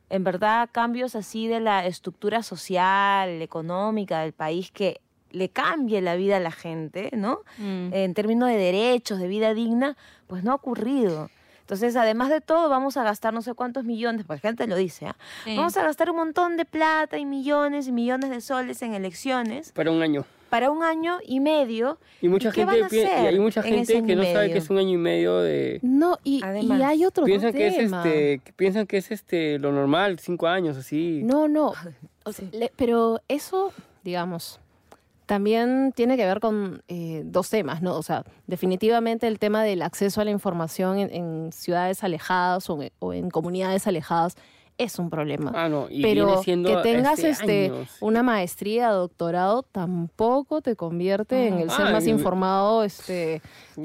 en 0.08 0.24
verdad, 0.24 0.68
cambios 0.72 1.14
así 1.14 1.46
de 1.46 1.60
la 1.60 1.86
estructura 1.86 2.42
social, 2.42 3.42
económica 3.42 4.20
del 4.20 4.32
país 4.32 4.70
que 4.70 5.00
le 5.32 5.48
cambie 5.48 6.00
la 6.00 6.16
vida 6.16 6.38
a 6.38 6.40
la 6.40 6.50
gente, 6.50 7.10
¿no? 7.16 7.40
Mm. 7.58 7.92
en 7.92 8.14
términos 8.14 8.48
de 8.48 8.56
derechos, 8.56 9.18
de 9.18 9.28
vida 9.28 9.54
digna, 9.54 9.96
pues 10.26 10.42
no 10.42 10.52
ha 10.52 10.54
ocurrido. 10.54 11.30
Entonces, 11.70 11.94
además 11.94 12.30
de 12.30 12.40
todo, 12.40 12.68
vamos 12.68 12.96
a 12.96 13.04
gastar 13.04 13.32
no 13.32 13.42
sé 13.42 13.54
cuántos 13.54 13.84
millones, 13.84 14.24
porque 14.26 14.40
la 14.42 14.48
gente 14.50 14.66
lo 14.66 14.74
dice, 14.74 15.06
¿ah? 15.06 15.16
Sí. 15.44 15.56
vamos 15.56 15.76
a 15.76 15.84
gastar 15.84 16.10
un 16.10 16.16
montón 16.16 16.56
de 16.56 16.64
plata 16.64 17.16
y 17.16 17.24
millones 17.24 17.86
y 17.86 17.92
millones 17.92 18.30
de 18.30 18.40
soles 18.40 18.82
en 18.82 18.92
elecciones 18.94 19.70
para 19.70 19.92
un 19.92 20.02
año. 20.02 20.24
para 20.48 20.72
un 20.72 20.82
año 20.82 21.18
y 21.24 21.38
medio. 21.38 21.98
Y 22.20 22.28
mucha 22.28 22.50
qué 22.50 22.62
gente, 22.66 22.74
van 22.74 22.84
a 22.86 22.88
pi- 22.88 22.96
y 22.96 23.04
hacer 23.04 23.28
hay 23.28 23.38
mucha 23.38 23.60
en 23.60 23.86
gente 23.86 24.02
que 24.04 24.16
no 24.16 24.24
sabe 24.24 24.50
que 24.50 24.58
es 24.58 24.68
un 24.68 24.78
año 24.78 24.90
y 24.90 24.96
medio 24.96 25.38
de... 25.38 25.78
No, 25.82 26.18
y, 26.24 26.42
y 26.44 26.72
hay 26.82 27.04
otro 27.04 27.24
Piensan 27.24 27.52
que 27.52 27.68
es 27.68 27.78
este, 27.78 28.40
que 28.44 28.52
piensan 28.54 28.88
que 28.88 28.96
es 28.96 29.12
este 29.12 29.60
lo 29.60 29.70
normal, 29.70 30.18
cinco 30.18 30.48
años 30.48 30.76
así. 30.76 31.20
No, 31.22 31.46
no. 31.46 31.72
O 32.24 32.32
sea, 32.32 32.48
le- 32.50 32.72
pero 32.74 33.20
eso, 33.28 33.72
digamos, 34.02 34.58
también 35.30 35.92
tiene 35.94 36.16
que 36.16 36.24
ver 36.26 36.40
con 36.40 36.82
eh, 36.88 37.22
dos 37.24 37.48
temas, 37.50 37.82
¿no? 37.82 37.96
O 37.96 38.02
sea, 38.02 38.24
definitivamente 38.48 39.28
el 39.28 39.38
tema 39.38 39.62
del 39.62 39.80
acceso 39.82 40.20
a 40.20 40.24
la 40.24 40.32
información 40.32 40.98
en, 40.98 41.14
en 41.14 41.52
ciudades 41.52 42.02
alejadas 42.02 42.68
o 42.68 42.82
en, 42.82 42.90
o 42.98 43.12
en 43.12 43.30
comunidades 43.30 43.86
alejadas 43.86 44.34
es 44.76 44.98
un 44.98 45.08
problema. 45.08 45.52
Ah, 45.54 45.68
no, 45.68 45.86
y 45.88 46.02
Pero 46.02 46.26
viene 46.26 46.42
siendo 46.42 46.68
que 46.68 46.82
tengas 46.82 47.20
este, 47.20 47.66
este 47.66 47.72
una 48.00 48.24
maestría, 48.24 48.88
doctorado, 48.90 49.62
tampoco 49.62 50.62
te 50.62 50.74
convierte 50.74 51.46
en 51.46 51.60
el 51.60 51.70
ser 51.70 51.86
Ah, 51.86 51.92
más 51.92 52.08
y- 52.08 52.10
informado 52.10 52.82
este, 52.82 53.40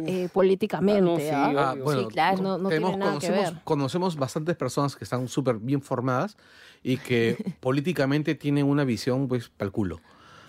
eh, 0.08 0.28
políticamente. 0.34 1.32
Ah, 1.32 1.48
no, 1.48 1.52
sí, 1.52 1.58
¿ah? 1.60 1.70
Ah, 1.72 1.76
bueno, 1.84 2.02
Sí, 2.02 2.08
claro, 2.08 2.42
no, 2.42 2.58
no 2.58 2.70
tenemos- 2.70 2.92
tiene 2.94 3.06
nada 3.06 3.20
que 3.20 3.28
conocemos, 3.28 3.54
ver. 3.54 3.64
conocemos 3.64 4.16
bastantes 4.16 4.56
personas 4.56 4.96
que 4.96 5.04
están 5.04 5.28
súper 5.28 5.58
bien 5.58 5.82
formadas 5.84 6.38
y 6.82 6.98
que 6.98 7.38
políticamente 7.60 8.34
tienen 8.34 8.66
una 8.66 8.84
visión, 8.84 9.28
pues, 9.28 9.50
para 9.50 9.68
el 9.68 9.72
culo. 9.72 10.00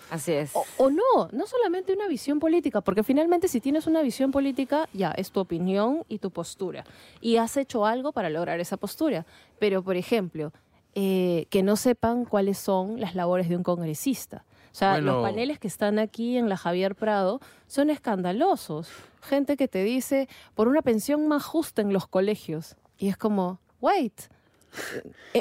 Así 0.09 0.31
es. 0.33 0.51
O, 0.55 0.65
o 0.77 0.89
no, 0.89 1.29
no 1.31 1.45
solamente 1.47 1.93
una 1.93 2.07
visión 2.07 2.39
política, 2.39 2.81
porque 2.81 3.03
finalmente 3.03 3.47
si 3.47 3.59
tienes 3.59 3.87
una 3.87 4.01
visión 4.01 4.31
política, 4.31 4.87
ya 4.93 5.11
es 5.11 5.31
tu 5.31 5.39
opinión 5.39 6.03
y 6.07 6.19
tu 6.19 6.31
postura. 6.31 6.85
Y 7.21 7.37
has 7.37 7.57
hecho 7.57 7.85
algo 7.85 8.11
para 8.13 8.29
lograr 8.29 8.59
esa 8.59 8.77
postura. 8.77 9.25
Pero, 9.59 9.83
por 9.83 9.95
ejemplo, 9.97 10.53
eh, 10.95 11.45
que 11.49 11.61
no 11.63 11.75
sepan 11.75 12.25
cuáles 12.25 12.57
son 12.57 12.99
las 12.99 13.15
labores 13.15 13.49
de 13.49 13.57
un 13.57 13.63
congresista. 13.63 14.45
O 14.71 14.75
sea, 14.77 14.91
Bueno. 14.93 15.13
los 15.13 15.23
paneles 15.23 15.59
que 15.59 15.67
están 15.67 15.97
aquí 15.99 16.37
en 16.37 16.49
la 16.49 16.57
Javier 16.57 16.95
Prado 16.95 17.39
son 17.67 17.89
escandalosos. 17.89 18.89
Gente 19.21 19.57
que 19.57 19.67
te 19.67 19.83
dice 19.83 20.29
por 20.55 20.67
una 20.67 20.81
pensión 20.81 21.27
más 21.27 21.43
justa 21.43 21.81
en 21.81 21.91
los 21.93 22.07
colegios. 22.07 22.75
Y 22.97 23.09
es 23.09 23.17
como, 23.17 23.59
wait, 23.81 24.13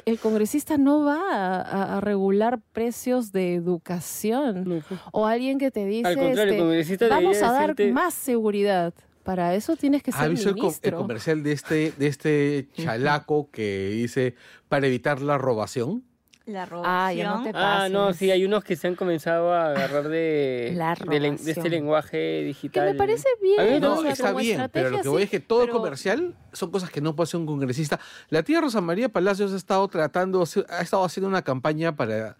el 0.04 0.18
congresista 0.18 0.76
no 0.78 1.04
va 1.04 1.60
a, 1.96 2.00
regular 2.00 2.60
precios 2.72 3.32
de 3.32 3.54
educación. 3.54 4.64
No. 4.68 4.82
O 5.12 5.26
alguien 5.26 5.58
que 5.58 5.70
te 5.70 5.84
dice, 5.84 6.08
Al 6.08 6.16
contrario, 6.16 6.42
el 6.42 6.48
este, 6.50 6.58
congresista 6.62 7.08
vamos 7.08 7.36
a 7.42 7.52
dar 7.52 7.74
decirte- 7.74 7.92
más 7.92 8.14
seguridad. 8.14 8.94
Para 9.22 9.56
eso 9.56 9.74
tienes 9.74 10.04
que 10.04 10.12
¿Has 10.12 10.18
ser 10.18 10.30
visto 10.30 10.50
el, 10.50 10.54
co- 10.54 10.60
el 10.60 10.64
ministro. 10.66 10.98
comercial 10.98 11.42
de 11.42 11.52
este, 11.52 11.92
de 11.98 12.06
este 12.06 12.68
chalaco 12.76 13.50
que 13.50 13.88
dice 13.90 14.36
para 14.68 14.86
evitar 14.86 15.20
la 15.20 15.36
robación? 15.36 16.04
La 16.46 16.62
Ah, 16.84 17.12
ya 17.12 17.24
no 17.24 17.30
robación. 17.32 17.52
te 17.52 17.58
Ah, 17.58 17.88
no, 17.90 18.06
pases. 18.06 18.18
sí, 18.20 18.30
hay 18.30 18.44
unos 18.44 18.62
que 18.62 18.76
se 18.76 18.86
han 18.86 18.94
comenzado 18.94 19.52
a 19.52 19.70
agarrar 19.70 20.08
de, 20.08 20.72
La 20.76 20.94
de, 20.94 21.18
len- 21.20 21.36
de 21.36 21.50
este 21.50 21.54
robación. 21.54 21.70
lenguaje 21.72 22.10
Que 22.18 22.44
digital. 22.44 22.86
me 22.86 22.94
parece 22.94 23.28
A 23.28 23.42
mí 23.42 23.50
bien. 23.68 23.82
no, 23.82 23.94
o 23.94 24.02
sea, 24.02 24.12
está 24.12 24.32
bien, 24.32 24.70
pero 24.72 24.90
lo 24.90 25.02
que 25.02 25.08
voy 25.08 25.22
sí, 25.22 25.24
es 25.24 25.30
que 25.30 25.40
todo 25.40 25.62
pero- 25.62 25.72
comercial 25.72 26.34
son 26.52 26.70
cosas 26.70 26.90
que 26.90 27.00
no 27.00 27.16
puede 27.16 27.24
hacer 27.26 27.40
un 27.40 27.46
congresista. 27.46 27.98
La 28.30 28.44
tía 28.44 28.60
Rosa 28.60 28.80
María 28.80 29.08
Palacios 29.08 29.52
ha 29.52 29.56
estado 29.56 29.88
tratando, 29.88 30.44
ha 30.68 30.80
estado 30.80 31.04
haciendo 31.04 31.28
una 31.28 31.42
campaña 31.42 31.96
para, 31.96 32.36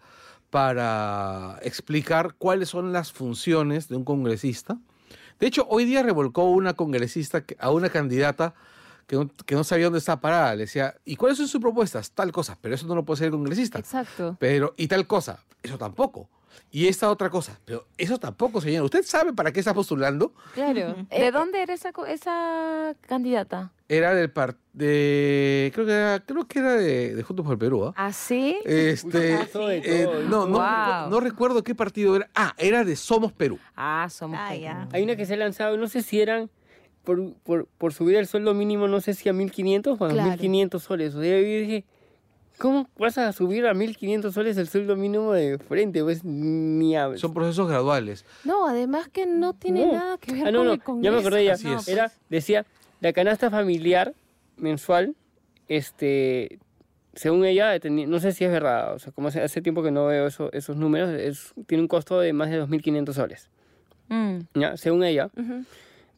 para 0.49 1.59
explicar 1.61 2.33
cuáles 2.37 2.69
son 2.69 2.93
las 2.93 3.11
funciones 3.11 3.89
de 3.89 3.97
un 3.97 4.05
congresista. 4.05 4.77
De 5.39 5.47
hecho, 5.47 5.67
hoy 5.69 5.85
día 5.85 6.01
revolcó 6.01 6.45
una 6.45 6.73
congresista 6.73 7.41
que- 7.41 7.57
a 7.59 7.71
una 7.71 7.89
candidata 7.89 8.55
que 9.07 9.15
no, 9.15 9.29
que 9.45 9.55
no 9.55 9.63
sabía 9.63 9.85
dónde 9.85 9.99
estaba 9.99 10.21
parada. 10.21 10.53
Le 10.55 10.61
decía, 10.65 10.93
¿y 11.05 11.15
cuáles 11.15 11.37
son 11.37 11.47
sus 11.47 11.59
propuestas? 11.61 12.11
Tal 12.11 12.31
cosa, 12.31 12.57
pero 12.61 12.75
eso 12.75 12.85
no 12.87 12.93
lo 12.95 13.03
puede 13.03 13.17
ser 13.19 13.25
el 13.27 13.31
congresista. 13.31 13.79
Exacto. 13.79 14.35
Pero, 14.39 14.73
y 14.77 14.87
tal 14.87 15.07
cosa, 15.07 15.39
eso 15.63 15.77
tampoco. 15.77 16.29
Y 16.71 16.87
esta 16.87 17.09
otra 17.09 17.29
cosa, 17.29 17.57
pero 17.65 17.85
eso 17.97 18.17
tampoco, 18.19 18.59
señor. 18.59 18.83
¿Usted 18.83 19.03
sabe 19.03 19.31
para 19.31 19.51
qué 19.53 19.59
está 19.61 19.73
postulando? 19.73 20.33
Claro. 20.53 20.95
¿De 21.09 21.31
dónde 21.31 21.61
era 21.61 21.73
esa, 21.73 21.91
esa 22.09 22.93
candidata? 23.07 23.71
Era 23.87 24.13
del 24.13 24.29
par 24.31 24.55
de 24.73 25.71
creo 25.73 25.85
que 25.85 25.91
era, 25.93 26.19
creo 26.19 26.45
que 26.47 26.59
era 26.59 26.73
de, 26.73 27.15
de 27.15 27.23
Juntos 27.23 27.45
por 27.45 27.53
el 27.53 27.59
Perú, 27.59 27.85
¿ah? 27.85 27.93
¿Ah, 27.95 28.11
sí? 28.11 28.57
Este, 28.65 29.35
Eso 29.35 29.67
de 29.67 29.77
eh, 29.77 30.05
todo, 30.05 30.23
no, 30.23 30.45
no, 30.47 30.57
Wow. 30.57 30.59
recu- 30.59 31.09
no 31.09 31.19
recuerdo 31.21 31.63
qué 31.63 31.73
partido 31.73 32.15
era. 32.17 32.29
Ah, 32.35 32.53
era 32.57 32.83
de 32.83 32.95
Somos 32.97 33.31
Perú. 33.31 33.59
Ah, 33.77 34.07
somos 34.11 34.37
Ah, 34.41 34.49
Perú. 34.49 34.61
ya. 34.63 34.87
Hay 34.91 35.03
una 35.03 35.15
que 35.15 35.25
se 35.25 35.35
ha 35.35 35.37
lanzado, 35.37 35.77
no 35.77 35.87
sé 35.87 36.01
si 36.01 36.19
eran 36.19 36.49
por, 37.07 37.33
por, 37.43 37.65
por 37.77 37.93
subir 37.93 38.17
el 38.17 38.27
sueldo 38.27 38.53
mínimo, 38.53 38.89
no 38.89 38.99
sé 38.99 39.13
si 39.13 39.29
a 39.29 39.33
1.500 39.33 39.95
o 39.97 40.05
a 40.05 40.09
Claro. 40.09 40.41
1.500 40.43 40.79
soles. 40.81 41.15
O 41.15 41.21
sea, 41.21 41.39
yo 41.39 41.45
dije, 41.45 41.85
¿cómo 42.57 42.89
vas 42.99 43.17
a 43.17 43.31
subir 43.31 43.65
a 43.65 43.73
1.500 43.73 44.31
soles 44.33 44.57
el 44.57 44.67
sueldo 44.67 44.97
mínimo 44.97 45.31
de 45.31 45.57
frente? 45.57 46.03
Pues 46.03 46.25
ni 46.25 46.97
a... 46.97 47.15
Son 47.17 47.33
procesos 47.33 47.69
graduales. 47.69 48.25
No, 48.43 48.67
además 48.67 49.07
que 49.07 49.25
no 49.25 49.53
tiene 49.53 49.85
No. 49.85 49.93
nada 49.93 50.17
que 50.17 50.33
ver 50.33 50.47
Ah, 50.47 50.51
no, 50.51 50.59
con 50.59 50.65
no, 50.67 50.73
el 50.73 50.79
ya 50.79 50.83
Congreso. 50.83 51.13
me 51.13 51.19
acordé 51.21 51.45
ya. 51.45 51.53
Así 51.53 51.71
es. 51.71 51.87
Era, 51.87 52.11
decía, 52.29 52.65
la 52.99 53.13
canasta 53.13 53.49
familiar 53.49 54.13
mensual, 54.57 55.15
este, 55.69 56.59
según 57.13 57.45
ella, 57.45 57.71
no 57.89 58.19
sé 58.19 58.31
si 58.33 58.43
es 58.43 58.51
verdad, 58.51 58.95
o 58.95 58.99
sea, 58.99 59.11
como 59.13 59.29
hace, 59.29 59.41
hace 59.41 59.61
tiempo 59.61 59.81
que 59.83 59.91
no 59.91 60.07
veo 60.07 60.27
eso- 60.27 60.51
esos 60.51 60.75
números, 60.77 61.09
es, 61.11 61.53
tiene 61.67 61.81
un 61.83 61.87
costo 61.87 62.19
de 62.19 62.33
más 62.33 62.49
de 62.49 62.57
2.500 62.57 63.13
soles, 63.15 63.49
Mm. 64.09 64.39
¿ya? 64.55 64.77
Según 64.77 65.03
ella. 65.03 65.29
Ujú. 65.37 65.63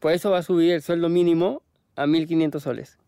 Por 0.00 0.12
eso 0.12 0.30
va 0.30 0.38
a 0.38 0.42
subir 0.42 0.72
el 0.72 0.82
sueldo 0.82 1.08
mínimo 1.08 1.62
a 1.96 2.06
1.500 2.06 2.60
soles. 2.60 2.98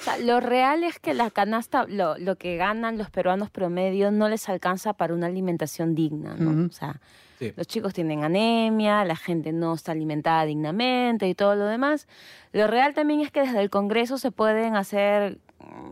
O 0.00 0.04
sea, 0.04 0.18
lo 0.18 0.40
real 0.40 0.82
es 0.82 0.98
que 0.98 1.14
la 1.14 1.30
canasta, 1.30 1.86
lo, 1.88 2.18
lo 2.18 2.36
que 2.36 2.56
ganan 2.56 2.98
los 2.98 3.08
peruanos 3.10 3.50
promedio 3.50 4.10
no 4.10 4.28
les 4.28 4.48
alcanza 4.48 4.92
para 4.94 5.14
una 5.14 5.26
alimentación 5.28 5.94
digna, 5.94 6.34
¿no? 6.36 6.66
O 6.66 6.72
sea, 6.72 7.00
Sí. 7.38 7.52
los 7.56 7.66
chicos 7.66 7.92
tienen 7.92 8.22
anemia, 8.22 9.04
la 9.04 9.16
gente 9.16 9.52
no 9.52 9.74
está 9.74 9.90
alimentada 9.90 10.44
dignamente 10.44 11.28
y 11.28 11.34
todo 11.34 11.56
lo 11.56 11.64
demás. 11.66 12.06
Lo 12.52 12.68
real 12.68 12.94
también 12.94 13.20
es 13.20 13.32
que 13.32 13.40
desde 13.40 13.60
el 13.60 13.68
Congreso 13.68 14.16
se 14.16 14.30
pueden 14.30 14.76
hacer, 14.76 15.38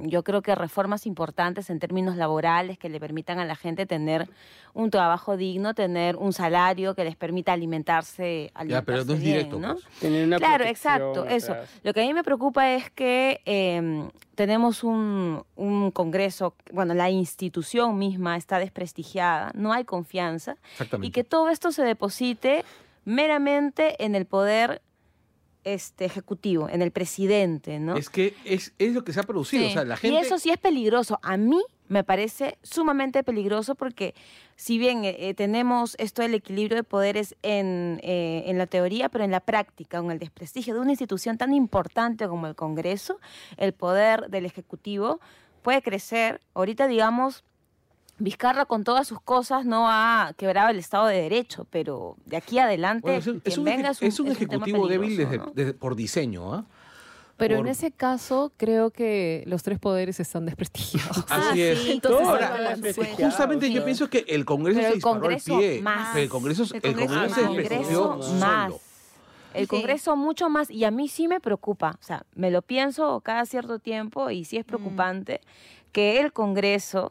yo 0.02 0.22
creo 0.24 0.42
que 0.42 0.54
reformas 0.54 1.06
importantes 1.06 1.68
en 1.70 1.78
términos 1.78 2.16
laborales 2.16 2.78
que 2.78 2.88
le 2.88 2.98
permitan 3.00 3.38
a 3.38 3.44
la 3.44 3.54
gente 3.56 3.86
tener 3.86 4.28
un 4.72 4.90
trabajo 4.90 5.36
digno, 5.36 5.74
tener 5.74 6.16
un 6.16 6.32
salario 6.32 6.94
que 6.94 7.04
les 7.04 7.16
permita 7.16 7.52
alimentarse, 7.52 8.50
Ya, 8.66 8.82
pero 8.82 9.04
no 9.04 9.12
alimentarse 9.12 9.12
es 9.14 9.20
bien, 9.20 9.34
directo. 9.36 9.58
¿no? 9.58 9.74
pues. 9.74 9.84
Tener 10.00 10.26
una 10.26 10.36
Claro, 10.38 10.64
exacto, 10.64 11.24
eso. 11.26 11.52
atrás. 11.52 11.70
Lo 11.82 11.92
que 11.92 12.00
a 12.02 12.04
mí 12.06 12.14
me 12.14 12.22
preocupa 12.24 12.70
es 12.72 12.90
que 12.90 13.40
eh, 13.44 14.08
tenemos 14.34 14.84
un, 14.84 15.44
un 15.56 15.90
Congreso, 15.90 16.54
bueno, 16.72 16.94
la 16.94 17.10
institución 17.10 17.98
misma 17.98 18.36
está 18.36 18.58
desprestigiada, 18.58 19.50
no 19.54 19.72
hay 19.72 19.84
confianza, 19.84 20.56
y 21.02 21.10
que 21.10 21.24
todo 21.24 21.48
esto 21.50 21.72
se 21.72 21.82
deposite 21.82 22.64
meramente 23.04 24.02
en 24.04 24.14
el 24.14 24.24
poder 24.26 24.82
este, 25.64 26.04
ejecutivo, 26.04 26.68
en 26.68 26.82
el 26.82 26.90
presidente, 26.90 27.78
¿no? 27.78 27.96
Es 27.96 28.08
que 28.08 28.34
es, 28.44 28.72
es 28.78 28.92
lo 28.94 29.04
que 29.04 29.12
se 29.12 29.20
ha 29.20 29.24
producido. 29.24 29.62
Sí. 29.64 29.70
O 29.70 29.72
sea, 29.72 29.84
la 29.84 29.94
Y 29.94 29.98
gente. 29.98 30.20
eso 30.20 30.38
sí 30.38 30.50
es 30.50 30.58
peligroso. 30.58 31.18
A 31.22 31.36
mí 31.36 31.60
me 31.88 32.04
parece 32.04 32.56
sumamente 32.62 33.24
peligroso 33.24 33.74
porque 33.74 34.14
si 34.56 34.78
bien 34.78 35.04
eh, 35.04 35.16
eh, 35.18 35.34
tenemos 35.34 35.96
esto 35.98 36.22
del 36.22 36.34
equilibrio 36.34 36.76
de 36.76 36.84
poderes 36.84 37.34
en, 37.42 38.00
eh, 38.02 38.44
en 38.46 38.58
la 38.58 38.66
teoría, 38.66 39.08
pero 39.08 39.24
en 39.24 39.30
la 39.32 39.40
práctica, 39.40 40.00
con 40.00 40.10
el 40.10 40.18
desprestigio 40.18 40.74
de 40.74 40.80
una 40.80 40.90
institución 40.92 41.36
tan 41.36 41.52
importante 41.52 42.28
como 42.28 42.46
el 42.46 42.54
Congreso, 42.54 43.18
el 43.56 43.72
poder 43.72 44.28
del 44.30 44.46
Ejecutivo 44.46 45.20
puede 45.62 45.82
crecer. 45.82 46.40
Ahorita, 46.54 46.86
digamos, 46.86 47.44
Vizcarra 48.20 48.66
con 48.66 48.84
todas 48.84 49.08
sus 49.08 49.20
cosas 49.20 49.64
no 49.64 49.88
ha 49.88 50.34
quebrado 50.36 50.68
el 50.68 50.78
Estado 50.78 51.06
de 51.06 51.22
Derecho, 51.22 51.66
pero 51.70 52.16
de 52.26 52.36
aquí 52.36 52.58
adelante, 52.58 53.02
Bueno, 53.02 53.18
es 53.18 53.26
un, 53.26 53.40
quien 53.40 53.52
es 53.52 53.58
un 53.58 53.64
venga 53.64 53.90
es 53.90 54.02
un, 54.02 54.08
es 54.08 54.20
un 54.20 54.26
es 54.28 54.32
ejecutivo 54.34 54.86
débil 54.86 55.16
peligroso, 55.16 55.30
desde- 55.30 55.46
¿no? 55.46 55.52
desde- 55.54 55.72
por 55.74 55.96
diseño. 55.96 56.52
¿ah? 56.54 56.64
Pero 57.38 57.56
Por- 57.56 57.66
en 57.66 57.70
ese 57.72 57.90
caso, 57.90 58.52
creo 58.58 58.90
que 58.90 59.42
los 59.46 59.62
tres 59.62 59.78
poderes 59.78 60.20
están 60.20 60.44
desprestigiados. 60.44 61.24
Ah, 61.30 61.48
Así 61.50 61.62
es. 61.62 61.78
sí, 61.80 61.92
Entonces, 61.92 62.28
Ahora. 62.28 62.76
Justamente 63.18 63.72
yo 63.72 63.82
pienso 63.84 64.10
que 64.10 64.26
el 64.28 64.44
Congreso 64.44 64.76
Pero 64.76 64.88
se 64.88 64.92
el 64.92 64.94
disparó 64.96 65.20
Congreso 65.20 65.54
al 65.54 65.60
pie. 65.60 65.80
más. 65.82 66.16
El 66.16 66.28
Congreso, 66.28 66.62
El 66.64 66.74
el 66.74 66.82
Congreso 66.82 67.08
Congreso 67.14 67.20
más. 67.26 67.32
se 67.34 67.40
El 67.40 67.56
desprestigió 67.56 68.02
Congreso 68.10 68.34
más. 68.34 68.64
solo. 68.70 68.80
El 69.54 69.62
Sí. 69.64 69.68
Congreso 69.68 70.16
mucho 70.16 70.48
más, 70.50 70.70
y 70.70 70.84
a 70.84 70.90
mí 70.92 71.08
sí 71.08 71.26
me 71.26 71.40
preocupa, 71.40 71.96
o 72.00 72.04
sea, 72.04 72.24
me 72.36 72.50
lo 72.52 72.62
pienso 72.62 73.20
cada 73.22 73.46
cierto 73.46 73.78
tiempo 73.80 74.30
y 74.30 74.44
sí 74.44 74.58
es 74.58 74.64
preocupante 74.64 75.40
que 75.90 76.20
el 76.20 76.32
Congreso 76.32 77.10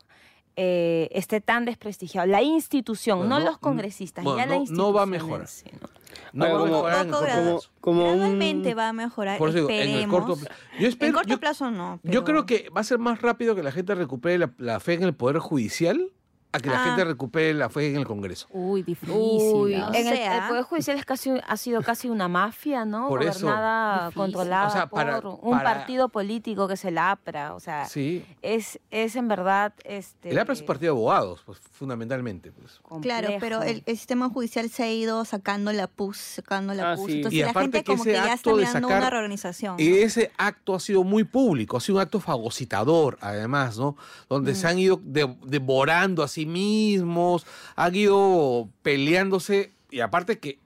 eh, 0.62 1.08
esté 1.14 1.40
tan 1.40 1.64
desprestigiado. 1.64 2.28
La 2.28 2.42
institución, 2.42 3.20
Bueno, 3.20 3.36
no, 3.36 3.40
no- 3.40 3.46
los 3.52 3.58
congresistas, 3.60 4.26
bueno, 4.26 4.38
ya 4.40 4.46
la 4.46 4.56
no- 4.56 4.60
institución. 4.62 4.88
no 4.88 4.94
va 4.94 5.02
a 5.02 5.04
en 5.06 5.10
mejorar. 5.10 5.48
sí, 5.48 5.66
¿no? 5.82 5.88
No 6.34 6.46
va 6.46 6.50
a 6.50 6.54
como- 6.54 6.66
mejorar 6.66 7.02
en 7.02 7.08
el 7.08 7.12
corto 7.14 7.68
como 7.82 8.02
un- 8.04 8.10
Gradualmente 8.18 8.76
va 8.76 8.90
a 8.90 8.94
mejorar. 8.94 9.38
Por 9.38 9.50
eso 9.50 9.56
digo, 9.60 9.70
en 9.70 9.76
el 9.76 9.82
esperemos. 9.88 10.20
corto 10.26 10.36
plazo. 10.40 10.56
Yo 10.80 10.88
espero, 10.88 11.08
en 11.08 11.14
corto 11.14 11.30
yo- 11.30 11.40
plazo 11.40 11.72
no. 11.72 12.00
Yo 12.04 12.12
pero- 12.12 12.24
creo 12.26 12.46
que 12.46 12.70
va 12.76 12.82
a 12.82 12.84
ser 12.84 13.00
más 13.00 13.22
rápido 13.22 13.56
que 13.56 13.64
la 13.64 13.72
gente 13.72 13.96
recupere 13.96 14.38
la, 14.38 14.52
la 14.58 14.80
fe 14.80 14.96
en 14.96 15.04
el 15.04 15.14
Poder 15.16 15.38
Judicial 15.40 16.12
a 16.52 16.60
que 16.60 16.70
la 16.70 16.82
Ah. 16.82 16.86
gente 16.86 17.04
recupere 17.06 17.54
la 17.54 17.70
fe 17.70 17.90
en 17.92 17.98
el 17.98 18.06
Congreso. 18.08 18.48
Uy, 18.52 18.82
difícil. 18.82 19.16
Uy, 19.16 19.76
¿ah? 19.76 19.92
en 19.94 20.08
el, 20.08 20.16
sea- 20.16 20.44
el 20.44 20.50
Poder 20.50 20.64
Judicial 20.64 20.98
es 20.98 21.06
casi, 21.06 21.32
ha 21.48 21.58
sido 21.58 21.82
casi 21.84 22.10
una 22.10 22.28
mafia, 22.28 22.86
¿no? 22.86 23.08
Por 23.08 23.22
eso. 23.24 23.46
Gobernada, 23.46 23.98
Difícil. 24.08 24.16
controlada 24.18 24.68
O 24.68 24.72
sea, 24.72 24.88
para- 24.88 25.22
por 25.22 25.40
un 25.44 25.52
para- 25.58 25.76
partido 25.76 26.10
político 26.10 26.68
que 26.68 26.74
es 26.74 26.86
el 26.86 26.98
APRA. 26.98 27.54
O 27.54 27.60
sea, 27.60 27.86
Sí. 27.86 28.26
es, 28.42 28.80
es 28.90 29.16
en 29.16 29.28
verdad... 29.28 29.74
Este, 29.84 30.32
El 30.32 30.40
APRA 30.40 30.54
es 30.54 30.62
un 30.62 30.66
partido 30.66 30.94
de 30.94 30.98
abogados, 31.00 31.42
pues, 31.46 31.60
fundamentalmente. 31.72 32.52
Pues. 32.52 32.80
Claro, 33.02 33.30
pero 33.40 33.62
el, 33.62 33.84
el 33.86 33.98
sistema 33.98 34.28
judicial 34.30 34.70
se 34.70 34.84
ha 34.84 34.92
ido 34.92 35.26
sacando 35.26 35.72
la 35.72 35.86
pus, 35.88 36.18
sacando 36.18 36.74
la 36.74 36.94
Ah, 36.94 36.96
pus. 36.96 37.06
sí. 37.12 37.18
Entonces 37.18 37.40
Y 37.40 37.44
la 37.44 37.54
gente 37.54 37.80
que 37.84 37.92
como 37.92 38.04
que 38.04 38.14
ya 38.14 38.34
está 38.34 38.52
mirando 38.54 38.88
sacar- 38.88 38.98
una 39.02 39.10
reorganización. 39.12 39.76
Y 39.80 40.00
ese 40.00 40.32
acto 40.38 40.74
ha 40.74 40.80
sido 40.80 41.04
muy 41.04 41.24
público, 41.26 41.78
ha 41.78 41.80
sido 41.82 41.98
un 41.98 42.02
acto 42.02 42.20
fagocitador, 42.20 43.18
además, 43.22 43.78
¿no? 43.78 43.96
Donde 44.28 44.56
se 44.56 44.68
han 44.68 44.80
ido 44.80 45.00
de- 45.04 45.36
devorando 45.46 46.24
a 46.24 46.28
sí 46.40 46.46
mismos, 46.46 47.46
han 47.76 47.96
ido 47.96 48.70
peleándose, 48.82 49.72
y 49.92 50.00
aparte 50.00 50.40
que 50.40 50.58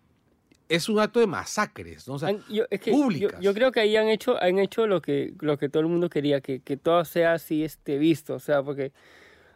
es 0.70 0.90
un 0.90 1.00
acto 1.00 1.20
de 1.20 1.28
masacres, 1.28 2.08
¿no? 2.08 2.16
O 2.16 2.20
sea, 2.20 2.32
yo, 2.50 2.64
es 2.70 2.80
que 2.80 2.92
yo, 2.92 2.98
públicas. 2.98 3.40
yo 3.42 3.54
creo 3.54 3.72
que 3.72 3.80
ahí 3.82 3.96
han 3.96 4.08
hecho, 4.08 4.42
han 4.42 4.60
hecho 4.60 4.88
lo 4.88 5.02
que, 5.02 5.34
lo 5.40 5.58
que 5.58 5.70
todo 5.70 5.82
el 5.82 5.88
mundo 5.90 6.10
quería, 6.10 6.42
que, 6.42 6.60
que 6.60 6.78
todo 6.78 7.04
sea 7.06 7.34
así 7.34 7.64
este, 7.64 7.98
visto, 7.98 8.34
o 8.36 8.40
sea, 8.40 8.64
porque 8.64 8.92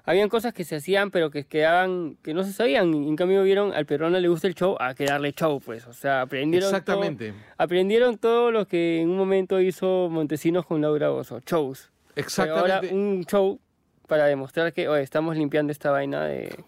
habían 0.03 0.30
cosas 0.30 0.53
que 0.53 0.64
se 0.64 0.76
hacían 0.76 1.10
pero 1.11 1.31
que 1.31 1.45
quedaban, 1.45 2.18
que 2.23 2.34
no 2.34 2.44
se 2.44 2.53
sabían, 2.53 2.94
en 2.94 3.15
cambio 3.15 3.44
vieron 3.44 3.73
al 3.73 3.85
peruano 3.85 4.19
le 4.19 4.27
gusta 4.27 4.48
el 4.48 4.56
show, 4.56 4.76
a 4.80 4.94
que 4.95 5.06
darle 5.06 5.34
show, 5.34 5.60
pues, 5.60 5.85
o 5.88 5.94
sea, 5.94 6.22
aprendieron 6.22 6.69
todo- 6.69 6.77
exactamente. 6.77 7.34
aprendieron 7.57 8.18
todo 8.18 8.52
lo 8.52 8.68
que 8.68 9.02
en 9.02 9.10
un 9.10 9.18
momento 9.18 9.60
hizo 9.60 10.10
Montesinos 10.10 10.65
con 10.65 10.81
Laura 10.81 11.10
Bozo, 11.10 11.39
shows. 11.45 11.89
Pero 12.14 12.26
Exactamente. 12.27 12.73
ahora 12.73 12.94
un 12.95 13.26
show 13.26 13.60
para 14.07 14.25
demostrar 14.25 14.73
que 14.73 14.88
oye, 14.88 15.03
estamos 15.03 15.35
limpiando 15.35 15.71
esta 15.71 15.91
vaina 15.91 16.23
de... 16.25 16.63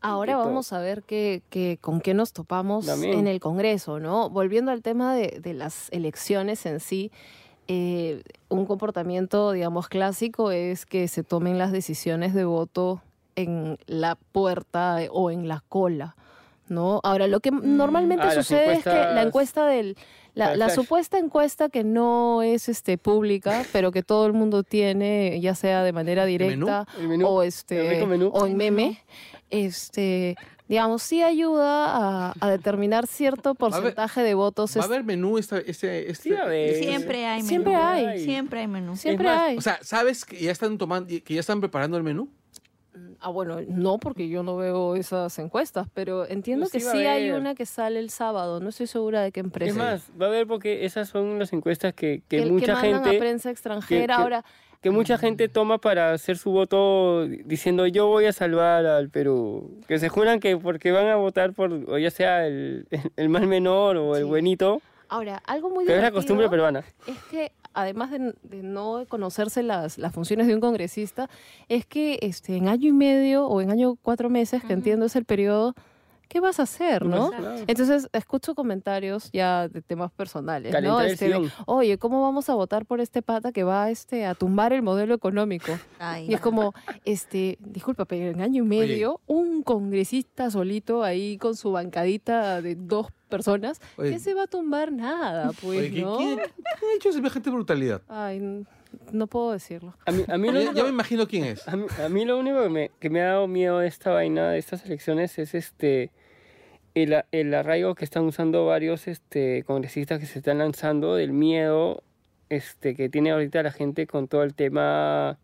Ahora 0.00 0.36
vamos 0.36 0.72
a 0.72 0.80
ver 0.80 1.02
qué, 1.02 1.42
qué- 1.50 1.78
con 1.80 2.00
qué 2.00 2.14
nos 2.14 2.32
topamos 2.32 2.86
También. 2.86 3.18
en 3.20 3.26
el 3.26 3.40
Congreso, 3.40 4.00
¿no? 4.00 4.28
Volviendo 4.30 4.70
al 4.70 4.82
tema 4.82 5.14
de, 5.14 5.38
de 5.40 5.54
las 5.54 5.88
elecciones 5.92 6.64
en 6.66 6.80
sí, 6.80 7.10
eh, 7.68 8.22
un 8.50 8.66
comportamiento, 8.66 9.52
digamos, 9.52 9.88
clásico 9.88 10.50
es 10.50 10.84
que 10.84 11.08
se 11.08 11.22
tomen 11.22 11.56
las 11.58 11.72
decisiones 11.72 12.34
de 12.34 12.44
voto 12.44 13.00
en 13.36 13.78
la 13.86 14.16
puerta 14.32 14.98
o 15.10 15.30
en 15.30 15.48
la 15.48 15.62
cola, 15.68 16.16
¿no? 16.68 17.00
Ahora, 17.02 17.26
lo 17.26 17.40
que 17.40 17.50
normalmente 17.50 18.24
Ah, 18.24 18.34
las 18.34 18.46
sucede 18.46 18.74
es 18.74 18.84
que 18.84 18.90
la 18.90 19.22
encuesta 19.22 19.66
del... 19.66 19.96
La, 20.34 20.68
supuesta 20.70 21.16
encuesta 21.16 21.68
que 21.68 21.84
no 21.84 22.42
es 22.42 22.68
este 22.68 22.98
pública, 22.98 23.62
pero 23.72 23.92
que 23.92 24.02
todo 24.02 24.26
el 24.26 24.32
mundo 24.32 24.64
tiene, 24.64 25.40
ya 25.40 25.54
sea 25.54 25.84
de 25.84 25.92
manera 25.92 26.24
directa 26.24 26.86
El 26.98 27.08
menú, 27.08 27.26
o 27.28 27.42
el 27.42 27.48
este 27.48 28.02
o 28.32 28.46
en 28.46 28.56
meme, 28.56 28.98
este, 29.50 30.34
digamos, 30.68 31.02
sí 31.04 31.22
ayuda 31.22 31.86
a, 32.30 32.34
a 32.40 32.50
determinar 32.50 33.06
cierto 33.06 33.54
porcentaje 33.54 34.22
de 34.22 34.34
votos. 34.34 34.76
¿Va 34.76 34.80
a 34.80 34.84
es- 34.84 34.90
haber 34.90 35.04
menú 35.04 35.38
esta, 35.38 35.58
este, 35.58 36.10
este, 36.10 36.30
Sí, 36.30 36.34
a. 36.34 36.48
Siempre 36.82 37.26
hay 37.26 37.36
menú. 37.42 37.48
Siempre 37.48 37.74
hay. 37.76 38.24
Siempre 38.24 38.60
hay 38.60 38.66
menú. 38.66 38.96
Siempre 38.96 39.28
más, 39.28 39.38
hay. 39.40 39.56
O 39.56 39.60
sea, 39.60 39.78
¿sabes 39.82 40.24
que 40.24 40.40
ya 40.40 40.50
están 40.50 40.78
tomando, 40.78 41.08
que 41.08 41.34
ya 41.34 41.40
están 41.40 41.60
preparando 41.60 41.96
el 41.96 42.02
menú? 42.02 42.28
Ah, 43.24 43.30
bueno, 43.30 43.58
no, 43.66 43.98
porque 43.98 44.28
yo 44.28 44.42
no 44.42 44.56
veo 44.56 44.94
esas 44.96 45.38
encuestas, 45.38 45.88
pero 45.94 46.28
entiendo 46.28 46.68
que 46.70 46.78
sí 46.80 46.98
hay 47.06 47.30
una 47.30 47.54
que 47.54 47.66
sale 47.66 47.98
el 47.98 48.10
sábado. 48.10 48.60
No 48.60 48.68
estoy 48.68 48.86
segura 48.86 49.22
de 49.22 49.32
qué 49.32 49.40
empresa. 49.40 49.70
Es 49.70 49.76
más, 49.76 50.10
va 50.20 50.26
a 50.26 50.28
haber 50.28 50.46
porque 50.46 50.84
esas 50.84 51.08
son 51.08 51.38
las 51.38 51.52
encuestas 51.52 51.92
que, 51.94 52.22
que, 52.28 52.36
que, 52.38 52.44
que 52.44 52.50
mucha 52.50 52.74
mandan 52.74 53.02
gente... 53.02 53.16
a 53.16 53.20
prensa 53.20 53.50
extranjera. 53.50 54.16
que- 54.16 54.22
Ahora, 54.22 54.44
que 54.80 54.90
mucha 54.90 55.16
gente 55.16 55.48
toma 55.48 55.78
para 55.78 56.12
hacer 56.12 56.36
su 56.36 56.50
voto 56.50 57.26
diciendo 57.26 57.86
yo 57.86 58.06
voy 58.06 58.26
a 58.26 58.32
salvar 58.34 58.84
al 58.84 59.08
Perú. 59.08 59.80
Que 59.88 59.98
se 59.98 60.10
juran 60.10 60.40
que 60.40 60.58
porque 60.58 60.92
van 60.92 61.06
a 61.08 61.16
votar 61.16 61.54
por, 61.54 61.72
o 61.72 61.96
ya 61.98 62.10
sea 62.10 62.46
el, 62.46 62.86
el 63.16 63.28
mal 63.30 63.46
menor 63.46 63.96
o 63.96 64.14
el 64.16 64.24
Sí. 64.24 64.28
buenito, 64.28 64.82
ahora, 65.08 65.42
algo 65.46 65.70
muy 65.70 65.86
pero 65.86 65.96
es 65.96 66.02
la 66.02 66.10
costumbre 66.12 66.50
peruana. 66.50 66.84
es 67.06 67.16
que 67.30 67.50
además 67.74 68.10
de, 68.10 68.34
de 68.42 68.62
no 68.62 69.04
conocerse 69.08 69.62
las, 69.62 69.98
las 69.98 70.12
funciones 70.12 70.46
de 70.46 70.54
un 70.54 70.60
congresista, 70.60 71.28
es 71.68 71.84
que 71.86 72.18
este, 72.22 72.56
en 72.56 72.68
año 72.68 72.88
y 72.88 72.92
medio 72.92 73.46
o 73.46 73.60
en 73.60 73.70
año 73.70 73.96
cuatro 73.96 74.30
meses, 74.30 74.62
que 74.64 74.72
entiendo 74.72 75.06
es 75.06 75.16
el 75.16 75.24
periodo, 75.24 75.74
¿qué 76.28 76.40
vas 76.40 76.60
a 76.60 76.64
hacer, 76.64 77.04
no? 77.04 77.30
Claro. 77.30 77.54
Entonces, 77.66 78.08
escucho 78.12 78.54
comentarios 78.54 79.30
ya 79.32 79.68
de 79.68 79.82
temas 79.82 80.10
personales, 80.12 80.74
¿no? 80.82 81.00
Este, 81.00 81.28
de. 81.28 81.50
Oye, 81.66 81.98
¿cómo 81.98 82.22
vamos 82.22 82.48
a 82.48 82.54
votar 82.54 82.86
por 82.86 83.00
este 83.00 83.22
pata 83.22 83.52
que 83.52 83.62
va 83.64 83.90
este, 83.90 84.26
a 84.26 84.34
tumbar 84.34 84.72
el 84.72 84.82
modelo 84.82 85.14
económico? 85.14 85.72
Ay, 85.98 86.26
Y 86.28 86.34
es 86.34 86.40
como, 86.40 86.74
este, 87.04 87.56
disculpa, 87.60 88.04
pero 88.04 88.30
en 88.30 88.40
año 88.40 88.64
y 88.64 88.66
medio, 88.66 89.20
un 89.26 89.62
congresista 89.62 90.50
solito 90.50 91.02
ahí 91.02 91.38
con 91.38 91.56
su 91.56 91.72
bancadita 91.72 92.60
de 92.62 92.74
dos 92.74 93.08
personas, 93.28 93.80
Oye. 93.96 94.10
¿qué 94.12 94.18
se 94.18 94.34
va 94.34 94.44
a 94.44 94.46
tumbar 94.46 94.92
nada, 94.92 95.50
pues, 95.60 95.80
Oye, 95.80 95.90
¿qué- 95.90 96.02
no? 96.02 96.16
¿quién, 96.18 96.36
quién 96.38 96.90
ha 96.92 96.94
hecho 96.96 97.12
semejante 97.12 97.50
brutalidad? 97.50 98.02
Ay, 98.08 98.64
no 99.12 99.26
puedo 99.26 99.52
decirlo. 99.52 99.96
A 100.06 100.12
mí, 100.12 100.24
a 100.28 100.38
mí 100.38 100.50
lo 100.52 100.72
ya 100.72 100.82
me 100.82 100.88
imagino 100.88 101.26
quién 101.26 101.44
es. 101.44 101.66
A 101.68 101.76
mí, 101.76 101.86
a 102.04 102.08
mí 102.08 102.24
lo 102.24 102.38
único 102.38 102.62
que 102.62 102.68
me, 102.68 102.90
que 103.00 103.10
me 103.10 103.20
ha 103.20 103.26
dado 103.26 103.48
miedo 103.48 103.78
de 103.78 103.88
esta 103.88 104.10
vaina, 104.10 104.50
de 104.50 104.58
estas 104.58 104.84
elecciones, 104.84 105.38
es 105.38 105.54
este 105.54 106.10
el, 106.94 107.24
el 107.32 107.54
arraigo 107.54 107.94
que 107.94 108.04
están 108.04 108.24
usando 108.24 108.66
varios 108.66 109.08
este, 109.08 109.64
congresistas 109.66 110.20
que 110.20 110.26
se 110.26 110.38
están 110.38 110.58
lanzando 110.58 111.16
del 111.16 111.32
miedo 111.32 112.02
este, 112.48 112.94
que 112.94 113.08
tiene 113.08 113.32
ahorita 113.32 113.62
la 113.62 113.72
gente 113.72 114.06
con 114.06 114.28
todo 114.28 114.42
el 114.42 114.54
tema 114.54 115.38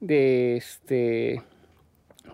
de 0.00 0.56
este 0.56 1.42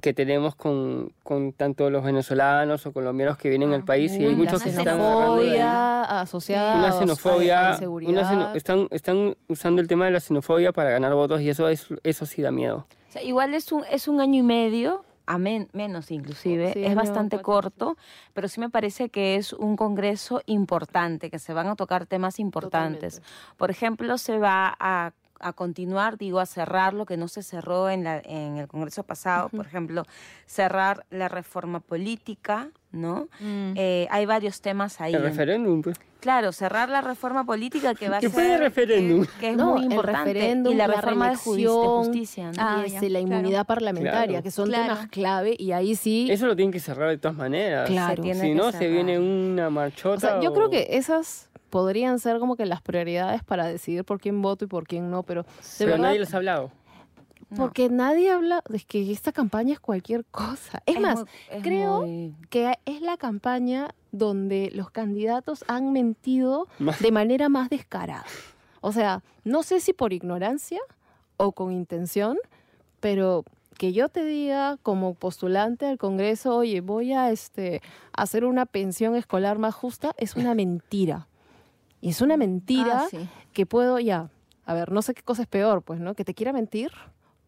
que 0.00 0.12
tenemos 0.14 0.54
con, 0.54 1.12
con 1.22 1.52
tanto 1.52 1.88
los 1.90 2.04
venezolanos 2.04 2.84
o 2.86 2.92
colombianos 2.92 3.36
que 3.38 3.48
vienen 3.48 3.72
al 3.72 3.84
país 3.84 4.12
y 4.16 4.24
hay 4.24 4.34
muchos 4.34 4.62
que 4.62 4.70
se 4.70 4.78
están 4.78 4.98
xenofobia 4.98 6.20
asociada 6.20 6.74
una 6.76 6.88
a 6.88 6.92
xenofobia, 6.92 7.54
la 7.54 7.62
una 7.62 7.72
inseguridad. 7.74 8.30
xeno- 8.30 8.54
están, 8.54 8.88
están 8.90 9.36
usando 9.48 9.80
el 9.80 9.88
tema 9.88 10.04
de 10.06 10.10
la 10.12 10.20
xenofobia 10.20 10.72
para 10.72 10.90
ganar 10.90 11.14
votos 11.14 11.40
y 11.40 11.48
eso 11.50 11.68
es 11.68 11.86
eso 12.02 12.26
sí 12.26 12.42
da 12.42 12.50
miedo. 12.50 12.86
O 13.08 13.12
sea, 13.12 13.22
igual 13.22 13.54
es 13.54 13.70
un, 13.72 13.84
es 13.90 14.08
un 14.08 14.20
año 14.20 14.40
y 14.40 14.42
medio, 14.42 15.04
a 15.26 15.38
men- 15.38 15.68
menos 15.72 16.10
inclusive, 16.10 16.72
Sí, 16.74 16.84
es 16.84 16.94
bastante 16.94 17.36
cuatro, 17.40 17.70
corto, 17.94 17.96
pero 18.34 18.48
sí 18.48 18.60
me 18.60 18.68
parece 18.68 19.08
que 19.08 19.36
es 19.36 19.52
un 19.54 19.76
congreso 19.76 20.42
importante, 20.46 21.30
que 21.30 21.38
se 21.38 21.54
van 21.54 21.68
a 21.68 21.76
tocar 21.76 22.04
temas 22.06 22.38
importantes. 22.38 23.14
Totalmente. 23.16 23.56
Por 23.56 23.70
ejemplo, 23.70 24.18
se 24.18 24.38
va 24.38 24.76
a, 24.78 25.12
a 25.44 25.52
continuar, 25.52 26.16
digo, 26.16 26.40
a 26.40 26.46
cerrar 26.46 26.94
lo 26.94 27.04
que 27.06 27.16
no 27.16 27.28
se 27.28 27.42
cerró 27.42 27.90
en, 27.90 28.02
la, 28.04 28.18
en 28.24 28.56
el 28.56 28.66
congreso 28.66 29.02
pasado, 29.02 29.50
por 29.50 29.66
ejemplo, 29.66 30.04
cerrar 30.46 31.04
la 31.10 31.28
reforma 31.28 31.80
política, 31.80 32.68
¿no? 32.92 33.28
Mm. 33.40 33.74
Eh, 33.76 34.08
hay 34.10 34.24
varios 34.26 34.60
temas 34.60 35.00
ahí. 35.00 35.14
El 35.14 35.22
referéndum, 35.22 35.82
pues. 35.82 35.98
Claro, 36.20 36.52
cerrar 36.52 36.88
la 36.88 37.02
reforma 37.02 37.44
política 37.44 37.94
que 37.94 38.08
va 38.08 38.16
a 38.16 38.20
¿Qué 38.20 38.28
ser... 38.30 38.34
fue 38.34 38.54
el 38.54 38.58
referéndum? 38.58 39.26
Que 39.38 39.50
es 39.50 39.56
No, 39.58 39.72
muy 39.72 39.84
el 39.84 39.92
importante. 39.92 40.32
referéndum, 40.32 40.72
y 40.72 40.76
la 40.76 40.88
la 40.88 40.94
reforma 40.94 41.28
de, 41.28 41.36
justicia, 41.36 42.46
¿no? 42.46 42.52
Ah, 42.58 42.84
y 42.86 42.90
la 42.92 42.98
claro. 43.00 43.18
inmunidad 43.18 43.66
parlamentaria, 43.66 44.26
Claro. 44.28 44.42
que 44.42 44.50
son 44.50 44.68
Claro. 44.68 44.94
temas 44.94 45.08
clave, 45.08 45.54
y 45.58 45.72
ahí 45.72 45.94
sí. 45.94 46.28
Eso 46.30 46.46
lo 46.46 46.56
tienen 46.56 46.72
que 46.72 46.80
cerrar 46.80 47.10
de 47.10 47.18
todas 47.18 47.36
maneras. 47.36 47.90
Claro. 47.90 48.16
Se 48.16 48.22
tiene 48.22 48.40
Si 48.40 48.46
que 48.48 48.54
no, 48.54 48.72
se 48.72 48.88
viene 48.88 49.18
una 49.18 49.68
marchota. 49.68 50.16
O 50.16 50.20
sea, 50.20 50.40
yo 50.40 50.50
o- 50.50 50.54
creo 50.54 50.70
que 50.70 50.86
esas 50.92 51.50
podrían 51.74 52.20
ser 52.20 52.38
como 52.38 52.54
que 52.54 52.66
las 52.66 52.80
prioridades 52.82 53.42
para 53.42 53.66
decidir 53.66 54.04
por 54.04 54.20
quién 54.20 54.40
voto 54.40 54.64
y 54.64 54.68
por 54.68 54.86
quién 54.86 55.10
no, 55.10 55.24
pero 55.24 55.42
de 55.42 55.48
Pero 55.78 55.90
verdad, 55.90 56.04
nadie 56.06 56.20
les 56.20 56.32
ha 56.32 56.36
hablado. 56.36 56.70
No. 57.50 57.56
porque 57.56 57.88
nadie 57.88 58.30
habla 58.30 58.62
de 58.68 58.78
que 58.78 59.10
esta 59.10 59.32
campaña 59.32 59.72
es 59.72 59.80
cualquier 59.80 60.24
cosa. 60.24 60.82
Es, 60.86 61.00
más, 61.00 61.16
muy- 61.18 61.28
es 61.50 61.62
creo 61.64 62.02
muy- 62.02 62.36
que 62.48 62.78
es 62.84 63.00
la 63.02 63.16
campaña 63.16 63.88
donde 64.12 64.70
los 64.72 64.90
candidatos 64.90 65.64
han 65.66 65.92
mentido 65.92 66.68
Más- 66.78 67.00
de 67.00 67.10
manera 67.10 67.48
más 67.48 67.70
descarada. 67.70 68.24
O 68.80 68.92
sea, 68.92 69.24
no 69.42 69.64
sé 69.64 69.80
si 69.80 69.92
por 69.92 70.12
ignorancia 70.12 70.80
o 71.38 71.50
con 71.50 71.72
intención, 71.72 72.38
pero 73.00 73.44
que 73.78 73.92
yo 73.92 74.08
te 74.08 74.24
diga 74.24 74.78
como 74.84 75.14
postulante 75.14 75.86
al 75.86 75.98
Congreso, 75.98 76.54
oye, 76.56 76.80
voy 76.80 77.12
a 77.14 77.30
este, 77.32 77.82
hacer 78.12 78.44
una 78.44 78.64
pensión 78.64 79.16
escolar 79.16 79.58
más 79.58 79.74
justa, 79.74 80.12
es 80.18 80.36
una 80.36 80.54
mentira. 80.54 81.26
Y 82.04 82.10
es 82.10 82.20
una 82.20 82.36
mentira 82.36 83.04
Ah, 83.04 83.06
sí. 83.10 83.26
que 83.54 83.64
puedo 83.64 83.98
ya, 83.98 84.28
a 84.66 84.74
ver, 84.74 84.92
no 84.92 85.00
sé 85.00 85.14
qué 85.14 85.22
cosa 85.22 85.40
es 85.42 85.48
peor, 85.48 85.80
pues, 85.82 86.00
¿no? 86.00 86.14
Que 86.14 86.22
te 86.24 86.34
quiera 86.34 86.52
mentir 86.52 86.90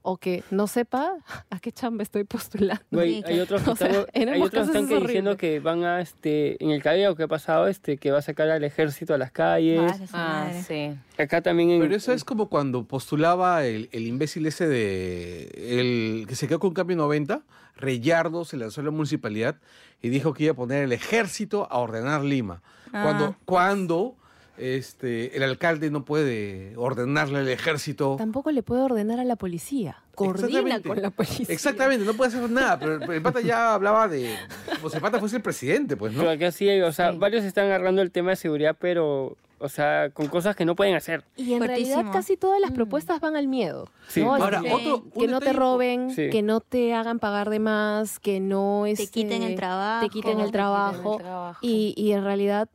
o 0.01 0.17
que 0.17 0.43
no 0.51 0.67
sepa 0.67 1.13
a 1.51 1.59
qué 1.59 1.73
chamba 1.73 2.03
estoy 2.03 2.25
postulando. 2.25 2.83
Sí, 3.03 3.23
hay 3.27 3.41
otros 3.41 3.61
que 3.63 3.71
O 3.73 3.77
sea, 3.77 3.89
están, 3.89 4.07
en 4.15 4.29
hay 4.31 4.41
otros 4.41 4.69
están 4.69 4.85
es 4.85 4.89
que 4.89 4.99
diciendo 5.01 5.37
que 5.37 5.61
van 5.61 5.85
a, 5.85 6.01
este, 6.01 6.63
en 6.65 6.71
el 6.71 6.81
cabello 6.83 7.15
que 7.17 7.25
ha 7.25 7.29
pasado, 7.29 7.67
este, 7.67 7.99
que 7.99 8.11
va 8.13 8.19
a 8.19 8.23
sacar 8.23 8.49
al 8.49 8.65
ejército 8.65 9.13
a 9.13 9.19
las 9.19 9.31
calles. 9.31 9.93
Ah, 10.15 10.51
sí. 10.67 10.95
Acá 11.19 11.43
también 11.43 11.71
en, 11.73 11.81
Pero 11.83 11.95
eso 11.95 12.13
es 12.15 12.25
como 12.25 12.49
cuando 12.49 12.85
postulaba 12.85 13.67
el, 13.67 13.91
el 13.93 14.07
imbécil 14.07 14.47
ese 14.47 14.67
de. 14.67 15.51
El 15.55 16.27
que 16.27 16.35
se 16.35 16.49
quedó 16.49 16.61
con 16.61 16.73
cambio 16.73 16.97
90. 16.97 17.43
Reyardo 17.77 18.47
se 18.47 18.57
lanzó 18.57 18.81
a 18.81 18.85
la 18.85 18.91
municipalidad 18.91 19.57
y 20.01 20.09
dijo 20.09 20.33
que 20.33 20.45
iba 20.45 20.53
a 20.53 20.57
poner 20.57 20.85
el 20.85 20.93
ejército 20.93 21.69
a 21.71 21.77
ordenar 21.79 22.23
Lima. 22.25 22.63
Cuando, 22.91 23.25
Ah. 23.27 23.39
cuando 23.45 24.17
este, 24.59 25.37
el 25.37 25.43
alcalde 25.43 25.91
no 25.91 26.05
puede 26.05 26.75
ordenarle 26.77 27.39
al 27.41 27.49
ejército. 27.49 28.17
Tampoco 28.19 28.51
le 28.51 28.63
puede 28.63 28.83
ordenar 28.83 29.21
a 29.21 29.25
la 29.25 29.37
policía. 29.37 30.03
Coordina 30.15 30.47
Exactamente. 30.49 30.89
con 30.89 31.03
la 31.03 31.11
policía. 31.11 31.47
Exactamente, 31.49 32.05
no 32.05 32.15
puede 32.15 32.29
hacer 32.35 32.51
nada. 32.51 32.79
Pero 32.79 32.95
el, 32.95 33.11
el 33.11 33.23
pata 33.23 33.41
ya 33.41 33.75
hablaba 33.75 34.09
de. 34.09 34.35
Pues 34.81 34.95
el 34.95 35.01
pata 35.01 35.19
fuese 35.19 35.37
el 35.37 35.43
presidente, 35.43 35.97
pues, 35.97 36.13
¿no? 36.13 36.21
Pero 36.21 36.31
acá 36.31 36.51
sí 36.53 36.69
hay, 36.69 36.81
o 36.81 36.93
sea, 36.93 37.13
Sí. 37.13 37.19
varios 37.19 37.45
están 37.45 37.67
agarrando 37.67 38.01
el 38.03 38.11
tema 38.11 38.31
de 38.31 38.37
seguridad, 38.37 38.77
pero, 38.81 39.37
o 39.59 39.69
sea, 39.69 40.11
con 40.11 40.27
cosas 40.29 40.55
que 40.55 40.65
no 40.65 40.75
pueden 40.77 40.95
hacer. 40.95 41.25
Y 41.37 41.53
en 41.55 41.59
Fuertísimo. 41.59 41.95
realidad 41.97 42.13
casi 42.13 42.37
todas 42.37 42.61
las 42.61 42.73
Mm. 42.73 42.75
propuestas 42.75 43.21
van 43.21 43.37
al 43.37 43.49
miedo. 43.49 43.89
Sí. 44.09 44.23
¿no? 44.23 44.35
Ahora, 44.35 44.61
otro- 44.73 45.05
que 45.19 45.27
no 45.29 45.41
te 45.41 45.53
roben, 45.53 46.11
Sí. 46.11 46.29
que 46.31 46.43
no 46.43 46.61
te 46.61 46.93
hagan 46.95 47.19
pagar 47.19 47.49
de 47.49 47.59
más, 47.59 48.19
que 48.21 48.39
no 48.41 48.83
Te 48.85 48.91
este, 48.93 49.07
quiten 49.09 49.43
el 49.43 49.55
trabajo. 49.57 50.05
te 50.07 50.11
quiten 50.11 50.39
el 50.41 50.47
el 50.47 50.53
trabajo. 50.53 51.17
trabajo. 51.19 51.59
Y, 51.63 51.95
y 51.97 52.13
en 52.13 52.23
realidad 52.23 52.69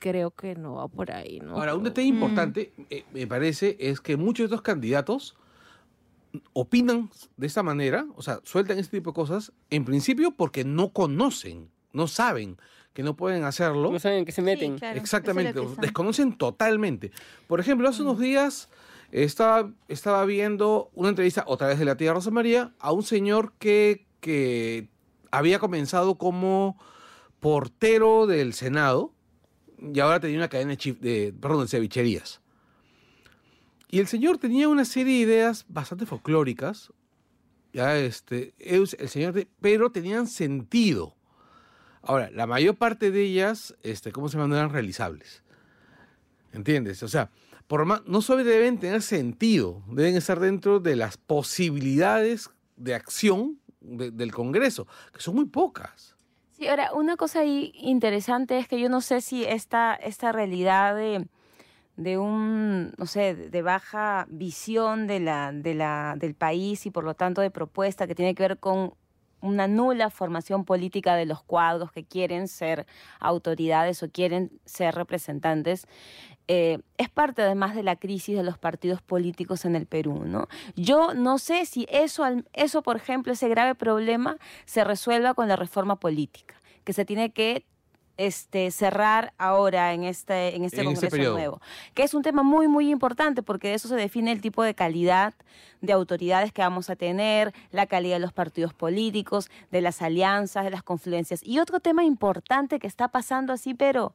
creo 0.00 0.30
que 0.32 0.54
no 0.56 0.74
va 0.74 0.88
por 0.88 1.12
ahí, 1.12 1.40
¿no? 1.40 1.54
Ahora, 1.56 1.74
un 1.74 1.84
detalle 1.84 2.08
importante, 2.08 2.72
eh, 2.90 3.04
me 3.12 3.26
parece, 3.26 3.76
es 3.78 4.00
que 4.00 4.16
muchos 4.16 4.50
de 4.50 4.54
estos 4.56 4.62
candidatos 4.62 5.36
opinan 6.52 7.10
de 7.36 7.46
esta 7.46 7.62
manera, 7.62 8.06
o 8.16 8.22
sea, 8.22 8.40
sueltan 8.42 8.78
este 8.78 8.98
tipo 8.98 9.10
de 9.10 9.14
cosas, 9.14 9.52
en 9.70 9.84
principio 9.84 10.32
porque 10.32 10.64
no 10.64 10.88
conocen, 10.92 11.70
no 11.92 12.08
saben 12.08 12.56
que 12.94 13.02
no 13.02 13.14
pueden 13.16 13.44
hacerlo. 13.44 13.90
No 13.90 13.98
saben 13.98 14.20
en 14.20 14.24
qué 14.24 14.32
se 14.32 14.40
meten. 14.40 14.74
Sí, 14.74 14.78
claro. 14.78 14.98
Exactamente, 14.98 15.60
es 15.60 15.66
que 15.74 15.80
desconocen 15.82 16.38
totalmente. 16.38 17.10
Por 17.46 17.60
ejemplo, 17.60 17.88
hace 17.88 18.02
unos 18.02 18.18
días 18.18 18.70
estaba, 19.10 19.70
estaba 19.88 20.24
viendo 20.24 20.90
una 20.94 21.10
entrevista 21.10 21.44
otra 21.46 21.66
vez 21.66 21.78
de 21.78 21.84
la 21.84 21.96
tía 21.96 22.14
Rosa 22.14 22.30
María 22.30 22.72
a 22.78 22.92
un 22.92 23.02
señor 23.02 23.52
que, 23.58 24.06
que 24.20 24.88
había 25.30 25.58
comenzado 25.58 26.14
como 26.14 26.78
portero 27.40 28.26
del 28.26 28.54
Senado 28.54 29.12
y 29.92 30.00
ahora 30.00 30.20
tenía 30.20 30.38
una 30.38 30.48
cadena 30.48 30.70
de, 30.70 30.78
chif- 30.78 30.98
de, 31.00 31.34
perdón, 31.38 31.62
de 31.62 31.68
cevicherías. 31.68 32.40
Y 33.90 33.98
el 33.98 34.06
señor 34.06 34.38
tenía 34.38 34.68
una 34.68 34.84
serie 34.84 35.14
de 35.14 35.20
ideas 35.34 35.66
bastante 35.68 36.06
folclóricas, 36.06 36.92
ya 37.72 37.96
este, 37.98 38.54
el 38.58 38.86
señor, 38.88 39.46
pero 39.60 39.90
tenían 39.90 40.26
sentido. 40.26 41.16
Ahora, 42.06 42.30
la 42.32 42.46
mayor 42.46 42.76
parte 42.76 43.10
de 43.10 43.22
ellas, 43.22 43.74
este, 43.82 44.12
¿cómo 44.12 44.28
se 44.28 44.36
llama? 44.36 44.48
No 44.48 44.56
eran 44.56 44.70
realizables. 44.70 45.42
¿Entiendes? 46.52 47.02
O 47.02 47.08
sea, 47.08 47.30
por 47.66 47.84
más, 47.84 48.02
no 48.06 48.20
solo 48.22 48.44
deben 48.44 48.78
tener 48.78 49.02
sentido, 49.02 49.82
deben 49.88 50.16
estar 50.16 50.38
dentro 50.38 50.80
de 50.80 50.96
las 50.96 51.16
posibilidades 51.16 52.50
de 52.76 52.94
acción 52.94 53.58
de- 53.80 54.10
del 54.10 54.32
Congreso, 54.32 54.86
que 55.12 55.20
son 55.20 55.34
muy 55.34 55.46
pocas. 55.46 56.14
Sí, 56.52 56.68
ahora, 56.68 56.92
una 56.92 57.16
cosa 57.16 57.40
ahí 57.40 57.72
interesante 57.76 58.58
es 58.58 58.68
que 58.68 58.78
yo 58.78 58.88
no 58.88 59.00
sé 59.00 59.20
si 59.20 59.44
esta, 59.44 59.94
esta 59.94 60.30
realidad 60.30 60.94
de, 60.94 61.26
de 61.96 62.18
un, 62.18 62.92
no 62.96 63.06
sé, 63.06 63.34
de 63.34 63.62
baja 63.62 64.26
visión 64.30 65.06
de 65.08 65.18
la, 65.20 65.50
de 65.52 65.74
la, 65.74 66.14
del 66.16 66.34
país 66.34 66.86
y 66.86 66.90
por 66.90 67.02
lo 67.02 67.14
tanto 67.14 67.40
de 67.40 67.50
propuesta 67.50 68.06
que 68.06 68.14
tiene 68.14 68.34
que 68.36 68.44
ver 68.44 68.58
con 68.58 68.94
una 69.44 69.68
nula 69.68 70.08
formación 70.08 70.64
política 70.64 71.14
de 71.16 71.26
los 71.26 71.42
cuadros 71.42 71.92
que 71.92 72.04
quieren 72.04 72.48
ser 72.48 72.86
autoridades 73.20 74.02
o 74.02 74.10
quieren 74.10 74.50
ser 74.64 74.94
representantes, 74.94 75.86
eh, 76.48 76.78
es 76.96 77.10
parte 77.10 77.42
además 77.42 77.74
de 77.74 77.82
la 77.82 77.96
crisis 77.96 78.36
de 78.36 78.42
los 78.42 78.58
partidos 78.58 79.02
políticos 79.02 79.64
en 79.64 79.76
el 79.76 79.86
Perú, 79.86 80.24
¿no? 80.24 80.48
Yo 80.76 81.12
no 81.14 81.38
sé 81.38 81.66
si 81.66 81.86
eso, 81.90 82.24
eso, 82.54 82.82
por 82.82 82.96
ejemplo, 82.96 83.32
ese 83.32 83.48
grave 83.48 83.74
problema 83.74 84.38
se 84.64 84.82
resuelva 84.82 85.34
con 85.34 85.48
la 85.48 85.56
reforma 85.56 85.96
política, 85.96 86.54
que 86.84 86.94
se 86.94 87.04
tiene 87.04 87.32
que 87.32 87.66
este, 88.16 88.70
cerrar 88.70 89.32
ahora 89.38 89.92
en 89.92 90.04
este, 90.04 90.54
en 90.56 90.64
este 90.64 90.82
En 90.82 90.88
ese 90.88 91.08
Congreso 91.08 91.32
nuevo, 91.32 91.60
que 91.94 92.02
es 92.04 92.14
un 92.14 92.22
tema 92.22 92.42
muy, 92.42 92.68
muy 92.68 92.90
importante 92.90 93.42
porque 93.42 93.68
de 93.68 93.74
eso 93.74 93.88
se 93.88 93.96
define 93.96 94.30
el 94.32 94.40
tipo 94.40 94.62
de 94.62 94.74
calidad 94.74 95.34
de 95.80 95.92
autoridades 95.92 96.52
que 96.52 96.62
vamos 96.62 96.88
a 96.90 96.96
tener, 96.96 97.52
la 97.70 97.86
calidad 97.86 98.16
de 98.16 98.20
los 98.20 98.32
partidos 98.32 98.72
políticos, 98.72 99.50
de 99.70 99.80
las 99.82 100.00
alianzas, 100.00 100.64
de 100.64 100.70
las 100.70 100.82
confluencias. 100.82 101.40
Y 101.44 101.58
otro 101.58 101.80
tema 101.80 102.04
importante 102.04 102.78
que 102.78 102.86
está 102.86 103.08
pasando 103.08 103.52
así, 103.52 103.74
pero 103.74 104.14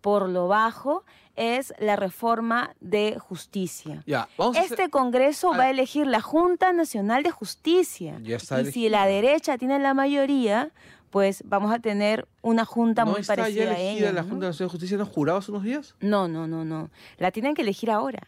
por 0.00 0.28
lo 0.28 0.48
bajo, 0.48 1.04
es 1.36 1.72
la 1.78 1.96
reforma 1.96 2.74
de 2.80 3.18
justicia. 3.18 4.02
Ya, 4.06 4.28
vamos 4.36 4.56
a 4.56 4.60
hacer- 4.60 4.72
Este 4.72 4.90
Congreso 4.90 5.52
Ah. 5.52 5.58
va 5.58 5.64
a 5.64 5.70
elegir 5.70 6.06
la 6.06 6.20
Junta 6.20 6.72
Nacional 6.72 7.22
de 7.22 7.30
Justicia. 7.30 8.18
Ya 8.22 8.36
está 8.36 8.60
y 8.62 8.72
si 8.72 8.88
la 8.88 9.06
derecha 9.06 9.58
tiene 9.58 9.78
la 9.78 9.94
mayoría, 9.94 10.70
pues 11.12 11.44
vamos 11.46 11.72
a 11.72 11.78
tener 11.78 12.26
una 12.40 12.64
junta 12.64 13.04
¿No 13.04 13.12
muy 13.12 13.20
está 13.20 13.36
ya 13.36 13.42
parecida 13.42 13.62
a 13.70 13.78
elegida 13.78 14.08
ella. 14.08 14.12
la 14.12 14.22
¿no? 14.22 14.28
Junta 14.30 14.46
Nacional 14.46 14.68
de 14.68 14.72
Justicia? 14.72 14.96
¿No 14.98 15.06
jurado 15.06 15.38
hace 15.38 15.50
unos 15.52 15.62
días? 15.62 15.94
No, 16.00 16.26
no, 16.26 16.48
no, 16.48 16.64
no. 16.64 16.90
La 17.18 17.30
tienen 17.30 17.54
que 17.54 17.62
elegir 17.62 17.90
ahora. 17.90 18.26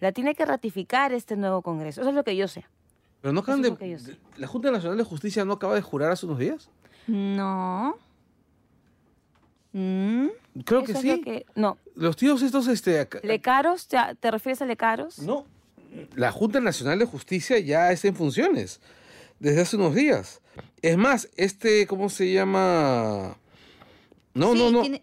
La 0.00 0.12
tiene 0.12 0.34
que 0.34 0.44
ratificar 0.44 1.12
este 1.12 1.36
nuevo 1.36 1.62
Congreso. 1.62 2.00
Eso 2.02 2.10
es 2.10 2.14
lo 2.16 2.24
que 2.24 2.36
yo 2.36 2.46
sé. 2.48 2.66
Pero 3.22 3.32
no 3.32 3.40
acaban 3.40 3.62
de. 3.62 4.18
¿La 4.36 4.46
Junta 4.48 4.70
Nacional 4.70 4.98
de 4.98 5.04
Justicia 5.04 5.44
no 5.46 5.54
acaba 5.54 5.74
de 5.76 5.80
jurar 5.80 6.10
hace 6.10 6.26
unos 6.26 6.38
días? 6.40 6.68
No. 7.06 7.96
Mm, 9.72 10.26
Creo 10.64 10.80
Eso 10.80 10.92
que 10.92 10.98
sí. 11.00 11.08
lo 11.16 11.20
que- 11.22 11.46
No. 11.54 11.78
Los 11.94 12.16
tíos 12.16 12.42
estos, 12.42 12.66
este... 12.68 13.00
acá- 13.00 13.20
¿Lecaros? 13.22 13.88
¿Te, 13.88 13.96
te 14.20 14.30
refieres 14.30 14.60
a 14.62 14.66
Lecaros? 14.66 15.20
No, 15.20 15.46
la 16.16 16.30
Junta 16.32 16.60
Nacional 16.60 16.98
de 16.98 17.04
Justicia 17.06 17.58
ya 17.60 17.90
está 17.92 18.08
en 18.08 18.16
funciones 18.16 18.80
desde 19.40 19.60
hace 19.62 19.76
unos 19.76 19.94
días. 19.94 20.40
Es 20.82 20.96
más, 20.96 21.28
este, 21.36 21.86
¿cómo 21.86 22.08
se 22.08 22.32
llama? 22.32 23.36
No, 24.34 24.52
sí, 24.52 24.58
no, 24.58 24.70
no. 24.70 24.80
tiene- 24.82 25.02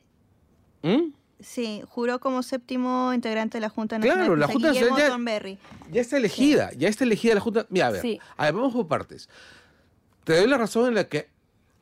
¿Mm? 0.83 1.13
sí, 1.39 1.81
juró 1.87 2.19
como 2.19 2.43
séptimo 2.43 3.13
integrante 3.13 3.57
de 3.57 3.61
la 3.61 3.69
Junta 3.69 3.97
Nacional. 3.97 4.19
Claro, 4.19 4.35
la 4.35 4.47
Junta 4.47 4.67
Nacional 4.69 4.97
ya-. 4.97 5.57
Ya 5.91 6.01
está 6.01 6.17
elegida, 6.17 6.71
ya 6.77 6.87
está 6.89 7.03
elegida 7.03 7.35
la 7.35 7.41
Junta. 7.41 7.65
Mira, 7.69 7.87
a 7.87 7.91
ver, 7.91 8.01
Sí. 8.01 8.19
a 8.37 8.45
ver, 8.45 8.53
vamos 8.53 8.73
por 8.73 8.87
partes. 8.87 9.29
Te 10.23 10.35
doy 10.37 10.47
la 10.47 10.57
razón 10.57 10.87
en 10.87 10.95
la 10.95 11.07
que 11.07 11.29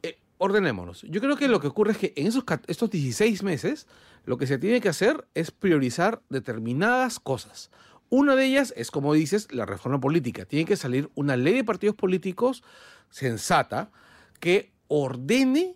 eh, 0.04 0.18
ordenémonos. 0.38 1.02
Yo 1.04 1.20
creo 1.22 1.36
que 1.36 1.48
lo 1.48 1.60
que 1.60 1.68
ocurre 1.68 1.92
es 1.92 1.98
que 1.98 2.14
en 2.16 2.28
esos 2.28 2.44
estos 2.68 2.90
16 2.90 3.44
meses 3.44 3.88
lo 4.26 4.38
que 4.38 4.48
se 4.48 4.58
tiene 4.58 4.80
que 4.82 4.90
hacer 4.90 5.28
es 5.34 5.52
priorizar 5.52 6.22
determinadas 6.30 7.20
cosas. 7.20 7.70
Una 8.10 8.36
de 8.36 8.46
ellas 8.46 8.74
es, 8.76 8.92
como 8.92 9.14
dices, 9.14 9.52
la 9.52 9.66
reforma 9.66 10.00
política. 10.00 10.46
Tiene 10.46 10.66
que 10.66 10.76
salir 10.76 11.10
una 11.16 11.38
ley 11.38 11.54
de 11.54 11.64
partidos 11.64 11.96
políticos 11.96 12.64
sensata 13.10 13.92
que 14.40 14.72
ordene 14.88 15.76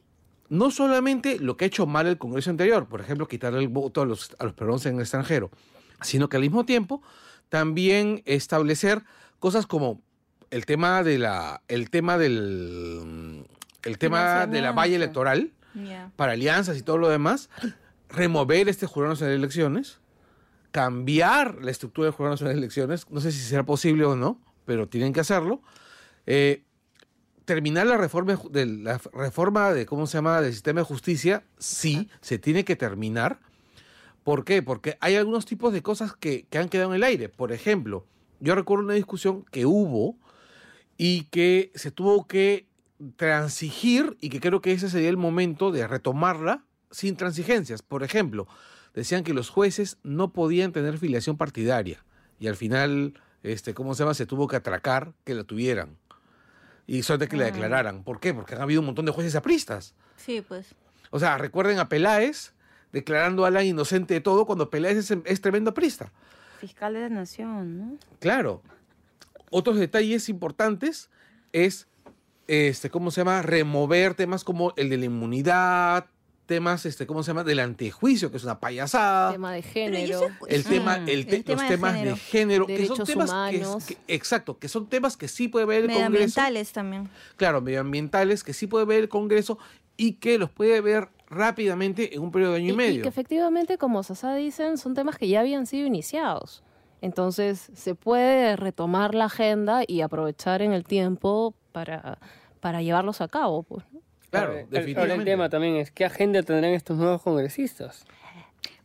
no 0.49 0.71
solamente 0.71 1.39
lo 1.39 1.57
que 1.57 1.65
ha 1.65 1.67
hecho 1.67 1.85
mal 1.85 2.07
el 2.07 2.17
Congreso 2.17 2.49
anterior, 2.49 2.87
por 2.87 3.01
ejemplo, 3.01 3.27
quitarle 3.27 3.59
el 3.59 3.69
voto 3.69 4.01
a 4.01 4.05
los, 4.05 4.35
a 4.39 4.43
los 4.43 4.53
peruanos 4.53 4.85
en 4.85 4.95
el 4.95 5.01
extranjero, 5.01 5.51
sino 6.01 6.29
que 6.29 6.37
al 6.37 6.43
mismo 6.43 6.65
tiempo 6.65 7.01
también 7.49 8.21
establecer 8.25 9.03
cosas 9.39 9.65
como 9.65 10.01
el 10.51 10.65
tema 10.65 11.01
de 11.03 11.17
la 11.17 11.63
el 11.67 11.89
tema 11.89 12.17
del 12.17 13.45
el 13.83 13.97
tema 13.97 14.45
de 14.45 14.61
la 14.61 14.71
valla 14.71 14.95
electoral 14.95 15.51
para 16.15 16.33
alianzas 16.33 16.77
y 16.77 16.83
todo 16.83 16.99
lo 16.99 17.09
demás, 17.09 17.49
remover 18.09 18.69
este 18.69 18.85
jurado 18.85 19.13
nacional 19.13 19.33
de 19.33 19.37
elecciones, 19.37 19.99
cambiar 20.73 21.59
la 21.61 21.69
estructura 21.69 22.07
del 22.07 22.15
jurado 22.15 22.33
nacional 22.33 22.55
de 22.55 22.61
elecciones, 22.61 23.05
no 23.11 23.21
sé 23.21 23.31
si 23.31 23.37
será 23.39 23.63
posible 23.63 24.05
o 24.05 24.15
no, 24.15 24.41
pero 24.65 24.89
tienen 24.89 25.13
que 25.13 25.19
hacerlo. 25.19 25.61
Eh, 26.25 26.63
terminar 27.45 27.85
la 27.85 27.95
reforma 27.95 28.39
de 28.49 28.65
la 28.65 28.99
reforma 29.13 29.71
de 29.71 29.85
cómo 29.85 30.07
se 30.07 30.17
llama 30.17 30.41
del 30.41 30.51
sistema 30.51 30.81
de 30.81 30.85
justicia, 30.85 31.43
sí, 31.59 32.09
se 32.21 32.39
tiene 32.39 32.65
que 32.65 32.75
terminar. 32.75 33.39
¿Por 34.23 34.45
qué? 34.45 34.63
Porque 34.63 34.97
hay 34.99 35.15
algunos 35.15 35.45
tipos 35.45 35.73
de 35.73 35.83
cosas 35.83 36.15
que, 36.15 36.47
que 36.49 36.57
han 36.57 36.69
quedado 36.69 36.89
en 36.89 36.95
el 36.95 37.03
aire. 37.03 37.29
Por 37.29 37.51
ejemplo, 37.51 38.07
yo 38.39 38.55
recuerdo 38.55 38.83
una 38.83 38.95
discusión 38.95 39.45
que 39.51 39.67
hubo 39.67 40.17
y 40.97 41.25
que 41.25 41.71
se 41.75 41.91
tuvo 41.91 42.25
que 42.25 42.65
transigir 43.15 44.17
y 44.21 44.29
que 44.29 44.39
creo 44.39 44.59
que 44.59 44.71
ese 44.71 44.89
sería 44.89 45.09
el 45.09 45.17
momento 45.17 45.71
de 45.71 45.85
retomarla 45.85 46.65
sin 46.89 47.15
transigencias. 47.15 47.83
Por 47.83 48.01
ejemplo, 48.01 48.47
decían 48.93 49.23
que 49.23 49.33
los 49.33 49.49
jueces 49.49 49.97
no 50.03 50.31
podían 50.33 50.71
tener 50.71 50.97
filiación 50.97 51.37
partidaria 51.37 52.03
y 52.39 52.47
al 52.47 52.55
final, 52.55 53.13
este, 53.43 53.73
¿cómo 53.73 53.95
se 53.95 54.03
llama? 54.03 54.13
Se 54.13 54.25
tuvo 54.25 54.47
que 54.47 54.55
atracar 54.55 55.13
que 55.23 55.33
la 55.33 55.43
tuvieran 55.43 55.97
y 56.87 57.03
suerte 57.03 57.27
que 57.27 57.37
la 57.37 57.43
Ah. 57.45 57.51
declararan. 57.51 58.03
¿Por 58.03 58.19
qué? 58.19 58.33
Porque 58.33 58.55
han 58.55 58.61
habido 58.61 58.81
un 58.81 58.87
montón 58.87 59.05
de 59.05 59.11
jueces 59.11 59.35
apristas. 59.35 59.93
Sí, 60.17 60.41
pues. 60.47 60.75
O 61.11 61.19
sea, 61.19 61.37
recuerden 61.37 61.79
a 61.79 61.89
Peláez 61.89 62.53
declarando 62.91 63.45
a 63.45 63.47
Alan 63.47 63.65
inocente 63.65 64.13
de 64.13 64.21
todo 64.21 64.45
cuando 64.45 64.69
Peláez 64.69 64.97
es, 64.97 65.17
es 65.25 65.41
tremendo 65.41 65.71
aprista. 65.71 66.11
Fiscal 66.59 66.93
de 66.93 67.01
la 67.01 67.09
Nación, 67.09 67.77
¿no? 67.77 67.97
Claro. 68.19 68.61
Otros 69.49 69.77
detalles 69.77 70.29
importantes 70.29 71.09
es, 71.51 71.87
este, 72.47 72.89
¿cómo 72.89 73.11
se 73.11 73.21
llama? 73.21 73.41
Remover 73.41 74.15
temas 74.15 74.43
como 74.43 74.73
el 74.77 74.89
de 74.89 74.97
la 74.97 75.05
inmunidad, 75.05 76.07
temas, 76.45 76.85
este, 76.85 77.07
¿cómo 77.07 77.23
se 77.23 77.27
llama? 77.31 77.43
Del 77.43 77.59
antejuicio, 77.59 78.29
que 78.31 78.37
es 78.37 78.43
una 78.43 78.59
payasada. 78.59 79.31
tema 79.31 79.53
de 79.53 79.61
Pero 79.61 79.73
género. 79.73 80.21
El 80.47 80.63
tema, 80.63 80.97
el 80.97 81.25
te- 81.25 81.35
el 81.37 81.43
tema 81.43 81.61
los 81.61 81.69
de 81.69 81.75
temas 81.75 81.93
género. 81.95 82.15
de 82.15 82.21
género, 82.21 82.65
que 82.67 82.85
son 82.85 83.05
temas 83.05 83.29
que, 83.29 83.57
humanos. 83.57 83.85
que- 83.85 83.97
exacto, 84.07 84.59
que 84.59 84.67
son 84.67 84.87
temas 84.87 85.15
que 85.17 85.27
sí 85.27 85.47
puede 85.47 85.65
ver 85.65 85.77
el 85.83 85.87
Congreso. 85.87 86.09
Medioambientales 86.09 86.71
también. 86.73 87.09
Claro, 87.37 87.61
medioambientales 87.61 88.43
que 88.43 88.53
sí 88.53 88.67
puede 88.67 88.85
ver 88.85 88.99
el 89.03 89.09
Congreso 89.09 89.57
y 89.97 90.13
que 90.13 90.37
los 90.37 90.49
puede 90.49 90.81
ver 90.81 91.09
rápidamente 91.29 92.15
en 92.15 92.21
un 92.21 92.31
periodo 92.31 92.53
de 92.53 92.57
año 92.59 92.65
y, 92.67 92.69
Y, 92.69 92.73
y 92.73 92.77
medio. 92.77 93.01
que 93.03 93.09
efectivamente, 93.09 93.77
como 93.77 94.03
Sasa 94.03 94.35
dicen, 94.35 94.77
son 94.77 94.93
temas 94.93 95.17
que 95.17 95.27
ya 95.27 95.39
habían 95.39 95.65
sido 95.65 95.87
iniciados. 95.87 96.63
Entonces, 97.01 97.69
se 97.75 97.95
puede 97.95 98.55
retomar 98.55 99.13
la 99.13 99.25
agenda 99.25 99.81
y 99.87 100.01
aprovechar 100.01 100.61
en 100.61 100.71
el 100.73 100.83
tiempo 100.85 101.53
para, 101.73 102.17
para 102.61 102.81
llevarlos 102.81 103.19
a 103.19 103.27
cabo. 103.27 103.63
Pues. 103.63 103.83
Claro, 104.33 104.51
Ahora, 104.53 104.65
definitivamente. 104.69 104.99
Ahora 105.01 105.13
el 105.15 105.25
tema 105.25 105.49
también 105.49 105.75
es 105.77 105.91
qué 105.91 106.05
agenda 106.05 106.41
tendrán 106.43 106.73
estos 106.73 106.97
nuevos 106.97 107.21
congresistas. 107.21 108.05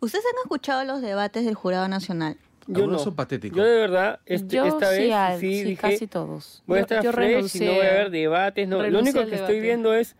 ¿Ustedes 0.00 0.24
han 0.26 0.38
escuchado 0.44 0.84
los 0.84 1.00
debates 1.02 1.44
del 1.44 1.54
Jurado 1.54 1.88
Nacional? 1.88 2.36
Yo 2.66 2.76
Algunos 2.82 2.98
no. 3.00 3.04
son 3.04 3.14
patéticos. 3.16 3.56
Yo 3.56 3.64
de 3.64 3.76
verdad, 3.78 4.20
este- 4.26 4.56
yo 4.56 4.66
esta 4.66 4.92
sí, 4.92 4.98
vez 5.04 5.12
al- 5.14 5.40
sí, 5.40 5.54
sí, 5.54 5.64
dije, 5.64 5.80
casi 5.80 6.06
todos. 6.06 6.62
voy 6.66 6.76
a 6.76 6.80
Yo- 6.80 6.82
estar 6.84 7.02
yo 7.02 7.12
fresh 7.12 7.30
y 7.30 7.34
renuncié 7.34 7.66
no 7.66 7.72
voy 7.74 7.86
a 7.86 7.90
haber 7.90 8.10
debates. 8.10 8.68
No. 8.68 8.82
Lo 8.82 8.98
único 9.00 9.24
que 9.26 9.34
estoy 9.36 9.60
viendo 9.60 9.94
es 9.94 10.16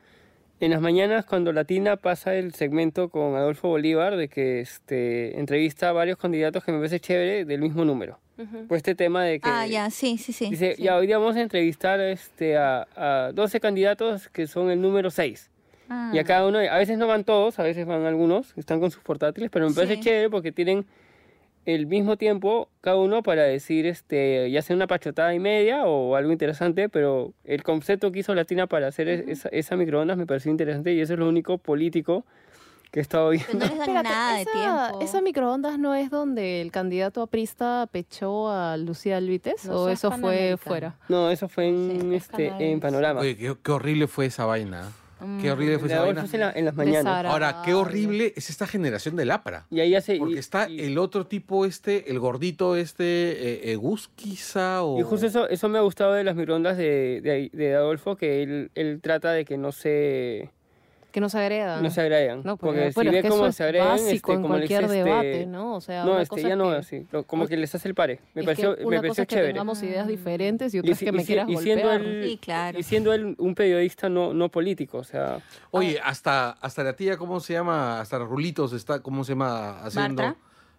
en 0.61 0.71
las 0.71 0.81
mañanas 0.81 1.27
cuando 1.27 1.53
Latina 1.53 1.97
pasa 1.97 2.35
el 2.35 2.55
segmento 2.55 3.11
con 3.11 3.37
Adolfo 3.37 3.69
Bolívar 3.69 4.17
de 4.17 4.29
que 4.29 4.61
este, 4.61 5.39
entrevista 5.39 5.91
a 5.91 5.93
varios 5.93 6.17
candidatos 6.17 6.65
que 6.65 6.73
me 6.73 6.79
parece 6.79 6.99
chévere 7.01 7.45
del 7.45 7.61
mismo 7.61 7.85
número. 7.85 8.19
Pues 8.69 8.79
este 8.79 8.95
tema 8.95 9.25
de 9.25 9.41
que 9.41 9.49
Ah, 9.49 9.67
ya, 9.67 9.91
sí, 9.91 10.17
sí, 10.19 10.33
sí. 10.33 10.49
dice, 10.51 10.75
sí. 10.77 10.83
ya 10.85 10.97
hoy 10.97 11.07
día 11.07 11.19
vamos 11.19 11.37
a 11.37 11.41
entrevistar 11.41 12.01
este, 12.01 12.57
a, 12.57 12.87
a 12.97 13.33
12 13.33 13.61
candidatos 13.61 14.29
que 14.29 14.47
son 14.47 14.71
el 14.71 14.81
número 14.81 15.11
6. 15.11 15.51
Ah. 15.89 16.11
Y 16.15 16.19
a 16.19 16.25
cada 16.25 16.47
uno, 16.47 16.59
a 16.59 16.79
veces 16.79 16.99
no 16.99 17.07
van 17.07 17.25
todos, 17.25 17.59
a 17.59 17.63
veces 17.63 17.87
van 17.87 18.05
algunos, 18.05 18.57
están 18.57 18.79
con 18.81 18.91
sus 18.91 19.03
portátiles, 19.03 19.51
pero 19.51 19.69
me 19.69 19.75
parece 19.75 19.95
Sí. 19.97 20.01
chévere 20.03 20.31
porque 20.31 20.53
tienen 20.53 20.87
el 21.67 21.87
mismo 21.87 22.17
tiempo 22.17 22.69
cada 22.81 22.97
uno 22.97 23.23
para 23.23 23.43
decir, 23.43 23.85
este, 23.87 24.51
ya 24.51 24.63
sea 24.63 24.75
una 24.77 24.87
pachotada 24.87 25.35
y 25.35 25.39
media 25.39 25.85
o 25.87 26.15
algo 26.17 26.31
interesante, 26.33 26.89
pero 26.89 27.33
el 27.45 27.63
concepto 27.63 28.11
que 28.13 28.21
hizo 28.21 28.35
Latina 28.35 28.67
para 28.67 28.87
hacer 28.87 29.09
es- 29.09 29.29
esa, 29.29 29.49
esa 29.51 29.77
microondas 29.77 30.17
me 30.17 30.27
pareció 30.27 30.51
interesante 30.51 30.93
y 30.95 31.01
eso 31.01 31.15
es 31.15 31.19
lo 31.19 31.29
único 31.29 31.59
político 31.59 32.25
que 32.91 33.01
he 33.01 33.03
estado 33.03 33.31
viendo. 33.31 33.47
Pero 33.53 33.59
no 33.59 33.65
les 33.67 33.79
dan 33.79 33.89
Espérate, 33.89 34.09
nada 34.09 34.35
de 34.37 34.43
esa, 34.43 34.53
tiempo. 34.91 35.05
¿Esa 35.05 35.21
microondas 35.21 35.79
no 35.79 35.95
es 35.95 36.11
donde 36.11 36.61
el 36.61 36.71
candidato 36.73 37.23
aprista 37.23 37.89
pechó 37.93 38.51
a 38.51 38.77
Lucía 38.77 39.17
Alvites? 39.19 39.65
No, 39.67 39.83
¿O 39.83 39.89
eso 39.89 40.09
es 40.09 40.15
eso 40.15 40.21
fue 40.21 40.57
fuera? 40.59 40.97
No, 41.09 41.31
eso 41.31 41.49
fue 41.49 41.69
en, 41.69 42.01
Sí, 42.11 42.15
este, 42.15 42.71
en. 42.73 42.81
Panorama. 42.81 43.21
Oye, 43.21 43.37
qué, 43.37 43.57
qué 43.63 43.73
horrible 43.73 44.07
fue 44.07 44.27
esa 44.27 44.45
vaina. 44.47 44.91
Qué 45.43 45.51
horrible 45.51 45.81
fue 45.81 45.89
De 45.89 45.95
esa 45.95 46.05
vaina. 46.05 46.25
en, 46.33 46.41
la- 46.41 46.53
en 46.53 46.65
las 46.65 46.75
mañanas. 46.77 47.27
Ahora, 47.27 47.63
qué 47.65 47.75
horrible 47.75 48.33
es 48.37 48.51
esta 48.51 48.69
generación 48.69 49.17
del 49.17 49.33
APRA. 49.33 49.67
Y 49.69 49.81
ahí 49.81 49.97
hace... 49.97 50.17
Porque 50.17 50.37
y- 50.37 50.39
está 50.39 50.69
y- 50.69 50.79
el 50.79 50.97
otro 50.97 51.27
tipo 51.27 51.65
este, 51.65 52.09
el 52.09 52.21
gordito 52.21 52.77
este, 52.77 53.65
eh, 53.65 53.73
Egus 53.73 54.09
quizá, 54.15 54.85
o... 54.85 55.01
Y 55.01 55.03
justo 55.03 55.27
eso, 55.27 55.49
eso 55.49 55.69
me 55.69 55.79
ha 55.79 55.81
gustado 55.81 56.13
de 56.13 56.23
las 56.23 56.37
microondas 56.37 56.77
de, 56.77 57.21
de, 57.21 57.51
de 57.53 57.75
Adolfo, 57.75 58.15
que 58.15 58.45
él, 58.45 58.71
él 58.77 59.01
trata 59.03 59.33
de 59.33 59.45
que 59.45 59.59
no 59.59 59.73
se, 59.73 60.51
Que 61.19 61.21
no 61.21 61.29
se 61.29 61.39
agreda. 61.39 61.81
no 61.81 61.91
se 61.91 62.01
agregan. 62.01 62.43
No, 62.45 62.57
porque 62.57 62.93
pero, 62.95 63.03
si 63.03 63.09
ve 63.09 63.17
es 63.19 63.23
que 63.25 63.29
cómo 63.29 63.51
se 63.51 63.65
agregan, 63.65 63.89
básico 63.89 64.13
este, 64.13 64.33
en 64.33 64.43
como 64.43 64.57
les, 64.57 64.69
cualquier 64.69 64.85
este, 64.85 64.97
debate, 65.05 65.47
¿no? 65.47 65.75
O 65.75 65.81
sea, 65.81 66.05
no, 66.05 66.13
una 66.13 66.23
este, 66.23 66.29
cosa 66.37 66.43
ya 66.43 66.49
es 66.55 66.57
no, 66.59 66.71
que- 66.71 66.77
así, 66.77 67.07
como 67.27 67.47
que 67.49 67.57
les 67.57 67.75
hace 67.75 67.89
el 67.89 67.95
pare. 67.95 68.21
Me 68.35 68.43
es 68.43 68.45
pareció, 68.47 68.75
que 68.77 68.81
me 68.83 68.87
una 68.87 68.97
pareció 68.99 69.11
cosa 69.11 69.23
es 69.23 69.29
que 69.29 69.35
chévere. 69.35 69.53
tengamos 69.53 69.83
ideas 69.83 70.07
diferentes 70.09 70.75
y 70.75 70.79
otra 70.79 70.93
Y 70.93 70.95
que 70.95 71.13
me 71.13 71.19
y 71.19 71.21
si- 71.23 71.27
quieras 71.27 71.49
y 71.49 71.57
siendo 71.57 71.89
golpear. 71.89 72.07
él, 72.15 72.25
Sí, 72.29 72.39
claro. 72.39 72.79
Y 72.79 72.83
siendo 72.85 73.13
él 73.13 73.35
un 73.39 73.55
periodista 73.55 74.09
no, 74.09 74.33
no 74.33 74.49
político, 74.49 74.99
o 74.99 75.05
sea... 75.05 75.41
Oye, 75.73 76.01
hasta, 76.03 76.51
hasta 76.53 76.85
la 76.85 76.93
tía, 76.95 77.17
¿cómo 77.17 77.41
se 77.41 77.55
llama? 77.55 78.01
Hasta 78.01 78.19
Rulitos 78.19 78.73
está, 78.73 79.01
¿cómo 79.01 79.25
se 79.25 79.33
llama? 79.33 79.81
Haciendo... 79.81 80.37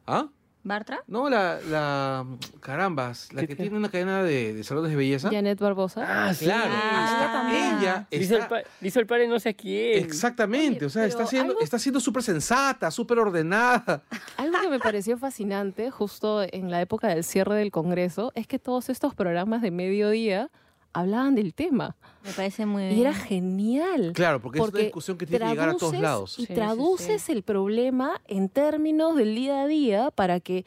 ¿Ah? 0.07 0.27
¿Bartra? 0.61 1.03
No, 1.07 1.29
la, 1.29 1.57
la... 1.69 2.25
Carambas, 2.59 3.31
la 3.33 3.41
¿Qué 3.41 3.47
que 3.47 3.55
tiene? 3.55 3.77
una 3.77 3.89
cadena 3.89 4.21
de, 4.23 4.53
de 4.53 4.63
salones 4.63 4.91
de 4.91 4.97
belleza. 4.97 5.29
Janet 5.31 5.57
Barbosa. 5.59 6.01
Ah, 6.05 6.33
Claro, 6.37 6.71
Ah, 6.73 7.47
está 7.49 7.79
ella 7.79 8.07
Le 8.11 8.17
hizo, 8.17 8.35
el 8.35 8.41
está... 8.41 8.49
pa- 8.49 8.69
le 8.81 8.87
hizo 8.87 8.99
el 8.99 9.07
pare 9.07 9.27
no 9.27 9.39
sé 9.39 9.49
a 9.49 9.53
quién. 9.53 10.03
Exactamente, 10.03 10.79
Oye, 10.79 10.85
o 10.87 10.89
sea, 10.89 11.05
está 11.05 11.25
siendo, 11.25 11.53
algo- 11.53 11.63
está 11.63 11.79
siendo 11.79 11.99
súper 12.01 12.23
sensata, 12.23 12.91
súper 12.91 13.19
ordenada. 13.19 14.03
Algo 14.37 14.59
que 14.61 14.69
me 14.69 14.79
pareció 14.79 15.17
fascinante 15.17 15.91
justo 15.91 16.43
en 16.43 16.69
la 16.69 16.81
época 16.81 17.07
del 17.07 17.23
cierre 17.23 17.55
del 17.55 17.71
Congreso 17.71 18.31
es 18.35 18.45
que 18.45 18.59
todos 18.59 18.89
estos 18.89 19.15
programas 19.15 19.61
de 19.61 19.71
mediodía 19.71 20.49
hablaban 20.93 21.35
del 21.35 21.53
tema. 21.53 21.95
Me 22.23 22.31
parece 22.31 22.65
muy 22.65 22.83
bien. 22.83 22.97
Y 22.97 23.01
era 23.01 23.13
genial. 23.13 24.11
Claro, 24.15 24.41
porque, 24.41 24.59
es 24.59 24.67
una 24.67 24.79
discusión 24.79 25.17
que 25.17 25.25
tiene 25.25 25.45
que 25.45 25.51
llegar 25.51 25.69
a 25.69 25.77
todos 25.77 25.97
lados. 25.99 26.33
Y 26.37 26.41
Sí, 26.43 26.47
sí, 26.47 26.53
traduces 26.53 27.29
el 27.29 27.43
problema 27.43 28.21
en 28.27 28.49
términos 28.49 29.15
del 29.15 29.35
día 29.35 29.61
a 29.63 29.67
día 29.67 30.11
para 30.11 30.39
que 30.39 30.65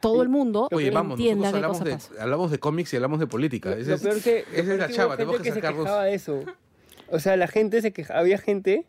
todo 0.00 0.22
el 0.22 0.28
mundo 0.28 0.68
Oye, 0.70 0.90
vamos, 0.90 1.18
entienda 1.18 1.50
qué 1.50 1.56
hablamos 1.56 1.78
cosa 1.78 1.88
de, 1.88 1.94
pasa. 1.94 2.10
hablamos 2.22 2.50
de 2.50 2.58
cómics 2.58 2.92
y 2.92 2.96
hablamos 2.96 3.20
de 3.20 3.26
política. 3.26 3.70
Lo, 3.70 3.76
Ese 3.76 3.88
lo 3.90 3.96
es- 3.96 4.02
peor 4.02 4.20
que, 4.20 4.38
esa 4.40 4.62
lo 4.66 4.72
es 4.74 4.78
la 4.80 4.86
que 4.88 4.92
chava, 4.92 5.16
tenemos 5.16 5.40
que 5.40 5.48
se 5.48 5.54
sacarlos. 5.54 5.84
quejaba 5.84 6.04
de 6.04 6.14
eso. 6.14 6.40
O 7.10 7.18
sea, 7.20 7.36
la 7.36 7.46
gente 7.48 7.80
se 7.80 7.92
quejaba, 7.92 8.20
había 8.20 8.36
gente 8.38 8.86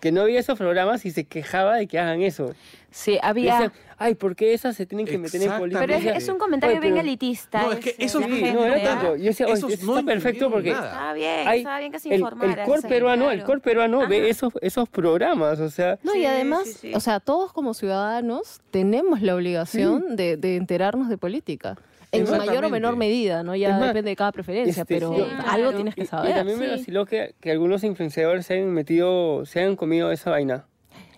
que 0.00 0.12
no 0.12 0.24
veía 0.24 0.40
esos 0.40 0.58
programas 0.58 1.04
y 1.06 1.10
se 1.10 1.24
quejaba 1.24 1.76
de 1.76 1.86
que 1.86 1.98
hagan 1.98 2.22
eso. 2.22 2.54
Sí, 2.90 3.18
había... 3.22 3.52
decían, 3.54 3.72
ay, 3.98 4.14
¿por 4.14 4.34
qué 4.36 4.54
esas 4.54 4.74
se 4.74 4.86
tienen 4.86 5.06
que 5.06 5.18
meter 5.18 5.42
en 5.42 5.52
política? 5.58 5.80
Pero 5.80 5.94
es, 5.94 6.22
es 6.22 6.28
un 6.28 6.38
comentario 6.38 6.78
Oye, 6.78 6.88
bien 6.88 6.98
elitista. 6.98 7.62
No, 7.62 7.72
es 7.72 7.80
que 7.80 7.96
eso 7.98 8.20
la 8.20 8.26
Sí, 8.26 8.42
no 8.54 8.64
era 8.64 8.82
tanto. 8.82 9.16
Yo 9.16 9.24
decía, 9.24 9.46
oye, 9.46 9.54
Esos 9.54 9.72
esto 9.72 9.86
no 9.86 9.98
está 9.98 10.06
perfecto 10.06 10.50
porque 10.50 10.70
nada. 10.72 10.86
Estaba 10.86 11.12
bien, 11.14 11.48
estaba 11.48 11.78
bien 11.78 11.92
que 11.92 11.98
se 11.98 12.08
el, 12.08 12.14
el 12.14 12.20
informara. 12.20 12.64
core 12.64 12.80
sí. 12.82 12.88
peruano, 12.88 13.30
el 13.30 13.42
core 13.44 13.60
peruano 13.60 14.08
ve 14.08 14.28
esos, 14.30 14.52
esos 14.62 14.88
programas, 14.88 15.60
o 15.60 15.68
sea, 15.68 15.98
No, 16.02 16.12
Sí, 16.12 16.20
y 16.20 16.24
además, 16.24 16.64
sí, 16.64 16.72
sí. 16.80 16.92
o 16.94 17.00
sea, 17.00 17.20
todos 17.20 17.52
como 17.52 17.74
ciudadanos 17.74 18.60
tenemos 18.70 19.20
la 19.20 19.34
obligación 19.34 20.16
de, 20.16 20.36
de 20.38 20.56
enterarnos 20.56 21.08
de 21.08 21.18
política. 21.18 21.76
En 22.12 22.30
mayor 22.30 22.64
o 22.64 22.70
menor 22.70 22.96
medida, 22.96 23.42
¿no? 23.42 23.54
Ya 23.56 23.70
más, 23.78 23.88
depende 23.88 24.10
de 24.10 24.16
cada 24.16 24.32
preferencia, 24.32 24.82
este, 24.82 24.94
pero 24.94 25.12
algo 25.12 25.24
claro. 25.44 25.72
tienes 25.74 25.94
que 25.94 26.02
y 26.02 26.06
saber. 26.06 26.34
también 26.34 26.58
me 26.58 26.66
sí. 26.66 26.70
vaciló 26.72 27.04
que, 27.06 27.34
que 27.40 27.50
algunos 27.50 27.84
influenciadores 27.84 28.46
se 28.46 28.54
hayan 28.54 28.72
metido, 28.72 29.44
se 29.44 29.60
hayan 29.60 29.76
comido 29.76 30.10
esa 30.12 30.30
vaina, 30.30 30.66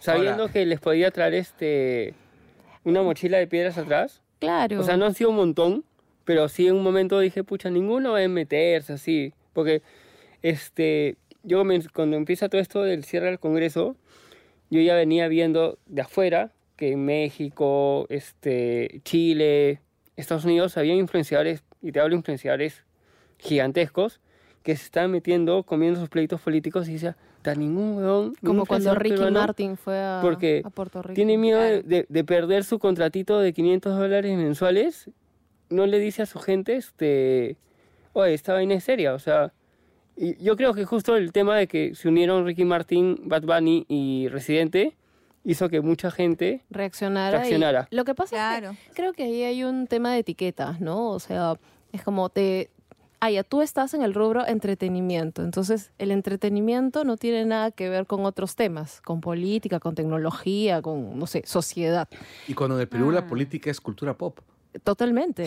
sabiendo 0.00 0.42
Ahora- 0.42 0.52
que 0.52 0.66
les 0.66 0.80
podía 0.80 1.10
traer 1.10 1.34
este 1.34 2.14
una 2.84 3.02
mochila 3.02 3.38
de 3.38 3.46
piedras 3.46 3.76
atrás. 3.78 4.22
Claro. 4.38 4.80
O 4.80 4.82
sea, 4.82 4.96
no 4.96 5.04
han 5.06 5.14
sido 5.14 5.30
un 5.30 5.36
montón, 5.36 5.84
pero 6.24 6.48
sí 6.48 6.66
en 6.66 6.76
un 6.76 6.82
momento 6.82 7.18
dije, 7.20 7.44
pucha, 7.44 7.70
ninguno 7.70 8.12
va 8.12 8.22
a 8.24 8.28
meterse 8.28 8.92
así. 8.94 9.32
Porque 9.52 9.82
este, 10.42 11.16
yo 11.42 11.64
me- 11.64 11.80
cuando 11.92 12.16
empieza 12.16 12.48
todo 12.48 12.60
esto 12.60 12.82
del 12.82 13.04
cierre 13.04 13.26
del 13.26 13.38
Congreso, 13.38 13.96
yo 14.70 14.80
ya 14.80 14.94
venía 14.94 15.28
viendo 15.28 15.78
de 15.86 16.02
afuera 16.02 16.52
que 16.76 16.92
en 16.92 17.04
México, 17.04 18.06
este, 18.08 19.00
Chile, 19.04 19.80
Estados 20.20 20.44
Unidos 20.44 20.76
había 20.76 20.94
influenciadores, 20.94 21.62
y 21.82 21.92
te 21.92 22.00
hablo 22.00 22.10
de 22.10 22.16
influenciadores 22.18 22.84
gigantescos, 23.38 24.20
que 24.62 24.76
se 24.76 24.84
estaban 24.84 25.10
metiendo, 25.10 25.62
comiendo 25.62 25.98
sus 26.00 26.08
pleitos 26.08 26.40
políticos 26.40 26.88
y 26.88 26.94
decía, 26.94 27.16
"Ta, 27.42 27.54
ningún 27.54 27.96
huevón, 27.96 28.34
como 28.44 28.66
cuando 28.66 28.94
Ricky 28.94 29.14
peruano 29.14 29.40
Martin 29.40 29.76
fue 29.76 29.98
a, 29.98 30.18
porque 30.20 30.62
a 30.64 30.70
Puerto 30.70 31.00
Rico. 31.02 31.14
tiene 31.14 31.38
miedo 31.38 31.60
de, 31.60 31.82
de- 31.82 32.06
de 32.08 32.24
perder 32.24 32.64
su 32.64 32.78
contratito 32.78 33.38
de 33.38 33.52
500 33.52 33.96
dólares 33.96 34.36
mensuales, 34.36 35.10
no 35.70 35.86
le 35.86 35.98
dice 36.00 36.22
a 36.22 36.26
su 36.26 36.38
gente, 36.40 36.76
este, 36.76 37.56
oye, 38.12 38.34
esta 38.34 38.52
vaina 38.54 38.74
es 38.74 38.84
seria, 38.84 39.14
o 39.14 39.18
sea, 39.18 39.52
y 40.16 40.34
yo 40.42 40.56
creo 40.56 40.74
que 40.74 40.84
justo 40.84 41.16
el 41.16 41.30
tema 41.32 41.56
de 41.56 41.68
que 41.68 41.94
se 41.94 42.08
unieron 42.08 42.44
Ricky 42.44 42.64
Martin, 42.64 43.20
Bad 43.24 43.42
Bunny 43.42 43.86
y 43.88 44.26
Residente 44.28 44.96
hizo 45.50 45.68
que 45.68 45.80
mucha 45.80 46.10
gente 46.10 46.62
reaccionara. 46.70 47.36
y- 47.38 47.40
Reaccionara. 47.40 47.88
lo 47.90 48.04
que 48.04 48.14
pasa 48.14 48.36
Claro. 48.36 48.70
es 48.72 48.78
que 48.88 48.92
creo 48.94 49.12
que 49.12 49.24
ahí 49.24 49.42
hay 49.44 49.64
un 49.64 49.86
tema 49.86 50.12
de 50.12 50.18
etiquetas, 50.20 50.80
¿no? 50.80 51.10
O 51.10 51.18
sea, 51.20 51.54
es 51.92 52.02
como 52.02 52.28
te... 52.28 52.70
Ah, 53.20 53.30
ya, 53.32 53.42
tú 53.42 53.62
estás 53.62 53.94
en 53.94 54.02
el 54.02 54.14
rubro 54.14 54.46
entretenimiento, 54.46 55.42
entonces 55.42 55.90
el 55.98 56.12
entretenimiento 56.12 57.02
no 57.02 57.16
tiene 57.16 57.44
nada 57.46 57.72
que 57.72 57.88
ver 57.88 58.06
con 58.06 58.24
otros 58.24 58.54
temas, 58.54 59.00
con 59.00 59.20
política, 59.20 59.80
con 59.80 59.96
tecnología, 59.96 60.82
con, 60.82 61.18
no 61.18 61.26
sé, 61.26 61.42
sociedad. 61.44 62.08
Y 62.46 62.54
cuando 62.54 62.76
en 62.76 62.82
el 62.82 62.88
Perú 62.88 63.10
la 63.10 63.20
Ah. 63.20 63.26
política 63.26 63.70
es 63.70 63.80
cultura 63.80 64.14
pop. 64.16 64.38
Totalmente. 64.84 65.46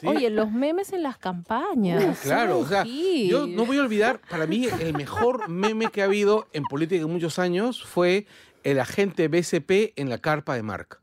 Sí. 0.00 0.06
Oye, 0.06 0.30
los 0.30 0.50
memes 0.50 0.92
en 0.94 1.02
las 1.02 1.18
campañas. 1.18 2.20
Claro, 2.20 2.60
o 2.60 2.66
sea, 2.66 2.84
sí. 2.84 3.28
yo 3.30 3.46
no 3.46 3.66
voy 3.66 3.76
a 3.76 3.82
olvidar, 3.82 4.20
para 4.30 4.46
mí 4.46 4.66
el 4.80 4.94
mejor 4.94 5.48
meme 5.50 5.88
que 5.88 6.00
ha 6.00 6.06
habido 6.06 6.46
en 6.54 6.62
política 6.64 7.02
en 7.02 7.10
muchos 7.12 7.38
años 7.38 7.84
fue 7.84 8.26
el 8.64 8.80
agente 8.80 9.28
BCP 9.28 9.92
en 9.96 10.08
la 10.10 10.18
carpa 10.18 10.54
de 10.54 10.62
Marc. 10.62 11.00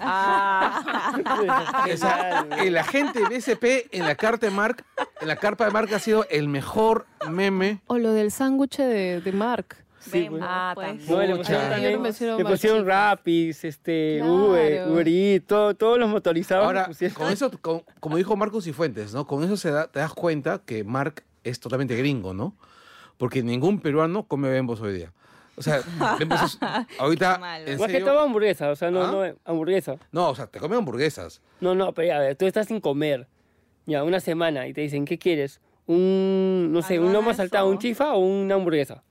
O 1.92 1.96
sea, 1.96 2.46
el 2.58 2.76
agente 2.78 3.20
BCP 3.24 3.92
en 3.94 4.04
la 4.06 4.14
carta 4.14 4.46
de 4.46 4.52
Marc, 4.52 4.84
en 5.20 5.28
la 5.28 5.36
carpa 5.36 5.64
de 5.66 5.70
Marc 5.72 5.92
ha 5.92 5.98
sido 5.98 6.26
el 6.30 6.48
mejor 6.48 7.06
meme. 7.28 7.80
O 7.86 7.98
lo 7.98 8.12
del 8.12 8.30
sándwich 8.30 8.78
de, 8.78 9.20
de 9.20 9.32
Mark. 9.32 9.76
Sí, 9.98 10.22
Vemos, 10.22 10.40
Ah, 10.42 10.72
pues. 10.74 11.06
no, 11.08 11.20
le 11.20 11.36
pusieron 11.36 11.68
también, 11.68 12.02
le 12.02 12.44
pusieron. 12.44 12.86
Rapis, 12.86 13.64
este, 13.64 14.16
Claro. 14.20 14.34
Uber, 14.34 14.88
Uber 14.88 15.08
Eats, 15.08 15.46
todo- 15.46 15.74
todos 15.74 15.98
los 15.98 16.08
motorizados. 16.08 16.64
Ahora, 16.64 16.86
pusieron. 16.86 17.14
con 17.16 17.30
eso, 17.30 17.50
con- 17.60 17.82
como 18.00 18.16
dijo 18.16 18.34
Marcos 18.34 18.66
y 18.66 18.72
Fuentes, 18.72 19.12
¿no? 19.12 19.26
Con 19.26 19.44
eso 19.44 19.58
se 19.58 19.70
da- 19.70 19.88
te 19.88 19.98
das 20.00 20.14
cuenta 20.14 20.62
que 20.64 20.84
Marc 20.84 21.24
es 21.44 21.60
totalmente 21.60 21.96
gringo, 21.96 22.32
¿no? 22.32 22.56
Porque 23.18 23.42
ningún 23.42 23.80
peruano 23.80 24.22
come 24.22 24.48
bembos 24.48 24.80
hoy 24.80 24.94
día. 24.94 25.12
O 25.60 25.62
sea, 25.62 25.82
bembos 26.18 26.40
es, 26.42 26.58
ahorita, 26.98 27.38
Malo. 27.38 27.66
en 27.66 27.78
Más 27.78 27.86
que 27.86 27.92
serio, 27.92 28.06
todo 28.08 28.20
hamburguesa, 28.20 28.70
o 28.70 28.76
sea, 28.76 28.90
no, 28.90 29.02
¿Ah? 29.04 29.10
no, 29.12 29.34
hamburguesa. 29.44 29.96
no, 30.10 30.30
o 30.30 30.34
sea, 30.34 30.46
te 30.46 30.58
comen 30.58 30.78
hamburguesas. 30.78 31.42
No, 31.60 31.74
no, 31.74 31.92
pero 31.92 32.08
ya, 32.08 32.16
a 32.16 32.20
ver, 32.20 32.36
tú 32.36 32.46
estás 32.46 32.66
sin 32.68 32.80
comer, 32.80 33.28
ya, 33.84 34.02
una 34.02 34.20
semana, 34.20 34.66
y 34.66 34.72
te 34.72 34.80
dicen, 34.80 35.04
¿qué 35.04 35.18
quieres? 35.18 35.60
Un, 35.86 36.70
no 36.72 36.80
sé, 36.82 36.98
un 36.98 37.12
lomo 37.12 37.34
saltado, 37.34 37.66
o- 37.66 37.70
un 37.70 37.78
chifa 37.78 38.14
o 38.14 38.18
una 38.20 38.54
hamburguesa. 38.54 39.02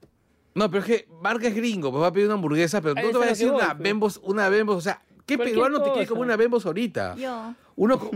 No, 0.55 0.69
pero 0.71 0.81
es 0.83 0.85
que 0.87 1.07
Marc 1.21 1.43
es 1.43 1.53
gringo, 1.55 1.91
pues 1.91 2.01
va 2.01 2.07
a 2.07 2.11
pedir 2.11 2.25
una 2.25 2.33
hamburguesa, 2.35 2.81
pero 2.81 2.95
Ahí 2.97 3.03
no 3.05 3.09
te 3.11 3.15
es 3.15 3.19
va 3.21 3.25
a 3.25 3.29
decir 3.29 3.45
que 3.47 3.51
voy, 3.51 3.61
una 3.61 3.69
pues. 3.73 3.83
bembos, 3.83 4.19
una 4.23 4.49
bembos, 4.49 4.77
o 4.77 4.81
sea, 4.81 5.01
¿qué 5.27 5.37
peruano 5.37 5.81
te 5.83 5.91
quiere 5.91 6.07
comer 6.07 6.23
una 6.23 6.35
bembos 6.35 6.65
ahorita? 6.65 7.15
Yo. 7.15 7.53
Uno, 7.81 7.97
tú, 7.97 8.09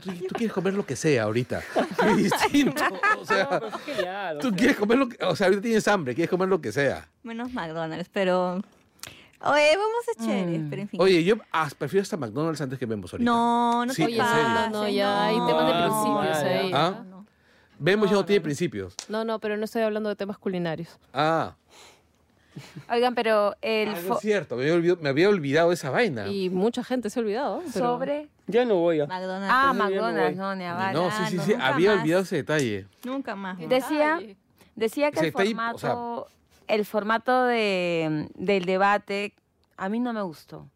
tú 0.00 0.34
quieres 0.34 0.54
comer 0.54 0.72
lo 0.72 0.86
que 0.86 0.96
sea 0.96 1.24
ahorita. 1.24 1.60
Es 2.06 2.16
distinto. 2.16 2.82
O 3.20 3.26
sea, 3.26 3.42
No, 3.44 3.50
pero 3.50 3.66
es 3.68 3.74
genial, 3.84 4.36
o 4.38 4.40
tú 4.40 4.48
sea. 4.48 4.56
quieres 4.56 4.76
comer 4.78 4.98
lo 4.98 5.08
que, 5.10 5.22
o 5.22 5.36
sea, 5.36 5.48
ahorita 5.48 5.62
tienes 5.62 5.86
hambre, 5.86 6.14
quieres 6.14 6.30
comer 6.30 6.48
lo 6.48 6.62
que 6.62 6.72
sea. 6.72 7.06
Menos 7.22 7.52
McDonald's, 7.52 8.08
pero. 8.10 8.62
Oye, 9.44 9.76
vamos 9.76 10.04
a 10.16 10.24
chéveres, 10.24 10.62
pero 10.70 10.82
en 10.82 10.88
fin. 10.88 10.98
Oye, 11.02 11.22
yo 11.24 11.34
ah, 11.52 11.68
prefiero 11.76 12.02
hasta 12.02 12.16
McDonald's 12.16 12.60
antes 12.62 12.78
que 12.78 12.86
Bembos 12.86 13.12
ahorita. 13.12 13.30
no, 13.30 13.84
no 13.84 13.92
Sí, 13.92 14.06
te. 14.06 14.16
No, 14.16 14.70
no, 14.70 14.88
ya 14.88 15.24
hay 15.26 15.34
temas 15.46 15.66
de 15.66 15.82
principios 15.82 16.36
ahí. 16.38 16.70
¿Ah? 16.72 17.04
no. 17.10 17.26
Bembos 17.78 18.08
ya 18.08 18.14
No, 18.14 18.20
no 18.20 18.26
tiene 18.26 18.40
principios. 18.40 18.94
No, 19.08 19.24
no, 19.26 19.38
pero 19.40 19.58
no 19.58 19.64
estoy 19.66 19.82
hablando 19.82 20.08
de 20.08 20.16
temas 20.16 20.38
culinarios. 20.38 20.88
Ah, 21.12 21.54
Oigan, 22.90 23.14
pero 23.14 23.56
el 23.62 23.88
ah, 23.90 23.98
es 23.98 24.20
cierto, 24.20 24.56
me 24.56 24.62
había, 24.62 24.74
olvidado, 24.74 24.98
me 25.02 25.08
había 25.08 25.28
olvidado 25.28 25.68
de 25.68 25.74
esa 25.74 25.90
vaina. 25.90 26.28
Y 26.28 26.50
mucha 26.50 26.84
gente 26.84 27.08
se 27.10 27.18
ha 27.18 27.22
olvidado. 27.22 27.62
pero- 27.72 27.86
sobre... 27.86 28.28
Ya 28.46 28.64
no 28.64 28.76
voy 28.76 29.00
a. 29.00 29.06
McDonald's. 29.06 29.48
Ah, 29.50 29.72
me 29.72 29.84
McDonald's, 29.84 30.36
no, 30.36 30.54
ni 30.56 30.64
a 30.64 30.74
bala. 30.74 30.92
no, 30.92 31.10
sí, 31.10 31.22
sí, 31.30 31.36
no, 31.36 31.42
sí, 31.44 31.50
nunca 31.52 31.66
había 31.68 31.90
más. 31.92 32.00
olvidado 32.00 32.22
ese 32.22 32.36
detalle. 32.36 32.86
Nunca 33.04 33.36
más. 33.36 33.58
¿no? 33.58 33.68
Decía, 33.68 34.20
decía 34.74 35.10
que 35.10 35.18
Ese 35.18 35.26
el 35.28 35.32
detalle, 35.32 35.54
o 35.74 35.78
sea, 35.78 35.90
formato... 35.90 36.26
el 36.66 36.84
formato 36.84 37.44
de, 37.44 38.28
del 38.34 38.64
debate 38.64 39.34
a 39.76 39.88
mí 39.88 40.00
no 40.00 40.12
me 40.12 40.22
gustó. 40.22 40.68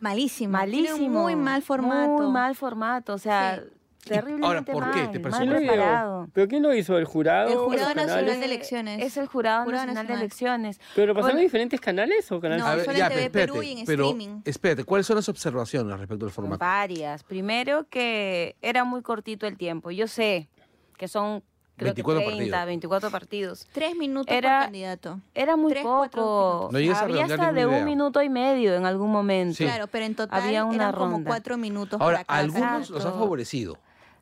Malísimo. 0.00 0.56
Tiene 0.58 0.88
Malísimo. 0.90 1.06
un 1.18 1.22
muy 1.22 1.36
mal 1.36 1.62
formato. 1.62 2.08
Muy 2.22 2.26
mal 2.32 2.54
formato, 2.54 3.14
o 3.14 3.18
sea, 3.18 3.62
Sí. 3.64 3.70
Terriblemente 4.04 4.46
ahora, 4.46 4.62
¿por 4.62 4.90
qué? 4.92 4.98
mal, 5.02 5.10
¿Te 5.10 5.18
mal 5.18 5.30
pareció 5.32 5.56
¿Quién 5.58 5.66
lo? 5.78 6.28
¿Pero 6.32 6.48
quién 6.48 6.62
lo 6.62 6.74
hizo? 6.74 6.98
¿El 6.98 7.04
jurado? 7.04 7.48
El 7.48 7.54
¿Los 7.54 7.64
Jurado 7.64 7.88
canales? 7.88 8.06
Nacional 8.14 8.40
de 8.40 8.46
Elecciones. 8.46 9.02
Es 9.02 9.16
el 9.16 9.26
Jurado, 9.26 9.64
Jurado 9.64 9.86
Nacional, 9.86 10.06
de 10.06 10.12
Nacional. 10.12 10.22
Elecciones. 10.66 10.80
¿Pero 10.94 11.14
pasaron 11.14 11.24
Bueno, 11.26 11.38
en 11.40 11.46
diferentes 11.46 11.80
canales 11.80 12.32
o 12.32 12.40
canales? 12.40 12.64
No, 12.64 12.76
ver, 12.76 12.84
solo 12.84 12.98
ya, 12.98 13.06
en 13.06 13.12
TV 13.12 13.30
pero 13.30 13.52
Perú 13.54 13.54
espérate, 13.62 13.66
y 13.76 13.80
en 13.80 13.86
pero 13.86 14.04
streaming. 14.10 14.40
espérate, 14.44 14.84
¿cuáles 14.84 15.06
son 15.06 15.16
las 15.16 15.28
observaciones 15.28 15.98
respecto 15.98 16.24
al 16.26 16.30
formato? 16.32 16.58
Varias. 16.58 17.22
Primero 17.24 17.86
que 17.88 18.56
era 18.62 18.84
muy 18.84 19.02
cortito 19.02 19.46
el 19.46 19.56
tiempo. 19.56 19.90
Yo 19.90 20.06
sé 20.06 20.48
que 20.96 21.06
son 21.08 21.42
creo 21.76 21.94
24 21.94 22.20
que 22.20 22.26
30, 22.36 22.50
partidos. 22.56 22.66
24 22.66 23.10
partidos. 23.10 23.68
Tres 23.72 23.94
minutos 23.96 24.34
Era- 24.36 24.58
por 24.58 24.64
candidato. 24.66 25.20
Era 25.34 25.56
muy 25.56 25.70
Tres, 25.72 25.84
poco. 25.84 26.68
No 26.72 26.78
Había 26.78 26.92
hasta 27.24 27.52
de 27.52 27.66
un 27.66 27.72
idea. 27.74 27.84
minuto 27.84 28.20
y 28.22 28.28
medio 28.28 28.74
en 28.74 28.84
algún 28.84 29.12
momento. 29.12 29.54
Sí. 29.54 29.64
Claro, 29.64 29.86
pero 29.86 30.04
en 30.06 30.16
total 30.16 30.42
Había 30.42 30.64
una 30.64 30.74
eran 30.74 30.92
como 30.94 31.12
ronda. 31.16 31.28
cuatro 31.28 31.56
minutos 31.56 32.00
Ahora, 32.00 32.16
para 32.18 32.24
cada 32.24 32.38
algunos 32.40 32.90
los 32.90 33.04
ha 33.04 33.12
favorecido. 33.12 33.78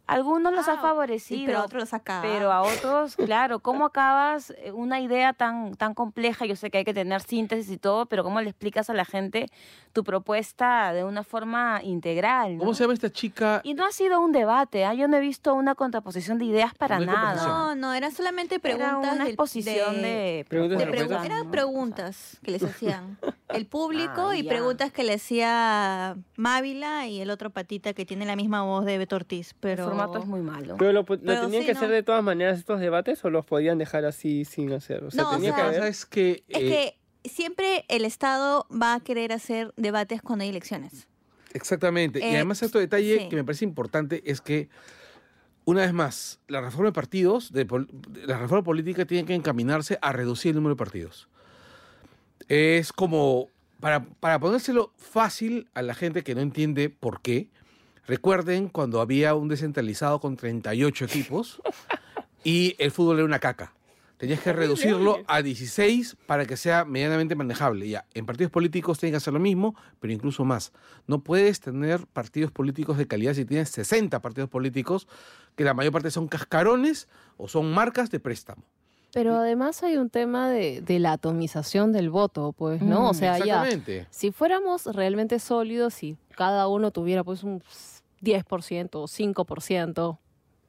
Algunos 0.07 0.53
los 0.53 0.69
Ah, 0.69 0.75
ha 0.75 0.77
favorecido. 0.79 1.39
sí, 1.41 1.47
pero 1.47 1.63
otros 1.65 1.81
los 1.83 1.95
ha 1.95 2.01
cagado. 2.01 2.33
Pero 2.33 2.53
a 2.53 2.63
otros, 2.63 3.17
claro, 3.17 3.59
¿cómo 3.61 3.87
acabas 3.87 4.51
eh, 4.59 4.73
una 4.73 5.01
idea 5.01 5.33
tan, 5.33 5.75
tan 5.75 5.95
compleja? 5.95 6.47
Yo 6.47 6.55
sé 6.57 6.71
que 6.71 6.79
hay 6.79 6.85
que 6.85 6.95
tener 6.95 7.21
síntesis 7.23 7.71
y 7.71 7.77
todo, 7.79 8.07
pero 8.07 8.23
¿cómo 8.23 8.41
le 8.41 8.51
explicas 8.51 8.89
a 8.91 8.95
la 8.95 9.05
gente 9.05 9.47
tu 9.93 10.05
propuesta 10.05 10.93
de 10.93 11.05
una 11.05 11.25
forma 11.25 11.81
integral? 11.83 12.55
¿no? 12.55 12.61
¿Cómo 12.61 12.75
se 12.75 12.85
llama 12.85 12.95
esta 12.95 13.11
chica? 13.11 13.61
Y 13.65 13.75
no 13.75 13.85
ha 13.85 13.91
sido 13.93 14.21
un 14.21 14.33
debate, 14.33 14.85
¿ah? 14.85 14.95
yo 14.95 15.09
no 15.09 15.17
he 15.17 15.21
visto 15.21 15.55
una 15.55 15.75
contraposición 15.75 16.39
de 16.39 16.45
ideas 16.45 16.75
para 16.75 17.01
No 17.01 17.07
nada. 17.07 17.47
No, 17.47 17.75
no, 17.75 17.95
era 17.95 18.11
solamente 18.11 18.57
Era 18.57 18.63
preguntas 18.63 19.13
una 19.15 19.25
del- 19.25 19.27
exposición 19.29 20.03
de, 20.03 20.47
Preguntas 20.49 20.79
de 20.79 20.87
pregu- 20.87 21.25
eran 21.25 21.45
¿no? 21.47 21.51
preguntas 21.51 22.39
que 22.45 22.51
les 22.53 22.63
hacían 22.63 23.19
el 23.49 23.67
público 23.67 24.29
Ah, 24.31 24.37
y 24.37 24.43
ya. 24.43 24.51
preguntas 24.51 24.93
que 24.93 25.03
le 25.05 25.15
hacía 25.15 26.17
Mávila 26.37 27.07
y 27.07 27.21
el 27.21 27.31
otro 27.31 27.51
patita 27.51 27.93
que 27.95 28.05
tiene 28.05 28.25
la 28.27 28.37
misma 28.37 28.63
voz 28.63 28.85
de 28.85 28.99
Beto 28.99 29.17
Ortiz. 29.17 29.55
Pero 29.61 29.87
formato 29.97 30.19
es 30.19 30.27
muy 30.27 30.41
malo. 30.41 30.77
¿Pero 30.79 30.93
lo, 30.93 31.05
po- 31.05 31.15
lo 31.15 31.21
Pero 31.23 31.41
tenían 31.43 31.63
sí, 31.63 31.67
que 31.67 31.73
¿no? 31.75 31.79
hacer 31.79 31.91
de 31.91 32.03
todas 32.03 32.23
maneras 32.23 32.59
estos 32.59 32.81
debates 32.81 33.25
o 33.25 33.31
los 33.31 33.45
podían 33.45 33.79
dejar 33.79 34.05
así 34.05 34.45
sin 34.45 34.73
hacer? 34.73 35.05
O 35.05 35.11
sea, 35.11 35.23
No, 35.23 35.31
o 35.31 35.35
tenía 35.37 35.55
sea, 35.55 35.71
que 35.71 35.77
haber... 35.79 35.83
es 35.89 36.07
que, 36.07 36.45
es 36.49 36.63
eh, 36.63 36.95
que 37.23 37.29
siempre 37.29 37.85
el 37.89 38.05
Estado 38.05 38.67
va 38.71 38.95
a 38.95 39.01
querer 39.01 39.33
hacer 39.33 39.73
debates 39.77 40.23
cuando 40.23 40.43
hay 40.45 40.51
elecciones. 40.51 41.09
Exactamente. 41.53 42.19
y 42.21 42.23
Eh, 42.23 42.35
además 42.37 42.63
otro 42.63 42.81
detalle 42.81 43.19
sí. 43.21 43.29
que 43.29 43.37
me 43.37 43.45
parece 43.45 43.65
importante 43.65 44.23
es 44.31 44.41
que, 44.41 44.69
una 45.65 45.81
vez 45.81 45.93
más, 45.93 46.39
la 46.49 46.61
reforma 46.61 46.87
de 46.89 46.93
partidos, 46.93 47.51
de 47.53 47.67
la 48.27 48.39
reforma 48.39 48.63
política 48.63 49.05
tiene 49.07 49.27
que 49.27 49.35
encaminarse 49.35 49.99
a 50.03 50.13
reducir 50.13 50.51
el 50.51 50.57
número 50.57 50.75
de 50.75 50.79
partidos. 50.79 51.29
Es 52.49 52.93
como, 52.93 53.49
para, 53.81 54.05
para 54.05 54.39
ponérselo 54.39 54.93
fácil 54.97 55.69
a 55.75 55.83
la 55.83 55.95
gente 55.95 56.23
que 56.23 56.35
no 56.35 56.41
entiende 56.41 56.91
por 56.91 57.21
qué, 57.21 57.49
recuerden 58.07 58.69
cuando 58.69 59.01
había 59.01 59.35
un 59.35 59.49
descentralizado 59.49 60.21
con 60.21 60.37
38 60.37 61.05
equipos 61.05 61.61
y 62.45 62.77
el 62.79 62.91
fútbol 62.91 63.17
era 63.17 63.25
una 63.25 63.39
caca. 63.39 63.73
Tenías 64.19 64.41
que 64.41 64.53
reducirlo 64.53 65.19
a 65.27 65.43
16 65.43 66.17
para 66.27 66.47
que 66.47 66.57
sea 66.57 66.87
medianamente 66.87 67.35
manejable. 67.35 67.87
Ya, 67.87 68.07
en 68.15 68.25
partidos 68.25 68.51
políticos 68.51 68.99
tienen 68.99 69.13
que 69.13 69.19
hacer 69.19 69.35
lo 69.35 69.41
mismo, 69.41 69.75
pero 70.01 70.13
incluso 70.13 70.45
más. 70.45 70.73
No 71.07 71.19
puedes 71.19 71.61
tener 71.61 72.07
partidos 72.07 72.51
políticos 72.51 72.97
de 72.97 73.07
calidad 73.07 73.35
si 73.35 73.45
tienes 73.45 73.69
60 73.71 74.21
partidos 74.23 74.49
políticos, 74.49 75.07
que 75.55 75.65
la 75.65 75.75
mayor 75.75 75.93
parte 75.93 76.11
son 76.11 76.29
cascarones 76.29 77.09
o 77.37 77.47
son 77.47 77.71
marcas 77.73 78.11
de 78.11 78.19
préstamo. 78.19 78.63
Pero 79.13 79.37
además 79.37 79.83
hay 79.83 79.97
un 79.97 80.09
tema 80.09 80.51
de, 80.51 80.81
de 80.81 80.99
la 80.99 81.13
atomización 81.13 81.93
del 81.93 82.09
voto, 82.09 82.53
pues, 82.53 82.83
¿no? 82.83 83.11
o 83.11 83.15
sea, 83.15 83.39
ya, 83.39 83.67
si 84.11 84.31
fuéramos 84.31 84.87
realmente 84.87 85.39
sólidos, 85.39 85.95
si 85.95 86.17
cada 86.37 86.69
uno 86.69 86.91
tuviera 86.91 87.25
pues 87.25 87.43
un 87.43 87.63
10% 88.23 88.89
o 88.95 89.07
5% 89.09 90.19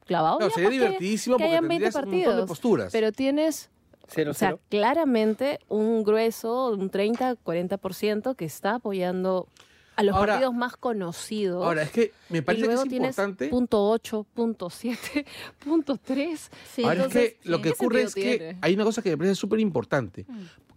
clavado, 0.06 0.38
No, 0.40 0.50
sería 0.50 0.68
pues, 0.68 0.78
que- 0.78 0.84
divertidísimo 0.86 1.36
que 1.36 1.44
porque 1.44 1.50
hayan 1.56 1.68
20 1.68 1.84
tendrías 1.90 1.94
un 1.94 2.00
montón 2.00 2.18
de 2.20 2.24
partidos. 2.26 2.48
posturas. 2.48 2.92
Pero 2.92 3.12
tienes, 3.12 3.70
Cero, 4.08 4.30
o 4.30 4.34
sea, 4.34 4.48
cero. 4.50 4.60
claramente 4.70 5.58
un 5.68 6.02
grueso, 6.02 6.70
un 6.70 6.88
30, 6.90 7.36
40% 7.36 8.34
que 8.36 8.44
está 8.46 8.76
apoyando 8.76 9.48
a 9.96 10.02
los 10.04 10.14
Ahora- 10.14 10.34
partidos 10.34 10.54
más 10.54 10.76
conocidos. 10.76 11.62
Ahora, 11.64 11.82
es 11.82 11.90
que 11.90 12.12
me 12.30 12.38
y 12.38 12.40
parece 12.40 12.62
que 12.62 12.66
luego 12.68 12.84
es 12.84 12.92
importante... 12.92 13.48
punto 13.48 13.90
8, 13.90 14.26
punto 14.32 14.70
7, 14.70 15.26
punto 15.64 15.96
3. 16.02 16.50
Sí, 16.72 16.82
Ahora 16.84 16.94
entonces, 16.94 17.22
es 17.24 17.34
que 17.42 17.48
lo 17.48 17.58
que 17.58 17.62
¿qué 17.64 17.70
ocurre 17.74 18.02
es 18.02 18.14
que 18.14 18.38
tiene? 18.38 18.58
hay 18.62 18.74
una 18.74 18.84
cosa 18.84 19.02
que 19.02 19.10
me 19.10 19.18
parece 19.18 19.34
súper 19.34 19.58
importante 19.60 20.24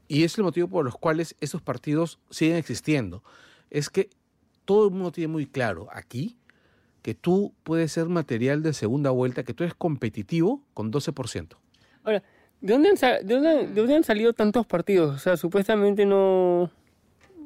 y 0.07 0.23
es 0.23 0.38
el 0.38 0.43
motivo 0.43 0.68
por 0.68 0.84
los 0.84 0.98
cuales 0.98 1.35
esos 1.39 1.61
partidos 1.61 2.19
siguen 2.31 2.57
existiendo. 2.57 3.23
Es 3.69 3.89
que 3.89 4.10
todo 4.65 4.85
el 4.85 4.91
mundo 4.91 5.11
tiene 5.11 5.27
muy 5.30 5.45
claro 5.45 5.88
aquí 5.93 6.38
que 7.02 7.15
tú 7.15 7.53
puedes 7.64 7.91
ser 7.91 8.07
material 8.07 8.61
de 8.61 8.73
segunda 8.73 9.10
vuelta, 9.10 9.44
que 9.44 9.53
tú 9.53 9.64
eres 9.64 9.73
competitivo 9.73 10.61
con 10.73 10.91
12%. 10.91 11.56
Ahora, 12.03 12.23
¿de 12.61 12.73
dónde, 12.73 12.90
han, 12.90 13.26
de, 13.26 13.34
dónde, 13.34 13.68
de 13.68 13.73
dónde 13.73 13.95
han 13.95 14.03
salido 14.03 14.34
tantos 14.34 14.65
partidos? 14.65 15.15
O 15.15 15.19
sea, 15.19 15.38
supuestamente 15.38 16.06
no, 16.06 16.69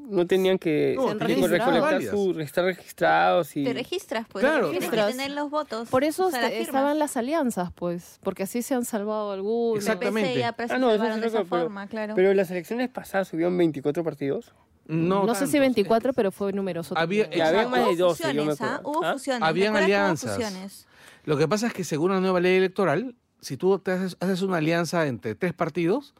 no 0.10 0.28
tenían 0.28 0.58
que 0.58 0.94
No, 0.96 1.10
Se 1.10 1.16
recolectar 1.16 2.02
su, 2.04 2.40
estar 2.40 2.66
registrados 2.66 3.56
y... 3.56 3.64
te 3.64 3.74
registras, 3.74 4.28
pues. 4.28 4.44
Claro. 4.44 4.70
Tienes 4.72 4.90
que 4.90 4.98
tener 4.98 5.32
los 5.32 5.50
votos. 5.50 5.90
Por 5.90 6.04
eso 6.04 6.28
o 6.28 6.32
sea, 6.32 6.42
las 6.42 6.52
firmas. 6.52 6.68
estaban 6.68 7.00
las 7.00 7.18
alianzas, 7.18 7.72
pues, 7.74 8.20
porque 8.24 8.44
así 8.44 8.62
se 8.62 8.76
han 8.76 8.86
salvado 8.86 9.32
algunos. 9.32 9.84
Exactamente. 9.84 10.44
Ah, 10.44 10.78
no, 10.78 10.92
eso 10.94 11.14
sí 11.14 11.20
de 11.20 11.28
esa 11.28 11.38
pero- 11.44 11.46
forma, 11.46 11.88
claro. 11.88 12.14
Pero 12.16 12.34
las 12.34 12.52
elecciones 12.52 12.90
pasadas 12.90 13.28
subieron 13.28 13.58
24 13.58 14.04
partidos. 14.04 14.54
No, 14.88 15.26
No, 15.26 15.34
sé 15.36 15.48
si 15.48 15.54
tantos. 15.54 15.62
24, 15.62 16.14
pero 16.14 16.32
fue 16.32 16.54
numeroso. 16.54 16.96
Había- 16.98 17.24
Exacto. 17.26 17.70
más 17.70 17.80
de 17.80 17.86
Hubo 17.88 17.96
12, 18.10 18.34
yo 18.34 18.46
me 18.46 18.52
fusiones, 18.52 18.62
¿ah? 18.62 18.82
Hubo 18.84 19.04
¿Ah? 19.04 19.14
fusiones. 19.14 19.42
Habían 19.44 19.74
hubo 19.74 19.80
alianzas. 19.84 20.36
fusiones. 20.36 20.88
Lo 21.24 21.38
que 21.38 21.48
pasa 21.48 21.68
es 21.68 21.74
que 21.74 21.84
según 21.84 22.12
la 22.12 22.20
nueva 22.20 22.40
ley 22.40 22.58
electoral, 22.58 23.16
si 23.42 23.58
tú 23.58 23.80
te 23.80 23.92
haces, 23.92 24.16
haces 24.20 24.42
una 24.44 24.58
alianza 24.58 25.08
entre 25.08 25.34
tres 25.36 25.54
partidos, 25.54 26.14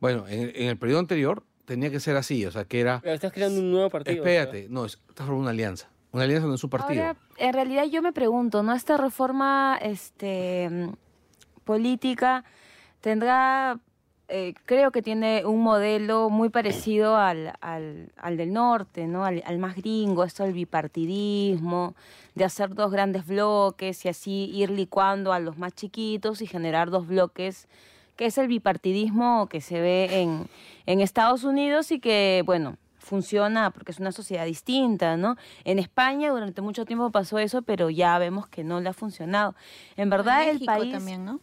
bueno, 0.00 0.26
en, 0.28 0.52
en 0.54 0.68
el 0.68 0.76
periodo 0.78 0.98
anterior 1.00 1.44
tenía 1.64 1.90
que 1.90 2.00
ser 2.00 2.16
así, 2.16 2.44
o 2.46 2.50
sea, 2.52 2.64
que 2.64 2.80
era... 2.80 3.00
Pero 3.02 3.14
estás 3.14 3.32
creando 3.32 3.60
un 3.60 3.70
nuevo 3.72 3.88
partido. 3.90 4.16
Espérate, 4.16 4.66
no, 4.68 4.84
es- 4.84 5.00
estás 5.08 5.26
formando 5.26 5.42
una 5.42 5.50
alianza. 5.50 5.88
Una 6.12 6.24
alianza 6.24 6.46
no 6.48 6.54
es 6.54 6.64
un 6.64 6.70
partido. 6.70 7.02
Ahora, 7.04 7.16
en 7.36 7.52
realidad 7.52 7.84
yo 7.84 8.02
me 8.02 8.12
pregunto, 8.12 8.62
¿no? 8.62 8.72
Esta 8.74 8.96
reforma 8.96 9.78
este, 9.82 10.90
política 11.64 12.44
tendrá, 13.00 13.78
eh, 14.28 14.54
creo 14.64 14.90
que 14.90 15.02
tiene 15.02 15.44
un 15.44 15.62
modelo 15.62 16.30
muy 16.30 16.48
parecido 16.48 17.16
al, 17.16 17.52
al, 17.60 18.10
al 18.16 18.36
del 18.36 18.52
norte, 18.52 19.06
¿no? 19.06 19.24
Al, 19.24 19.42
al 19.46 19.58
más 19.58 19.76
gringo, 19.76 20.24
esto 20.24 20.42
del 20.42 20.52
bipartidismo, 20.52 21.94
de 22.34 22.44
hacer 22.44 22.74
dos 22.74 22.90
grandes 22.90 23.26
bloques 23.26 24.04
y 24.04 24.08
así 24.08 24.50
ir 24.52 24.70
licuando 24.70 25.32
a 25.32 25.38
los 25.38 25.58
más 25.58 25.74
chiquitos 25.74 26.42
y 26.42 26.46
generar 26.46 26.90
dos 26.90 27.06
bloques 27.06 27.68
que 28.16 28.26
es 28.26 28.38
el 28.38 28.48
bipartidismo 28.48 29.46
que 29.48 29.60
se 29.60 29.80
ve 29.80 30.22
en, 30.22 30.48
en 30.86 31.00
Estados 31.00 31.44
Unidos 31.44 31.92
y 31.92 32.00
que, 32.00 32.42
bueno, 32.46 32.78
funciona 32.98 33.70
porque 33.70 33.92
es 33.92 34.00
una 34.00 34.10
sociedad 34.10 34.44
distinta, 34.44 35.16
¿no? 35.16 35.36
En 35.64 35.78
España 35.78 36.30
durante 36.30 36.60
mucho 36.60 36.84
tiempo 36.84 37.10
pasó 37.10 37.38
eso, 37.38 37.62
pero 37.62 37.88
ya 37.90 38.18
vemos 38.18 38.48
que 38.48 38.64
no 38.64 38.80
le 38.80 38.88
ha 38.88 38.92
funcionado. 38.92 39.54
En 39.96 40.10
verdad, 40.10 40.42
En 40.42 40.56
el 40.56 40.64
país, 40.64 40.92
también, 40.92 41.24
¿no? 41.24 41.40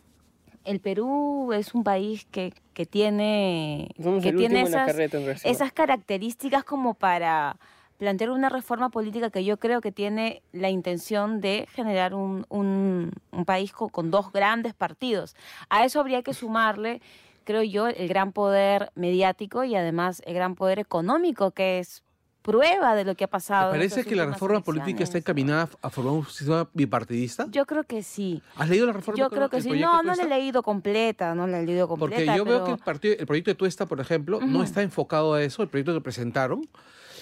El 0.65 0.79
Perú 0.79 1.51
es 1.53 1.73
un 1.73 1.83
país 1.83 2.25
que, 2.31 2.53
que 2.73 2.85
tiene, 2.85 3.89
Somos 4.01 4.23
que 4.23 4.33
tiene 4.33 4.61
esas, 4.61 5.73
características 5.73 6.63
como 6.63 6.93
para 6.93 7.57
plantear 7.97 8.31
una 8.31 8.49
reforma 8.49 8.89
política 8.89 9.29
que 9.29 9.43
yo 9.43 9.57
creo 9.57 9.81
que 9.81 9.91
tiene 9.91 10.41
la 10.51 10.69
intención 10.69 11.41
de 11.41 11.67
generar 11.73 12.13
un, 12.13 12.45
un, 12.49 13.11
un 13.31 13.45
país 13.45 13.71
co- 13.71 13.89
con, 13.89 14.11
dos 14.11 14.31
grandes 14.31 14.73
partidos. 14.73 15.35
A 15.69 15.85
eso 15.85 15.99
habría 15.99 16.21
que 16.21 16.33
sumarle, 16.33 17.01
creo 17.43 17.63
yo, 17.63 17.87
el 17.87 18.07
gran 18.07 18.31
poder 18.31 18.91
mediático 18.95 19.63
y 19.63 19.75
además 19.75 20.21
el 20.25 20.33
gran 20.33 20.55
poder 20.55 20.79
económico, 20.79 21.51
que 21.51 21.79
es 21.79 22.03
prueba 22.43 22.93
de 22.95 23.03
lo 23.05 23.15
que 23.15 23.23
ha 23.23 23.27
¿Te 23.27 23.31
pasado. 23.31 23.71
en 23.71 23.77
parece 23.79 24.03
que 24.05 24.15
la 24.15 24.25
reforma 24.27 24.61
política 24.61 25.03
está 25.03 25.17
encaminada 25.17 25.69
a 25.81 25.89
formar 25.89 26.13
un 26.13 26.25
sistema 26.27 26.69
bipartidista? 26.73 27.47
Yo 27.49 27.65
creo 27.65 27.83
que 27.85 28.03
sí. 28.03 28.43
¿Has 28.57 28.69
leído 28.69 28.85
la 28.85 28.93
reforma? 28.93 29.17
Yo 29.17 29.29
creo 29.31 29.49
que 29.49 29.61
sí. 29.61 29.69
No, 29.79 30.03
no 30.03 30.13
la 30.13 30.23
he 30.23 30.27
leído 30.29 30.61
completa, 30.61 31.33
no 31.33 31.47
la 31.47 31.59
he 31.61 31.65
leído 31.65 31.87
completa. 31.87 32.15
Porque 32.23 32.37
yo 32.37 32.45
veo 32.45 32.57
pero- 32.57 32.65
que 32.65 32.71
el, 32.73 32.77
partido, 32.79 33.15
el 33.17 33.25
proyecto 33.25 33.49
de 33.51 33.55
Tuesta, 33.55 33.85
por 33.87 33.99
ejemplo, 33.99 34.39
no 34.41 34.57
Ujú. 34.57 34.63
está 34.63 34.81
enfocado 34.83 35.33
a 35.33 35.41
eso. 35.43 35.63
El 35.63 35.69
proyecto 35.69 35.93
que 35.93 36.01
presentaron 36.01 36.67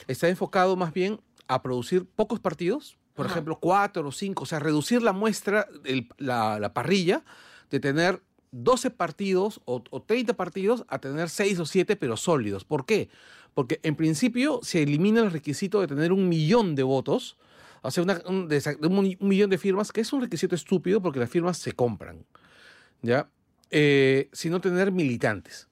está 0.07 0.27
enfocado 0.27 0.75
más 0.75 0.91
bien 0.91 1.21
a 1.47 1.61
producir 1.61 2.05
pocos 2.05 2.39
partidos, 2.39 2.97
por 3.13 3.25
ejemplo, 3.27 3.59
cuatro 3.59 4.07
o 4.07 4.11
cinco, 4.11 4.43
o 4.43 4.45
sea, 4.45 4.59
reducir 4.59 5.01
la 5.03 5.13
muestra, 5.13 5.67
el- 5.85 6.09
la, 6.17 6.59
la 6.59 6.73
parrilla, 6.73 7.23
de 7.69 7.79
tener 7.79 8.21
12 8.51 8.89
partidos 8.89 9.61
o, 9.65 9.81
o 9.91 10.01
30 10.01 10.33
partidos 10.33 10.83
a 10.89 10.99
tener 10.99 11.29
6 11.29 11.59
o 11.59 11.65
7, 11.65 11.95
pero 11.95 12.17
sólidos. 12.17 12.65
¿Por 12.65 12.85
qué? 12.85 13.09
Porque 13.53 13.79
en 13.83 13.95
principio 13.95 14.59
se 14.63 14.81
elimina 14.83 15.21
el 15.21 15.31
requisito 15.31 15.81
de 15.81 15.87
tener 15.87 16.11
un 16.13 16.29
millón 16.29 16.75
de 16.75 16.83
votos, 16.83 17.37
o 17.81 17.91
sea, 17.91 18.03
una- 18.03 18.21
un, 18.27 18.47
de, 18.47 18.77
un 18.81 19.01
mi- 19.01 19.17
un 19.19 19.27
millón 19.27 19.49
de 19.49 19.57
firmas, 19.57 19.91
que 19.91 20.01
es 20.01 20.13
un 20.13 20.21
requisito 20.21 20.55
estúpido 20.55 21.01
porque 21.01 21.19
las 21.19 21.29
firmas 21.29 21.57
se 21.57 21.73
compran, 21.73 22.23
¿ya? 23.01 23.27
Eh, 23.69 24.29
sino 24.31 24.59
tener 24.61 24.91
militantes. 24.91 25.67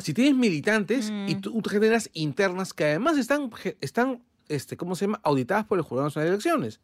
Si 0.00 0.12
tienes 0.12 0.34
militantes 0.34 1.08
y 1.28 1.36
Mm. 1.36 1.40
tú 1.40 1.62
generas 1.68 2.10
internas 2.14 2.72
que 2.74 2.84
además 2.84 3.16
están, 3.16 3.48
están 3.80 4.20
este, 4.48 4.76
¿cómo 4.76 4.96
se 4.96 5.06
llama? 5.06 5.20
auditadas 5.22 5.64
por 5.64 5.78
el 5.78 5.84
Jurado 5.84 6.08
Nacional 6.08 6.26
de 6.28 6.34
Elecciones. 6.34 6.80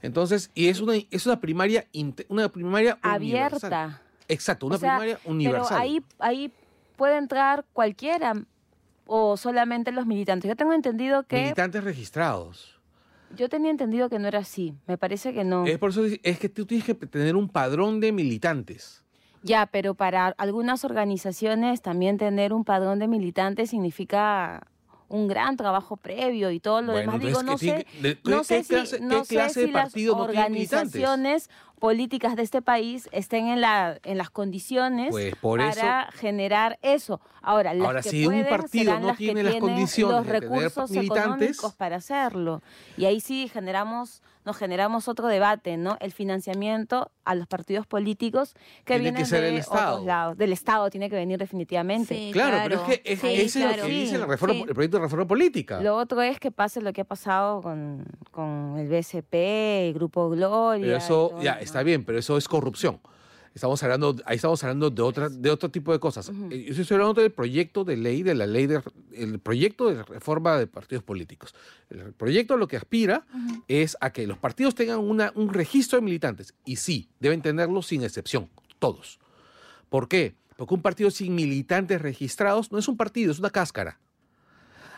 Entonces, 0.00 0.50
y 0.54 0.68
es 0.68 0.80
una, 0.80 0.94
es 1.10 1.26
una 1.26 1.40
primaria, 1.40 1.86
una 2.28 2.48
primaria 2.50 2.98
universal. 3.16 3.72
Abierta. 3.72 4.02
Exacto, 4.28 4.66
una 4.66 4.76
O 4.76 4.78
sea, 4.78 4.90
primaria 4.98 5.18
universal. 5.24 5.66
Pero 5.70 5.80
ahí, 5.80 6.02
ahí 6.18 6.52
puede 6.96 7.16
entrar 7.18 7.64
cualquiera 7.72 8.34
o 9.06 9.36
solamente 9.36 9.92
los 9.92 10.06
militantes. 10.06 10.48
Yo 10.48 10.56
tengo 10.56 10.72
entendido 10.72 11.24
que 11.24 11.42
Militantes 11.42 11.84
registrados. 11.84 12.80
yo 13.36 13.48
tenía 13.48 13.70
entendido 13.70 14.08
que 14.08 14.18
no 14.18 14.28
era 14.28 14.40
así. 14.40 14.74
Me 14.86 14.96
parece 14.98 15.32
que 15.32 15.44
no. 15.44 15.66
Es 15.66 15.78
por 15.78 15.90
eso 15.90 16.04
es 16.22 16.38
que 16.38 16.48
tú 16.48 16.66
tienes 16.66 16.86
que 16.86 16.94
tener 16.94 17.36
un 17.36 17.48
padrón 17.48 18.00
de 18.00 18.12
militantes. 18.12 19.02
Ya, 19.44 19.66
pero 19.66 19.94
para 19.94 20.28
algunas 20.38 20.84
organizaciones 20.84 21.82
también 21.82 22.16
tener 22.16 22.52
un 22.52 22.64
padrón 22.64 23.00
de 23.00 23.08
militantes 23.08 23.70
significa 23.70 24.68
un 25.12 25.28
gran 25.28 25.56
trabajo 25.58 25.96
previo 25.96 26.50
y 26.50 26.58
todo 26.58 26.80
lo 26.80 26.92
Bueno, 26.92 27.12
demás. 27.12 27.26
Digo, 27.26 27.42
no 27.42 27.58
¿qué 27.58 27.66
sé, 27.68 27.86
de- 28.00 28.18
no 28.24 28.42
sé 28.44 28.56
qué 28.58 28.64
si, 28.64 28.74
clase- 28.74 29.00
no 29.00 29.24
sé 29.24 29.34
clase 29.34 29.64
si 29.66 29.70
las 29.70 29.82
partido 29.84 30.16
no 30.16 30.22
organizaciones 30.22 31.50
políticas 31.78 32.34
de 32.36 32.42
este 32.42 32.62
país 32.62 33.08
estén 33.12 33.48
en, 33.48 33.60
la, 33.60 33.98
en 34.04 34.16
las 34.16 34.30
condiciones 34.30 35.10
Pues 35.10 35.34
por 35.36 35.60
eso- 35.60 35.78
para 35.80 36.10
generar 36.12 36.78
eso. 36.80 37.20
Ahora, 37.42 37.74
las 37.74 37.86
Ahora, 37.86 38.02
que 38.02 38.08
si 38.10 38.20
un 38.26 38.32
pueden 38.32 38.48
partido 38.48 38.84
serán 38.84 39.02
no 39.02 39.08
las 39.08 39.16
tiene 39.18 39.42
las 39.42 39.54
condiciones 39.56 40.16
los 40.16 40.26
recursos 40.26 40.90
económicos 40.96 41.74
para 41.74 41.96
hacerlo. 41.96 42.62
Y 42.96 43.04
ahí 43.04 43.20
sí 43.20 43.48
generamos 43.52 44.22
nos 44.44 44.56
generamos 44.56 45.08
otro 45.08 45.28
debate, 45.28 45.76
¿no? 45.76 45.96
El 46.00 46.12
financiamiento 46.12 47.10
a 47.24 47.34
los 47.34 47.46
partidos 47.46 47.86
políticos 47.86 48.54
que 48.84 48.94
Tiene 48.94 49.02
vienen 49.02 49.22
que 49.22 49.26
ser 49.26 49.42
de 49.42 49.50
el 49.50 49.56
Estado. 49.58 49.92
otros 49.94 50.06
lados. 50.06 50.36
Del 50.38 50.52
Estado 50.52 50.90
tiene 50.90 51.08
que 51.08 51.16
venir 51.16 51.38
definitivamente. 51.38 52.14
Sí, 52.14 52.30
Claro, 52.32 52.58
pero 52.64 52.76
es 52.76 52.82
que 53.00 53.12
es- 53.12 53.20
Sí, 53.20 53.26
ese 53.34 53.64
es 53.70 53.76
lo 53.76 53.82
que 53.84 53.88
dice 53.90 54.18
la 54.18 54.26
reforma, 54.26 54.54
sí. 54.54 54.64
el 54.68 54.74
proyecto 54.74 54.96
de 54.98 55.02
reforma 55.04 55.26
política. 55.26 55.80
Lo 55.80 55.96
otro 55.96 56.20
es 56.22 56.40
que 56.40 56.50
pase 56.50 56.80
lo 56.80 56.92
que 56.92 57.02
ha 57.02 57.04
pasado 57.04 57.62
con, 57.62 58.04
con 58.30 58.76
el 58.78 58.88
BCP, 58.88 59.34
el 59.88 59.94
Grupo 59.94 60.28
Gloria. 60.30 60.82
Pero 60.84 60.96
y 60.96 60.98
eso, 60.98 61.28
todo 61.30 61.42
ya, 61.42 61.52
está 61.54 61.82
bien, 61.82 62.04
pero 62.04 62.18
eso 62.18 62.36
es 62.36 62.48
corrupción. 62.48 63.00
Estamos 63.54 63.82
hablando, 63.82 64.16
ahí 64.24 64.36
estamos 64.36 64.62
hablando 64.64 64.88
de 64.88 65.02
otra, 65.02 65.28
de 65.28 65.50
otro 65.50 65.70
tipo 65.70 65.92
de 65.92 65.98
cosas. 65.98 66.30
Eh, 66.50 66.72
Yo 66.72 66.82
estoy 66.82 66.94
hablando 66.94 67.20
del 67.20 67.32
proyecto 67.32 67.84
de 67.84 67.98
ley, 67.98 68.22
de 68.22 68.34
la 68.34 68.46
ley 68.46 68.66
de, 68.66 68.82
el 69.12 69.38
proyecto 69.40 69.90
de 69.90 70.02
reforma 70.02 70.56
de 70.56 70.66
partidos 70.66 71.04
políticos. 71.04 71.54
El 71.90 72.14
proyecto 72.14 72.56
lo 72.56 72.66
que 72.66 72.78
aspira 72.78 73.26
es 73.68 73.96
a 74.00 74.10
que 74.10 74.26
los 74.26 74.38
partidos 74.38 74.74
tengan 74.74 75.00
una, 75.00 75.32
un 75.34 75.52
registro 75.52 75.98
de 75.98 76.04
militantes. 76.04 76.54
Y 76.64 76.76
sí, 76.76 77.10
deben 77.20 77.42
tenerlo 77.42 77.82
sin 77.82 78.02
excepción, 78.02 78.48
todos. 78.78 79.20
¿Por 79.90 80.08
qué? 80.08 80.34
Porque 80.56 80.74
un 80.74 80.82
partido 80.82 81.10
sin 81.10 81.34
militantes 81.34 82.00
registrados 82.00 82.72
no 82.72 82.78
es 82.78 82.88
un 82.88 82.96
partido, 82.96 83.32
es 83.32 83.38
una 83.38 83.50
cáscara. 83.50 84.00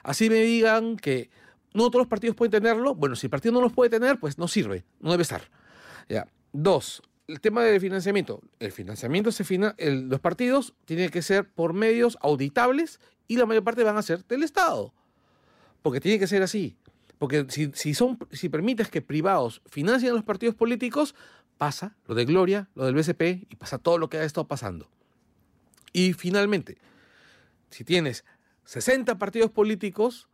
Así 0.05 0.31
me 0.31 0.37
digan 0.37 0.97
que 0.97 1.31
no 1.73 1.91
todos 1.91 2.03
los 2.03 2.09
partidos 2.09 2.37
pueden 2.37 2.53
tenerlo. 2.53 2.95
Bueno, 2.95 3.17
si 3.17 3.27
el 3.27 3.31
partido 3.31 3.53
no 3.53 3.61
los 3.61 3.73
puede 3.73 3.91
tener, 3.91 4.21
pues 4.21 4.39
no 4.39 4.47
sirve, 4.47 4.85
no 5.01 5.11
debe 5.11 5.23
estar. 5.23 5.43
Ya. 6.09 6.29
Dos, 6.53 7.03
el 7.29 7.41
tema 7.41 7.63
del 7.63 7.81
financiamiento. 7.81 8.41
El 8.59 8.73
financiamiento 8.73 9.33
se 9.33 9.45
fina, 9.45 9.75
el- 9.79 10.09
los 10.09 10.21
partidos 10.21 10.75
tienen 10.85 11.11
que 11.11 11.23
ser 11.23 11.49
por 11.49 11.73
medios 11.73 12.19
auditables 12.21 13.01
y 13.29 13.37
la 13.37 13.47
mayor 13.47 13.65
parte 13.65 13.83
van 13.85 13.97
a 13.97 14.03
ser 14.03 14.25
del 14.27 14.43
Estado. 14.43 14.93
Porque 15.83 16.01
tiene 16.01 16.19
que 16.19 16.27
ser 16.27 16.43
así. 16.43 16.77
Porque 17.19 17.47
si, 17.49 17.71
si, 17.75 17.95
son, 17.95 18.19
si 18.33 18.49
permites 18.49 18.89
que 18.89 19.01
privados 19.01 19.63
financien 19.67 20.13
a 20.13 20.15
los 20.15 20.25
partidos 20.25 20.55
políticos, 20.55 21.15
pasa 21.59 21.97
lo 22.07 22.15
de 22.15 22.25
Gloria, 22.25 22.69
lo 22.75 22.85
del 22.85 22.95
BCP 22.95 23.47
y 23.49 23.57
pasa 23.57 23.79
todo 23.79 23.99
lo 23.99 24.09
que 24.11 24.19
ha 24.19 24.25
estado 24.25 24.47
pasando. 24.49 24.91
Y 25.93 26.13
finalmente, 26.13 26.79
si 27.71 27.85
tienes 27.85 28.25
60 28.65 29.17
partidos 29.19 29.51
políticos 29.51 30.29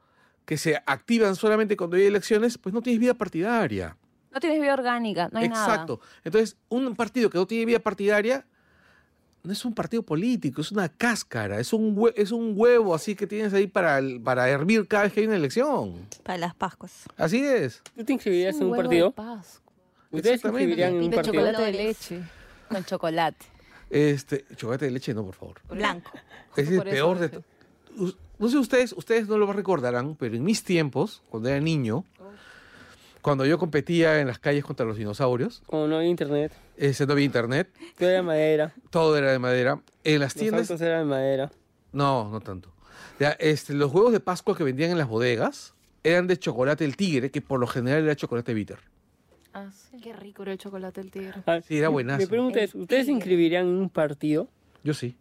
que 0.47 0.57
se 0.57 0.77
activan 0.87 1.37
solamente 1.37 1.77
cuando 1.77 1.97
hay 1.97 2.05
elecciones, 2.05 2.59
pues 2.59 2.73
no 2.73 2.81
tienes 2.83 2.99
vida 3.01 3.15
partidaria. 3.15 3.97
No 4.33 4.41
tienes 4.41 4.61
vida 4.61 4.75
orgánica, 4.75 5.29
no 5.33 5.39
hay 5.41 5.49
nada. 5.49 5.65
Exacto. 5.67 6.01
Entonces, 6.25 6.57
un 6.69 6.95
partido 6.95 7.31
que 7.31 7.39
no 7.39 7.47
tiene 7.47 7.65
vida 7.67 7.79
partidaria 7.81 8.47
no 9.43 9.53
es 9.53 9.65
un 9.65 9.75
partido 9.75 10.03
político, 10.03 10.61
es 10.61 10.71
una 10.71 10.89
cáscara, 10.89 11.59
es 11.61 11.73
un, 11.73 11.97
hue- 11.97 12.13
es 12.15 12.31
un 12.31 12.53
huevo 12.55 12.95
así 12.95 13.15
que 13.17 13.27
tienes 13.27 13.55
ahí 13.55 13.67
para, 13.67 13.99
el- 13.99 14.21
para 14.21 14.49
hervir 14.49 14.87
cada 14.87 15.05
vez 15.05 15.13
que 15.15 15.21
hay 15.21 15.27
una 15.27 15.37
elección. 15.37 16.07
Para 16.23 16.39
las 16.39 16.55
Pascuas. 16.55 17.05
Así 17.17 17.43
es. 17.45 17.83
¿Tú 17.97 18.05
te 18.05 18.13
inscribirías 18.13 18.55
en 18.57 18.65
un 18.65 18.71
huevo 18.73 19.13
partido? 19.13 19.15
¿Ustedes 20.13 20.41
se 20.43 20.49
inscribirían 20.49 20.91
en 20.91 20.97
un 20.97 21.03
De 21.05 21.09
De 21.11 21.17
partido? 21.17 21.35
chocolate 21.45 21.63
de 21.65 21.73
leche. 21.73 22.21
Con 22.69 22.85
chocolate. 22.85 23.47
Este, 23.89 24.45
chocolate 24.57 24.85
de 24.85 24.91
leche, 24.93 25.15
no, 25.15 25.25
por 25.25 25.35
favor. 25.35 25.61
Blanco. 25.71 26.13
Es 26.57 26.69
el 26.71 26.83
peor 26.83 27.19
de 27.19 27.29
dije. 27.29 27.43
to- 27.97 28.03
Us- 28.05 28.17
No 28.39 28.49
sé 28.49 28.59
ustedes, 28.59 28.93
ustedes 28.93 29.27
no 29.29 29.37
lo 29.39 29.53
recordarán, 29.53 30.15
pero 30.17 30.37
en 30.37 30.45
mis 30.45 30.63
tiempos, 30.63 31.23
cuando 31.31 31.49
era 31.49 31.61
niño, 31.61 32.05
cuando 33.23 33.45
yo 33.47 33.59
competía 33.59 34.21
en 34.21 34.27
las 34.27 34.39
calles 34.39 34.65
contra 34.65 34.87
los 34.87 34.97
dinosaurios, 34.97 35.63
Como 35.67 35.87
no 35.87 35.97
había 35.97 36.09
internet, 36.09 36.53
ese 36.77 37.07
no 37.07 37.13
había 37.13 37.25
internet, 37.25 37.69
todo 37.99 38.09
era 38.09 38.23
madera, 38.23 38.75
todo 38.91 39.17
era 39.17 39.33
de 39.33 39.39
madera. 39.39 39.81
En 40.05 40.21
las 40.21 40.35
los 40.35 40.41
tiendas, 40.43 40.71
autos 40.71 40.81
eran 40.81 41.01
de 41.01 41.05
madera. 41.11 41.51
no, 41.93 42.29
no 42.31 42.41
tanto. 42.41 42.73
Ya, 43.19 43.33
este, 43.33 43.75
los 43.75 43.93
huevos 43.93 44.13
de 44.13 44.21
Pascua 44.21 44.57
que 44.57 44.65
vendían 44.65 44.91
en 44.91 44.99
las 44.99 45.09
bodegas 45.09 45.75
eran 46.03 46.27
de 46.27 46.39
chocolate 46.39 46.85
el 46.85 46.97
tigre, 46.97 47.31
que 47.31 47.43
por 47.43 47.61
lo 47.61 47.67
general 47.67 48.05
era 48.05 48.17
chocolate 48.17 48.55
bitter. 48.55 48.79
Ah, 49.53 49.67
sí. 49.73 49.99
Qué 50.01 50.13
rico 50.15 50.43
era 50.45 50.53
el 50.53 50.59
chocolate 50.59 51.03
del 51.03 51.11
tigre. 51.11 51.35
Ah, 51.47 51.61
Sí, 51.67 51.77
era 51.77 51.89
Mi 51.89 51.95
buenazo. 51.95 52.29
pregunta 52.29 52.61
es, 52.61 52.75
¿ustedes 52.75 53.07
se 53.07 53.13
inscribirían 53.13 53.67
en 53.67 53.75
un 53.75 53.91
partido? 53.91 54.49
Yo 54.85 54.95
sí. 54.95 55.17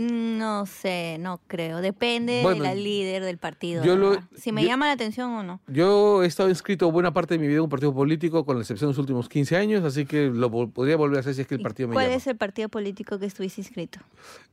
No 0.00 0.64
sé, 0.64 1.18
no 1.20 1.40
creo. 1.46 1.82
Depende 1.82 2.40
Bueno, 2.42 2.62
de 2.62 2.68
la 2.70 2.74
líder 2.74 3.22
del 3.22 3.36
partido. 3.36 3.84
yo 3.84 3.96
lo- 3.96 4.16
si 4.36 4.50
me 4.52 4.62
yo- 4.62 4.68
llama 4.68 4.86
la 4.86 4.92
atención 4.92 5.30
o 5.32 5.42
no. 5.42 5.60
Yo 5.66 6.22
he 6.22 6.26
estado 6.26 6.48
inscrito 6.48 6.90
buena 6.90 7.12
parte 7.12 7.34
de 7.34 7.38
mi 7.38 7.46
vida 7.48 7.56
en 7.58 7.64
un 7.64 7.68
partido 7.68 7.92
político, 7.92 8.44
con 8.46 8.56
la 8.56 8.62
excepción 8.62 8.88
de 8.88 8.92
los 8.92 8.98
últimos 8.98 9.28
15 9.28 9.56
años, 9.56 9.84
así 9.84 10.06
que 10.06 10.26
lo 10.30 10.50
podría 10.70 10.96
volver 10.96 11.18
a 11.18 11.20
hacer 11.20 11.34
si 11.34 11.42
es 11.42 11.46
que 11.46 11.56
el 11.56 11.60
¿Y 11.60 11.64
partido 11.64 11.88
me 11.88 11.94
¿Cuál 11.94 12.06
llama. 12.06 12.16
es 12.16 12.26
el 12.26 12.36
partido 12.36 12.68
político 12.70 13.18
que 13.18 13.26
estuviste 13.26 13.60
inscrito? 13.60 14.00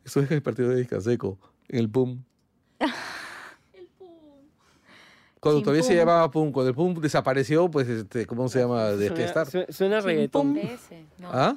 Estoy 0.03 0.25
en 0.25 0.33
el 0.33 0.41
partido 0.41 0.69
de 0.69 0.75
Discaseco, 0.77 1.37
en 1.69 1.79
el 1.79 1.89
PUM. 1.89 2.23
Cuando 5.39 5.59
Sin 5.59 5.63
todavía 5.65 5.83
se 5.83 5.89
PUM. 5.89 5.97
llamaba 5.97 6.31
PUM, 6.31 6.51
cuando 6.51 6.69
el 6.69 6.75
PUM 6.75 6.95
desapareció, 6.99 7.69
pues, 7.69 7.87
este, 7.87 8.25
¿cómo 8.25 8.49
se 8.49 8.59
llama? 8.59 8.85
De 8.91 9.07
Suena, 9.07 9.45
suena 9.71 10.01
Sin 10.01 10.07
reggaetón. 10.07 10.53
pum. 10.53 10.61
PS, 10.61 11.05
¿no? 11.19 11.29
¿Ah? 11.31 11.55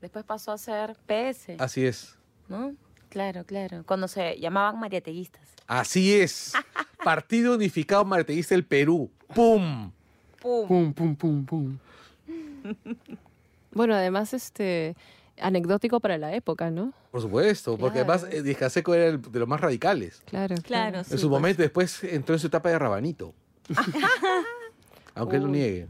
Después 0.00 0.24
pasó 0.24 0.52
a 0.52 0.58
ser 0.58 0.96
PS, 1.06 1.56
Así 1.58 1.84
es. 1.84 2.16
¿no? 2.48 2.72
Claro, 3.08 3.44
claro. 3.44 3.82
Cuando 3.86 4.08
se 4.08 4.38
llamaban 4.38 4.78
mariateguistas. 4.78 5.42
Así 5.66 6.14
es. 6.14 6.52
Partido 7.04 7.54
Unificado 7.54 8.04
Marteguista 8.04 8.54
del 8.54 8.64
Perú. 8.64 9.10
¡Pum! 9.34 9.90
¡Pum! 10.40 10.66
Pum, 10.68 10.92
pum, 10.92 11.16
pum, 11.16 11.44
pum. 11.46 11.78
Bueno, 13.72 13.94
además, 13.94 14.32
este, 14.34 14.96
anecdótico 15.40 16.00
para 16.00 16.18
la 16.18 16.34
época, 16.34 16.70
¿no? 16.70 16.92
Por 17.10 17.20
supuesto, 17.20 17.76
porque 17.78 18.00
Claro. 18.04 18.12
además 18.12 18.34
eh, 18.34 18.42
Discaseco 18.42 18.94
era 18.94 19.06
el- 19.06 19.22
de 19.22 19.38
los 19.38 19.48
más 19.48 19.60
radicales. 19.60 20.22
Claro, 20.26 20.54
Claro, 20.62 20.98
En 20.98 21.04
sí, 21.04 21.10
su 21.18 21.28
pues. 21.28 21.30
momento, 21.30 21.62
después 21.62 22.02
entró 22.04 22.34
en 22.34 22.38
su 22.40 22.46
etapa 22.48 22.68
de 22.70 22.78
rabanito. 22.78 23.34
aunque 25.14 25.36
él 25.36 25.42
lo 25.42 25.48
niegue. 25.48 25.86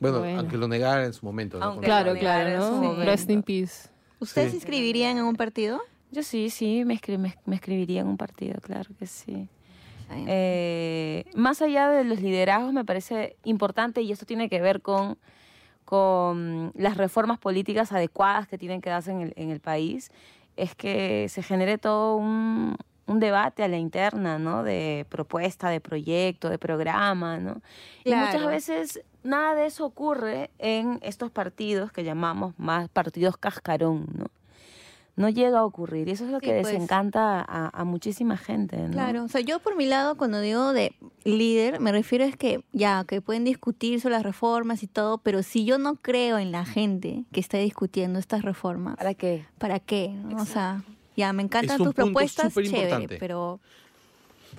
Bueno, 0.00 0.20
Bueno. 0.20 0.40
aunque 0.40 0.56
lo 0.56 0.68
negara 0.68 1.04
en 1.04 1.12
su 1.12 1.24
momento. 1.26 1.58
Claro, 1.80 2.14
claro, 2.14 2.58
¿no? 2.80 3.04
Rest 3.04 3.28
in 3.30 3.42
peace. 3.42 3.88
¿Ustedes 4.20 4.46
Sí. 4.46 4.50
se 4.52 4.56
inscribirían 4.56 5.18
en 5.18 5.24
un 5.24 5.36
partido? 5.36 5.80
Yo 6.10 6.22
sí, 6.22 6.50
sí, 6.50 6.84
me, 6.84 6.94
escri- 6.94 7.18
me, 7.18 7.34
me 7.46 7.54
escribiría 7.56 8.00
en 8.00 8.08
un 8.08 8.16
partido, 8.16 8.60
claro 8.60 8.90
que 8.98 9.06
sí. 9.06 9.48
Eh, 10.10 11.24
más 11.34 11.60
allá 11.60 11.90
de 11.90 12.04
los 12.04 12.20
liderazgos, 12.20 12.72
me 12.72 12.84
parece 12.84 13.36
importante, 13.44 14.00
y 14.00 14.10
esto 14.10 14.24
tiene 14.24 14.48
que 14.48 14.60
ver 14.60 14.80
con, 14.80 15.18
con 15.84 16.72
las 16.74 16.96
reformas 16.96 17.38
políticas 17.38 17.92
adecuadas 17.92 18.48
que 18.48 18.56
tienen 18.58 18.80
que 18.80 18.90
darse 18.90 19.10
en 19.10 19.20
el, 19.20 19.32
en 19.36 19.50
el 19.50 19.60
país, 19.60 20.10
es 20.56 20.74
que 20.74 21.28
se 21.28 21.42
genere 21.42 21.78
todo 21.78 22.16
un, 22.16 22.76
un 23.06 23.20
debate 23.20 23.62
a 23.62 23.68
la 23.68 23.76
interna, 23.76 24.38
¿no? 24.38 24.62
De 24.62 25.06
propuesta, 25.08 25.68
de 25.68 25.80
proyecto, 25.80 26.48
de 26.48 26.58
programa, 26.58 27.38
¿no? 27.38 27.60
Y 28.04 28.14
muchas 28.14 28.46
veces 28.46 29.00
nada 29.28 29.54
de 29.54 29.66
eso 29.66 29.84
ocurre 29.84 30.50
en 30.58 30.98
estos 31.02 31.30
partidos 31.30 31.92
que 31.92 32.02
llamamos 32.04 32.54
más 32.58 32.88
partidos 32.88 33.36
cascarón, 33.36 34.06
¿no? 34.14 34.26
No 35.16 35.28
llega 35.28 35.58
a 35.58 35.64
ocurrir. 35.64 36.06
Y 36.06 36.12
eso 36.12 36.24
es 36.26 36.30
lo 36.30 36.38
Sí, 36.38 36.46
que 36.46 36.60
pues. 36.60 36.72
desencanta 36.72 37.40
a, 37.40 37.70
a 37.80 37.84
muchísima 37.84 38.36
gente, 38.36 38.76
¿no? 38.78 38.90
Claro, 38.92 39.24
o 39.24 39.28
sea, 39.28 39.40
yo 39.40 39.58
por 39.58 39.74
mi 39.76 39.84
lado, 39.84 40.16
cuando 40.16 40.40
digo 40.40 40.72
de 40.72 40.94
líder, 41.24 41.80
me 41.80 41.90
refiero 41.90 42.24
es 42.24 42.36
que 42.36 42.62
ya, 42.72 43.04
que 43.04 43.20
pueden 43.20 43.42
discutir 43.42 44.00
sobre 44.00 44.14
las 44.14 44.22
reformas 44.22 44.84
y 44.84 44.86
todo, 44.86 45.18
pero 45.18 45.42
si 45.42 45.64
yo 45.64 45.76
no 45.78 45.96
creo 45.96 46.38
en 46.38 46.52
la 46.52 46.64
gente 46.64 47.24
que 47.32 47.40
está 47.40 47.58
discutiendo 47.58 48.20
estas 48.20 48.42
reformas, 48.42 48.96
¿Para 48.96 49.14
qué? 49.14 49.44
¿para 49.58 49.80
qué? 49.80 50.10
no? 50.10 50.36
O 50.40 50.44
sea, 50.46 50.82
ya, 51.16 51.32
me 51.32 51.42
encantan 51.42 51.80
un 51.80 51.86
tus 51.88 51.94
punto 51.96 52.12
propuestas, 52.12 52.54
chévere, 52.54 53.18
pero 53.18 53.58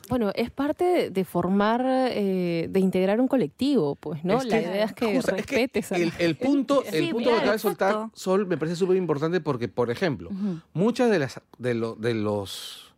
Bueno, 0.10 0.32
es 0.36 0.50
parte 0.52 1.10
de, 1.12 1.24
formar, 1.26 1.82
eh, 1.86 2.68
de 2.70 2.80
integrar 2.80 3.22
un 3.22 3.28
colectivo, 3.28 3.96
pues, 3.96 4.26
¿no? 4.26 4.38
Es 4.40 4.46
la 4.46 4.60
que- 4.60 4.66
idea 4.66 4.86
es 4.86 4.94
que 4.94 5.16
justo, 5.16 5.36
es 5.36 5.46
que 5.46 5.56
respetes 5.56 5.92
a 5.92 5.98
la 5.98 6.04
el, 6.06 6.14
el 6.20 6.36
punto, 6.36 6.84
el 6.84 7.06
Sí, 7.06 7.12
punto 7.14 7.30
que 7.30 7.36
acaba 7.36 7.52
de 7.54 7.60
soltar. 7.60 8.10
Sol 8.14 8.46
me 8.48 8.58
parece 8.58 8.76
súper 8.76 8.98
importante 8.98 9.40
porque, 9.40 9.68
por 9.68 9.90
ejemplo, 9.92 10.30
muchas 10.74 11.10
de 11.12 11.20
las 11.20 11.40
de, 11.58 11.74
lo- 11.76 11.96
de 11.96 12.14
los 12.16 12.94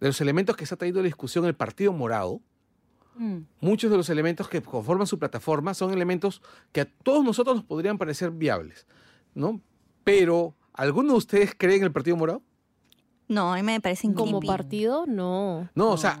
de 0.00 0.08
los 0.08 0.20
elementos 0.20 0.54
que 0.56 0.66
se 0.66 0.74
ha 0.74 0.76
traído 0.76 0.98
a 1.00 1.02
la 1.02 1.06
discusión 1.06 1.46
el 1.46 1.54
Partido 1.54 1.92
Morado, 1.92 2.40
Mm. 3.16 3.42
muchos 3.60 3.90
de 3.92 3.96
los 3.96 4.10
elementos 4.10 4.48
que 4.48 4.60
conforman 4.60 5.06
su 5.06 5.20
plataforma 5.20 5.72
son 5.72 5.92
elementos 5.92 6.42
que 6.72 6.80
a 6.80 6.84
todos 6.84 7.24
nosotros 7.24 7.54
nos 7.54 7.64
podrían 7.64 7.96
parecer 7.96 8.32
viables, 8.32 8.86
¿no? 9.34 9.60
Pero, 10.02 10.56
¿alguno 10.72 11.12
de 11.12 11.18
ustedes 11.18 11.54
cree 11.56 11.76
en 11.76 11.84
el 11.84 11.92
Partido 11.92 12.16
Morado? 12.16 12.42
No, 13.28 13.52
a 13.52 13.56
mí 13.56 13.62
me 13.62 13.80
parece 13.80 14.12
Como 14.12 14.38
creepy. 14.40 14.46
partido, 14.46 15.04
no. 15.06 15.68
No, 15.74 15.90
o 15.90 15.96
sea, 15.96 16.20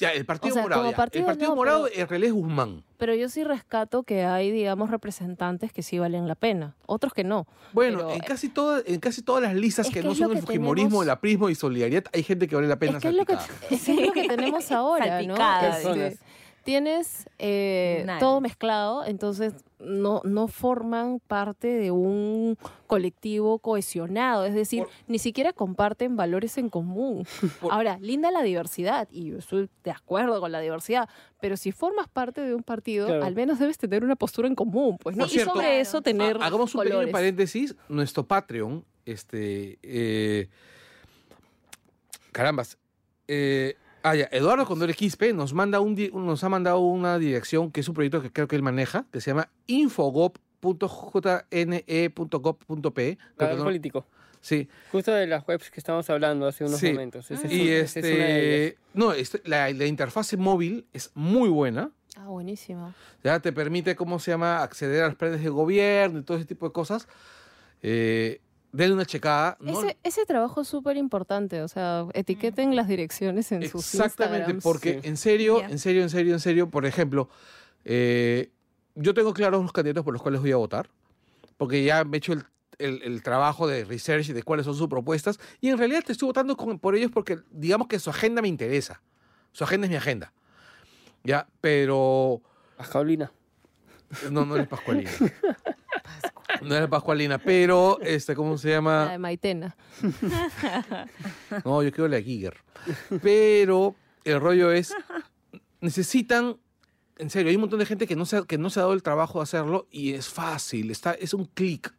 el 0.00 0.24
Partido 0.24 0.52
O 0.52 0.54
sea, 0.54 0.62
Morado, 0.62 0.80
como 0.82 0.90
ya. 0.92 0.96
partido 0.96 1.20
el 1.20 1.26
Partido 1.26 1.50
no, 1.50 1.56
Morado 1.56 1.84
pero- 1.84 2.00
en 2.02 2.08
realidad 2.08 2.28
es 2.28 2.34
Guzmán. 2.34 2.84
Pero 2.96 3.14
yo 3.14 3.28
sí 3.28 3.44
rescato 3.44 4.02
que 4.02 4.24
hay, 4.24 4.50
digamos, 4.50 4.90
representantes 4.90 5.72
que 5.72 5.82
sí 5.82 5.98
valen 5.98 6.26
la 6.26 6.34
pena. 6.34 6.74
Otros 6.86 7.12
que 7.12 7.22
no. 7.22 7.46
Bueno, 7.72 7.98
Pero, 7.98 8.10
en 8.12 8.20
casi 8.20 8.48
todas, 8.48 8.82
en 8.86 8.98
casi 8.98 9.22
todas 9.22 9.42
las 9.42 9.54
listas 9.54 9.86
es 9.86 9.92
que 9.92 10.00
que 10.00 10.06
no 10.06 10.12
es 10.12 10.18
son 10.18 10.30
el 10.32 10.36
que 10.40 10.46
fujimorismo, 10.46 10.88
tenemos- 10.88 11.04
el 11.04 11.10
aprismo 11.10 11.48
y 11.50 11.54
solidaridad, 11.54 12.04
hay 12.12 12.22
gente 12.24 12.48
que 12.48 12.56
vale 12.56 12.66
la 12.66 12.78
pena 12.78 12.96
Es 12.96 13.02
que 13.02 13.08
es 13.10 13.14
lo 13.14 13.24
que, 13.26 13.34
es 13.34 13.84
que 13.84 13.92
es 13.92 14.06
lo 14.06 14.12
que 14.12 14.26
tenemos 14.26 14.72
ahora, 14.72 15.22
¿no? 15.22 15.36
Salpicada, 15.36 15.78
Este, 15.78 15.92
dices. 15.94 16.20
Tienes 16.68 17.26
eh, 17.38 18.06
todo 18.20 18.42
mezclado, 18.42 19.02
entonces 19.06 19.54
no, 19.78 20.20
no 20.24 20.48
forman 20.48 21.18
parte 21.26 21.66
de 21.68 21.90
un 21.90 22.58
colectivo 22.86 23.58
cohesionado, 23.58 24.44
es 24.44 24.52
decir, 24.52 24.82
Por- 24.82 24.92
ni 25.06 25.18
siquiera 25.18 25.54
comparten 25.54 26.14
valores 26.16 26.58
en 26.58 26.68
común. 26.68 27.26
Por- 27.62 27.72
Ahora, 27.72 27.96
linda 28.02 28.30
la 28.30 28.42
diversidad, 28.42 29.08
y 29.10 29.30
yo 29.30 29.38
estoy 29.38 29.70
de 29.82 29.90
acuerdo 29.92 30.40
con 30.40 30.52
la 30.52 30.60
diversidad, 30.60 31.08
pero 31.40 31.56
si 31.56 31.72
formas 31.72 32.06
parte 32.08 32.42
de 32.42 32.54
un 32.54 32.62
partido, 32.62 33.06
Claro. 33.06 33.24
al 33.24 33.34
menos 33.34 33.58
debes 33.58 33.78
tener 33.78 34.04
una 34.04 34.16
postura 34.16 34.46
en 34.46 34.54
común, 34.54 34.98
pues, 34.98 35.16
¿no? 35.16 35.24
Y 35.24 35.30
cierto, 35.30 35.54
sobre 35.54 35.80
eso 35.80 36.02
tener 36.02 36.36
Ha- 36.36 36.44
Hagamos 36.48 36.74
un 36.74 36.82
pequeño 36.82 37.10
paréntesis. 37.10 37.74
Nuestro 37.88 38.26
Patreon, 38.26 38.84
este. 39.06 39.78
eh, 39.82 40.48
carambas. 42.32 42.76
eh, 43.26 43.74
ah, 44.10 44.14
ya, 44.14 44.28
Eduardo 44.32 44.64
Condore 44.66 44.94
Quispe 44.94 45.32
nos, 45.32 45.52
manda 45.54 45.80
un, 45.80 45.94
nos 46.12 46.42
ha 46.44 46.48
mandado 46.48 46.80
una 46.80 47.18
dirección 47.18 47.70
que 47.70 47.80
es 47.80 47.88
un 47.88 47.94
proyecto 47.94 48.22
que 48.22 48.32
creo 48.32 48.48
que 48.48 48.56
él 48.56 48.62
maneja, 48.62 49.06
que 49.12 49.20
se 49.20 49.30
llama 49.30 49.50
que 53.36 53.44
Radar 53.44 53.58
no- 53.58 53.64
político. 53.64 54.06
Sí, 54.40 54.68
Justo 54.92 55.12
de 55.12 55.26
las 55.26 55.46
webs 55.48 55.68
que 55.70 55.80
estábamos 55.80 56.08
hablando 56.10 56.46
hace 56.46 56.64
unos 56.64 56.78
Sí. 56.78 56.90
momentos. 56.92 57.28
Ese 57.30 57.46
es 57.48 57.52
y 57.52 57.60
un- 57.62 57.68
es 57.68 57.96
este. 57.96 58.78
No, 58.94 59.12
este- 59.12 59.42
la, 59.44 59.68
la 59.72 59.84
interfase 59.86 60.36
móvil 60.36 60.86
es 60.92 61.10
muy 61.14 61.48
buena. 61.48 61.90
Ah, 62.16 62.26
buenísimo. 62.28 62.94
Ya 63.24 63.40
te 63.40 63.52
permite, 63.52 63.94
¿cómo 63.96 64.18
se 64.20 64.30
llama?, 64.30 64.62
acceder 64.62 65.02
a 65.02 65.06
los 65.08 65.16
planes 65.16 65.42
de 65.42 65.48
gobierno 65.48 66.20
y 66.20 66.22
todo 66.22 66.36
ese 66.36 66.46
tipo 66.46 66.66
de 66.66 66.72
cosas. 66.72 67.08
Eh, 67.82 68.40
denle 68.72 68.94
una 68.94 69.06
checada. 69.06 69.56
¿no? 69.60 69.72
Ese, 69.80 69.96
ese 70.02 70.26
trabajo 70.26 70.60
es 70.60 70.68
súper 70.68 70.96
importante, 70.96 71.62
o 71.62 71.68
sea, 71.68 72.06
etiqueten 72.14 72.76
las 72.76 72.86
direcciones 72.88 73.50
en 73.52 73.68
sus 73.68 73.94
Exactamente, 73.94 74.54
porque 74.62 75.00
Sí. 75.02 75.08
en 75.08 75.16
serio, 75.16 75.60
Ya. 75.60 75.68
en 75.70 75.78
serio, 75.78 76.02
en 76.02 76.10
serio, 76.10 76.34
en 76.34 76.40
serio, 76.40 76.68
por 76.70 76.84
ejemplo, 76.86 77.28
eh, 77.84 78.50
yo 78.94 79.14
tengo 79.14 79.32
claros 79.32 79.62
los 79.62 79.72
candidatos 79.72 80.04
por 80.04 80.12
los 80.12 80.22
cuales 80.22 80.40
voy 80.40 80.52
a 80.52 80.56
votar, 80.56 80.90
porque 81.56 81.82
ya 81.84 82.04
me 82.04 82.16
he 82.16 82.18
hecho 82.18 82.32
el, 82.34 82.44
el- 82.78 83.02
el 83.02 83.22
trabajo 83.22 83.66
de 83.66 83.84
research 83.84 84.28
de 84.28 84.42
cuáles 84.42 84.66
son 84.66 84.74
sus 84.74 84.88
propuestas, 84.88 85.38
y 85.60 85.68
en 85.70 85.78
realidad 85.78 86.02
te 86.04 86.12
estoy 86.12 86.26
votando 86.26 86.56
con- 86.56 86.78
por 86.78 86.94
ellos 86.94 87.10
porque 87.12 87.38
digamos 87.50 87.88
que 87.88 87.98
su 87.98 88.10
agenda 88.10 88.42
me 88.42 88.48
interesa. 88.48 89.00
Su 89.52 89.64
agenda 89.64 89.86
es 89.86 89.90
mi 89.90 89.96
agenda. 89.96 90.32
Ya, 91.24 91.48
pero 91.60 92.40
Pascaulina. 92.76 93.32
no, 94.30 94.44
no 94.44 94.54
eres 94.56 94.68
Pascualina. 94.68 95.10
No 96.62 96.74
eres 96.74 96.88
Pascualina, 96.88 97.38
pero, 97.38 97.98
este, 98.00 98.34
¿cómo 98.34 98.56
se 98.58 98.70
llama? 98.70 99.06
La 99.06 99.12
de 99.12 99.18
Maitena. 99.18 99.76
No, 101.64 101.82
yo 101.82 101.90
quiero 101.92 102.08
la 102.08 102.20
Giger. 102.20 102.56
Pero 103.22 103.94
el 104.24 104.40
rollo 104.40 104.72
es, 104.72 104.94
necesitan, 105.80 106.56
en 107.18 107.30
serio, 107.30 107.50
hay 107.50 107.56
un 107.56 107.62
montón 107.62 107.78
de 107.78 107.86
gente 107.86 108.06
que 108.06 108.16
no 108.16 108.24
se, 108.26 108.38
ha- 108.38 108.42
que 108.44 108.58
no 108.58 108.70
se 108.70 108.80
ha 108.80 108.82
dado 108.82 108.94
el 108.94 109.02
trabajo 109.02 109.38
de 109.38 109.44
hacerlo 109.44 109.86
y 109.90 110.14
es 110.14 110.28
fácil, 110.28 110.90
está, 110.90 111.12
es 111.12 111.34
un 111.34 111.44
clic. 111.46 111.92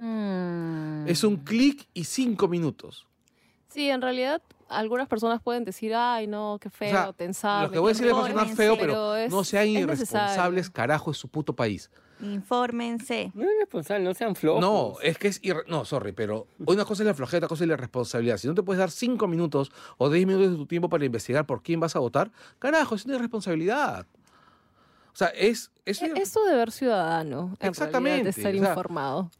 Mm. 0.00 1.06
Es 1.08 1.24
un 1.24 1.36
clic 1.38 1.86
y 1.94 2.04
cinco 2.04 2.48
minutos. 2.48 3.06
Sí, 3.68 3.88
en 3.90 4.02
realidad 4.02 4.42
algunas 4.68 5.06
personas 5.08 5.40
pueden 5.40 5.64
decir, 5.64 5.94
ay, 5.94 6.26
no, 6.26 6.58
qué 6.60 6.70
feo, 6.70 6.90
sea, 6.90 7.12
tensar. 7.12 7.64
Lo 7.66 7.70
que 7.70 7.78
voy 7.78 7.90
a 7.90 7.92
decir 7.94 8.08
a 8.10 8.14
sonar 8.14 8.48
feo, 8.48 8.76
pero, 8.78 9.14
es- 9.16 9.30
no 9.30 9.44
sean 9.44 9.64
es 9.68 9.70
irresponsables, 9.82 10.64
necesario. 10.64 10.72
carajo, 10.72 11.10
es 11.10 11.16
su 11.18 11.28
puto 11.28 11.54
país. 11.54 11.90
Infórmense. 12.20 13.30
No 13.34 13.42
es 13.44 13.50
responsable, 13.60 14.04
no 14.04 14.14
sean 14.14 14.34
flojos. 14.34 14.60
No, 14.60 14.94
es 15.02 15.18
que 15.18 15.28
es 15.28 15.42
irre- 15.42 15.64
No, 15.68 15.84
sorry, 15.84 16.12
pero 16.12 16.46
una 16.58 16.84
cosa 16.84 17.02
es 17.02 17.06
la 17.06 17.14
flojera, 17.14 17.38
otra 17.38 17.48
cosa 17.48 17.64
es 17.64 17.68
la 17.68 17.76
responsabilidad. 17.76 18.36
Si 18.38 18.46
no 18.48 18.54
te 18.54 18.62
puedes 18.62 18.78
dar 18.78 18.90
cinco 18.90 19.26
minutos 19.28 19.70
o 19.98 20.08
diez 20.10 20.26
minutos 20.26 20.50
de 20.52 20.56
tu 20.56 20.66
tiempo 20.66 20.88
para 20.88 21.04
investigar 21.04 21.46
por 21.46 21.62
quién 21.62 21.80
vas 21.80 21.96
a 21.96 21.98
votar, 21.98 22.30
carajo, 22.58 22.94
es 22.94 23.04
una 23.04 23.16
irresponsabilidad. 23.16 24.06
O 25.12 25.16
sea, 25.18 25.28
es... 25.28 25.70
es 25.84 26.02
E- 26.02 26.12
Es 26.16 26.30
su 26.30 26.40
deber 26.44 26.70
ciudadano, 26.70 27.56
en 27.60 27.68
Exactamente, 27.68 28.08
realidad, 28.10 28.24
de 28.24 28.30
estar 28.30 28.54
o 28.54 28.58
sea, 28.58 28.68
informado. 28.70 29.30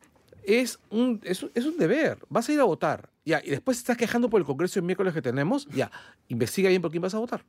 es 0.42 0.78
un, 0.90 1.20
es, 1.24 1.42
un- 1.42 1.50
es 1.54 1.64
un 1.66 1.76
deber. 1.76 2.18
Vas 2.28 2.48
a 2.48 2.52
ir 2.52 2.60
a 2.60 2.64
votar. 2.64 3.10
Ya, 3.24 3.42
y 3.44 3.50
después 3.50 3.76
te 3.78 3.80
estás 3.80 3.96
quejando 3.96 4.30
por 4.30 4.40
el 4.40 4.46
Congreso 4.46 4.78
el 4.78 4.84
miércoles 4.84 5.12
que 5.12 5.20
tenemos. 5.22 5.66
Ya, 5.68 5.90
investiga 6.28 6.68
bien 6.70 6.80
por 6.80 6.90
quién 6.90 7.02
vas 7.02 7.14
a 7.14 7.18
votar. 7.18 7.44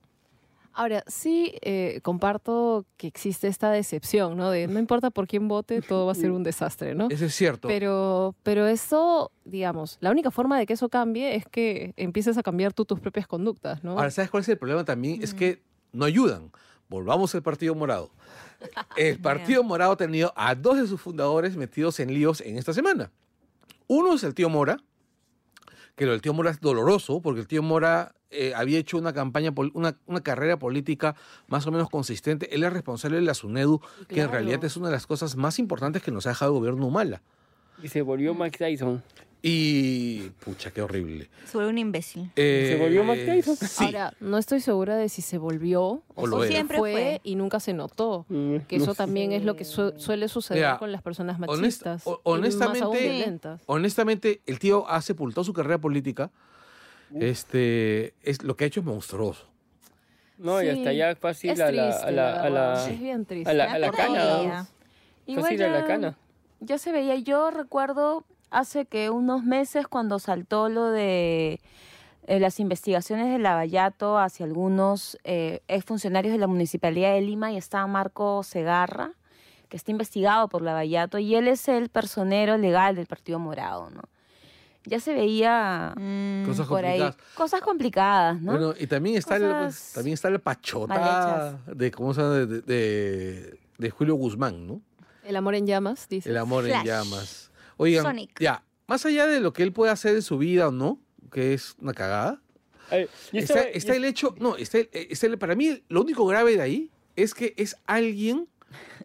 Ahora, 0.78 1.04
sí 1.08 1.56
eh, 1.64 2.02
comparto 2.04 2.86
que 2.98 3.08
existe 3.08 3.48
esta 3.48 3.72
decepción, 3.72 4.38
¿no? 4.38 4.52
De 4.52 4.68
no 4.68 4.78
importa 4.78 5.10
por 5.10 5.26
quién 5.26 5.48
vote, 5.48 5.82
todo 5.82 6.06
va 6.06 6.12
a 6.12 6.16
ser 6.16 6.30
un 6.32 6.44
desastre, 6.44 6.94
¿no? 6.94 7.08
Eso 7.10 7.26
es 7.26 7.34
cierto. 7.34 7.68
Pero, 7.68 8.36
pero 8.44 8.68
eso, 8.68 9.32
digamos, 9.44 9.98
la 10.02 10.12
única 10.12 10.30
forma 10.30 10.60
de 10.60 10.68
que 10.68 10.74
eso 10.74 10.88
cambie 10.88 11.36
es 11.36 11.48
que 11.48 11.96
empieces 11.98 12.38
a 12.38 12.44
cambiar 12.44 12.74
tú 12.74 12.86
tus 12.86 13.00
propias 13.00 13.26
conductas, 13.26 13.84
¿no? 13.84 13.94
Ahora, 13.94 14.12
¿sabes 14.12 14.30
cuál 14.30 14.42
es 14.42 14.50
el 14.50 14.60
problema 14.60 14.86
también? 14.86 15.24
Es 15.24 15.34
que 15.34 15.64
no 15.94 16.06
ayudan. 16.06 16.52
Volvamos 16.90 17.34
al 17.34 17.42
Partido 17.42 17.74
Morado. 17.74 18.12
El 18.96 19.18
Partido 19.22 19.64
Morado 19.64 19.94
ha 19.94 19.98
tenido 19.98 20.32
a 20.36 20.54
dos 20.54 20.78
de 20.78 20.86
sus 20.86 21.02
fundadores 21.02 21.56
metidos 21.56 22.00
en 22.00 22.14
líos 22.14 22.40
en 22.42 22.56
esta 22.56 22.72
semana. 22.72 23.12
Uno 23.88 24.14
es 24.14 24.24
el 24.24 24.36
tío 24.36 24.48
Mora, 24.48 24.78
que 25.98 26.06
lo 26.06 26.12
del 26.12 26.22
tío 26.22 26.32
Mora 26.32 26.52
es 26.52 26.62
doloroso, 26.62 27.22
porque 27.22 27.42
el 27.42 27.48
tío 27.48 27.64
Mora 27.64 28.14
eh, 28.30 28.54
había 28.56 28.78
hecho 28.78 29.00
una 29.00 29.14
campaña, 29.14 29.52
una, 29.74 29.98
una 30.06 30.22
carrera 30.22 30.60
política 30.60 31.16
más 31.48 31.66
o 31.66 31.72
menos 31.72 31.90
consistente. 31.90 32.54
Él 32.54 32.64
es 32.64 32.72
responsable 32.72 33.18
de 33.18 33.24
la 33.24 33.34
SUNEDU, 33.34 33.82
que 34.08 34.22
en 34.22 34.30
realidad 34.30 34.64
es 34.64 34.78
una 34.78 34.90
de 34.90 34.94
las 34.94 35.08
cosas 35.08 35.36
más 35.36 35.58
importantes 35.58 36.04
que 36.04 36.12
nos 36.12 36.28
ha 36.28 36.30
dejado 36.30 36.52
el 36.52 36.60
gobierno 36.60 36.86
Humala. 36.86 37.24
Y 37.82 37.88
se 37.88 38.04
volvió 38.04 38.36
Mike 38.36 38.60
Tyson. 38.60 39.02
Y. 39.50 40.30
Pucha, 40.44 40.72
qué 40.72 40.82
horrible. 40.82 41.30
Se 41.46 41.58
un 41.58 41.78
imbécil. 41.78 42.30
Eh, 42.36 42.78
volvió 42.80 43.04
Mike 43.04 43.26
Tyson? 43.26 43.56
Sí. 43.56 43.86
Ahora, 43.86 44.14
no 44.20 44.38
estoy 44.38 44.60
segura 44.60 44.98
de 44.98 45.08
si 45.10 45.22
se 45.22 45.38
volvió 45.38 45.82
O 45.84 46.04
o, 46.16 46.28
lo 46.28 46.44
era. 46.44 46.52
Siempre 46.52 46.78
fue, 46.78 46.92
fue. 46.92 47.22
y 47.24 47.36
nunca 47.36 47.60
se 47.60 47.74
notó. 47.74 48.26
Mm, 48.30 48.58
Que 48.68 48.78
no 48.78 48.84
eso 48.84 48.94
sé. 48.94 48.98
también 48.98 49.32
es 49.32 49.46
lo 49.46 49.56
que 49.56 49.64
su- 49.64 49.94
suele 49.98 50.28
suceder 50.28 50.62
Mira, 50.64 50.78
con 50.78 50.92
las 50.92 51.02
personas 51.02 51.38
honest- 51.40 51.58
machistas. 51.62 52.06
y 52.06 52.10
más 52.10 52.18
aún 52.26 52.38
honestamente- 52.40 53.00
violentas. 53.02 53.62
Honestamente, 53.68 54.42
el 54.46 54.60
tío 54.60 54.88
ha 54.90 55.02
sepultado 55.02 55.44
su 55.46 55.54
carrera 55.54 55.78
política. 55.78 56.30
Este, 57.20 58.14
es, 58.24 58.44
lo 58.44 58.58
que 58.58 58.66
ha 58.66 58.68
hecho 58.68 58.82
es 58.82 58.86
monstruoso. 58.86 59.46
No, 60.38 60.62
y 60.62 60.66
Sí, 60.66 60.70
hasta 60.78 60.94
ya 60.94 61.16
fácil 61.16 61.52
es 61.52 61.60
a 61.60 61.72
la, 61.72 61.88
triste, 61.90 62.04
a 62.08 62.12
la, 62.12 62.32
la 62.32 62.42
a 62.44 62.50
la- 62.50 62.68
verdad, 62.70 62.90
es 62.92 63.00
bien 63.00 63.26
triste. 63.26 63.50
a 63.50 63.54
la, 63.54 63.72
a 63.74 63.80
la 63.80 63.88
Por 63.88 63.96
cana. 63.96 64.68
Igual 65.26 65.44
Fácil 65.46 65.64
a 65.64 65.70
la 65.70 65.86
cana. 65.86 66.18
Ya 66.60 66.78
se 66.78 66.92
veía, 66.92 67.16
yo 67.16 67.50
recuerdo 67.52 68.24
hace 68.50 68.86
que 68.86 69.10
unos 69.10 69.44
meses 69.44 69.88
cuando 69.88 70.20
saltó 70.20 70.70
lo 70.70 70.86
de 70.90 71.60
eh, 72.28 72.40
las 72.40 72.60
investigaciones 72.60 73.28
de 73.32 73.40
Lavallato 73.40 74.18
hacia 74.18 74.46
algunos 74.46 75.18
eh, 75.24 75.62
exfuncionarios 75.68 76.34
de 76.34 76.40
la 76.40 76.48
Municipalidad 76.48 77.14
de 77.14 77.22
Lima 77.22 77.52
y 77.52 77.58
estaba 77.58 77.88
Marco 77.88 78.44
Segarra, 78.44 79.12
que 79.70 79.78
está 79.78 79.92
investigado 79.92 80.48
por 80.50 80.62
Lavallato 80.62 81.20
y 81.20 81.36
él 81.36 81.48
es 81.48 81.68
el 81.68 81.90
personero 81.90 82.58
legal 82.58 82.96
del 82.96 83.06
Partido 83.06 83.40
Morado, 83.40 83.90
¿no? 83.90 84.02
Ya 84.86 85.02
se 85.02 85.14
veía 85.14 85.94
Mm, 85.98 86.46
Cosas 86.46 86.66
por 86.68 86.86
ahí 86.86 87.00
complicadas. 87.00 87.36
cosas 87.36 87.62
complicadas, 87.62 88.42
¿no? 88.42 88.52
Bueno, 88.54 88.74
y 88.80 88.88
también 88.88 89.18
está, 89.18 89.36
el, 89.36 89.42
Cosas 89.44 89.92
también 89.96 90.14
está 90.14 90.30
la 90.30 90.40
pachota 90.40 91.58
de, 91.66 91.92
¿cómo 91.92 92.14
se 92.14 92.22
llama? 92.22 92.34
De, 92.36 93.58
de- 93.78 93.90
Julio 93.92 94.16
Guzmán, 94.16 94.66
¿no? 94.66 94.80
El 95.26 95.36
amor 95.36 95.56
en 95.56 95.68
llamas, 95.68 96.08
dice. 96.08 96.30
El 96.30 96.38
amor 96.38 96.66
en 96.70 96.84
llamas. 96.86 97.47
Oigan, 97.78 98.04
Sonic. 98.04 98.40
ya, 98.40 98.64
más 98.88 99.06
allá 99.06 99.28
de 99.28 99.40
lo 99.40 99.54
que 99.54 99.64
él 99.64 99.72
puede 99.74 99.92
hacer 99.92 100.16
en 100.16 100.22
su 100.22 100.38
vida 100.38 100.68
o 100.68 100.72
no, 100.72 101.00
que 101.32 101.54
es 101.54 101.76
una 101.80 101.94
cagada, 101.94 102.42
yo 102.92 103.08
está, 103.34 103.94
el 103.96 104.06
hecho, 104.06 104.34
no, 104.40 104.56
está, 104.56 104.78
el- 104.80 104.90
está 104.94 105.28
el- 105.28 105.38
para 105.38 105.56
mí 105.56 105.84
lo 105.90 106.02
único 106.02 106.26
grave 106.26 106.56
de 106.56 106.62
ahí 106.62 106.92
es 107.16 107.34
que 107.34 107.54
es 107.58 107.76
alguien 107.86 108.48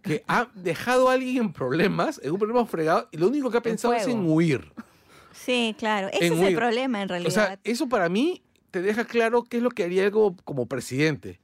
que 0.03 0.23
ha 0.29 0.49
dejado 0.55 1.09
a 1.09 1.15
alguien 1.15 1.37
en 1.39 1.53
problemas, 1.53 2.21
en 2.23 2.33
un 2.33 2.39
problema 2.39 2.65
fregado, 2.67 3.09
y 3.13 3.17
lo 3.17 3.29
único 3.29 3.51
que 3.51 3.59
ha 3.59 3.63
pensado 3.63 3.95
es 3.95 4.07
en 4.07 4.25
huir. 4.31 4.73
Sí, 5.33 5.75
claro. 5.79 6.09
Ese 6.13 6.27
En 6.29 6.33
es 6.35 6.41
el 6.43 6.55
problema 6.55 7.03
en 7.03 7.09
realidad. 7.09 7.29
O 7.29 7.35
sea, 7.35 7.59
eso 7.65 7.89
para 7.89 8.09
mí 8.09 8.43
te 8.71 8.81
deja 8.83 9.05
claro 9.05 9.45
qué 9.45 9.57
es 9.57 9.63
lo 9.63 9.71
que 9.71 9.83
haría 9.85 10.05
él 10.05 10.11
como, 10.13 10.37
como 10.45 10.67
presidente. 10.67 11.41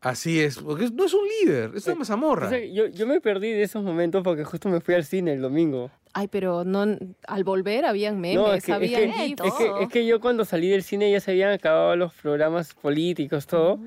Así 0.00 0.38
es, 0.40 0.58
porque 0.58 0.90
no 0.92 1.06
es 1.06 1.14
un 1.14 1.22
líder, 1.40 1.72
es 1.74 1.86
una 1.86 1.94
mazamorra. 1.96 2.48
O 2.48 2.50
sea, 2.50 2.62
yo, 2.62 2.88
yo 2.88 3.06
me 3.06 3.22
perdí 3.22 3.50
de 3.52 3.62
esos 3.62 3.82
momentos 3.82 4.22
porque 4.22 4.44
justo 4.44 4.68
me 4.68 4.80
fui 4.82 4.92
al 4.94 5.04
cine 5.06 5.32
el 5.32 5.40
domingo. 5.40 5.90
Ay, 6.16 6.28
pero 6.28 6.64
no, 6.64 6.86
al 7.26 7.44
volver 7.44 7.84
habían 7.84 8.20
memes, 8.20 8.36
No, 8.36 8.54
es 8.54 8.64
que, 8.64 8.70
es, 8.72 8.76
habían 8.76 9.12
que, 9.12 9.18
gifs. 9.18 9.42
es, 9.44 9.52
que, 9.54 9.70
es 9.82 9.88
que 9.88 10.06
yo 10.06 10.20
cuando 10.20 10.44
salí 10.44 10.68
del 10.68 10.82
cine 10.84 11.10
ya 11.10 11.18
se 11.20 11.32
habían 11.32 11.50
acabado 11.50 11.96
los 11.96 12.14
programas 12.14 12.72
políticos, 12.74 13.46
todo. 13.46 13.78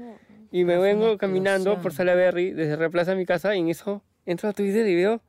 Y 0.52 0.64
me 0.66 0.78
vengo 0.78 1.18
caminando 1.18 1.78
por. 1.82 1.94
Salaberry 1.94 2.52
desde 2.52 2.76
Replaza 2.76 3.14
a 3.14 3.16
mi 3.16 3.26
casa 3.26 3.56
y 3.56 3.60
en 3.60 3.70
eso 3.70 4.02
entro 4.26 4.50
a 4.50 4.54
Twitter 4.54 4.86
y 4.88 4.96
veo... 4.96 5.22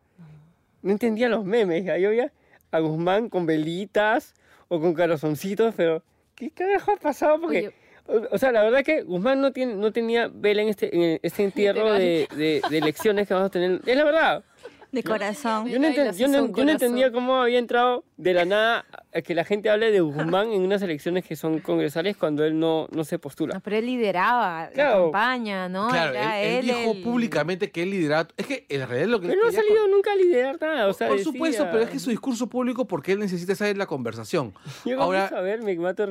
No 0.82 0.92
entendía 0.92 1.28
los 1.28 1.44
memes. 1.44 1.84
ya. 1.84 1.98
Yo 1.98 2.10
veía 2.10 2.32
a 2.70 2.78
Guzmán 2.80 3.28
con 3.28 3.46
velitas 3.46 4.34
o 4.68 4.80
con 4.80 4.94
corazoncitos, 4.94 5.74
pero 5.76 6.02
¿qué 6.34 6.50
carajo 6.50 6.92
ha 6.92 6.96
pasado? 6.96 7.40
Porque... 7.40 7.58
Oye. 7.68 7.72
O, 8.10 8.34
o 8.34 8.38
sea, 8.38 8.52
la 8.52 8.62
verdad 8.62 8.82
que 8.84 9.02
Guzmán 9.02 9.40
no, 9.42 9.52
tiene, 9.52 9.74
no 9.74 9.92
tenía 9.92 10.30
vela 10.32 10.62
en 10.62 10.68
este, 10.68 10.94
en 10.96 11.20
este 11.22 11.44
entierro 11.44 11.92
de, 11.92 12.26
de- 12.36 12.62
de 12.70 12.78
elecciones 12.78 13.28
que 13.28 13.34
vamos 13.34 13.48
a 13.48 13.50
tener. 13.50 13.82
Es 13.84 13.96
la 13.96 14.04
verdad. 14.04 14.44
De 14.90 15.02
corazón. 15.02 15.66
Yo 15.68 15.78
no, 15.78 15.86
enten- 15.88 16.16
yo 16.16 16.28
no- 16.28 16.50
yo 16.54 16.64
no 16.64 16.70
entendía 16.70 17.12
cómo 17.12 17.42
había 17.42 17.58
entrado 17.58 18.04
de 18.16 18.32
la 18.32 18.46
nada 18.46 18.86
a 19.12 19.20
que 19.20 19.34
la 19.34 19.44
gente 19.44 19.68
hable 19.68 19.90
de 19.90 20.00
Guzmán 20.00 20.50
en 20.52 20.62
unas 20.62 20.80
elecciones 20.80 21.26
que 21.26 21.36
son 21.36 21.58
congresales 21.58 22.16
cuando 22.16 22.42
él 22.44 22.58
no, 22.58 22.88
no 22.90 23.04
se 23.04 23.16
No, 23.16 23.20
postula. 23.20 23.60
pero 23.60 23.76
él 23.76 23.84
lideraba 23.86 24.70
Claro. 24.72 24.96
la 24.96 25.02
campaña, 25.04 25.68
¿no? 25.68 25.88
claro, 25.88 26.12
Era 26.14 26.40
él, 26.40 26.70
él 26.70 26.76
dijo 26.76 26.92
el- 26.92 27.02
públicamente 27.02 27.70
que 27.70 27.82
él 27.82 27.90
lideraba. 27.90 28.28
Es 28.36 28.46
que 28.46 28.64
en 28.68 28.88
realidad 28.88 29.08
lo 29.08 29.20
que. 29.20 29.28
Pero 29.28 29.42
no 29.42 29.48
ha 29.48 29.52
salido 29.52 29.88
nunca 29.88 30.12
a 30.12 30.16
liderar 30.16 30.58
nada. 30.60 30.88
O 30.88 30.92
sea, 30.94 31.08
Por 31.08 31.18
supuesto, 31.20 31.66
pero 31.70 31.84
es 31.84 31.90
que 31.90 31.98
su 31.98 32.08
discurso 32.10 32.46
público 32.48 32.86
porque 32.86 33.12
él 33.12 33.18
necesita 33.18 33.54
en 33.68 33.78
la 33.78 33.86
conversación. 33.86 34.54
Yo 34.86 35.00
Ahora, 35.02 35.26
a 35.26 35.40
ver, 35.42 35.62
me 35.62 35.74
mato 35.76 36.04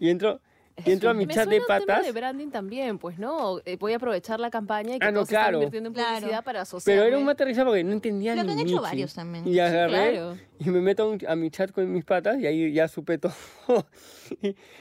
y 0.00 0.08
entro, 0.10 0.40
y 0.84 0.90
entro 0.92 1.10
a 1.10 1.14
mi 1.14 1.26
Me 1.26 1.34
chat 1.34 1.48
de 1.48 1.56
suena 1.60 1.74
un 1.76 1.80
tema 1.86 1.94
patas. 1.96 2.06
de 2.06 2.12
branding 2.12 2.48
también, 2.48 2.98
pues 2.98 3.18
no, 3.18 3.60
Eh, 3.64 3.76
voy 3.78 3.92
a 3.92 3.96
aprovechar 3.96 4.40
la 4.40 4.50
campaña 4.50 4.96
y 4.96 4.98
que 4.98 5.04
Ah, 5.06 5.10
no, 5.10 5.18
todos 5.20 5.28
están 5.28 5.42
claro. 5.44 5.58
invirtiendo 5.58 5.88
en 5.88 5.94
Claro. 5.94 6.16
publicidad 6.16 6.44
para 6.44 6.60
asociar. 6.62 6.96
Pero 6.96 7.06
era 7.08 7.18
un 7.18 7.24
mate 7.24 7.44
de 7.44 7.48
risa 7.50 7.64
porque 7.64 7.84
no 7.84 7.92
entendía 7.92 8.34
Lo 8.34 8.42
ni 8.42 8.46
que 8.48 8.52
han 8.54 8.58
hecho 8.60 8.68
Michi. 8.76 8.82
varios 8.82 9.14
también. 9.14 9.46
Y 9.46 9.58
agarré 9.58 10.12
claro. 10.12 10.36
y 10.58 10.70
me 10.70 10.80
meto 10.80 11.02
a 11.04 11.06
un- 11.10 11.20
a 11.28 11.36
mi 11.36 11.50
chat 11.50 11.70
con 11.72 11.92
mis 11.92 12.04
patas 12.04 12.38
y 12.40 12.46
ahí 12.46 12.72
ya 12.72 12.88
supe 12.88 13.18
todo. 13.18 13.34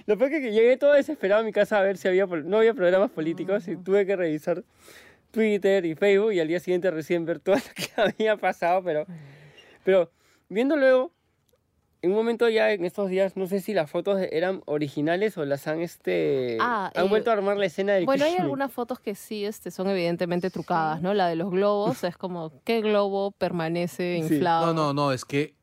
Lo 0.05 0.17
peor 0.17 0.29
que 0.29 0.41
que 0.41 0.51
llegué 0.51 0.77
todo 0.77 0.93
desesperado 0.93 1.41
a 1.41 1.43
mi 1.45 1.51
casa 1.51 1.77
a 1.79 1.81
ver 1.81 1.97
si 1.97 2.07
había 2.07 2.25
no 2.25 2.57
había 2.57 2.73
programas 2.73 3.11
políticos 3.11 3.67
y 3.67 3.75
tuve 3.77 4.05
que 4.05 4.15
revisar 4.15 4.63
Twitter 5.31 5.85
y 5.85 5.95
Facebook 5.95 6.33
y 6.33 6.39
al 6.39 6.47
día 6.47 6.59
siguiente 6.59 6.89
recién 6.91 7.25
ver 7.25 7.39
todo 7.39 7.55
lo 7.55 7.61
que 7.75 7.89
había 8.01 8.37
pasado, 8.37 8.83
pero 8.83 9.05
pero 9.83 10.11
viendo 10.49 10.75
luego 10.75 11.11
en 12.03 12.11
un 12.11 12.17
momento 12.17 12.49
ya 12.49 12.71
en 12.71 12.83
estos 12.85 13.09
días 13.09 13.37
no 13.37 13.45
sé 13.47 13.59
si 13.61 13.73
las 13.73 13.89
fotos 13.91 14.19
eran 14.31 14.61
originales 14.65 15.37
o 15.37 15.45
las 15.45 15.67
han 15.67 15.81
este 15.81 16.57
Ah, 16.59 16.91
han 16.95 17.05
eh, 17.05 17.09
vuelto 17.09 17.29
a 17.29 17.33
armar 17.33 17.57
la 17.57 17.65
escena 17.67 17.93
del 17.93 18.05
Bueno, 18.05 18.25
hay 18.25 18.35
algunas 18.35 18.71
fotos 18.71 18.99
que 18.99 19.13
sí 19.15 19.45
este, 19.45 19.69
son 19.71 19.87
evidentemente 19.89 20.49
trucadas, 20.49 21.01
¿no? 21.01 21.13
La 21.13 21.27
de 21.27 21.35
los 21.35 21.51
globos 21.51 22.03
es 22.03 22.17
como, 22.17 22.51
¿qué 22.63 22.81
globo 22.81 23.31
permanece 23.31 24.21
Sí. 24.27 24.33
inflado? 24.33 24.67
no, 24.67 24.73
no, 24.73 24.93
no, 24.93 25.11
es 25.11 25.25
que 25.25 25.53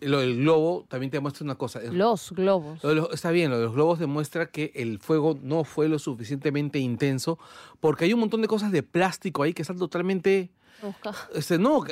lo 0.00 0.20
del 0.20 0.36
globo 0.36 0.84
también 0.88 1.10
te 1.10 1.18
muestra 1.20 1.42
una 1.44 1.54
cosa. 1.54 1.80
Los 1.90 2.30
globos. 2.32 2.82
Lo 2.82 2.90
de 2.90 2.94
los- 2.96 3.12
está 3.14 3.30
bien, 3.30 3.50
lo 3.50 3.56
de 3.58 3.64
los 3.64 3.72
globos 3.74 3.98
demuestra 3.98 4.44
que 4.50 4.70
el 4.74 4.98
fuego 4.98 5.38
no 5.42 5.64
fue 5.64 5.88
lo 5.88 5.98
suficientemente 5.98 6.78
intenso 6.78 7.38
porque 7.80 8.04
hay 8.04 8.12
un 8.12 8.20
montón 8.20 8.42
de 8.42 8.48
cosas 8.48 8.70
de 8.72 8.82
plástico 8.82 9.42
ahí 9.42 9.54
que 9.54 9.62
están 9.62 9.78
totalmente... 9.78 10.50
Busca. 10.82 11.12
Este, 11.34 11.56
no, 11.58 11.82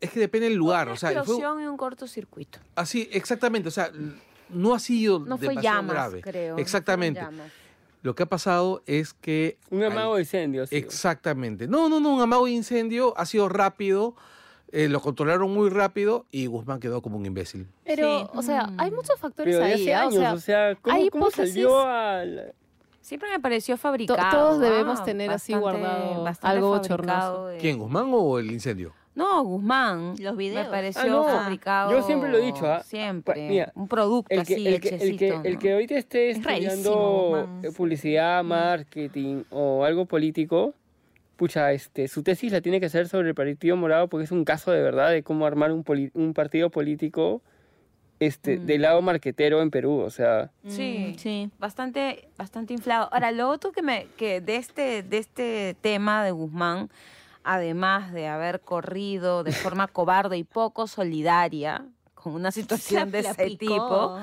es 0.00 0.10
que 0.10 0.20
depende 0.20 0.48
del 0.48 0.56
lugar. 0.58 0.86
Una 0.88 0.94
O 0.94 0.96
sea, 0.96 1.12
explosión 1.12 1.60
y 1.60 1.66
un 1.66 1.76
cortocircuito. 1.76 2.58
así, 2.74 3.08
exactamente. 3.12 3.68
O 3.68 3.72
sea, 3.72 3.90
no 4.48 4.74
ha 4.74 4.78
sido 4.78 5.18
No 5.20 5.36
fue 5.38 5.48
demasiado 5.48 5.76
llamas, 5.78 5.92
grave. 5.94 6.20
creo. 6.22 6.58
Exactamente. 6.58 7.20
llamas. 7.20 7.50
Lo 8.02 8.14
que 8.14 8.22
ha 8.22 8.26
pasado 8.26 8.82
es 8.86 9.12
que... 9.12 9.58
un 9.70 9.82
amago 9.84 10.14
de 10.16 10.22
incendios. 10.22 10.70
sí. 10.70 10.76
Exactamente. 10.76 11.66
No, 11.68 11.88
no, 11.88 12.00
no, 12.00 12.14
un 12.14 12.20
amago 12.22 12.46
de 12.46 12.52
incendio 12.52 13.12
ha 13.18 13.26
sido 13.26 13.48
rápido, 13.50 14.16
eh, 14.72 14.88
lo 14.88 15.00
controlaron 15.00 15.52
muy 15.52 15.68
rápido 15.68 16.24
y 16.30 16.46
Guzmán 16.46 16.80
quedó 16.80 17.02
como 17.02 17.18
un 17.18 17.26
imbécil. 17.26 17.66
Pero, 17.84 18.20
Sí. 18.20 18.26
o 18.34 18.42
sea, 18.42 18.70
hay 18.78 18.90
muchos 18.90 19.18
factores 19.20 19.54
Pero 19.54 19.66
de 19.66 19.72
ahí. 19.74 19.82
hace 19.82 19.94
¿ah? 19.94 20.00
años, 20.02 20.14
o 20.14 20.18
sea, 20.20 20.32
o 20.34 20.38
sea, 20.38 20.74
¿cómo, 20.76 20.96
hay 20.96 21.10
cómo 21.10 21.30
salió 21.30 21.86
al 21.86 22.54
Siempre 23.02 23.28
me 23.30 23.40
pareció 23.40 23.76
fabricado. 23.76 24.30
todos 24.30 24.58
¿ah? 24.58 24.62
debemos 24.62 25.04
tener 25.04 25.30
así 25.30 25.52
guardado 25.54 26.24
algo 26.42 26.68
bochornoso. 26.70 27.46
de- 27.46 27.58
¿Quién, 27.58 27.78
Guzmán 27.78 28.06
o 28.12 28.38
el 28.38 28.50
incendio? 28.50 28.94
No, 29.14 29.42
Guzmán. 29.42 30.14
Los 30.20 30.36
videos. 30.36 30.64
Me 30.66 30.70
pareció 30.70 31.02
Ah, 31.02 31.06
no. 31.06 31.24
fabricado. 31.24 31.90
Yo 31.90 32.02
siempre 32.02 32.30
lo 32.30 32.38
he 32.38 32.42
dicho, 32.46 32.64
¿ah? 32.66 32.82
Siempre. 32.82 33.48
Mira, 33.48 33.72
un 33.74 33.88
producto 33.88 34.32
el 34.34 34.46
que, 34.46 34.54
así, 34.54 34.66
el, 34.66 34.80
que, 34.80 34.88
el, 34.88 35.16
que, 35.18 35.28
el 35.44 35.54
¿no? 35.54 35.58
que 35.58 35.72
ahorita 35.72 35.94
esté 35.96 36.30
Es 36.30 36.42
rarísimo, 36.44 36.72
estudiando 37.36 37.48
eh, 37.68 37.72
publicidad, 37.76 38.44
marketing 38.44 39.42
o 39.50 39.84
algo 39.84 40.06
político, 40.06 40.74
pucha, 41.36 41.72
este, 41.72 42.06
su 42.06 42.22
tesis 42.22 42.52
la 42.52 42.60
tiene 42.60 42.78
que 42.80 42.86
hacer 42.86 43.08
sobre 43.08 43.28
el 43.28 43.34
Partido 43.34 43.76
Morado 43.76 44.08
porque 44.08 44.24
es 44.24 44.30
un 44.30 44.44
caso 44.44 44.70
de 44.70 44.80
verdad 44.82 45.10
de 45.10 45.22
cómo 45.22 45.44
armar 45.46 45.72
un, 45.72 45.82
poli- 45.84 46.10
un 46.14 46.32
partido 46.34 46.70
político 46.70 47.42
este, 48.20 48.58
Mm. 48.58 48.66
del 48.66 48.82
lado 48.82 49.00
marquetero 49.02 49.62
en 49.62 49.70
Perú, 49.70 50.00
o 50.00 50.10
sea... 50.10 50.50
Sí. 50.68 51.14
Mm, 51.14 51.18
sí. 51.18 51.50
bastante 51.58 52.28
bastante 52.36 52.74
inflado. 52.74 53.08
Ahora, 53.12 53.32
lo 53.32 53.48
otro 53.48 53.72
que 53.72 53.80
me 53.82 54.06
que 54.18 54.42
de 54.42 54.56
este 54.56 55.02
de 55.02 55.16
este 55.18 55.74
tema 55.80 56.22
de 56.22 56.30
Guzmán, 56.30 56.90
además 57.44 58.12
de 58.12 58.28
haber 58.28 58.60
corrido 58.60 59.42
de 59.44 59.52
forma 59.52 59.86
cobarde 59.88 60.36
y 60.38 60.44
poco 60.44 60.86
solidaria 60.86 61.84
con 62.14 62.34
una 62.34 62.50
situación 62.52 63.10
de 63.10 63.20
ese 63.20 63.34
picó. 63.46 63.56
tipo, 63.56 64.18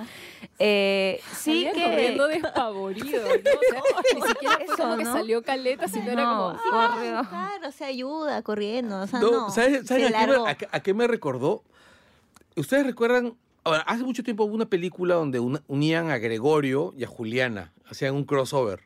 eh, 0.59 1.19
sí 1.35 1.63
Salía 1.65 1.71
que 1.73 1.81
corriendo 1.83 2.27
despavorido, 2.27 3.21
¿no? 3.27 3.33
O 3.33 3.71
sea, 3.71 3.81
ni 4.13 4.21
siquiera 4.21 4.55
fue 4.55 4.65
Eso, 4.65 4.77
como 4.77 4.97
que 4.97 5.03
¿no? 5.03 5.13
salió 5.13 5.41
caleta, 5.43 5.87
sino 5.87 6.11
era 6.11 6.23
No, 6.23 6.29
como... 6.59 6.71
corrió. 6.71 7.23
Claro, 7.27 7.71
se 7.71 7.85
ayuda 7.85 8.41
corriendo. 8.43 9.01
O 9.01 9.07
sea, 9.07 9.19
No, 9.19 9.31
no. 9.31 9.49
¿Sabes, 9.49 9.89
a, 9.91 9.95
qué 9.95 10.03
me, 10.03 10.09
largó. 10.11 10.47
a 10.47 10.53
qué- 10.53 10.67
a 10.71 10.79
qué 10.79 10.93
me 10.93 11.07
recordó? 11.07 11.63
¿Ustedes 12.55 12.85
recuerdan? 12.85 13.35
Ahora, 13.63 13.81
hace 13.81 14.03
mucho 14.03 14.23
tiempo 14.23 14.43
hubo 14.45 14.53
una 14.53 14.67
película 14.67 15.15
donde 15.15 15.39
una- 15.39 15.61
unían 15.67 16.09
a 16.11 16.19
Gregorio 16.19 16.93
y 16.95 17.03
a 17.03 17.07
Juliana, 17.07 17.73
hacían 17.89 18.13
un 18.15 18.23
crossover. 18.25 18.81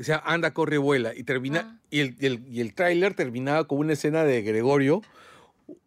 O 0.00 0.04
sea, 0.04 0.22
anda, 0.24 0.52
corre, 0.54 0.78
vuela. 0.78 1.14
Y 1.14 1.24
termina, 1.24 1.78
y 1.90 2.00
el, 2.00 2.16
el, 2.20 2.42
y 2.50 2.60
el 2.62 2.74
tráiler 2.74 3.14
terminaba 3.14 3.64
con 3.64 3.78
una 3.78 3.92
escena 3.92 4.24
de 4.24 4.40
Gregorio 4.42 5.02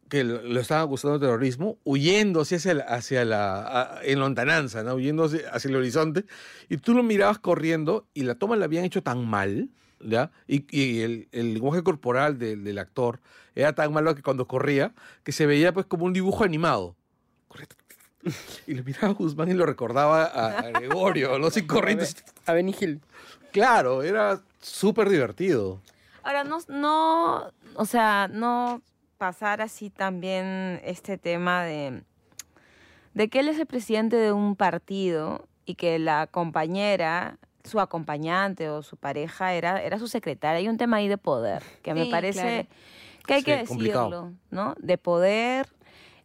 que 0.10 0.24
lo, 0.24 0.60
estaban 0.60 0.86
acusando 0.86 1.18
de 1.18 1.26
terrorismo, 1.26 1.80
huyendo 1.84 2.42
hacia 2.42 2.74
la, 2.76 2.84
hacia 2.84 3.26
la 3.26 3.62
a- 3.98 4.04
en 4.04 4.20
lontananza, 4.20 4.84
¿no? 4.84 4.94
Huyendo 4.94 5.24
hacia, 5.24 5.50
hacia 5.50 5.70
el 5.70 5.76
horizonte, 5.78 6.26
y 6.70 6.78
tú 6.78 6.94
lo 6.94 7.02
mirabas 7.02 7.40
corriendo, 7.40 8.06
y 8.14 8.22
la 8.22 8.36
toma 8.36 8.56
la 8.56 8.66
habían 8.66 8.86
hecho 8.86 9.02
tan 9.02 9.26
mal, 9.28 9.70
¿ya? 10.00 10.30
Y, 10.48 10.66
y 10.70 11.02
el, 11.02 11.28
el 11.32 11.56
lenguaje 11.56 11.82
corporal 11.82 12.38
del, 12.38 12.64
del 12.64 12.78
actor 12.78 13.20
era 13.56 13.74
tan 13.74 13.92
malo 13.92 14.14
que 14.14 14.22
cuando 14.22 14.48
corría, 14.48 14.94
que 15.24 15.32
se 15.32 15.48
veía 15.48 15.74
pues 15.74 15.88
como 15.88 16.06
un 16.06 16.14
dibujo 16.14 16.44
animado. 16.44 16.96
Corría, 17.48 17.68
Y 18.68 18.76
lo 18.76 18.84
miraba 18.84 19.08
a 19.08 19.12
Guzmán 19.14 19.50
y 19.50 19.56
lo 19.56 19.66
recordaba 19.66 20.26
a, 20.26 20.70
Gregorio, 20.70 21.40
¿no? 21.40 21.50
Sin 21.50 21.66
corriendo. 21.66 22.06
A 22.46 22.54
Benny 22.54 22.76
Hill. 22.80 23.02
Claro, 23.54 24.04
era 24.04 24.42
súper 24.62 25.08
divertido. 25.10 25.80
Ahora, 26.24 26.44
no, 26.44 26.58
no, 26.68 27.52
o 27.76 27.86
sea, 27.86 28.28
no 28.32 28.82
pasar 29.18 29.62
así 29.62 29.90
también 29.90 30.82
este 30.84 31.18
tema 31.18 31.64
de, 31.64 32.04
de 33.14 33.30
que 33.30 33.40
él 33.40 33.48
es 33.48 33.58
el 33.60 33.66
presidente 33.66 34.18
de 34.18 34.32
un 34.34 34.56
partido 34.56 35.48
y 35.66 35.76
que 35.76 36.00
la 36.00 36.28
compañera, 36.28 37.38
su 37.64 37.80
acompañante 37.80 38.70
o 38.70 38.82
su 38.84 38.98
pareja 38.98 39.54
era, 39.54 39.82
era 39.82 39.98
su 40.00 40.08
secretaria. 40.10 40.58
Hay 40.58 40.68
un 40.68 40.78
tema 40.78 40.98
ahí 40.98 41.08
de 41.08 41.18
poder 41.18 41.64
que 41.82 41.94
me 41.94 42.08
parece 42.08 42.42
claro. 42.42 42.68
que 43.26 43.34
hay 43.36 43.40
Sí, 43.42 43.46
que 43.46 43.64
complicado. 43.66 44.10
decirlo, 44.10 44.34
¿no? 44.52 44.76
De 44.80 44.98
poder. 44.98 45.68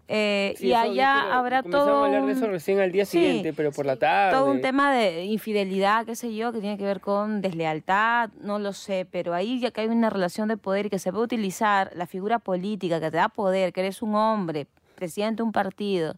Eh, 0.08 0.54
Sí, 0.56 0.68
y 0.68 0.72
eso, 0.72 0.80
allá 0.80 1.36
habrá 1.36 1.62
todo 1.62 2.02
a 2.02 2.06
hablar 2.06 2.24
de 2.26 2.32
eso 2.32 2.46
un- 2.46 2.50
recién 2.52 2.80
al 2.80 2.90
día 2.92 3.04
Sí, 3.04 3.18
siguiente, 3.18 3.52
pero 3.52 3.72
por 3.72 3.84
la 3.86 3.96
tarde. 3.96 4.36
todo 4.38 4.50
un 4.50 4.60
tema 4.62 4.92
de 4.92 5.24
infidelidad, 5.26 6.06
qué 6.06 6.16
sé 6.16 6.34
yo, 6.34 6.50
que 6.52 6.60
tiene 6.60 6.78
que 6.78 6.84
ver 6.84 7.00
con 7.00 7.42
deslealtad, 7.42 8.30
no 8.40 8.58
lo 8.58 8.72
sé, 8.72 9.06
pero 9.10 9.34
ahí 9.34 9.60
ya 9.60 9.70
que 9.70 9.82
hay 9.82 9.88
una 9.88 10.08
relación 10.10 10.48
de 10.48 10.56
poder 10.56 10.86
y 10.86 10.90
que 10.90 10.98
se 10.98 11.12
puede 11.12 11.24
utilizar 11.24 11.90
la 11.94 12.06
figura 12.06 12.38
política 12.38 13.00
que 13.00 13.10
te 13.10 13.16
da 13.18 13.28
poder, 13.28 13.72
que 13.72 13.80
eres 13.80 14.00
un 14.02 14.14
hombre, 14.14 14.66
presidente 14.94 15.36
de 15.36 15.42
un 15.44 15.52
partido, 15.52 16.14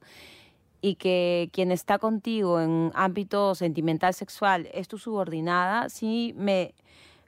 y 0.80 0.94
que 0.94 1.50
quien 1.52 1.72
está 1.72 1.98
contigo 1.98 2.60
en 2.60 2.90
ámbito 2.94 3.54
sentimental 3.54 4.14
sexual 4.14 4.68
es 4.72 4.88
tu 4.88 4.96
subordinada, 4.98 5.88
sí 5.90 6.32
me, 6.38 6.72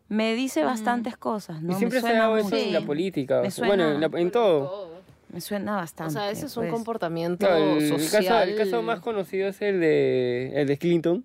me 0.09 0.35
dice 0.35 0.65
bastantes 0.65 1.17
cosas, 1.19 1.61
¿no? 1.61 1.73
y 1.73 1.77
siempre 1.77 1.99
me 1.99 2.01
se 2.01 2.07
ha 2.07 2.11
suena 2.11 2.23
dado 2.25 2.37
eso 2.39 2.45
mucho. 2.47 2.57
en 2.57 2.73
la 2.73 2.81
política. 2.87 3.43
Me 3.43 3.67
bueno, 3.67 3.91
en, 3.91 4.01
la- 4.01 4.11
en 4.21 4.31
todo. 4.31 5.02
Me 5.33 5.41
suena 5.41 5.75
O 5.75 5.77
bastante. 5.77 6.13
sea, 6.13 6.31
ese 6.31 6.47
es 6.47 6.57
un 6.57 6.65
pues. 6.65 6.73
comportamiento 6.75 7.47
el, 7.49 7.89
social. 7.89 8.25
caso, 8.27 8.43
el 8.43 8.57
caso 8.57 8.83
más 8.83 9.01
conocido 9.01 9.49
es 9.49 9.61
el 9.63 9.81
de, 9.81 10.53
el 10.55 10.67
de 10.69 10.77
Clinton. 10.79 11.25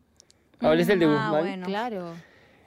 Ahora 0.60 0.82
es 0.82 0.90
el 0.90 0.98
de 1.00 1.06
Ah, 1.06 1.10
Guzmán. 1.10 1.42
bueno. 1.44 1.66
Claro. 1.68 2.14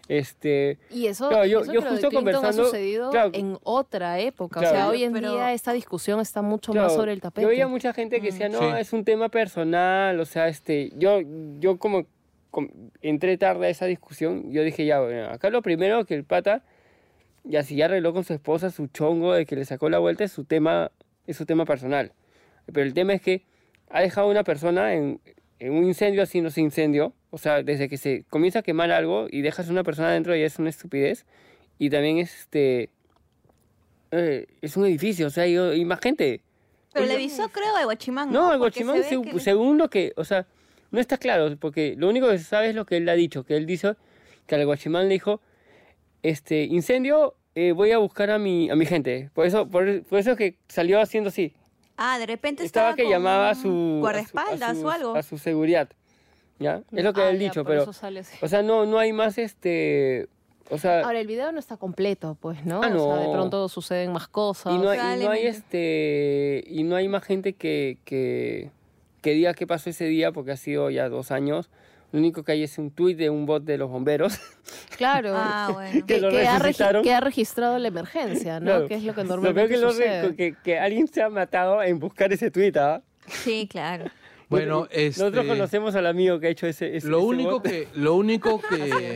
Este, 0.08 0.76
Y 0.90 1.06
eso, 1.06 1.28
Claro, 1.28 1.46
yo- 1.46 1.60
eso 1.60 1.72
yo 1.72 1.80
de 1.82 1.88
justo 1.90 2.10
conversando- 2.10 2.48
ha 2.48 2.52
sucedido 2.66 3.10
claro. 3.10 3.30
en 3.32 3.58
otra 3.62 4.18
época. 4.18 4.58
Claro. 4.60 4.74
O 4.76 4.78
sea, 4.78 4.88
hoy 4.88 5.04
en 5.04 5.12
Pero- 5.12 5.32
día 5.32 5.52
esta 5.52 5.72
discusión 5.72 6.18
está 6.20 6.42
mucho 6.42 6.72
claro, 6.72 6.88
más 6.88 6.96
sobre 6.96 7.12
el 7.12 7.20
tapete. 7.20 7.42
Yo 7.42 7.48
veía 7.48 7.68
mucha 7.68 7.92
gente 7.92 8.20
que 8.20 8.26
decía, 8.32 8.48
no, 8.48 8.58
Sí. 8.58 8.66
es 8.78 8.92
un 8.92 9.04
tema 9.04 9.28
personal, 9.28 10.18
o 10.18 10.24
sea, 10.24 10.48
este, 10.48 10.92
yo, 10.96 11.20
yo 11.60 11.78
como 11.78 12.06
com- 12.50 12.68
entré 13.02 13.38
tarde 13.38 13.68
a 13.68 13.70
esa 13.70 13.86
discusión, 13.86 14.50
yo 14.50 14.62
dije, 14.64 14.84
ya, 14.84 15.00
bueno, 15.00 15.28
acá 15.30 15.48
lo 15.50 15.62
primero 15.62 16.04
que 16.04 16.14
el 16.14 16.24
pata, 16.24 16.64
ya 17.44 17.62
si 17.62 17.76
ya 17.76 17.84
arregló 17.84 18.12
con 18.12 18.24
su 18.24 18.32
esposa 18.34 18.70
su 18.70 18.88
chongo 18.88 19.32
de 19.32 19.46
que 19.46 19.54
le 19.54 19.64
sacó 19.64 19.88
la 19.88 20.00
vuelta, 20.00 20.24
es 20.24 20.32
su 20.32 20.44
tema, 20.44 20.90
es 21.30 21.36
su 21.36 21.46
tema 21.46 21.64
personal. 21.64 22.12
Pero 22.66 22.82
el 22.82 22.94
tema 22.94 23.12
es 23.14 23.22
que 23.22 23.42
ha 23.88 24.00
dejado 24.00 24.28
a 24.28 24.30
una 24.30 24.44
persona 24.44 24.94
en, 24.94 25.20
en 25.58 25.72
un 25.72 25.84
incendio 25.84 26.22
así 26.22 26.40
no 26.40 26.50
se 26.50 26.60
incendio, 26.60 27.12
o 27.30 27.38
sea, 27.38 27.62
desde 27.62 27.88
que 27.88 27.96
se 27.96 28.24
comienza 28.30 28.60
a 28.60 28.62
quemar 28.62 28.90
algo 28.92 29.26
y 29.30 29.40
dejas 29.42 29.68
a 29.68 29.72
una 29.72 29.82
persona 29.84 30.10
dentro 30.10 30.34
ya 30.36 30.46
es 30.46 30.58
una 30.58 30.70
estupidez. 30.70 31.26
Y 31.78 31.90
también 31.90 32.18
este 32.18 32.90
eh, 34.10 34.46
es 34.60 34.76
un 34.76 34.84
edificio, 34.86 35.26
o 35.28 35.30
sea, 35.30 35.44
hay, 35.44 35.56
hay 35.56 35.84
más 35.84 36.00
gente. 36.00 36.40
Pero 36.92 37.04
Oye, 37.04 37.14
le 37.14 37.20
avisó, 37.20 37.48
creo, 37.48 37.76
al 37.76 37.84
Guachimán. 37.84 38.32
No, 38.32 38.50
se 38.50 38.56
Guachimán, 38.58 39.02
seg- 39.02 39.32
que 39.32 39.40
según 39.40 39.78
lo 39.78 39.88
que, 39.88 40.12
o 40.16 40.24
sea, 40.24 40.46
no 40.90 40.98
está 41.00 41.16
claro, 41.18 41.56
porque 41.58 41.94
lo 41.96 42.08
único 42.08 42.28
que 42.28 42.38
se 42.38 42.44
sabe 42.44 42.70
es 42.70 42.74
lo 42.74 42.84
que 42.84 42.96
él 42.96 43.08
ha 43.08 43.14
dicho, 43.14 43.44
que 43.44 43.56
él 43.56 43.66
dice 43.66 43.94
que 44.46 44.56
al 44.56 44.66
Guachimán 44.66 45.08
le 45.08 45.14
dijo, 45.14 45.40
este, 46.22 46.64
incendio, 46.64 47.36
eh, 47.68 47.72
voy 47.72 47.92
a 47.92 47.98
buscar 47.98 48.30
a 48.30 48.38
mi, 48.38 48.70
a 48.70 48.76
mi 48.76 48.86
gente. 48.86 49.30
Por 49.34 49.46
eso, 49.46 49.66
por, 49.68 50.02
por 50.04 50.18
eso 50.18 50.36
que 50.36 50.56
salió 50.68 51.00
haciendo 51.00 51.28
así. 51.28 51.52
Ah, 51.96 52.18
de 52.18 52.26
repente 52.26 52.64
Estaba 52.64 52.90
estaba 52.90 52.96
que 53.08 53.12
llamaba 53.12 53.50
a 53.50 53.54
su... 53.54 53.60
a 53.60 53.62
su- 53.62 53.96
a 53.96 54.00
Guardaespaldas 54.00 54.76
sus- 54.76 54.84
o 54.84 54.90
algo. 54.90 55.14
A 55.16 55.22
su 55.22 55.36
seguridad, 55.38 55.88
¿ya? 56.58 56.82
Es 56.92 57.04
lo 57.04 57.12
que 57.12 57.20
Ah, 57.20 57.30
él 57.30 57.36
ha 57.36 57.38
ya, 57.38 57.44
dicho, 57.48 57.62
por 57.62 57.72
pero... 57.72 57.82
eso 57.82 57.92
sale 57.92 58.20
así. 58.20 58.36
O 58.40 58.48
sea, 58.48 58.62
no, 58.62 58.86
no 58.86 58.98
hay 58.98 59.12
más, 59.12 59.36
este... 59.38 60.28
O 60.72 60.78
sea, 60.78 61.00
Ahora, 61.00 61.18
el 61.20 61.26
video 61.26 61.50
no 61.50 61.58
está 61.58 61.76
completo, 61.76 62.36
pues, 62.40 62.64
¿no? 62.64 62.80
Ah, 62.82 62.90
O 62.94 63.06
sea, 63.12 63.20
de 63.20 63.26
no. 63.26 63.32
pronto 63.32 63.68
suceden 63.68 64.12
más 64.12 64.28
cosas. 64.28 64.72
y 64.72 64.78
no 64.78 64.88
hay, 64.88 64.98
y 65.20 65.24
no 65.24 65.30
hay 65.32 65.46
este 65.46 66.62
y 66.66 66.84
no 66.84 66.94
hay 66.94 67.08
más 67.08 67.24
gente 67.24 67.54
que, 67.54 67.98
que, 68.04 68.70
que 69.20 69.32
diga 69.32 69.52
qué 69.54 69.66
pasó 69.66 69.90
ese 69.90 70.04
día 70.04 70.30
porque 70.30 70.52
ha 70.52 70.56
sido 70.56 70.88
ya 70.90 71.08
dos 71.08 71.32
años 71.32 71.70
lo 72.12 72.18
único 72.18 72.42
que 72.42 72.52
hay 72.52 72.62
es 72.64 72.76
un 72.78 72.90
tuit 72.90 73.16
de 73.16 73.30
un 73.30 73.46
bot 73.46 73.62
de 73.64 73.78
los 73.78 73.88
bomberos 73.90 74.38
Claro. 74.96 75.32
Ah, 75.34 75.70
bueno. 75.72 75.92
que 76.06 76.14
que, 76.16 76.20
lo 76.20 76.30
que 76.30 76.46
ha 76.46 76.60
que 77.02 77.20
registrado 77.20 77.78
la 77.78 77.88
emergencia, 77.88 78.60
¿no? 78.60 78.66
Claro. 78.66 78.88
Que 78.88 78.94
es 78.96 79.04
lo 79.04 79.14
que 79.14 79.24
normalmente 79.24 79.74
que, 79.74 79.80
lo 79.80 79.90
sucede. 79.92 80.36
que, 80.36 80.54
que 80.62 80.78
alguien 80.78 81.06
se 81.08 81.22
ha 81.22 81.28
matado 81.30 81.82
en 81.82 81.98
buscar 81.98 82.32
ese 82.32 82.50
tuit 82.50 82.76
¿ah? 82.76 83.02
Sí, 83.26 83.66
claro. 83.70 84.06
Bueno, 84.48 84.88
nosotros 84.92 85.44
este, 85.44 85.46
conocemos 85.46 85.94
al 85.94 86.06
amigo 86.08 86.40
que 86.40 86.48
ha 86.48 86.50
hecho 86.50 86.66
ese, 86.66 86.96
ese 86.96 87.06
lo 87.06 87.18
ese 87.18 87.26
único 87.26 87.50
bot. 87.52 87.62
que, 87.62 87.86
lo 87.94 88.16
único 88.16 88.60
que, 88.68 89.14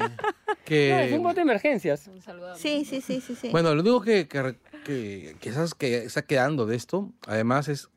que 0.64 0.90
No, 0.90 0.98
es 1.00 1.12
un 1.12 1.22
bot 1.24 1.34
de 1.34 1.42
emergencias 1.42 2.06
Un 2.06 2.22
saludo 2.22 2.52
a- 2.52 2.54
Sí, 2.54 2.84
sí, 2.84 3.00
sí, 3.00 3.20
sí, 3.20 3.34
sí. 3.34 3.48
Bueno, 3.50 3.74
lo 3.74 3.80
único 3.82 4.00
que, 4.00 4.28
que, 4.28 4.42
re- 4.42 4.58
que, 4.84 5.34
que 5.40 5.48
esas- 5.50 5.74
que 5.74 6.04
está 6.04 6.22
quedando 6.22 6.66
de 6.66 6.76
esto, 6.76 7.10
además, 7.26 7.66
es 7.68 7.88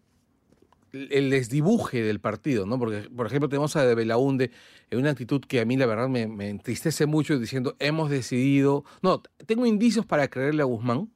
el 0.94 1.30
desdibuje 1.30 2.02
del 2.02 2.20
partido, 2.20 2.66
¿no? 2.66 2.80
Porque, 2.80 3.08
por 3.16 3.28
ejemplo, 3.28 3.50
tenemos 3.50 3.76
a 3.76 3.86
De 3.86 3.94
Belaunde 3.94 4.50
en 4.90 5.00
una 5.00 5.12
actitud 5.12 5.42
que 5.42 5.60
a 5.60 5.66
mí, 5.66 5.76
la 5.78 5.86
verdad, 5.86 6.08
me, 6.08 6.28
me 6.28 6.50
entristece 6.50 7.06
mucho, 7.06 7.38
diciendo, 7.40 7.76
hemos 7.80 8.10
decidido... 8.10 8.86
No, 9.02 9.22
tengo 9.46 9.66
indicios 9.66 10.06
para 10.06 10.28
creerle 10.28 10.62
a 10.62 10.66
Guzmán. 10.66 11.10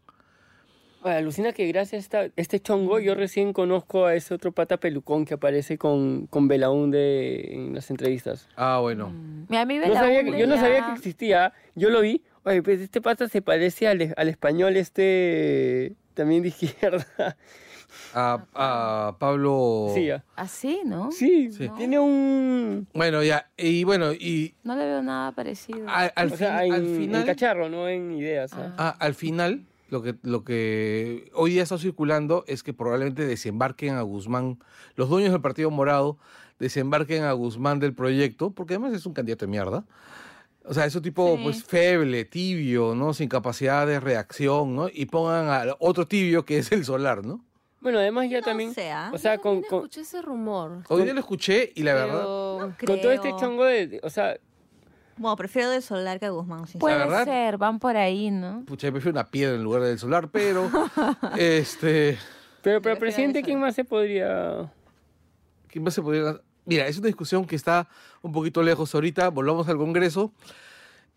Alucina 1.03 1.51
que 1.51 1.65
gracias 1.67 1.93
a 1.93 1.97
esta- 2.25 2.33
este 2.35 2.59
chongo 2.59 2.99
yo 2.99 3.15
recién 3.15 3.53
conozco 3.53 4.05
a 4.05 4.13
ese 4.13 4.35
otro 4.35 4.51
pata 4.51 4.77
pelucón 4.77 5.25
que 5.25 5.33
aparece 5.33 5.79
con, 5.79 6.27
con 6.27 6.47
Belaunde 6.47 7.55
en 7.55 7.73
las 7.73 7.89
entrevistas. 7.89 8.47
Ah, 8.55 8.77
bueno. 8.81 9.11
Mira, 9.49 9.63
a 9.63 9.65
mí 9.65 9.79
No 9.79 9.93
sabía 9.95 10.21
yo 10.21 10.45
no 10.45 10.57
sabía 10.57 10.85
que 10.85 10.91
existía, 10.93 11.53
yo 11.73 11.89
lo 11.89 12.01
vi. 12.01 12.21
Oye, 12.43 12.61
pues 12.61 12.81
este 12.81 13.01
pata 13.01 13.27
se 13.27 13.41
parece 13.41 13.87
al, 13.87 14.13
al 14.15 14.27
español 14.29 14.77
este 14.77 15.95
también 16.13 16.43
de 16.43 16.49
izquierda. 16.49 17.35
A, 18.13 18.43
a 18.53 19.17
Pablo... 19.19 19.91
Sí, 19.93 20.05
ya. 20.05 20.23
Así, 20.35 20.81
¿no? 20.85 21.11
sí, 21.11 21.51
Sí. 21.51 21.69
tiene 21.77 21.99
un... 21.99 22.87
Bueno, 22.93 23.23
ya, 23.23 23.49
y 23.57 23.83
bueno, 23.83 24.13
y 24.13 24.55
No 24.63 24.75
le 24.75 24.85
veo 24.85 25.01
nada 25.01 25.31
parecido. 25.33 25.87
al, 25.89 26.11
al 26.15 26.31
o 26.33 26.37
sea, 26.37 26.65
en, 26.65 26.73
al 26.73 26.85
en 26.87 26.95
final... 26.97 27.25
cacharro, 27.25 27.69
no 27.69 27.87
en 27.87 28.11
ideas. 28.13 28.53
¿ah? 28.53 28.73
Ah, 28.77 28.95
al 28.99 29.13
final, 29.15 29.65
lo 29.89 30.01
que, 30.01 30.15
lo 30.23 30.43
que 30.43 31.29
hoy 31.33 31.51
día 31.51 31.63
está 31.63 31.77
circulando 31.77 32.43
es 32.47 32.63
que 32.63 32.73
probablemente 32.73 33.25
desembarquen 33.25 33.95
a 33.95 34.01
Guzmán, 34.01 34.59
los 34.95 35.09
dueños 35.09 35.31
del 35.31 35.41
Partido 35.41 35.69
Morado 35.71 36.17
desembarquen 36.59 37.23
a 37.23 37.31
Guzmán 37.33 37.79
del 37.79 37.93
proyecto, 37.93 38.51
porque 38.51 38.75
además 38.75 38.93
es 38.93 39.05
un 39.05 39.13
candidato 39.13 39.45
de 39.45 39.51
mierda. 39.51 39.83
O 40.63 40.75
sea, 40.75 40.85
es 40.85 40.95
un 40.95 41.01
tipo 41.01 41.37
Sí. 41.37 41.41
pues 41.43 41.63
feble, 41.63 42.23
tibio, 42.23 42.93
¿no? 42.93 43.13
Sin 43.15 43.27
capacidad 43.29 43.87
de 43.87 43.99
reacción, 43.99 44.75
¿no? 44.75 44.87
Y 44.93 45.07
pongan 45.07 45.49
a 45.49 45.75
otro 45.79 46.05
tibio 46.07 46.45
que 46.45 46.59
es 46.59 46.71
el 46.71 46.85
solar, 46.85 47.25
¿no? 47.25 47.43
Bueno, 47.81 47.97
además 47.99 48.29
ya 48.29 48.39
No 48.39 48.45
también... 48.45 48.73
¿ah? 48.93 49.11
O 49.13 49.17
sea, 49.17 49.35
Yo 49.35 49.41
con, 49.41 49.61
con, 49.63 49.79
escuché 49.79 50.01
ese 50.01 50.21
rumor. 50.21 50.83
Hoy 50.87 51.03
día 51.03 51.13
lo 51.13 51.19
escuché 51.19 51.71
y 51.75 51.81
la 51.83 51.93
verdad, 51.95 52.17
pero... 52.19 52.75
con 52.85 53.01
todo 53.01 53.11
este 53.11 53.29
Creo. 53.29 53.39
chongo 53.39 53.65
de... 53.65 53.99
O 54.03 54.09
sea, 54.11 54.37
Bueno, 55.17 55.35
prefiero 55.35 55.69
de 55.71 55.81
Solar 55.81 56.19
que 56.19 56.27
a 56.27 56.29
Guzmán, 56.29 56.67
sí. 56.67 56.77
Puede 56.77 56.97
verdad- 56.97 57.25
ser, 57.25 57.57
van 57.57 57.79
por 57.79 57.97
ahí, 57.97 58.29
¿no? 58.31 58.63
pucha, 58.67 58.87
yo 58.87 58.93
prefiero 58.93 59.13
una 59.19 59.27
piedra 59.29 59.55
en 59.55 59.63
lugar 59.63 59.81
del 59.81 59.97
solar, 59.97 60.29
pero 60.29 60.69
este... 61.37 62.17
pero, 62.61 62.81
pero 62.81 62.81
Prefiero 62.81 62.99
presidente. 62.99 63.41
¿quién 63.43 63.59
más 63.59 63.73
se 63.75 63.83
podría...? 63.83 64.71
¿Quién 65.67 65.83
más 65.83 65.93
se 65.95 66.01
podría...? 66.03 66.39
Mira, 66.65 66.85
es 66.85 66.99
una 66.99 67.07
discusión 67.07 67.45
que 67.45 67.55
está 67.55 67.87
un 68.21 68.31
poquito 68.31 68.61
lejos 68.61 68.93
ahorita. 68.93 69.29
Volvamos 69.29 69.67
al 69.67 69.77
Congreso. 69.77 70.31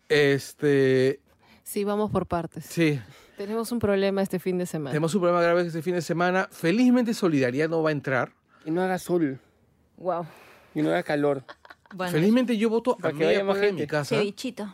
Este, 0.09 1.19
Sí, 1.63 1.83
vamos 1.83 2.09
por 2.11 2.25
partes. 2.25 2.65
sí, 2.65 2.99
Tenemos 3.37 3.71
un 3.71 3.79
problema 3.79 4.21
este 4.21 4.39
fin 4.39 4.57
de 4.57 4.65
semana. 4.65 4.91
tenemos 4.91 5.13
un 5.13 5.21
problema 5.21 5.41
grave 5.41 5.61
este 5.67 5.81
fin 5.81 5.95
de 5.95 6.01
semana. 6.01 6.47
Felizmente 6.51 7.13
Solidaridad 7.13 7.69
no 7.69 7.83
va 7.83 7.89
a 7.89 7.91
entrar. 7.91 8.31
Que 8.63 8.71
no 8.71 8.81
haga 8.81 8.97
sol, 8.97 9.39
Wow. 9.97 10.25
que 10.73 10.81
no 10.81 10.89
haga 10.89 11.03
calor. 11.03 11.43
Bueno, 11.93 12.11
Felizmente 12.13 12.57
yo 12.57 12.69
voto 12.69 12.97
a 13.01 13.07
que 13.09 13.13
media 13.13 13.27
vaya 13.27 13.43
más 13.43 13.53
cuadra 13.55 13.65
de 13.67 13.73
mi 13.73 13.87
casa. 13.87 14.15
cevichito. 14.15 14.73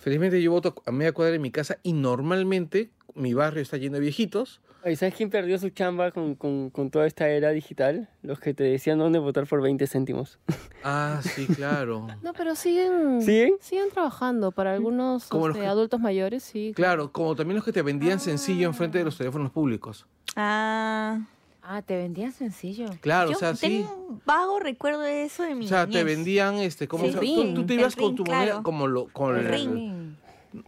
Felizmente 0.00 0.40
yo 0.42 0.50
voto 0.50 0.74
a 0.86 0.90
media 0.92 1.12
cuadra 1.12 1.32
de 1.32 1.38
mi 1.38 1.50
casa 1.50 1.78
y 1.82 1.92
normalmente 1.92 2.90
mi 3.14 3.34
barrio 3.34 3.62
está 3.62 3.76
lleno 3.76 3.94
de 3.94 4.00
viejitos. 4.00 4.60
Oye, 4.82 4.96
¿sabes 4.96 5.14
quién 5.14 5.28
perdió 5.28 5.58
su 5.58 5.68
chamba 5.70 6.10
con, 6.10 6.34
con, 6.34 6.70
con 6.70 6.90
toda 6.90 7.06
esta 7.06 7.28
era 7.28 7.50
digital? 7.50 8.08
Los 8.22 8.40
que 8.40 8.54
te 8.54 8.64
decían 8.64 8.98
dónde 8.98 9.18
votar 9.18 9.46
por 9.46 9.60
20 9.62 9.86
céntimos. 9.86 10.38
Ah, 10.82 11.20
sí, 11.22 11.46
claro. 11.46 12.06
No, 12.22 12.32
pero 12.32 12.54
siguen, 12.54 13.20
¿Siguen? 13.20 13.52
siguen 13.60 13.90
trabajando. 13.92 14.50
Para 14.50 14.72
algunos 14.72 15.26
Como 15.26 15.48
los 15.48 15.54
este, 15.58 15.66
que- 15.66 15.70
adultos 15.70 16.00
mayores, 16.00 16.42
sí. 16.42 16.72
Claro, 16.74 17.12
como 17.12 17.36
también 17.36 17.56
los 17.56 17.66
que 17.66 17.72
te 17.72 17.82
vendían 17.82 18.18
sencillo 18.18 18.66
enfrente 18.66 18.96
de 18.96 19.04
los 19.04 19.18
teléfonos 19.18 19.50
públicos. 19.50 20.06
Ah, 20.36 21.20
Ah, 21.62 21.82
te 21.82 21.98
vendían 21.98 22.32
sencillo. 22.32 22.86
Claro, 23.02 23.30
yo 23.32 23.36
o 23.36 23.38
sea, 23.38 23.54
sí. 23.54 23.84
tengo 23.84 23.94
un 24.08 24.22
vago 24.24 24.58
recuerdo 24.58 25.00
de 25.00 25.24
eso 25.24 25.42
de 25.42 25.54
mi 25.54 25.66
O 25.66 25.68
sea, 25.68 25.86
te 25.86 26.02
vendían, 26.02 26.54
este, 26.54 26.88
como 26.88 27.04
Sí. 27.04 27.10
o 27.10 27.12
sea, 27.12 27.20
tú, 27.54 27.66
te 27.66 27.74
el 27.74 27.80
ibas 27.80 27.94
con 27.94 28.06
ring, 28.06 28.16
tu 28.16 28.24
moneda, 28.24 28.62
como 28.62 28.86
lo, 28.86 29.08
con 29.08 29.36
El 29.36 29.44
el- 29.46 29.52
ring. 29.52 30.16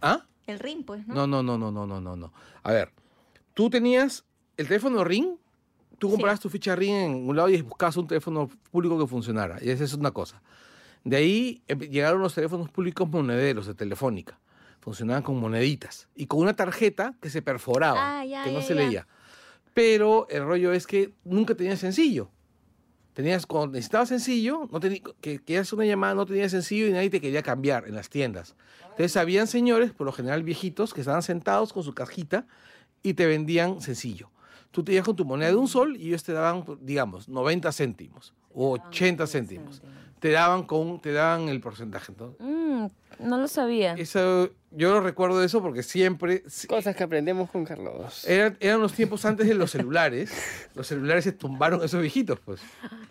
¿Ah? 0.03 0.21
El 0.45 0.59
ring, 0.59 0.85
pues, 0.85 1.07
¿no? 1.07 1.15
No, 1.15 1.25
no, 1.25 1.41
no, 1.41 1.57
no, 1.57 1.71
no, 1.71 1.87
no, 1.87 1.99
no, 1.99 2.15
no. 2.15 2.31
A 2.61 2.71
ver, 2.71 2.91
tú 3.53 3.69
tenías 3.69 4.23
el 4.57 4.67
teléfono 4.67 5.03
Ring, 5.03 5.35
tú 5.99 6.09
comprabas 6.11 6.39
tu 6.39 6.49
ficha 6.49 6.75
Ring 6.75 6.93
en 6.95 7.29
un 7.29 7.35
lado 7.35 7.49
y 7.49 7.61
buscabas 7.61 7.97
un 7.97 8.07
teléfono 8.07 8.49
público 8.71 8.99
que 8.99 9.07
funcionara. 9.07 9.57
Y 9.61 9.69
esa 9.69 9.83
es 9.83 9.93
una 9.93 10.11
cosa. 10.11 10.41
De 11.03 11.17
ahí 11.17 11.61
eh, 11.67 11.75
llegaron 11.75 12.21
los 12.21 12.33
teléfonos 12.35 12.69
públicos 12.69 13.09
monederos 13.09 13.67
de 13.67 13.73
Telefónica. 13.73 14.39
Funcionaban 14.79 15.23
con 15.23 15.39
moneditas 15.39 16.07
y 16.15 16.25
con 16.25 16.39
una 16.41 16.55
tarjeta 16.55 17.15
que 17.21 17.29
se 17.29 17.41
perforaba, 17.41 18.19
Ah, 18.19 18.25
ya, 18.25 18.43
que 18.43 18.51
no 18.51 18.59
ya, 18.59 18.65
se 18.65 18.75
leía. 18.75 19.07
Pero 19.73 20.27
el 20.29 20.43
rollo 20.43 20.73
es 20.73 20.85
que 20.85 21.13
nunca 21.23 21.55
tenías 21.55 21.79
sencillo. 21.79 22.29
Tenías, 23.13 23.45
cuando 23.45 23.73
necesitabas 23.73 24.09
sencillo, 24.09 24.67
no 24.71 24.79
teni- 24.79 25.01
que 25.21 25.39
querías 25.39 25.71
una 25.71 25.85
llamada, 25.85 26.15
no 26.15 26.25
tenías 26.25 26.51
sencillo 26.51 26.87
y 26.87 26.91
nadie 26.91 27.09
te 27.11 27.21
quería 27.21 27.43
cambiar 27.43 27.87
en 27.87 27.95
las 27.95 28.09
tiendas. 28.09 28.55
Entonces 28.83 29.15
habían 29.17 29.47
señores, 29.47 29.91
por 29.91 30.05
lo 30.05 30.11
general 30.11 30.43
viejitos, 30.43 30.93
que 30.93 31.01
estaban 31.01 31.21
sentados 31.21 31.73
con 31.73 31.83
su 31.83 31.93
cajita 31.93 32.45
y 33.03 33.13
te 33.13 33.25
vendían 33.25 33.81
sencillo. 33.81 34.29
Tú 34.71 34.83
te 34.83 34.93
ibas 34.93 35.05
con 35.05 35.15
tu 35.15 35.25
moneda 35.25 35.49
de 35.49 35.55
un 35.55 35.67
sol 35.67 35.95
y 35.97 36.07
ellos 36.07 36.23
te 36.23 36.33
daban, 36.33 36.63
digamos, 36.81 37.29
90 37.29 37.71
céntimos 37.71 38.33
o 38.53 38.71
80 38.71 39.27
céntimos. 39.27 39.81
Te 40.19 40.31
daban 40.31 40.63
con, 40.63 40.99
te 41.01 41.11
daban 41.11 41.49
el 41.49 41.59
porcentaje. 41.59 42.13
¿no? 42.17 42.33
Mm, 42.39 42.87
no 43.19 43.37
lo 43.37 43.47
sabía. 43.47 43.93
Eso, 43.95 44.49
yo 44.71 44.91
lo 44.93 45.01
recuerdo 45.01 45.37
de 45.39 45.45
eso 45.45 45.61
porque 45.61 45.83
siempre, 45.83 46.43
si- 46.47 46.65
Cosas 46.67 46.95
que 46.95 47.03
aprendemos 47.03 47.51
con 47.51 47.65
Carlos. 47.65 48.25
eran, 48.25 48.57
eran 48.61 48.79
los 48.79 48.93
tiempos 48.93 49.25
antes 49.25 49.47
de 49.47 49.53
los 49.53 49.69
celulares. 49.69 50.31
Los 50.75 50.87
celulares 50.87 51.25
se 51.25 51.33
tumbaron 51.33 51.83
esos 51.83 52.01
viejitos, 52.01 52.39
pues. 52.39 52.61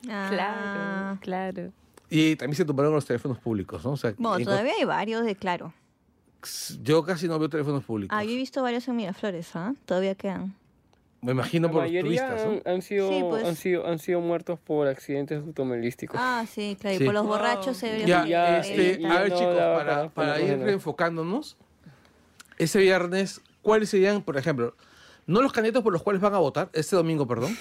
Ah. 0.08 0.26
Claro, 0.30 1.18
claro. 1.20 1.72
Y 2.10 2.34
también 2.36 2.56
se 2.56 2.64
tumbaron 2.64 2.92
los 2.92 3.06
teléfonos 3.06 3.38
públicos, 3.38 3.84
¿no? 3.84 3.92
O 3.92 3.96
sea, 3.96 4.14
Bueno, 4.18 4.38
en- 4.38 4.44
todavía 4.44 4.72
hay 4.78 4.84
varios 4.84 5.24
de 5.24 5.36
Claro. 5.36 5.72
Yo 6.82 7.02
casi 7.04 7.28
no 7.28 7.38
veo 7.38 7.48
teléfonos 7.48 7.84
públicos. 7.84 8.16
Ah, 8.18 8.24
yo 8.24 8.30
he 8.30 8.36
visto 8.36 8.62
varios 8.62 8.86
en 8.88 8.96
Miraflores, 8.96 9.54
¿ah? 9.54 9.74
Todavía 9.86 10.14
quedan. 10.14 10.54
Me 11.20 11.30
imagino 11.32 11.68
La 11.68 11.72
por 11.72 11.84
turistas, 11.86 12.42
han, 12.42 12.62
han 12.64 12.82
sido, 12.82 13.08
Sí, 13.08 13.20
pues. 13.28 13.44
han, 13.44 13.54
sido, 13.54 13.86
han 13.86 13.98
sido 14.00 14.20
muertos 14.20 14.58
por 14.58 14.88
accidentes 14.88 15.38
automovilísticos. 15.40 16.18
Ah, 16.20 16.44
sí, 16.52 16.76
claro. 16.80 16.98
Sí. 16.98 17.04
Y 17.04 17.06
por 17.06 17.14
los 17.14 17.24
borrachos 17.26 17.76
se 17.76 17.86
debería 17.86 18.06
Ya, 18.06 18.26
Ya, 18.26 18.58
este, 18.58 18.98
y- 19.00 19.02
y 19.04 19.06
a 19.06 19.20
ver 19.20 19.30
no 19.30 19.36
chicos, 19.38 19.54
para, 19.54 19.84
para- 19.84 20.08
para 20.08 20.40
ir 20.40 20.58
reenfocándonos, 20.58 21.56
ese 22.58 22.80
viernes, 22.80 23.40
¿cuáles 23.62 23.88
serían, 23.90 24.22
por 24.22 24.36
ejemplo, 24.36 24.74
no 25.28 25.42
los 25.42 25.52
candidatos 25.52 25.84
por 25.84 25.92
los 25.92 26.02
cuales 26.02 26.20
van 26.20 26.34
a 26.34 26.38
votar, 26.38 26.70
este 26.72 26.96
domingo, 26.96 27.26
perdón, 27.28 27.56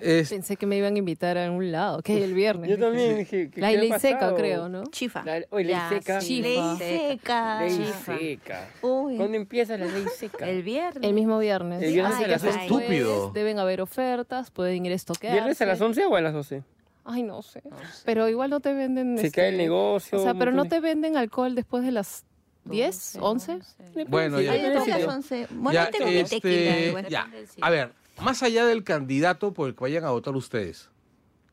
Es- 0.00 0.30
Pensé 0.30 0.56
que 0.56 0.66
me 0.66 0.76
iban 0.76 0.94
a 0.94 0.98
invitar 0.98 1.36
a 1.38 1.44
algún 1.44 1.70
lado, 1.72 2.02
que 2.02 2.12
hay 2.12 2.22
el 2.22 2.34
viernes. 2.34 2.70
Yo 2.70 2.78
también 2.78 3.18
dije, 3.18 3.50
¿qué- 3.50 3.60
La 3.60 3.70
ley 3.72 3.92
seca, 3.98 4.34
creo, 4.34 4.68
¿no? 4.68 4.84
Chifa. 4.86 5.22
La, 5.24 5.42
oye, 5.50 5.64
ley 5.64 5.74
Ya, 5.74 5.88
seca. 5.88 6.20
sí, 6.20 6.42
Ley 6.42 6.54
Chifa. 6.56 6.76
seca. 6.78 7.60
Ley 7.62 7.76
Chifa. 7.76 8.18
seca. 8.18 8.68
Uy. 8.82 9.16
¿Cuándo 9.16 9.36
empieza 9.36 9.76
la 9.76 9.86
ley 9.86 10.04
seca? 10.16 10.48
El 10.48 10.62
viernes. 10.62 11.02
El 11.02 11.14
mismo 11.14 11.38
viernes. 11.38 11.82
El 11.82 11.92
viernes 11.92 12.14
Así 12.14 12.24
a 12.24 12.28
las 12.28 12.42
después 12.42 12.62
Estúpido. 12.64 13.30
Deben 13.32 13.58
haber 13.58 13.80
ofertas, 13.80 14.50
pueden 14.50 14.84
ir 14.86 14.92
a 14.92 14.94
estoquear. 14.94 15.32
¿Viernes 15.34 15.60
a 15.62 15.66
las 15.66 15.80
11 15.80 16.04
o 16.06 16.14
a 16.16 16.20
las 16.20 16.32
12? 16.32 16.62
Ay, 17.04 17.22
no 17.22 17.40
sé. 17.42 17.62
Pero 18.04 18.28
igual 18.28 18.50
no 18.50 18.60
te 18.60 18.72
venden. 18.74 19.16
Se 19.18 19.26
este, 19.28 19.40
cae 19.40 19.48
el 19.48 19.56
negocio. 19.56 20.18
O 20.18 20.22
sea, 20.22 20.32
un 20.32 20.38
pero 20.38 20.52
no 20.52 20.66
te 20.66 20.80
venden 20.80 21.16
alcohol 21.16 21.54
después 21.54 21.82
de 21.82 21.90
las 21.90 22.24
10, 22.64 23.16
11. 23.20 23.60
Bueno, 24.08 24.40
ya. 24.42 24.52
Ay, 24.52 24.62
las 24.74 24.84
sitio. 24.84 25.08
11. 25.08 25.46
Bueno, 25.50 25.72
Ya, 25.72 25.90
tengo 25.90 26.06
mi 26.10 26.16
este, 26.16 26.40
tequila. 26.40 26.78
igual. 26.80 27.08
ya. 27.08 27.26
A 27.62 27.70
ver, 27.70 27.92
más 28.22 28.42
allá 28.42 28.64
del 28.66 28.84
candidato 28.84 29.52
por 29.52 29.68
el 29.68 29.74
que 29.74 29.80
vayan 29.82 30.04
a 30.04 30.10
votar 30.10 30.34
ustedes, 30.36 30.90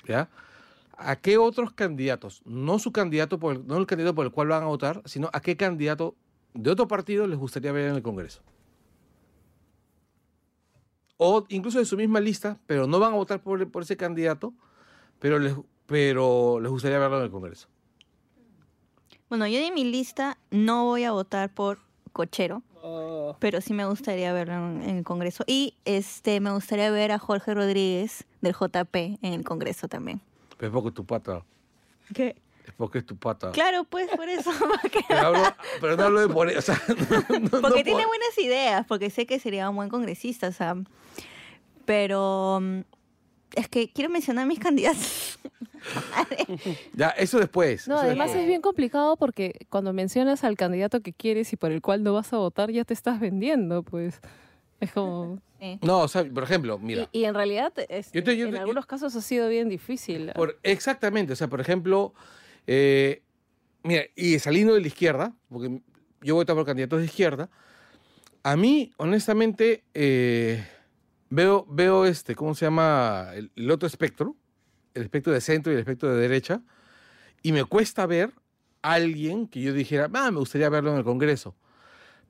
¿ya? 0.07 0.29
¿A 0.97 1.17
qué 1.17 1.37
otros 1.37 1.73
candidatos, 1.73 2.41
no 2.45 2.79
su 2.79 2.91
candidato, 2.91 3.37
por 3.39 3.55
el- 3.55 3.67
no 3.67 3.77
el 3.77 3.85
candidato 3.85 4.15
por 4.15 4.25
el 4.25 4.31
cual 4.31 4.47
van 4.47 4.63
a 4.63 4.67
votar, 4.67 5.01
sino 5.05 5.29
a 5.33 5.41
qué 5.41 5.57
candidato 5.57 6.15
de 6.53 6.71
otro 6.71 6.87
partido 6.87 7.27
les 7.27 7.37
gustaría 7.37 7.71
ver 7.71 7.89
en 7.89 7.95
el 7.95 8.01
Congreso? 8.01 8.41
O 11.17 11.45
incluso 11.49 11.79
de 11.79 11.85
su 11.85 11.97
misma 11.97 12.19
lista, 12.19 12.59
pero 12.67 12.87
no 12.87 12.99
van 12.99 13.13
a 13.13 13.15
votar 13.15 13.41
por, 13.41 13.69
por 13.71 13.83
ese 13.83 13.95
candidato, 13.97 14.53
pero 15.19 15.39
les, 15.39 15.55
pero 15.85 16.59
les 16.59 16.69
gustaría 16.71 16.99
verlo 16.99 17.17
en 17.19 17.23
el 17.25 17.31
Congreso. 17.31 17.67
Bueno, 19.29 19.47
yo 19.47 19.59
de 19.59 19.71
mi 19.71 19.83
lista 19.85 20.37
no 20.51 20.85
voy 20.85 21.03
a 21.03 21.11
votar 21.11 21.53
por 21.53 21.79
Cochero, 22.13 22.63
Oh, 22.87 23.35
pero 23.39 23.61
sí 23.61 23.73
me 23.73 23.83
gustaría 23.85 24.31
verlo 24.31 24.53
en, 24.53 24.83
en 24.83 24.97
el 24.97 25.03
Congreso. 25.03 25.43
Y 25.47 25.73
este 25.85 26.39
me 26.39 26.51
gustaría 26.51 26.91
ver 26.91 27.11
a 27.11 27.17
Jorge 27.17 27.55
Rodríguez 27.55 28.25
del 28.41 28.53
JP 28.53 28.95
en 28.95 29.33
el 29.33 29.43
Congreso 29.43 29.87
también. 29.87 30.21
Pero 30.57 30.67
es 30.69 30.73
porque 30.73 30.89
es 30.89 30.93
tu 30.93 31.03
pata. 31.03 31.43
¿Qué? 32.13 32.35
Es 32.67 32.73
porque 32.77 32.99
es 32.99 33.05
tu 33.07 33.15
pata. 33.15 33.51
Claro, 33.51 33.85
pues 33.85 34.07
por 34.15 34.29
eso. 34.29 34.51
Pero, 35.07 35.19
hablo- 35.19 35.55
pero 35.81 35.97
no 35.97 36.03
hablo 36.03 36.19
de 36.21 36.29
por 36.29 36.47
o 36.47 36.61
sea, 36.61 36.79
no- 36.87 36.95
no- 37.39 37.49
Porque 37.49 37.61
no 37.61 37.71
tiene 37.73 37.91
por- 37.93 38.07
buenas 38.07 38.37
ideas, 38.37 38.85
porque 38.87 39.09
sé 39.09 39.25
que 39.25 39.39
sería 39.39 39.67
un 39.69 39.75
buen 39.75 39.89
congresista, 39.89 40.47
o 40.47 40.51
sea. 40.51 40.75
Pero 41.85 42.59
mm, 42.61 42.79
es 43.55 43.67
que 43.69 43.91
quiero 43.91 44.09
mencionar 44.09 44.45
mis 44.47 44.59
candidatos. 44.59 45.39
Ya, 46.93 47.09
eso 47.09 47.39
después. 47.39 47.87
No, 47.87 47.95
eso 47.95 48.03
además 48.05 48.27
después. 48.27 48.41
es 48.43 48.47
bien 48.47 48.61
complicado 48.61 49.17
porque 49.17 49.53
cuando 49.69 49.93
mencionas 49.93 50.43
al 50.43 50.57
candidato 50.57 51.01
que 51.01 51.13
quieres 51.13 51.51
y 51.53 51.57
por 51.57 51.71
el 51.71 51.81
cual 51.81 52.03
no 52.03 52.13
vas 52.13 52.33
a 52.33 52.37
votar, 52.37 52.71
ya 52.71 52.83
te 52.85 52.93
estás 52.93 53.19
vendiendo, 53.19 53.83
pues. 53.83 54.19
Es 54.79 54.91
como... 54.91 55.39
Sí. 55.59 55.79
No, 55.83 55.99
o 55.99 56.07
sea, 56.07 56.25
por 56.25 56.43
ejemplo, 56.43 56.77
mira. 56.79 57.07
Y, 57.11 57.19
y 57.19 57.25
en 57.25 57.33
realidad, 57.35 57.71
es- 57.89 58.11
Yo 58.11 58.23
te- 58.23 58.35
yo 58.35 58.47
en 58.47 58.53
yo- 58.53 58.59
algunos 58.59 58.85
casos 58.85 59.15
ha 59.15 59.21
sido 59.21 59.47
bien 59.47 59.69
difícil. 59.69 60.31
por- 60.35 60.59
exactamente, 60.63 61.33
o 61.33 61.35
sea, 61.35 61.47
por 61.47 61.61
ejemplo, 61.61 62.13
eh, 62.67 63.21
mira, 63.83 64.03
y 64.15 64.37
saliendo 64.39 64.73
de 64.73 64.81
la 64.81 64.87
izquierda, 64.87 65.33
porque 65.49 65.69
yo 66.21 66.33
voy 66.35 66.41
a 66.41 66.43
votar 66.43 66.55
por 66.55 66.65
candidatos 66.65 66.99
de 66.99 67.05
izquierda, 67.05 67.49
a 68.43 68.57
mí, 68.57 68.91
honestamente, 68.97 69.83
eh, 69.93 70.65
veo, 71.29 71.65
veo 71.69 72.05
este, 72.05 72.35
¿cómo 72.35 72.55
se 72.55 72.65
llama? 72.65 73.31
El, 73.33 73.51
el 73.55 73.71
otro 73.71 73.87
espectro, 73.87 74.35
el 74.93 75.03
espectro 75.03 75.33
de 75.33 75.41
centro 75.41 75.71
y 75.71 75.75
el 75.75 75.79
espectro 75.79 76.13
de 76.13 76.21
derecha, 76.21 76.61
y 77.41 77.51
me 77.51 77.63
cuesta 77.65 78.05
ver 78.05 78.33
a 78.81 78.93
alguien 78.93 79.47
que 79.47 79.61
yo 79.61 79.73
dijera, 79.73 80.09
ah, 80.13 80.31
me 80.31 80.39
gustaría 80.39 80.69
verlo 80.69 80.91
en 80.91 80.97
el 80.97 81.03
Congreso. 81.03 81.55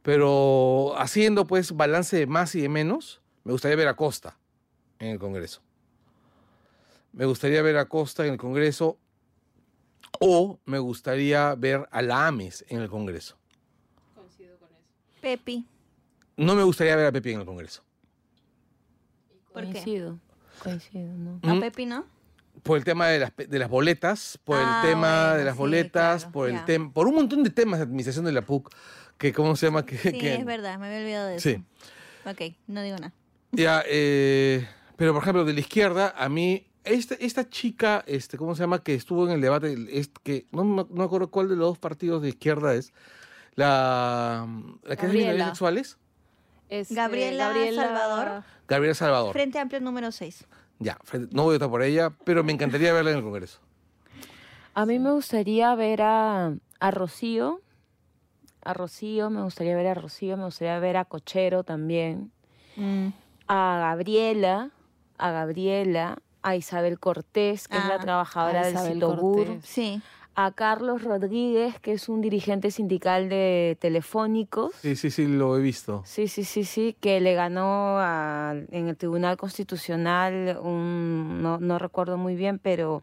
Pero 0.01 0.93
haciendo 0.97 1.47
pues 1.47 1.71
balance 1.71 2.17
de 2.17 2.27
más 2.27 2.53
y 2.53 2.61
de 2.61 2.69
menos, 2.69 3.21
me 3.43 3.51
gustaría 3.51 3.75
ver 3.75 3.87
a 3.87 3.95
Costa 3.95 4.37
en 4.99 5.09
el 5.09 5.19
Congreso. 5.19 5.61
Me 7.13 7.25
gustaría 7.25 7.61
ver 7.61 7.77
a 7.77 7.85
Costa 7.85 8.25
en 8.25 8.33
el 8.33 8.37
Congreso 8.37 8.99
o 10.19 10.59
me 10.65 10.79
gustaría 10.79 11.55
ver 11.55 11.87
a 11.91 12.01
la 12.01 12.27
AMES 12.27 12.65
en 12.67 12.81
el 12.81 12.89
Congreso. 12.89 13.37
Pepi. 15.21 15.65
No 16.37 16.55
me 16.55 16.63
gustaría 16.63 16.95
ver 16.95 17.07
a 17.07 17.11
Pepi 17.11 17.31
en 17.31 17.39
el 17.39 17.45
Congreso. 17.45 17.83
¿Por 19.55 19.63
qué? 19.63 19.71
Coincido. 19.71 20.19
Coincido, 20.61 21.13
¿no? 21.13 21.39
¿A 21.43 21.55
Mm, 21.55 21.59
Pepi 21.61 21.85
no? 21.85 22.05
Por 22.63 22.77
el 22.77 22.83
tema 22.83 23.07
de 23.07 23.19
las, 23.19 23.31
de 23.35 23.59
las 23.59 23.69
boletas, 23.69 24.37
por 24.43 24.57
Ah, 24.57 24.81
el 24.83 24.89
tema 24.89 25.23
bueno, 25.23 25.35
de 25.37 25.43
las 25.45 25.53
sí, 25.55 25.59
boletas, 25.59 26.21
claro, 26.23 26.31
por 26.33 26.49
el 26.49 26.55
ya. 26.55 26.65
tema, 26.65 26.91
por 26.93 27.07
un 27.07 27.15
montón 27.15 27.43
de 27.43 27.49
temas 27.49 27.79
de 27.79 27.83
administración 27.83 28.25
de 28.25 28.31
la 28.31 28.41
PUC, 28.43 28.69
que 29.17 29.33
cómo 29.33 29.55
se 29.55 29.65
llama 29.67 29.85
que, 29.85 29.97
Sí, 29.97 30.11
que- 30.19 30.35
es 30.35 30.45
verdad, 30.45 30.77
me 30.79 30.87
había 30.87 30.99
olvidado 30.99 31.27
de 31.27 31.35
eso. 31.37 31.49
Sí. 31.49 31.63
Ok, 32.29 32.55
no 32.67 32.81
digo 32.81 32.97
nada. 32.97 33.13
Ya, 33.51 33.83
eh, 33.87 34.67
pero 34.97 35.13
por 35.13 35.21
ejemplo, 35.23 35.45
de 35.45 35.53
la 35.53 35.59
izquierda, 35.59 36.13
a 36.17 36.29
mí, 36.29 36.67
esta, 36.83 37.15
esta 37.15 37.49
chica, 37.49 38.03
este, 38.07 38.37
¿cómo 38.37 38.55
se 38.55 38.61
llama? 38.63 38.83
Que 38.83 38.93
estuvo 38.95 39.25
en 39.27 39.33
el 39.33 39.41
debate, 39.41 39.75
que 40.23 40.45
no, 40.51 40.63
me- 40.63 40.83
no 40.83 40.87
me 40.91 41.03
acuerdo 41.03 41.29
cuál 41.31 41.49
de 41.49 41.55
los 41.55 41.67
dos 41.67 41.77
partidos 41.77 42.21
de 42.21 42.29
izquierda 42.29 42.73
es, 42.75 42.93
la, 43.55 44.47
la 44.83 44.95
que 44.95 45.05
es 45.05 45.11
de 45.13 45.19
Gabriela. 45.19 45.53
Sexuales, 46.69 46.89
Este, 46.89 46.95
Gabriela 46.95 47.53
Salvador. 47.83 48.43
Gabriela 48.67 48.95
Salvador. 48.95 49.33
Frente 49.33 49.59
Amplio 49.59 49.81
número 49.81 50.11
6. 50.11 50.45
Ya, 50.79 50.97
frente- 51.03 51.33
no 51.35 51.43
voy 51.43 51.53
a 51.53 51.57
votar 51.57 51.69
por 51.69 51.81
ella, 51.83 52.11
pero 52.25 52.43
me 52.43 52.51
encantaría 52.51 52.91
verla 52.93 53.11
en 53.11 53.17
el 53.17 53.23
Congreso. 53.23 53.59
A 54.73 54.85
mí 54.85 54.99
me 54.99 55.11
gustaría 55.11 55.73
ver 55.75 56.01
a, 56.01 56.53
a 56.79 56.91
Rocío. 56.91 57.61
A 58.63 58.73
Rocío, 58.73 59.29
me 59.29 59.41
gustaría 59.43 59.75
ver 59.75 59.87
a 59.87 59.93
Rocío, 59.93 60.35
me 60.37 60.45
gustaría 60.45 60.77
ver 60.79 60.97
a 60.97 61.05
Cochero 61.05 61.63
también. 61.63 62.31
Mm. 62.75 63.09
A 63.47 63.77
Gabriela, 63.79 64.71
a 65.17 65.31
Gabriela, 65.31 66.17
a 66.41 66.55
Isabel 66.55 66.99
Cortés, 66.99 67.67
que 67.67 67.77
es 67.77 67.83
Ah, 67.85 67.89
la 67.89 67.99
trabajadora 67.99 68.61
a 68.61 68.83
del. 68.83 68.99
Cortés. 68.99 69.65
Sí. 69.65 70.01
A 70.37 70.51
Carlos 70.51 71.01
Rodríguez, 71.01 71.79
que 71.79 71.93
es 71.93 72.09
un 72.09 72.19
dirigente 72.19 72.69
sindical 72.69 73.29
de 73.29 73.77
telefónicos. 73.79 74.73
Sí, 74.81 74.97
sí, 74.97 75.09
sí, 75.09 75.27
lo 75.27 75.57
he 75.57 75.61
visto. 75.61 76.01
Sí, 76.05 76.27
sí, 76.27 76.43
sí, 76.43 76.65
sí, 76.65 76.93
que 76.99 77.21
le 77.21 77.33
ganó 77.35 77.97
a- 77.99 78.53
en 78.71 78.89
el 78.89 78.97
Tribunal 78.97 79.37
Constitucional, 79.37 80.59
un, 80.61 81.41
no, 81.41 81.57
no 81.59 81.79
recuerdo 81.79 82.17
muy 82.17 82.35
bien, 82.35 82.59
pero 82.59 83.01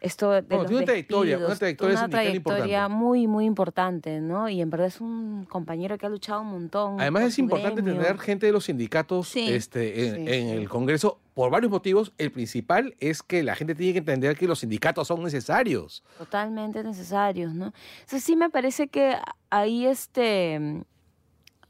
esto 0.00 0.32
de 0.32 0.40
los 0.40 0.48
tiene 0.48 0.76
una 0.78 0.84
trayectoria, 0.84 1.38
una 1.38 2.08
trayectoria 2.08 2.86
una 2.86 2.88
muy, 2.88 3.28
muy 3.28 3.44
importante, 3.44 4.18
¿no? 4.20 4.48
Y 4.48 4.60
en 4.60 4.68
verdad 4.68 4.88
es 4.88 5.00
un 5.00 5.46
compañero 5.48 5.96
que 5.96 6.06
ha 6.06 6.08
luchado 6.08 6.40
un 6.40 6.48
montón. 6.50 7.00
Además 7.00 7.22
es 7.22 7.38
importante 7.38 7.82
gremio. 7.82 8.02
tener 8.02 8.18
gente 8.18 8.46
de 8.46 8.52
los 8.52 8.64
sindicatos 8.64 9.28
Sí. 9.28 9.48
este, 9.52 10.08
en, 10.08 10.14
Sí, 10.16 10.20
en 10.22 10.48
sí. 10.48 10.56
el 10.56 10.68
Congreso 10.68 11.18
por 11.34 11.50
varios 11.50 11.70
motivos. 11.70 12.12
El 12.18 12.30
principal 12.32 12.94
es 13.00 13.22
que 13.22 13.42
la 13.42 13.54
gente 13.54 13.74
tiene 13.74 13.92
que 13.92 13.98
entender 14.00 14.36
que 14.36 14.46
los 14.46 14.60
sindicatos 14.60 15.08
son 15.08 15.22
necesarios. 15.22 16.02
totalmente 16.18 16.82
necesarios, 16.82 17.54
¿no? 17.54 17.72
Entonces 18.00 18.24
sí 18.24 18.36
me 18.36 18.50
parece 18.50 18.88
que 18.88 19.16
ahí 19.50 19.86
este 19.86 20.84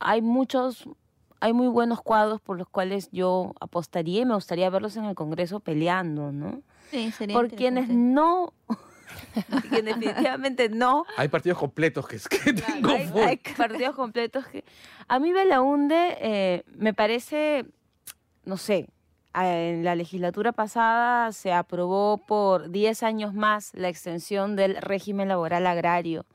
hay 0.02 0.20
muchos, 0.20 0.88
hay 1.40 1.52
muy 1.52 1.68
buenos 1.68 2.02
cuadros 2.02 2.40
por 2.40 2.58
los 2.58 2.68
cuales 2.68 3.08
yo 3.12 3.54
apostaría 3.60 4.22
y 4.22 4.24
me 4.24 4.34
gustaría 4.34 4.68
verlos 4.68 4.96
en 4.96 5.04
el 5.04 5.14
Congreso 5.14 5.60
peleando, 5.60 6.32
¿no? 6.32 6.62
Sí, 6.90 7.10
sería 7.12 7.34
Por 7.34 7.48
quienes 7.48 7.88
no, 7.88 8.52
quienes 9.70 9.98
definitivamente 9.98 10.68
no, 10.68 11.04
Hay 11.16 11.28
partidos 11.28 11.58
completos 11.58 12.06
que, 12.06 12.18
que 12.18 12.52
tengo 12.52 12.90
hay, 12.90 13.10
hay 13.14 13.36
partidos 13.56 13.94
completos 13.94 14.46
que... 14.46 14.64
A 15.08 15.18
mí 15.18 15.32
Belaunde 15.32 16.18
eh, 16.20 16.64
me 16.74 16.92
parece, 16.92 17.64
no 18.44 18.56
sé, 18.56 18.88
en 19.34 19.84
la 19.84 19.94
legislatura 19.94 20.52
pasada 20.52 21.32
se 21.32 21.52
aprobó 21.52 22.18
por 22.18 22.70
10 22.70 23.02
años 23.02 23.34
más 23.34 23.72
la 23.74 23.88
extensión 23.88 24.56
del 24.56 24.76
régimen 24.76 25.28
laboral 25.28 25.66
agrario, 25.66 26.26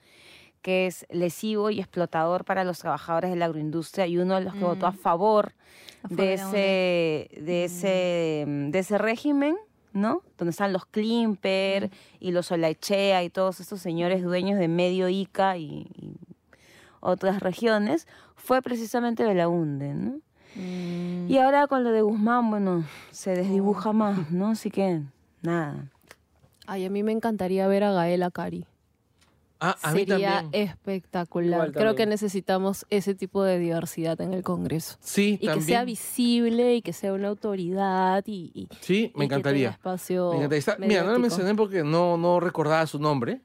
que 0.61 0.87
es 0.87 1.05
lesivo 1.09 1.69
y 1.69 1.79
explotador 1.79 2.43
para 2.43 2.63
los 2.63 2.79
trabajadores 2.79 3.29
de 3.29 3.37
la 3.37 3.45
agroindustria 3.45 4.07
y 4.07 4.17
uno 4.17 4.35
de 4.35 4.41
los 4.41 4.53
que 4.53 4.63
votó 4.63 4.87
a 4.87 4.91
Mm. 4.91 4.97
favor 4.97 5.53
A 6.03 6.07
favor 6.09 6.17
de 6.17 6.33
ese, 6.33 7.29
de 7.41 7.63
ese, 7.65 8.45
de 8.47 8.79
ese 8.79 8.97
régimen, 8.97 9.55
¿no? 9.93 10.21
Donde 10.37 10.51
están 10.51 10.73
los 10.73 10.85
Klimper 10.85 11.89
y 12.19 12.31
los 12.31 12.51
Olachea 12.51 13.23
y 13.23 13.29
todos 13.29 13.59
estos 13.59 13.79
señores 13.81 14.23
dueños 14.23 14.59
de 14.59 14.67
medio 14.67 15.07
Ica 15.07 15.57
y, 15.57 15.87
y 15.95 16.15
otras 16.99 17.39
regiones, 17.41 18.07
fue 18.35 18.61
precisamente 18.61 19.23
Belaunde, 19.23 19.93
¿no? 19.93 20.19
Mm. 20.57 21.29
Y 21.29 21.37
ahora 21.37 21.67
con 21.67 21.83
lo 21.83 21.91
de 21.91 22.01
Guzmán, 22.01 22.49
bueno, 22.49 22.83
se 23.11 23.31
desdibuja 23.35 23.93
más, 23.93 24.31
¿no? 24.31 24.47
Así 24.49 24.71
que, 24.71 25.01
nada. 25.41 25.85
Ay, 26.65 26.85
a 26.85 26.89
mí 26.89 27.03
me 27.03 27.11
encantaría 27.11 27.67
ver 27.67 27.83
a 27.83 27.91
Gaela 27.91 28.31
Cari. 28.31 28.65
Ah, 29.59 29.75
a 29.81 29.91
mí 29.91 29.99
Sería 30.05 30.41
también. 30.41 30.63
espectacular. 30.69 31.51
Igual 31.69 31.71
Creo 31.71 31.95
que 31.95 32.05
necesitamos 32.05 32.85
ese 32.91 33.15
tipo 33.15 33.43
de 33.43 33.57
diversidad 33.57 34.19
en 34.21 34.33
el 34.35 34.43
Congreso. 34.43 34.97
Sí, 34.99 35.39
Y 35.41 35.47
también. 35.47 35.55
que 35.55 35.61
sea 35.65 35.83
visible 35.83 36.75
y 36.75 36.81
que 36.83 36.93
sea 36.93 37.11
una 37.13 37.29
autoridad 37.29 38.23
y, 38.27 38.51
y- 38.53 38.67
Sí, 38.81 38.95
y 38.95 39.01
me 39.01 39.03
que 39.05 39.11
tenga 39.11 39.25
encantaría. 39.37 39.69
espacio 39.69 40.29
Me 40.31 40.35
encantaría. 40.37 40.59
Está- 40.59 40.77
Mira, 40.77 41.03
no 41.03 41.13
lo 41.13 41.19
mencioné 41.19 41.55
porque 41.55 41.83
no, 41.83 42.17
no 42.17 42.39
recordaba 42.39 42.85
su 42.85 42.99
nombre. 42.99 43.41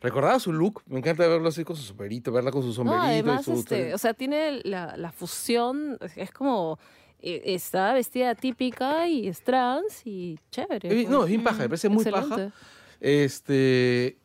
Recordaba 0.00 0.38
su 0.38 0.52
look. 0.52 0.82
Me 0.86 0.98
encanta 0.98 1.26
verlo 1.26 1.48
así 1.48 1.64
con 1.64 1.74
su 1.76 1.82
sombrerito, 1.82 2.30
verla 2.30 2.50
con 2.52 2.62
su 2.62 2.68
No, 2.68 2.74
sombrerito. 2.74 3.06
y 3.06 3.10
además, 3.10 3.44
su- 3.44 3.52
este, 3.54 3.94
o 3.94 3.98
sea, 3.98 4.14
tiene 4.14 4.60
la, 4.64 4.96
la 4.96 5.10
fusión, 5.10 5.98
es- 6.00 6.16
es 6.16 6.30
como 6.30 6.78
eh, 7.20 7.42
está 7.46 7.92
vestida 7.94 8.34
típica 8.36 9.08
y 9.08 9.26
es 9.26 9.42
trans 9.42 10.02
y 10.06 10.38
chévere. 10.52 10.88
Es 10.88 10.94
pues. 10.94 11.08
no, 11.08 11.24
es 11.24 11.28
bien 11.28 11.42
paja, 11.42 11.58
me 11.62 11.68
parece 11.68 11.88
muy 11.88 12.04
paja. 12.04 12.52
Este. 13.00 14.16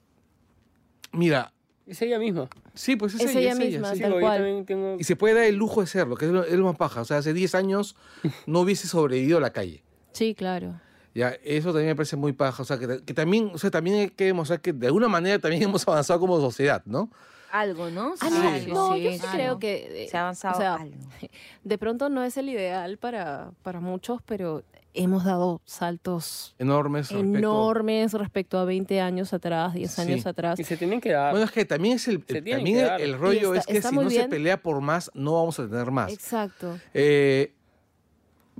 Mira, 1.11 1.53
Es 1.87 2.01
ella 2.01 2.17
misma. 2.19 2.47
sí, 2.73 2.95
pues 2.95 3.15
es, 3.15 3.21
Es 3.21 3.35
ella 3.35 3.55
misma, 3.55 3.89
sí. 3.91 3.97
Sí, 3.97 4.01
Tal 4.01 4.19
cual. 4.19 4.63
tengo... 4.65 4.95
Y 4.99 5.03
se 5.03 5.15
puede 5.15 5.35
dar 5.35 5.43
el 5.45 5.55
lujo 5.55 5.81
de 5.81 5.87
serlo, 5.87 6.15
que 6.15 6.25
es 6.25 6.31
lo, 6.31 6.43
es 6.43 6.53
lo 6.53 6.65
más 6.65 6.75
paja. 6.77 7.01
O 7.01 7.05
sea, 7.05 7.17
hace 7.17 7.33
10 7.33 7.55
años 7.55 7.95
no 8.47 8.61
hubiese 8.61 8.87
sobrevivido 8.87 9.37
a 9.37 9.41
la 9.41 9.51
calle. 9.51 9.83
Sí, 10.11 10.33
claro. 10.35 10.79
Ya, 11.15 11.29
eso 11.43 11.69
también 11.69 11.89
me 11.89 11.95
parece 11.95 12.15
muy 12.15 12.33
paja. 12.33 12.63
O 12.63 12.65
sea, 12.65 12.77
que, 12.79 13.03
que 13.03 13.13
también, 13.13 13.51
o 13.53 13.57
sea, 13.57 13.69
también 13.69 13.97
hay 13.99 14.09
que 14.09 14.25
demostrar 14.25 14.61
que 14.61 14.73
de 14.73 14.87
alguna 14.87 15.07
manera 15.07 15.37
también 15.39 15.61
hemos 15.63 15.87
avanzado 15.87 16.19
como 16.19 16.39
sociedad, 16.39 16.81
¿no? 16.85 17.09
Algo, 17.51 17.91
¿no? 17.91 18.15
Ah, 18.19 18.29
Sí. 18.29 18.35
no, 18.35 18.59
Sí, 18.59 18.71
no, 18.71 18.97
yo 18.97 19.11
sí, 19.11 19.19
claro. 19.19 19.35
creo 19.37 19.59
que... 19.59 20.05
eh, 20.05 20.07
Se 20.09 20.17
ha 20.17 20.21
avanzado 20.21 20.55
o 20.55 20.59
sea, 20.59 20.73
algo. 20.75 20.95
De 21.63 21.77
pronto 21.77 22.09
no 22.09 22.23
es 22.23 22.35
el 22.37 22.49
ideal 22.49 22.97
para, 22.97 23.51
para 23.61 23.79
muchos, 23.79 24.21
pero 24.25 24.63
hemos 24.95 25.23
dado 25.23 25.61
saltos 25.65 26.55
Enormes. 26.57 27.09
respecto- 27.11 27.37
enormes 27.37 28.13
respecto 28.13 28.57
a 28.57 28.65
20 28.65 29.01
años 29.01 29.33
atrás, 29.33 29.73
10 29.75 29.91
Sí. 29.91 30.01
años 30.01 30.25
atrás. 30.25 30.59
Y 30.59 30.63
se 30.63 30.77
tienen 30.77 30.99
que 30.99 31.11
dar. 31.11 31.29
Bueno, 31.31 31.45
es 31.45 31.51
que 31.51 31.63
también 31.65 31.95
es 31.97 32.07
el, 32.07 32.23
también 32.25 32.65
el, 32.99 33.17
rollo 33.19 33.53
está- 33.53 33.71
es 33.71 33.81
que 33.83 33.87
si 33.87 33.95
no 33.95 34.09
se 34.09 34.27
pelea 34.27 34.61
por 34.61 34.81
más, 34.81 35.11
no 35.13 35.33
vamos 35.33 35.59
a 35.59 35.67
tener 35.67 35.91
más. 35.91 36.11
Exacto. 36.11 36.79
Eh, 36.93 37.53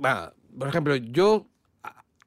va, 0.02 0.32
por 0.56 0.68
ejemplo, 0.68 0.94
yo 0.96 1.46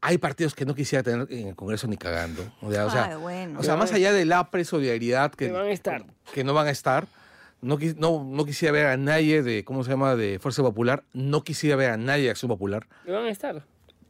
hay 0.01 0.17
partidos 0.17 0.53
que 0.55 0.65
no 0.65 0.75
quisiera 0.75 1.03
tener 1.03 1.27
en 1.31 1.47
el 1.49 1.55
Congreso 1.55 1.87
ni 1.87 1.97
cagando. 1.97 2.43
O 2.61 2.71
sea, 2.71 2.85
o 2.85 2.89
sea, 2.91 3.05
Ay, 3.05 3.15
bueno. 3.17 3.59
o 3.59 3.63
sea, 3.63 3.75
más 3.75 3.91
allá 3.93 4.13
de 4.13 4.25
la 4.25 4.49
pre-solidaridad 4.51 5.31
que, 5.31 5.47
Que 5.47 5.51
van 5.51 5.65
a 5.67 5.71
estar. 5.71 6.05
que 6.33 6.43
no 6.43 6.53
van 6.53 6.67
a 6.67 6.71
estar, 6.71 7.07
no, 7.61 7.77
no, 7.97 8.23
no 8.23 8.45
quisiera 8.45 8.71
ver 8.71 8.85
a 8.87 8.97
nadie 8.97 9.41
de, 9.41 9.63
¿cómo 9.65 9.83
se 9.83 9.89
llama?, 9.91 10.15
de 10.15 10.39
Fuerza 10.39 10.61
Popular, 10.61 11.03
no 11.13 11.43
quisiera 11.43 11.75
ver 11.75 11.91
a 11.91 11.97
nadie 11.97 12.25
de 12.25 12.29
Acción 12.29 12.49
Popular, 12.49 12.85
Y 13.07 13.11
van 13.11 13.25
a 13.25 13.29
estar. 13.29 13.63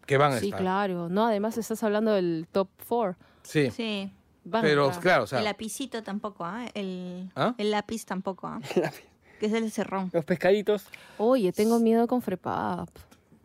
que 0.05 0.17
van 0.17 0.33
a 0.33 0.39
Sí, 0.39 0.47
estar. 0.47 0.59
claro. 0.61 1.09
No, 1.09 1.25
además 1.27 1.57
estás 1.57 1.81
hablando 1.83 2.11
del 2.13 2.47
top 2.51 2.67
4. 2.87 3.15
Sí, 3.43 3.71
Sí. 3.71 4.11
pero 4.51 4.91
claro, 4.99 5.23
o 5.23 5.27
sea, 5.27 5.39
el 5.39 5.45
lapicito 5.45 6.03
tampoco, 6.03 6.43
¿ah? 6.45 6.65
El, 6.73 7.29
¿Ah? 7.35 7.55
el 7.57 7.71
lápiz 7.71 8.05
tampoco, 8.05 8.47
¿ah? 8.47 8.59
que 9.39 9.45
es 9.45 9.53
el 9.53 9.71
cerrón. 9.71 10.09
Los 10.13 10.25
pescaditos. 10.25 10.85
Oye, 11.17 11.51
tengo 11.53 11.79
miedo 11.79 12.07
con 12.07 12.21
Frepap. 12.21 12.89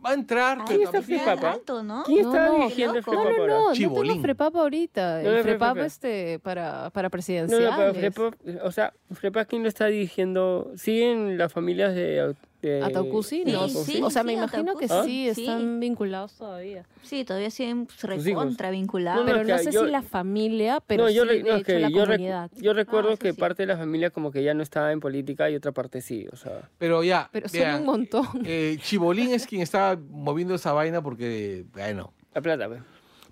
Va 0.05 0.09
a 0.11 0.13
entrar, 0.13 0.57
Ay, 0.59 0.65
pero 0.67 0.83
está 0.83 0.91
también- 0.99 1.19
Free 1.21 1.35
Papa? 1.35 1.51
alto, 1.51 1.83
¿no? 1.83 2.03
¿Quién 2.05 2.23
No, 2.23 2.29
está 2.33 2.45
no, 2.47 2.53
dirigiendo 2.55 2.93
el 2.97 2.99
loco. 3.05 3.13
No, 3.13 3.21
Frepap 3.21 3.37
no, 3.37 3.41
ahora? 3.43 3.53
no, 3.53 3.67
no 3.69 3.73
Chibolín. 3.75 4.11
tengo 4.13 4.21
Frepap 4.23 4.55
ahorita. 4.55 5.21
No, 5.23 5.29
El 5.29 5.35
no, 5.37 5.43
Frepap 5.43 5.71
Frepap. 5.73 5.87
este, 5.87 6.39
para, 6.39 6.89
para 6.91 7.05
No, 7.07 7.11
presidenciales. 7.11 7.69
no, 7.71 7.77
pero 7.77 7.93
Frepa, 7.93 8.31
o 8.65 8.71
sea, 8.71 8.93
Frepa, 9.11 9.45
¿quién 9.45 9.63
lo 9.63 9.69
está 9.69 9.85
dirigiendo? 9.87 10.71
¿Siguen 10.75 11.37
las 11.37 11.51
familias 11.53 11.95
de... 11.95 12.35
de 12.67 12.83
Ataucusi, 12.83 13.43
no. 13.45 13.67
Sí, 13.69 13.77
sí, 13.93 14.01
o 14.01 14.09
sea, 14.09 14.23
me 14.23 14.33
sí, 14.33 14.37
imagino 14.37 14.75
que 14.75 14.85
Ataucusi. 14.85 15.29
sí, 15.29 15.35
Sí. 15.35 15.41
están 15.41 15.79
vinculados 15.79 16.33
todavía. 16.33 16.85
Sí, 17.01 17.23
todavía 17.25 17.49
siguen 17.49 17.83
hijos. 17.89 18.03
recontra 18.03 18.71
vinculados. 18.71 19.25
No, 19.25 19.31
no, 19.31 19.37
Pero 19.39 19.47
no 19.47 19.57
que 19.57 19.63
sé 19.63 19.71
yo- 19.71 19.85
si 19.85 19.91
la 19.91 20.01
familia, 20.01 20.81
pero 20.85 21.03
no, 21.03 21.09
yo, 21.09 21.23
sí, 21.23 21.27
de 21.29 21.43
no, 21.43 21.55
hecho, 21.57 21.79
la 21.79 21.89
yo, 21.89 21.97
recu- 21.97 22.05
comunidad. 22.05 22.51
yo 22.55 22.73
recuerdo 22.73 23.11
Ah, 23.13 23.17
que 23.17 23.33
sí. 23.33 23.37
parte 23.39 23.63
de 23.63 23.67
la 23.67 23.77
familia 23.77 24.09
como 24.09 24.31
que 24.31 24.43
ya 24.43 24.53
no 24.53 24.63
estaba 24.63 24.91
en 24.91 24.99
política 24.99 25.49
y 25.49 25.55
otra 25.55 25.71
parte 25.71 26.01
sí, 26.01 26.27
o 26.31 26.35
sea... 26.35 26.69
Pero 26.77 27.03
ya, 27.03 27.29
Pero 27.31 27.47
son 27.49 27.59
vean, 27.59 27.79
un 27.81 27.85
montón. 27.85 28.25
eh, 28.45 28.77
Chibolín 28.81 29.31
es 29.33 29.45
quien 29.47 29.61
está 29.61 29.97
moviendo 30.09 30.55
esa 30.55 30.71
vaina 30.73 31.01
porque, 31.01 31.65
bueno, 31.73 32.13
La 32.33 32.41
plata, 32.41 32.67
pues. 32.67 32.81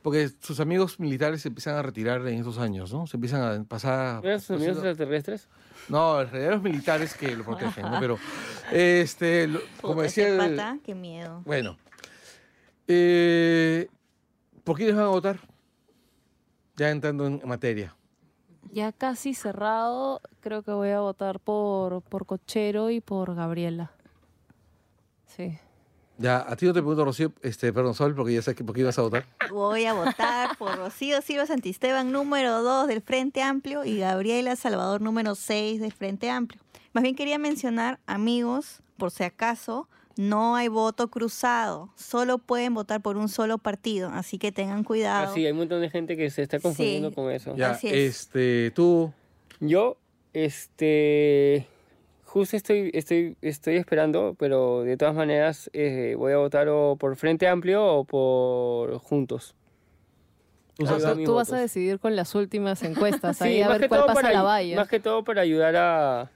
porque 0.02 0.30
sus 0.40 0.60
amigos 0.60 1.00
militares 1.00 1.42
se 1.42 1.48
empiezan 1.50 1.76
a 1.76 1.82
retirar 1.82 2.28
en 2.28 2.40
esos 2.42 2.58
años, 2.58 2.92
¿no? 2.94 3.08
Se 3.08 3.18
empiezan 3.18 3.62
a 3.62 3.64
pasar... 3.64 4.26
¿Eran 4.26 4.40
sus 4.40 4.52
amigos 4.58 4.78
pues, 4.78 4.86
extraterrestres? 4.90 5.48
No, 5.90 6.22
en 6.22 6.30
realidad 6.30 6.52
los 6.54 6.62
militares 6.64 7.14
que 7.16 7.36
lo 7.36 7.44
protegen, 7.44 7.90
¿no? 7.92 8.00
Pero, 8.00 8.18
este, 8.72 9.48
lo- 9.48 9.62
como 9.82 10.02
decía... 10.02 10.38
pata, 10.38 10.78
qué 10.84 10.96
miedo. 10.96 11.42
Bueno, 11.46 11.78
eh, 12.88 13.88
¿por 14.64 14.78
quiénes 14.78 14.96
van 14.96 15.06
a 15.06 15.10
votar? 15.10 15.40
Ya 16.76 16.90
entrando 16.90 17.26
en 17.28 17.42
materia. 17.46 17.96
Ya 18.72 18.92
casi 18.94 19.34
cerrado, 19.34 20.22
creo 20.40 20.64
que 20.64 20.72
voy 20.72 20.90
a 20.90 21.02
votar 21.02 21.40
por, 21.40 22.02
por 22.04 22.26
Cochero 22.26 22.90
y 22.90 23.02
por 23.02 23.36
Gabriela. 23.36 23.92
Sí. 25.28 25.58
Ya, 26.18 26.46
a 26.48 26.56
ti 26.56 26.66
no 26.68 26.74
te 26.74 26.82
pregunto, 26.82 27.04
Rocío, 27.04 27.34
este, 27.42 27.74
perdón, 27.74 27.96
Sol, 27.96 28.14
porque 28.14 28.34
ya 28.36 28.42
sé 28.44 28.54
que 28.54 28.64
por 28.64 28.76
qué 28.76 28.82
ibas 28.82 28.98
a 29.00 29.02
votar. 29.02 29.26
Voy 29.50 29.86
a 29.86 29.94
votar 29.94 30.56
por 30.58 30.76
Rocío 30.78 31.20
Silva 31.22 31.48
Santisteban, 31.48 32.12
número 32.12 32.62
2 32.62 32.88
del 32.88 33.02
Frente 33.02 33.42
Amplio, 33.42 33.84
y 33.86 33.98
Gabriela 34.00 34.56
Salvador, 34.56 35.02
número 35.02 35.34
6 35.34 35.82
del 35.82 35.92
Frente 35.94 36.30
Amplio. 36.30 36.62
Más 36.94 37.02
bien 37.04 37.16
quería 37.16 37.40
mencionar, 37.40 38.00
amigos, 38.06 38.82
por 38.98 39.10
si 39.10 39.24
acaso, 39.24 39.88
no 40.16 40.56
hay 40.56 40.68
voto 40.68 41.10
cruzado. 41.10 41.90
Solo 41.96 42.38
pueden 42.38 42.76
votar 42.76 43.02
por 43.02 43.18
un 43.18 43.28
solo 43.30 43.58
partido, 43.58 44.10
así 44.14 44.38
que 44.38 44.52
tengan 44.52 44.84
cuidado. 44.84 45.32
Así, 45.32 45.44
hay 45.46 45.54
un 45.54 45.58
montón 45.60 45.82
de 45.82 45.90
gente 45.90 46.16
que 46.18 46.30
se 46.30 46.44
está 46.44 46.60
confundiendo 46.60 47.10
Sí. 47.10 47.16
con 47.16 47.32
eso. 47.32 47.56
Ya, 47.56 47.72
Así 47.72 47.88
es. 47.88 47.94
este, 47.96 48.72
tú, 48.76 49.12
Yo, 49.60 49.98
este, 50.34 51.68
justo 52.32 52.56
estoy, 52.56 52.92
estoy, 52.94 53.36
estoy 53.42 53.76
esperando, 53.76 54.38
pero 54.40 54.84
de 54.84 54.96
todas 54.96 55.14
maneras 55.14 55.70
eh, 55.74 56.16
voy 56.18 56.32
a 56.32 56.38
votar 56.38 56.70
o 56.70 56.96
por 56.96 57.18
Frente 57.18 57.46
Amplio 57.46 57.86
o 57.86 58.06
por 58.06 58.98
Juntos. 59.00 59.54
va 60.82 61.16
Tú, 61.26 61.36
vas 61.36 61.52
a 61.52 61.58
decidir 61.58 62.00
con 62.00 62.16
las 62.16 62.34
últimas 62.34 62.84
encuestas, 62.90 63.38
Sí, 63.38 63.44
ahí 63.44 63.62
a 63.62 63.66
más 63.68 63.74
ver 63.74 63.82
que 63.82 63.90
cuál 63.90 64.00
todo 64.00 64.08
pasa 64.08 64.22
para 64.22 64.34
la 64.34 64.44
valla. 64.44 64.76
Más 64.78 64.88
que 64.88 65.02
todo 65.02 65.26
para 65.26 65.42
ayudar 65.42 65.76
a... 65.76 66.32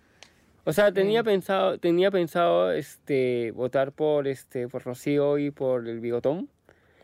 O 0.66 0.74
sea, 0.74 0.92
tenía 0.92 1.24
pensado, 1.24 1.78
tenía 1.78 2.12
pensado 2.12 2.74
este, 2.74 3.52
votar 3.52 3.94
por, 3.94 4.28
este, 4.28 4.68
por 4.68 4.84
Rocío 4.84 5.38
y 5.38 5.52
por 5.52 5.88
el 5.88 6.02
Bigotón. 6.02 6.50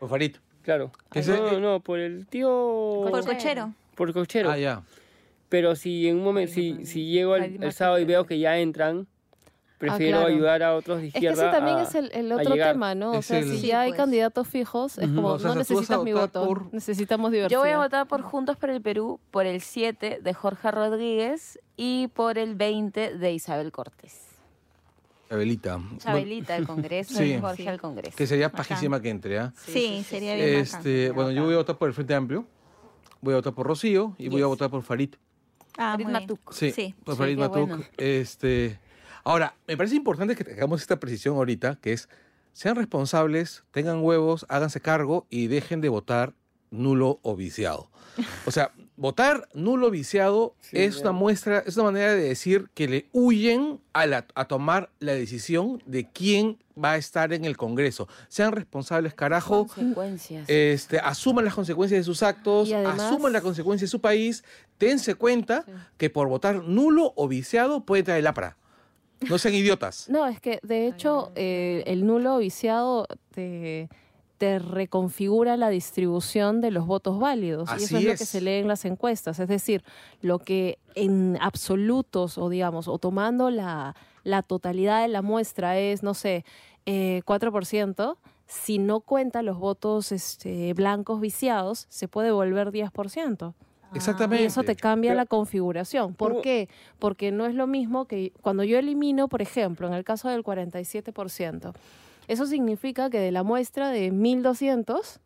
por 0.00 0.10
Farid. 0.10 0.36
Claro. 0.62 0.92
Ese- 1.14 1.38
no, 1.38 1.60
no, 1.60 1.80
por 1.80 1.98
el 1.98 2.26
tío... 2.26 3.06
Por 3.10 3.24
Cochero. 3.24 3.72
Por 3.94 4.12
Cochero. 4.12 4.50
Ah, 4.50 4.58
ya. 4.58 4.82
Pero 5.52 5.76
si 5.76 6.08
en 6.08 6.16
un 6.16 6.24
momento, 6.24 6.54
si, 6.54 6.86
si 6.86 7.04
llego 7.10 7.36
el, 7.36 7.62
el 7.62 7.72
sábado 7.74 7.98
y 7.98 8.06
veo 8.06 8.24
que 8.24 8.38
ya 8.38 8.58
entran, 8.58 9.06
prefiero 9.76 10.20
claro. 10.20 10.32
ayudar 10.34 10.62
a 10.62 10.74
otros 10.74 11.00
de 11.02 11.08
Es 11.08 11.12
que 11.12 11.18
izquierda. 11.18 11.42
ese 11.50 11.52
también 11.58 11.76
a- 11.76 11.82
es 11.82 11.94
el, 11.94 12.10
el 12.14 12.32
otro 12.32 12.54
tema, 12.54 12.94
¿no? 12.94 13.10
O 13.12 13.18
Es 13.18 13.26
sea, 13.26 13.38
el- 13.40 13.50
si 13.50 13.58
Sí, 13.58 13.66
ya 13.66 13.82
hay 13.82 13.90
pues. 13.90 13.98
candidatos 13.98 14.48
fijos, 14.48 14.96
es 14.96 15.08
como, 15.08 15.28
O 15.28 15.38
sea, 15.38 15.50
no 15.50 15.56
necesitas 15.56 16.02
mi 16.02 16.14
voto, 16.14 16.46
por- 16.46 16.72
necesitamos 16.72 17.32
diversidad. 17.32 17.58
Yo 17.58 17.60
voy 17.60 17.68
a 17.70 17.76
votar 17.76 18.06
por 18.08 18.22
Juntos 18.22 18.56
por 18.56 18.70
el 18.70 18.80
Perú, 18.80 19.20
por 19.30 19.44
el 19.44 19.60
7 19.60 20.20
de 20.22 20.32
Jorge 20.34 20.70
Rodríguez 20.70 21.58
y 21.76 22.06
por 22.14 22.38
el 22.38 22.54
20 22.54 23.18
de 23.18 23.32
Isabel 23.34 23.72
Cortés. 23.72 24.16
Chabelita. 25.28 25.80
Chabelita 25.98 26.54
al 26.54 26.66
Congreso 26.66 27.14
Sí. 27.18 27.34
y 27.34 27.40
Jorge 27.40 27.62
Sí. 27.62 27.68
al 27.68 27.80
Congreso. 27.80 28.16
Que 28.16 28.26
sería 28.26 28.50
pajísima 28.50 29.00
que 29.02 29.10
entre, 29.10 29.38
¿ah? 29.38 29.52
Sí, 29.66 30.02
sería 30.08 30.34
bien 30.34 30.46
bacán. 30.62 30.62
Este, 30.62 31.10
bueno, 31.10 31.30
yo 31.30 31.44
voy 31.44 31.54
a 31.54 31.58
votar 31.58 31.76
por 31.76 31.88
el 31.88 31.94
Frente 31.94 32.14
Amplio, 32.14 32.46
voy 33.20 33.32
a 33.34 33.36
votar 33.36 33.52
por 33.54 33.66
Rocío 33.66 34.14
y 34.18 34.28
voy 34.28 34.40
a 34.42 34.44
Yes. 34.44 34.48
votar 34.48 34.70
por 34.70 34.82
Farid. 34.82 35.14
Ah, 35.78 35.92
Farid. 35.92 36.06
Matuk. 36.06 36.52
Sí, 36.52 36.70
Sí. 36.72 36.94
Sí, 37.06 37.16
Farid 37.16 37.34
qué 37.34 37.40
Matuk. 37.40 37.68
bueno. 37.68 37.84
Este, 37.96 38.78
ahora, 39.24 39.54
me 39.66 39.76
parece 39.76 39.96
importante 39.96 40.36
que 40.36 40.50
hagamos 40.52 40.80
esta 40.80 40.98
precisión 41.00 41.36
ahorita, 41.36 41.78
que 41.80 41.92
es, 41.92 42.08
sean 42.52 42.76
responsables, 42.76 43.64
tengan 43.70 44.00
huevos, 44.02 44.44
háganse 44.48 44.80
cargo 44.80 45.26
y 45.30 45.46
dejen 45.46 45.80
de 45.80 45.88
votar 45.88 46.34
nulo 46.70 47.18
o 47.22 47.36
viciado. 47.36 47.90
O 48.46 48.50
sea, 48.50 48.72
votar 48.96 49.48
nulo 49.54 49.86
o 49.88 49.90
viciado 49.90 50.54
Sí, 50.60 50.76
es 50.78 50.98
una 51.00 51.12
muestra, 51.12 51.62
es 51.66 51.76
una 51.76 51.84
manera 51.86 52.14
de 52.14 52.22
decir 52.22 52.68
que 52.74 52.86
le 52.88 53.06
huyen 53.12 53.80
a, 53.92 54.06
la- 54.06 54.26
a 54.34 54.44
tomar 54.46 54.90
la 55.00 55.12
decisión 55.14 55.82
de 55.86 56.08
quién 56.10 56.58
va 56.82 56.92
a 56.92 56.96
estar 56.96 57.32
en 57.32 57.44
el 57.44 57.56
Congreso. 57.56 58.08
Sean 58.28 58.52
responsables, 58.52 59.14
carajo. 59.14 59.66
Consecuencias. 59.66 60.48
Este, 60.48 60.98
asuman 60.98 61.44
las 61.44 61.54
consecuencias 61.54 62.00
de 62.00 62.04
sus 62.04 62.22
actos, 62.22 62.68
Y 62.68 62.74
además- 62.74 63.00
asuman 63.00 63.32
las 63.32 63.42
consecuencias 63.42 63.88
de 63.88 63.92
su 63.92 64.00
país, 64.00 64.44
dense 64.78 65.14
cuenta 65.14 65.64
que 65.96 66.10
por 66.10 66.28
votar 66.28 66.62
nulo 66.64 67.12
o 67.16 67.28
viciado 67.28 67.84
puede 67.84 68.02
traer 68.02 68.24
lapra. 68.24 68.56
No 69.28 69.38
sean 69.38 69.54
idiotas. 69.54 70.08
No, 70.08 70.26
es 70.26 70.40
que 70.40 70.58
de 70.62 70.88
hecho 70.88 71.30
eh, 71.36 71.84
el 71.86 72.04
nulo 72.06 72.38
viciado 72.38 73.06
te, 73.32 73.88
te 74.42 74.58
reconfigura 74.58 75.56
la 75.56 75.68
distribución 75.68 76.60
de 76.60 76.72
los 76.72 76.84
votos 76.84 77.20
válidos. 77.20 77.70
y 77.70 77.84
eso 77.84 77.96
Así 77.96 77.96
es, 77.98 78.02
lo 78.02 78.10
que 78.18 78.26
se 78.26 78.40
lee 78.40 78.54
en 78.54 78.66
las 78.66 78.84
encuestas. 78.84 79.38
Es 79.38 79.46
decir, 79.46 79.84
lo 80.20 80.40
que 80.40 80.80
en 80.96 81.38
absolutos, 81.40 82.38
o 82.38 82.48
digamos, 82.48 82.88
o 82.88 82.98
tomando 82.98 83.50
la, 83.50 83.94
la 84.24 84.42
totalidad 84.42 85.00
de 85.02 85.06
la 85.06 85.22
muestra 85.22 85.78
es, 85.78 86.02
no 86.02 86.12
sé, 86.12 86.44
eh, 86.86 87.22
4%, 87.24 88.16
si 88.48 88.78
no 88.80 88.98
cuenta 88.98 89.42
los 89.42 89.58
votos 89.58 90.10
este, 90.10 90.74
blancos 90.74 91.20
viciados, 91.20 91.86
se 91.88 92.08
puede 92.08 92.32
volver 92.32 92.72
10%. 92.72 93.54
Exactamente. 93.94 94.42
Y 94.42 94.46
eso 94.46 94.64
te 94.64 94.74
cambia 94.74 95.10
Pero- 95.12 95.20
la 95.20 95.26
configuración. 95.26 96.14
¿Por 96.14 96.40
qué? 96.40 96.68
Porque 96.98 97.30
no 97.30 97.46
es 97.46 97.54
lo 97.54 97.68
mismo 97.68 98.06
que 98.06 98.32
cuando 98.42 98.64
yo 98.64 98.76
elimino, 98.76 99.28
por 99.28 99.40
ejemplo, 99.40 99.86
en 99.86 99.94
el 99.94 100.02
caso 100.02 100.28
del 100.30 100.42
47%, 100.42 101.72
eso 102.32 102.46
significa 102.46 103.10
que 103.10 103.18
de 103.18 103.30
la 103.30 103.42
muestra 103.42 103.90
de 103.90 104.10
1200, 104.10 105.20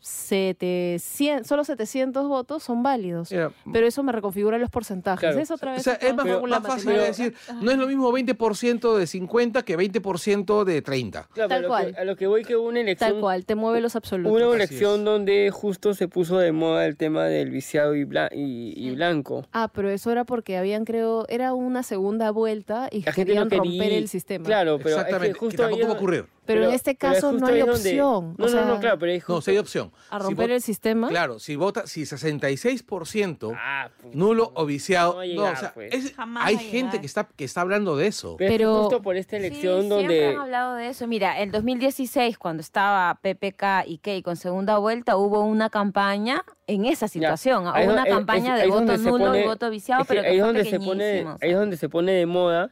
700, 0.00 1.46
solo 1.46 1.64
700 1.64 2.28
votos 2.28 2.62
son 2.62 2.82
válidos. 2.82 3.30
Mira, 3.32 3.50
Pero 3.72 3.86
eso 3.86 4.02
me 4.02 4.12
reconfigura 4.12 4.58
los 4.58 4.70
porcentajes. 4.70 5.20
Claro. 5.20 5.38
Es 5.38 5.50
otra 5.50 5.72
O 5.72 5.74
vez. 5.74 5.82
sea, 5.82 5.94
otra 5.94 6.08
es 6.08 6.14
más, 6.14 6.26
más 6.42 6.62
fácil 6.66 6.90
de 6.92 6.98
decir, 7.00 7.34
no 7.60 7.70
es 7.70 7.78
lo 7.78 7.86
mismo 7.86 8.12
20% 8.12 8.96
de 8.96 9.06
50 9.06 9.62
que 9.64 9.76
20% 9.76 10.64
de 10.64 10.82
30. 10.82 11.28
Claro, 11.32 11.48
Tal 11.48 11.64
a 11.64 11.68
cual. 11.68 11.94
que- 11.94 12.00
a 12.00 12.04
lo 12.04 12.16
que 12.16 12.26
voy 12.26 12.44
que 12.44 12.56
una 12.56 12.80
elección 12.80 13.10
Tal 13.12 13.20
cual, 13.20 13.44
te 13.44 13.54
mueve 13.54 13.80
los 13.80 13.96
absolutos. 13.96 14.32
Una 14.32 14.54
elección 14.54 15.04
donde 15.04 15.50
justo 15.52 15.94
se 15.94 16.08
puso 16.08 16.38
de 16.38 16.52
moda 16.52 16.86
el 16.86 16.96
tema 16.96 17.24
del 17.24 17.50
viciado 17.50 17.94
y, 17.94 18.04
bla- 18.04 18.30
y, 18.32 18.72
y 18.76 18.90
blanco. 18.94 19.46
Ah, 19.52 19.68
pero 19.72 19.90
eso 19.90 20.10
era 20.10 20.24
porque 20.24 20.56
habían, 20.56 20.84
creo, 20.84 21.26
era 21.28 21.52
una 21.54 21.82
segunda 21.82 22.30
vuelta 22.30 22.88
y 22.90 23.02
La 23.02 23.12
gente 23.12 23.30
querían 23.32 23.44
no 23.44 23.50
quería. 23.50 23.70
romper 23.80 23.92
el 23.92 24.08
sistema. 24.08 24.44
Claro, 24.44 24.78
pero 24.78 24.90
es 24.90 24.94
que 24.94 25.00
Exactamente, 25.02 25.32
que, 25.34 25.38
justo 25.38 25.62
tampoco 25.62 25.82
va 25.86 25.92
a 25.92 25.96
ocurrir. 25.96 26.26
Pero, 26.46 26.64
en 26.68 26.72
este 26.74 26.92
es 26.92 26.98
caso 26.98 27.32
no 27.32 27.46
hay 27.46 27.54
ahí 27.54 27.60
donde- 27.60 27.72
opción. 27.74 28.34
No, 28.38 28.44
o 28.44 28.46
no, 28.46 28.48
sea, 28.48 28.64
no, 28.64 28.80
claro, 28.80 28.98
pero 28.98 29.12
es 29.12 29.28
No, 29.28 29.40
sí 29.40 29.50
hay 29.50 29.58
opción. 29.58 29.92
A 30.10 30.18
Si 30.18 30.22
romper 30.24 30.46
vota- 30.48 30.54
el 30.54 30.62
sistema. 30.62 31.08
Claro, 31.08 31.38
si 31.38 31.56
vota, 31.56 31.86
si 31.86 32.06
66% 32.06 33.52
Ah, 33.56 33.90
pues, 34.00 34.14
nulo 34.14 34.52
o 34.54 34.66
viciado, 34.66 35.14
No 35.14 35.20
a 35.20 35.24
no, 35.24 35.30
llegar, 35.30 35.54
o 35.54 35.56
sea, 35.56 35.74
pues. 35.74 35.92
es- 35.94 36.14
Jamás 36.14 36.46
hay 36.46 36.56
gente 36.58 36.72
llegar. 36.78 37.00
que 37.00 37.06
está, 37.06 37.24
que 37.36 37.44
está 37.44 37.60
hablando 37.60 37.96
de 37.96 38.06
eso. 38.06 38.36
pero, 38.38 38.50
es 38.52 38.58
Pero- 38.58 38.80
justo 38.82 39.02
por 39.02 39.16
esta 39.16 39.36
elección 39.36 39.82
sí, 39.82 39.88
donde... 39.88 40.08
siempre 40.08 40.28
han 40.36 40.40
hablado 40.42 40.74
de 40.76 40.88
eso. 40.88 41.06
Mira, 41.06 41.40
en 41.40 41.50
2016, 41.50 42.38
cuando 42.38 42.60
estaba 42.60 43.14
PPK 43.22 43.84
y 43.86 43.98
Keiko 43.98 44.30
en 44.30 44.36
segunda 44.36 44.78
vuelta, 44.78 45.16
hubo 45.16 45.40
una 45.44 45.70
campaña 45.70 46.44
en 46.66 46.84
esa 46.86 47.08
situación. 47.08 47.66
ahí 47.68 47.82
es 47.84 47.88
una 47.88 47.96
donde- 47.96 48.10
es- 48.10 48.16
campaña 48.16 48.54
ahí 48.54 48.60
de 48.60 48.66
es 48.66 48.72
voto 48.72 48.96
nulo 48.96 49.10
pone- 49.26 49.42
y 49.42 49.46
voto 49.46 49.70
viciado, 49.70 50.02
es 50.02 50.08
que 50.08 50.14
pero 50.14 50.22
que 50.22 50.28
ahí 50.28 50.36
es 50.36 50.40
fue 50.42 50.46
donde 50.52 50.64
se 50.70 50.78
pone, 50.80 51.04
pequeñísimo, 51.04 51.34
o 51.34 51.38
sea. 51.38 51.46
ahí 51.46 51.52
es 51.52 51.58
donde 51.58 51.76
se 51.76 51.88
pone 51.88 52.12
de 52.12 52.26
moda 52.26 52.70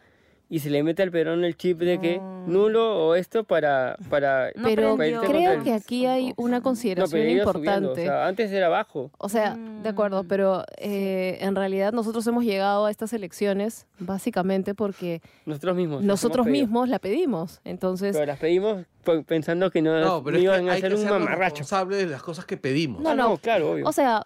y 0.55 0.61
se 0.61 0.71
le 0.71 0.85
mete 0.85 1.03
al 1.03 1.11
Perón 1.11 1.43
el 1.45 1.57
chip 1.57 1.79
de 1.81 1.99
que 1.99 2.19
No. 2.19 2.45
nulo 2.47 3.07
o 3.09 3.15
esto 3.17 3.43
para 3.43 3.97
para 4.09 4.53
No 4.55 4.63
pero 4.69 4.97
para 4.97 5.21
creo 5.21 5.63
que 5.65 5.71
el- 5.71 5.77
aquí 5.77 6.07
hay 6.07 6.33
una 6.37 6.59
No, 6.59 6.61
pero 6.61 6.63
consideración 6.63 7.29
importante. 7.29 7.59
subiendo, 7.59 7.93
o 7.93 7.97
sea, 7.97 8.27
antes 8.29 8.53
era 8.53 8.69
bajo. 8.69 9.11
O 9.19 9.29
sea, 9.29 9.57
de 9.57 9.89
acuerdo, 9.89 10.23
Mm. 10.23 10.29
pero 10.29 10.65
eh, 10.79 11.39
en 11.41 11.57
realidad 11.57 11.93
nosotros 11.93 12.25
hemos 12.29 12.45
llegado 12.45 12.87
a 12.87 12.91
estas 12.93 13.13
elecciones 13.13 13.87
básicamente 13.99 14.75
porque 14.75 15.23
Nosotros 15.45 15.75
mismos. 15.75 16.03
nosotros 16.05 16.47
mismos 16.47 16.89
la 16.89 17.01
pedimos. 17.01 17.61
Entonces, 17.65 18.13
Pero 18.15 18.27
las 18.27 18.39
pedimos 18.39 18.85
pensando 19.27 19.73
que 19.73 19.83
no, 19.83 19.99
No, 20.01 20.23
pero 20.23 20.37
no 20.37 20.39
es 20.39 20.39
que 20.39 20.43
iban 20.45 20.69
a 20.69 20.73
hacer 20.75 20.93
un 20.95 21.01
ser 21.01 21.11
mamarracho. 21.11 21.41
responsable 21.63 21.97
de 21.97 22.07
las 22.07 22.23
cosas 22.23 22.45
que 22.45 22.57
pedimos. 22.57 23.03
No, 23.03 23.11
Ah, 23.11 23.15
no. 23.17 23.37
claro, 23.39 23.73
obvio. 23.73 23.89
o 23.89 23.93
sea, 23.93 24.25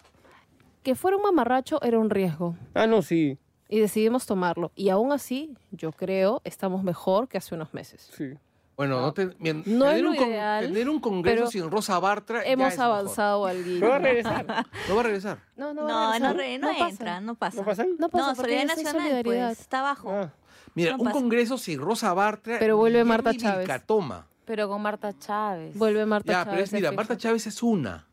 que 0.83 0.93
fuera 0.93 1.17
un 1.17 1.23
mamarracho 1.23 1.81
era 1.81 1.97
un 1.99 2.09
riesgo 2.09 2.55
ah, 2.75 2.87
no, 2.87 3.01
sí, 3.01 3.37
y 3.69 3.79
decidimos 3.79 4.25
tomarlo. 4.25 4.71
Y 4.75 4.89
aún 4.89 5.11
así, 5.13 5.53
yo 5.71 5.91
creo, 5.93 6.41
estamos 6.43 6.83
mejor 6.83 7.27
que 7.29 7.37
hace 7.37 7.55
unos 7.55 7.73
meses. 7.73 8.09
sí. 8.17 8.33
Bueno, 8.75 9.01
no, 9.01 9.11
te- 9.13 9.25
bien, 9.39 9.61
No 9.65 9.87
es 9.89 9.95
tener, 9.97 10.03
lo 10.05 10.09
un 10.11 10.15
con- 10.15 10.27
ideal, 10.29 10.65
tener 10.67 10.89
un 10.89 10.99
congreso 11.01 11.47
sin 11.47 11.69
Rosa 11.69 11.99
Bartra 11.99 12.45
ya 12.45 12.49
Hemos 12.49 12.69
es 12.71 12.79
mejor. 12.79 12.93
avanzado 12.93 13.45
al 13.45 13.61
guía. 13.65 13.79
¿No 13.81 13.89
va 13.89 13.95
a 13.97 13.99
regresar? 13.99 14.45
No 14.87 14.95
va 14.95 14.99
a 15.01 15.03
regresar. 15.03 15.39
No, 15.57 15.73
no, 15.73 15.81
No, 15.85 15.93
va 15.93 16.15
a 16.15 16.19
no, 16.19 16.31
regresar. 16.33 16.37
re- 16.37 16.57
no, 16.59 16.67
pasa. 16.69 16.89
entra, 16.89 17.19
no 17.19 17.35
pasa. 17.35 17.57
¿No 17.57 17.65
pasan? 17.65 17.87
No 17.99 18.07
pasa 18.09 18.27
No, 18.29 18.35
porque 18.35 18.51
Solidaridad 18.53 18.75
Nacional, 18.77 19.01
solidaridad. 19.01 19.47
pues, 19.49 19.59
está 19.59 19.79
abajo. 19.79 20.11
Ah, 20.13 20.31
Mira, 20.75 20.91
No 20.91 20.97
un 20.99 21.03
pasa. 21.03 21.13
congreso 21.19 21.57
sin 21.57 21.81
Rosa 21.81 22.13
Bartra. 22.13 22.57
Pero 22.57 22.77
vuelve 22.77 23.03
Marta 23.03 23.33
Chávez. 23.33 23.67
Vilcatoma. 23.67 24.27
Pero 24.45 24.69
con 24.69 24.81
Marta 24.81 25.11
Chávez. 25.19 25.77
Vuelve 25.77 26.05
Marta 26.05 26.31
Ya, 26.31 26.33
Chávez. 26.45 26.49
pero 26.53 26.63
es, 26.63 26.71
mira, 26.71 26.91
Marta. 26.93 27.17
Chávez 27.17 27.47
es 27.47 27.61
una. 27.61 28.07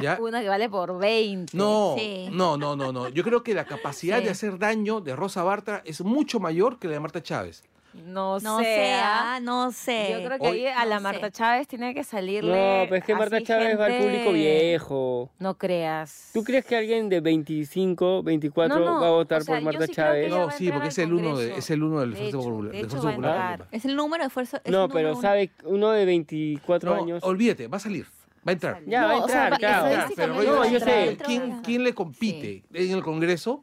¿Ya? 0.00 0.18
Una 0.20 0.40
que 0.40 0.48
vale 0.48 0.68
por 0.70 0.98
20. 0.98 1.56
No, 1.56 1.94
Sí. 1.98 2.28
no, 2.32 2.56
no, 2.56 2.74
no, 2.76 2.92
no. 2.92 3.08
Yo 3.08 3.22
creo 3.24 3.42
que 3.42 3.54
la 3.54 3.64
capacidad 3.64 4.18
Sí. 4.18 4.24
de 4.24 4.30
hacer 4.30 4.58
daño 4.58 5.00
de 5.00 5.14
Rosa 5.16 5.42
Bartra 5.42 5.82
es 5.84 6.00
mucho 6.02 6.40
mayor 6.40 6.78
que 6.78 6.88
la 6.88 6.94
de 6.94 7.00
Marta 7.00 7.22
Chávez. 7.22 7.62
No, 8.06 8.38
No 8.40 8.60
sé. 8.60 8.94
¿ah? 8.94 9.34
ah, 9.34 9.40
no 9.40 9.70
sé. 9.70 10.08
Yo 10.18 10.26
creo 10.26 10.38
que 10.38 10.48
Hoy- 10.48 10.60
ahí 10.64 10.66
a 10.74 10.86
la 10.86 10.94
No 10.96 11.02
Marta 11.02 11.26
sé. 11.26 11.32
Chávez 11.32 11.68
tiene 11.68 11.92
que 11.92 12.02
salirle. 12.04 12.50
No, 12.50 12.84
pero 12.84 12.96
es 12.96 13.04
que 13.04 13.14
Marta 13.14 13.42
Chávez 13.42 13.78
va 13.78 13.84
al 13.84 13.98
público 13.98 14.32
viejo. 14.32 15.30
No 15.38 15.58
creas. 15.58 16.30
¿Tú 16.32 16.42
crees 16.42 16.64
que 16.64 16.74
alguien 16.74 17.10
de 17.10 17.20
25, 17.20 18.22
24 18.22 18.78
No, 18.78 18.94
no, 18.94 19.00
va 19.02 19.08
a 19.08 19.10
votar 19.10 19.42
o 19.42 19.44
sea, 19.44 19.56
por 19.56 19.64
Marta 19.64 19.86
sí 19.86 19.92
Chávez? 19.92 20.30
No, 20.30 20.50
sí, 20.50 20.70
porque 20.72 20.88
es 20.88 20.96
el 20.96 21.12
uno 21.12 21.36
de, 21.36 21.54
es 21.54 21.70
el 21.70 21.82
uno 21.82 22.00
del 22.00 22.14
De 22.14 22.28
hecho, 22.28 22.38
Popular. 22.38 23.58
de 23.58 23.64
hecho. 23.64 23.66
Es 23.72 23.84
el 23.84 23.94
número 23.96 24.24
de 24.24 24.30
fuerza. 24.30 24.62
es 24.64 24.72
No, 24.72 24.88
pero 24.88 25.12
uno. 25.12 25.20
sabe, 25.20 25.50
uno 25.64 25.90
de 25.90 26.06
24 26.06 26.94
No, 26.96 27.02
años. 27.02 27.22
olvídate, 27.24 27.68
va 27.68 27.76
a 27.76 27.80
salir, 27.80 28.06
va 28.46 28.50
a 28.50 28.52
entrar. 28.52 28.82
Ya, 28.86 29.02
No, 29.02 29.08
va 29.08 29.14
a 29.14 29.16
o 29.24 29.28
sea, 29.28 29.48
entrar, 29.48 29.58
claro. 29.60 30.12
Pero 30.16 30.34
No, 30.34 30.42
yo 30.42 30.64
entrar. 30.78 30.80
sé. 31.08 31.18
¿quién, 31.24 31.60
quién 31.62 31.84
le 31.84 31.94
compite 31.94 32.64
en 32.72 32.90
el 32.92 33.02
Congreso? 33.02 33.62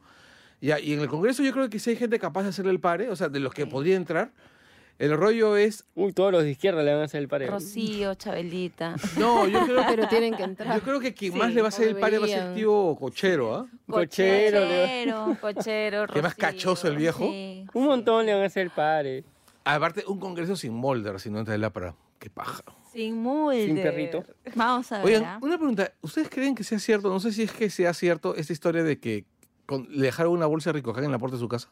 Ya, 0.60 0.78
y 0.78 0.92
en 0.92 1.00
el 1.00 1.08
Congreso 1.08 1.42
yo 1.42 1.52
creo 1.52 1.70
que 1.70 1.78
si 1.78 1.90
hay 1.90 1.96
gente 1.96 2.18
capaz 2.18 2.42
de 2.42 2.50
hacerle 2.50 2.70
el 2.72 2.80
pare, 2.80 3.08
o 3.08 3.16
sea, 3.16 3.28
de 3.28 3.40
los 3.40 3.52
que 3.54 3.66
podría 3.66 3.96
entrar. 3.96 4.32
El 4.98 5.16
rollo 5.16 5.56
es, 5.56 5.86
Uy, 5.94 6.12
todos 6.12 6.30
los 6.30 6.42
de 6.42 6.50
izquierda 6.50 6.82
le 6.82 6.92
van 6.92 7.00
a 7.00 7.04
hacer 7.06 7.22
el 7.22 7.28
pareo. 7.28 7.50
Rocío, 7.50 8.14
Chabelita. 8.16 8.96
no, 9.16 9.48
yo 9.48 9.64
creo 9.64 9.78
que 9.86 9.92
Pero 9.96 10.08
tienen 10.08 10.34
que 10.34 10.42
entrar. 10.42 10.76
Yo 10.78 10.82
creo 10.84 11.00
que 11.00 11.14
quien 11.14 11.32
Sí, 11.32 11.38
más 11.38 11.54
le 11.54 11.62
va 11.62 11.68
a 11.68 11.70
hacer 11.70 11.88
el 11.88 11.96
pare 11.96 12.18
va 12.18 12.26
a 12.26 12.28
ser 12.28 12.48
el 12.48 12.54
tío 12.54 12.94
Cochero, 13.00 13.54
¿ah? 13.54 13.66
Cochero, 13.88 14.60
le 14.60 14.66
va- 14.66 14.82
Cochero. 14.82 15.36
Cochero, 15.40 16.06
Qué 16.12 16.20
más 16.20 16.32
Rocío. 16.36 16.46
cachoso 16.48 16.88
el 16.88 16.96
viejo. 16.96 17.24
Sí. 17.30 17.64
Un 17.72 17.86
montón 17.86 18.26
le 18.26 18.34
van 18.34 18.42
a 18.42 18.46
hacer 18.46 18.64
el 18.64 18.70
pare. 18.70 19.24
Aparte, 19.64 20.04
un 20.06 20.20
congreso 20.20 20.54
sin 20.54 20.74
Molder, 20.74 21.18
si 21.18 21.30
no 21.30 21.38
entra 21.38 21.54
el 21.54 21.70
para. 21.70 21.94
Qué 22.18 22.28
paja. 22.28 22.62
Sin 22.92 23.16
mulder. 23.22 23.66
Sin 23.66 23.76
perrito. 23.76 24.24
Vamos 24.54 24.90
a 24.92 24.98
ver. 24.98 25.06
Oigan, 25.06 25.24
¿ah? 25.24 25.38
una 25.42 25.56
pregunta. 25.56 25.92
¿Ustedes 26.00 26.28
creen 26.28 26.54
que 26.54 26.64
sea 26.64 26.78
cierto? 26.78 27.08
No 27.08 27.20
sé 27.20 27.32
si 27.32 27.42
es 27.42 27.52
que 27.52 27.70
sea 27.70 27.94
cierto 27.94 28.34
esta 28.34 28.52
historia 28.52 28.82
de 28.82 28.98
que 28.98 29.24
con- 29.66 29.86
le 29.90 30.06
dejaron 30.06 30.32
una 30.32 30.46
bolsa 30.46 30.70
de 30.70 30.74
ricoján 30.74 31.04
en 31.04 31.12
la 31.12 31.18
puerta 31.18 31.36
de 31.36 31.40
su 31.40 31.48
casa. 31.48 31.68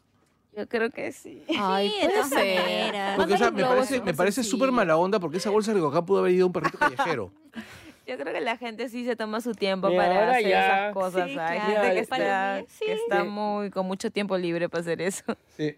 Yo 0.55 0.67
creo 0.67 0.89
que 0.89 1.11
sí. 1.11 1.43
Ay, 1.57 1.89
Sí, 1.89 2.01
de 2.01 2.13
puede 2.13 2.23
ser. 2.29 3.15
Porque, 3.15 3.33
o 3.33 3.37
sea, 3.37 3.51
me 3.51 3.63
parece, 3.63 4.01
me 4.01 4.13
parece 4.13 4.43
súper 4.43 4.71
mala 4.71 4.97
onda 4.97 5.19
porque 5.19 5.37
esa 5.37 5.49
bolsa 5.49 5.71
de 5.71 5.75
ricoján 5.75 6.05
pudo 6.05 6.19
haber 6.19 6.33
ido 6.33 6.43
a 6.45 6.47
un 6.47 6.53
perrito 6.53 6.77
callejero. 6.77 7.31
Yo 8.07 8.17
creo 8.17 8.33
que 8.33 8.41
la 8.41 8.57
gente 8.57 8.89
sí 8.89 9.05
se 9.05 9.15
toma 9.15 9.39
su 9.39 9.53
tiempo 9.53 9.87
Mira, 9.89 10.03
para 10.07 10.31
hacer 10.31 10.47
ya. 10.49 10.65
esas 10.89 10.93
cosas. 10.95 11.29
Sí, 11.29 11.37
Hay 11.37 11.59
claro. 11.59 11.73
gente 11.83 11.93
que 11.93 11.99
está, 11.99 12.63
sí. 12.67 12.85
que 12.85 12.93
está 12.93 13.23
muy 13.23 13.69
con 13.69 13.85
mucho 13.85 14.09
tiempo 14.09 14.35
libre 14.37 14.67
para 14.67 14.81
hacer 14.81 14.99
eso. 15.01 15.23
Sí. 15.55 15.75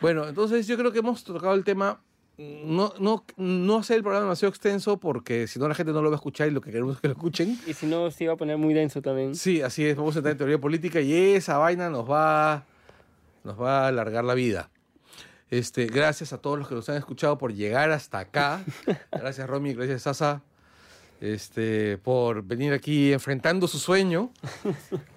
Bueno, 0.00 0.28
entonces 0.28 0.66
yo 0.66 0.76
creo 0.76 0.92
que 0.92 0.98
hemos 0.98 1.24
tocado 1.24 1.54
el 1.54 1.64
tema. 1.64 1.98
No, 2.64 2.92
no, 3.00 3.24
no 3.36 3.78
hacer 3.78 3.96
el 3.96 4.02
programa 4.02 4.24
demasiado 4.26 4.50
extenso 4.50 4.98
porque 4.98 5.46
si 5.48 5.58
no 5.58 5.68
la 5.68 5.74
gente 5.74 5.92
no 5.92 6.00
lo 6.02 6.10
va 6.10 6.16
a 6.16 6.18
escuchar 6.18 6.48
y 6.48 6.50
lo 6.52 6.60
que 6.60 6.70
queremos 6.70 6.94
es 6.96 7.00
que 7.00 7.08
lo 7.08 7.14
escuchen. 7.14 7.58
Y 7.66 7.74
si 7.74 7.86
no, 7.86 8.10
se 8.10 8.24
iba 8.24 8.32
a 8.34 8.36
poner 8.36 8.56
muy 8.56 8.72
denso 8.74 9.02
también. 9.02 9.34
Sí, 9.34 9.62
así 9.62 9.84
es. 9.86 9.96
Vamos 9.96 10.14
a 10.14 10.18
entrar 10.20 10.32
en 10.32 10.38
teoría 10.38 10.58
política 10.58 11.00
y 11.00 11.12
esa 11.34 11.58
vaina 11.58 11.90
nos 11.90 12.08
va, 12.10 12.64
nos 13.44 13.60
va 13.60 13.84
a 13.84 13.88
alargar 13.88 14.24
la 14.24 14.34
vida. 14.34 14.70
Este, 15.50 15.86
gracias 15.86 16.32
a 16.32 16.38
todos 16.38 16.58
los 16.58 16.68
que 16.68 16.74
nos 16.74 16.88
han 16.88 16.96
escuchado 16.96 17.36
por 17.36 17.52
llegar 17.52 17.90
hasta 17.90 18.18
acá. 18.20 18.64
Gracias, 19.12 19.46
Romy. 19.48 19.74
Gracias, 19.74 20.02
Sasa. 20.02 20.40
Este, 21.20 21.98
por 21.98 22.42
venir 22.42 22.72
aquí 22.72 23.12
enfrentando 23.12 23.68
su 23.68 23.78
sueño. 23.78 24.30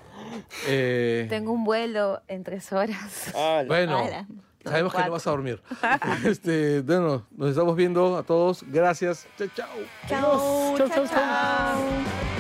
Eh, 0.68 1.28
Tengo 1.30 1.52
un 1.52 1.64
vuelo 1.64 2.22
en 2.28 2.44
tres 2.44 2.72
horas. 2.74 3.32
Ah, 3.36 3.60
la- 3.62 3.68
bueno, 3.68 4.00
Ala. 4.00 4.28
Sabemos 4.70 4.94
que 4.94 5.04
no 5.04 5.12
vas 5.12 5.28
a 5.28 5.32
dormir. 5.32 5.62
Este, 6.26 6.82
bueno, 6.82 7.26
nos 7.36 7.50
estamos 7.52 7.76
viendo 7.76 8.18
a 8.18 8.24
todos. 8.24 8.64
Gracias. 8.68 9.28
Chao, 9.38 9.48
chao. 9.56 9.68
Chao, 10.08 10.78
Chau, 10.78 10.78
chao, 10.78 10.88
chau, 10.88 11.08
chau. 11.08 11.16
chao. 11.16 12.35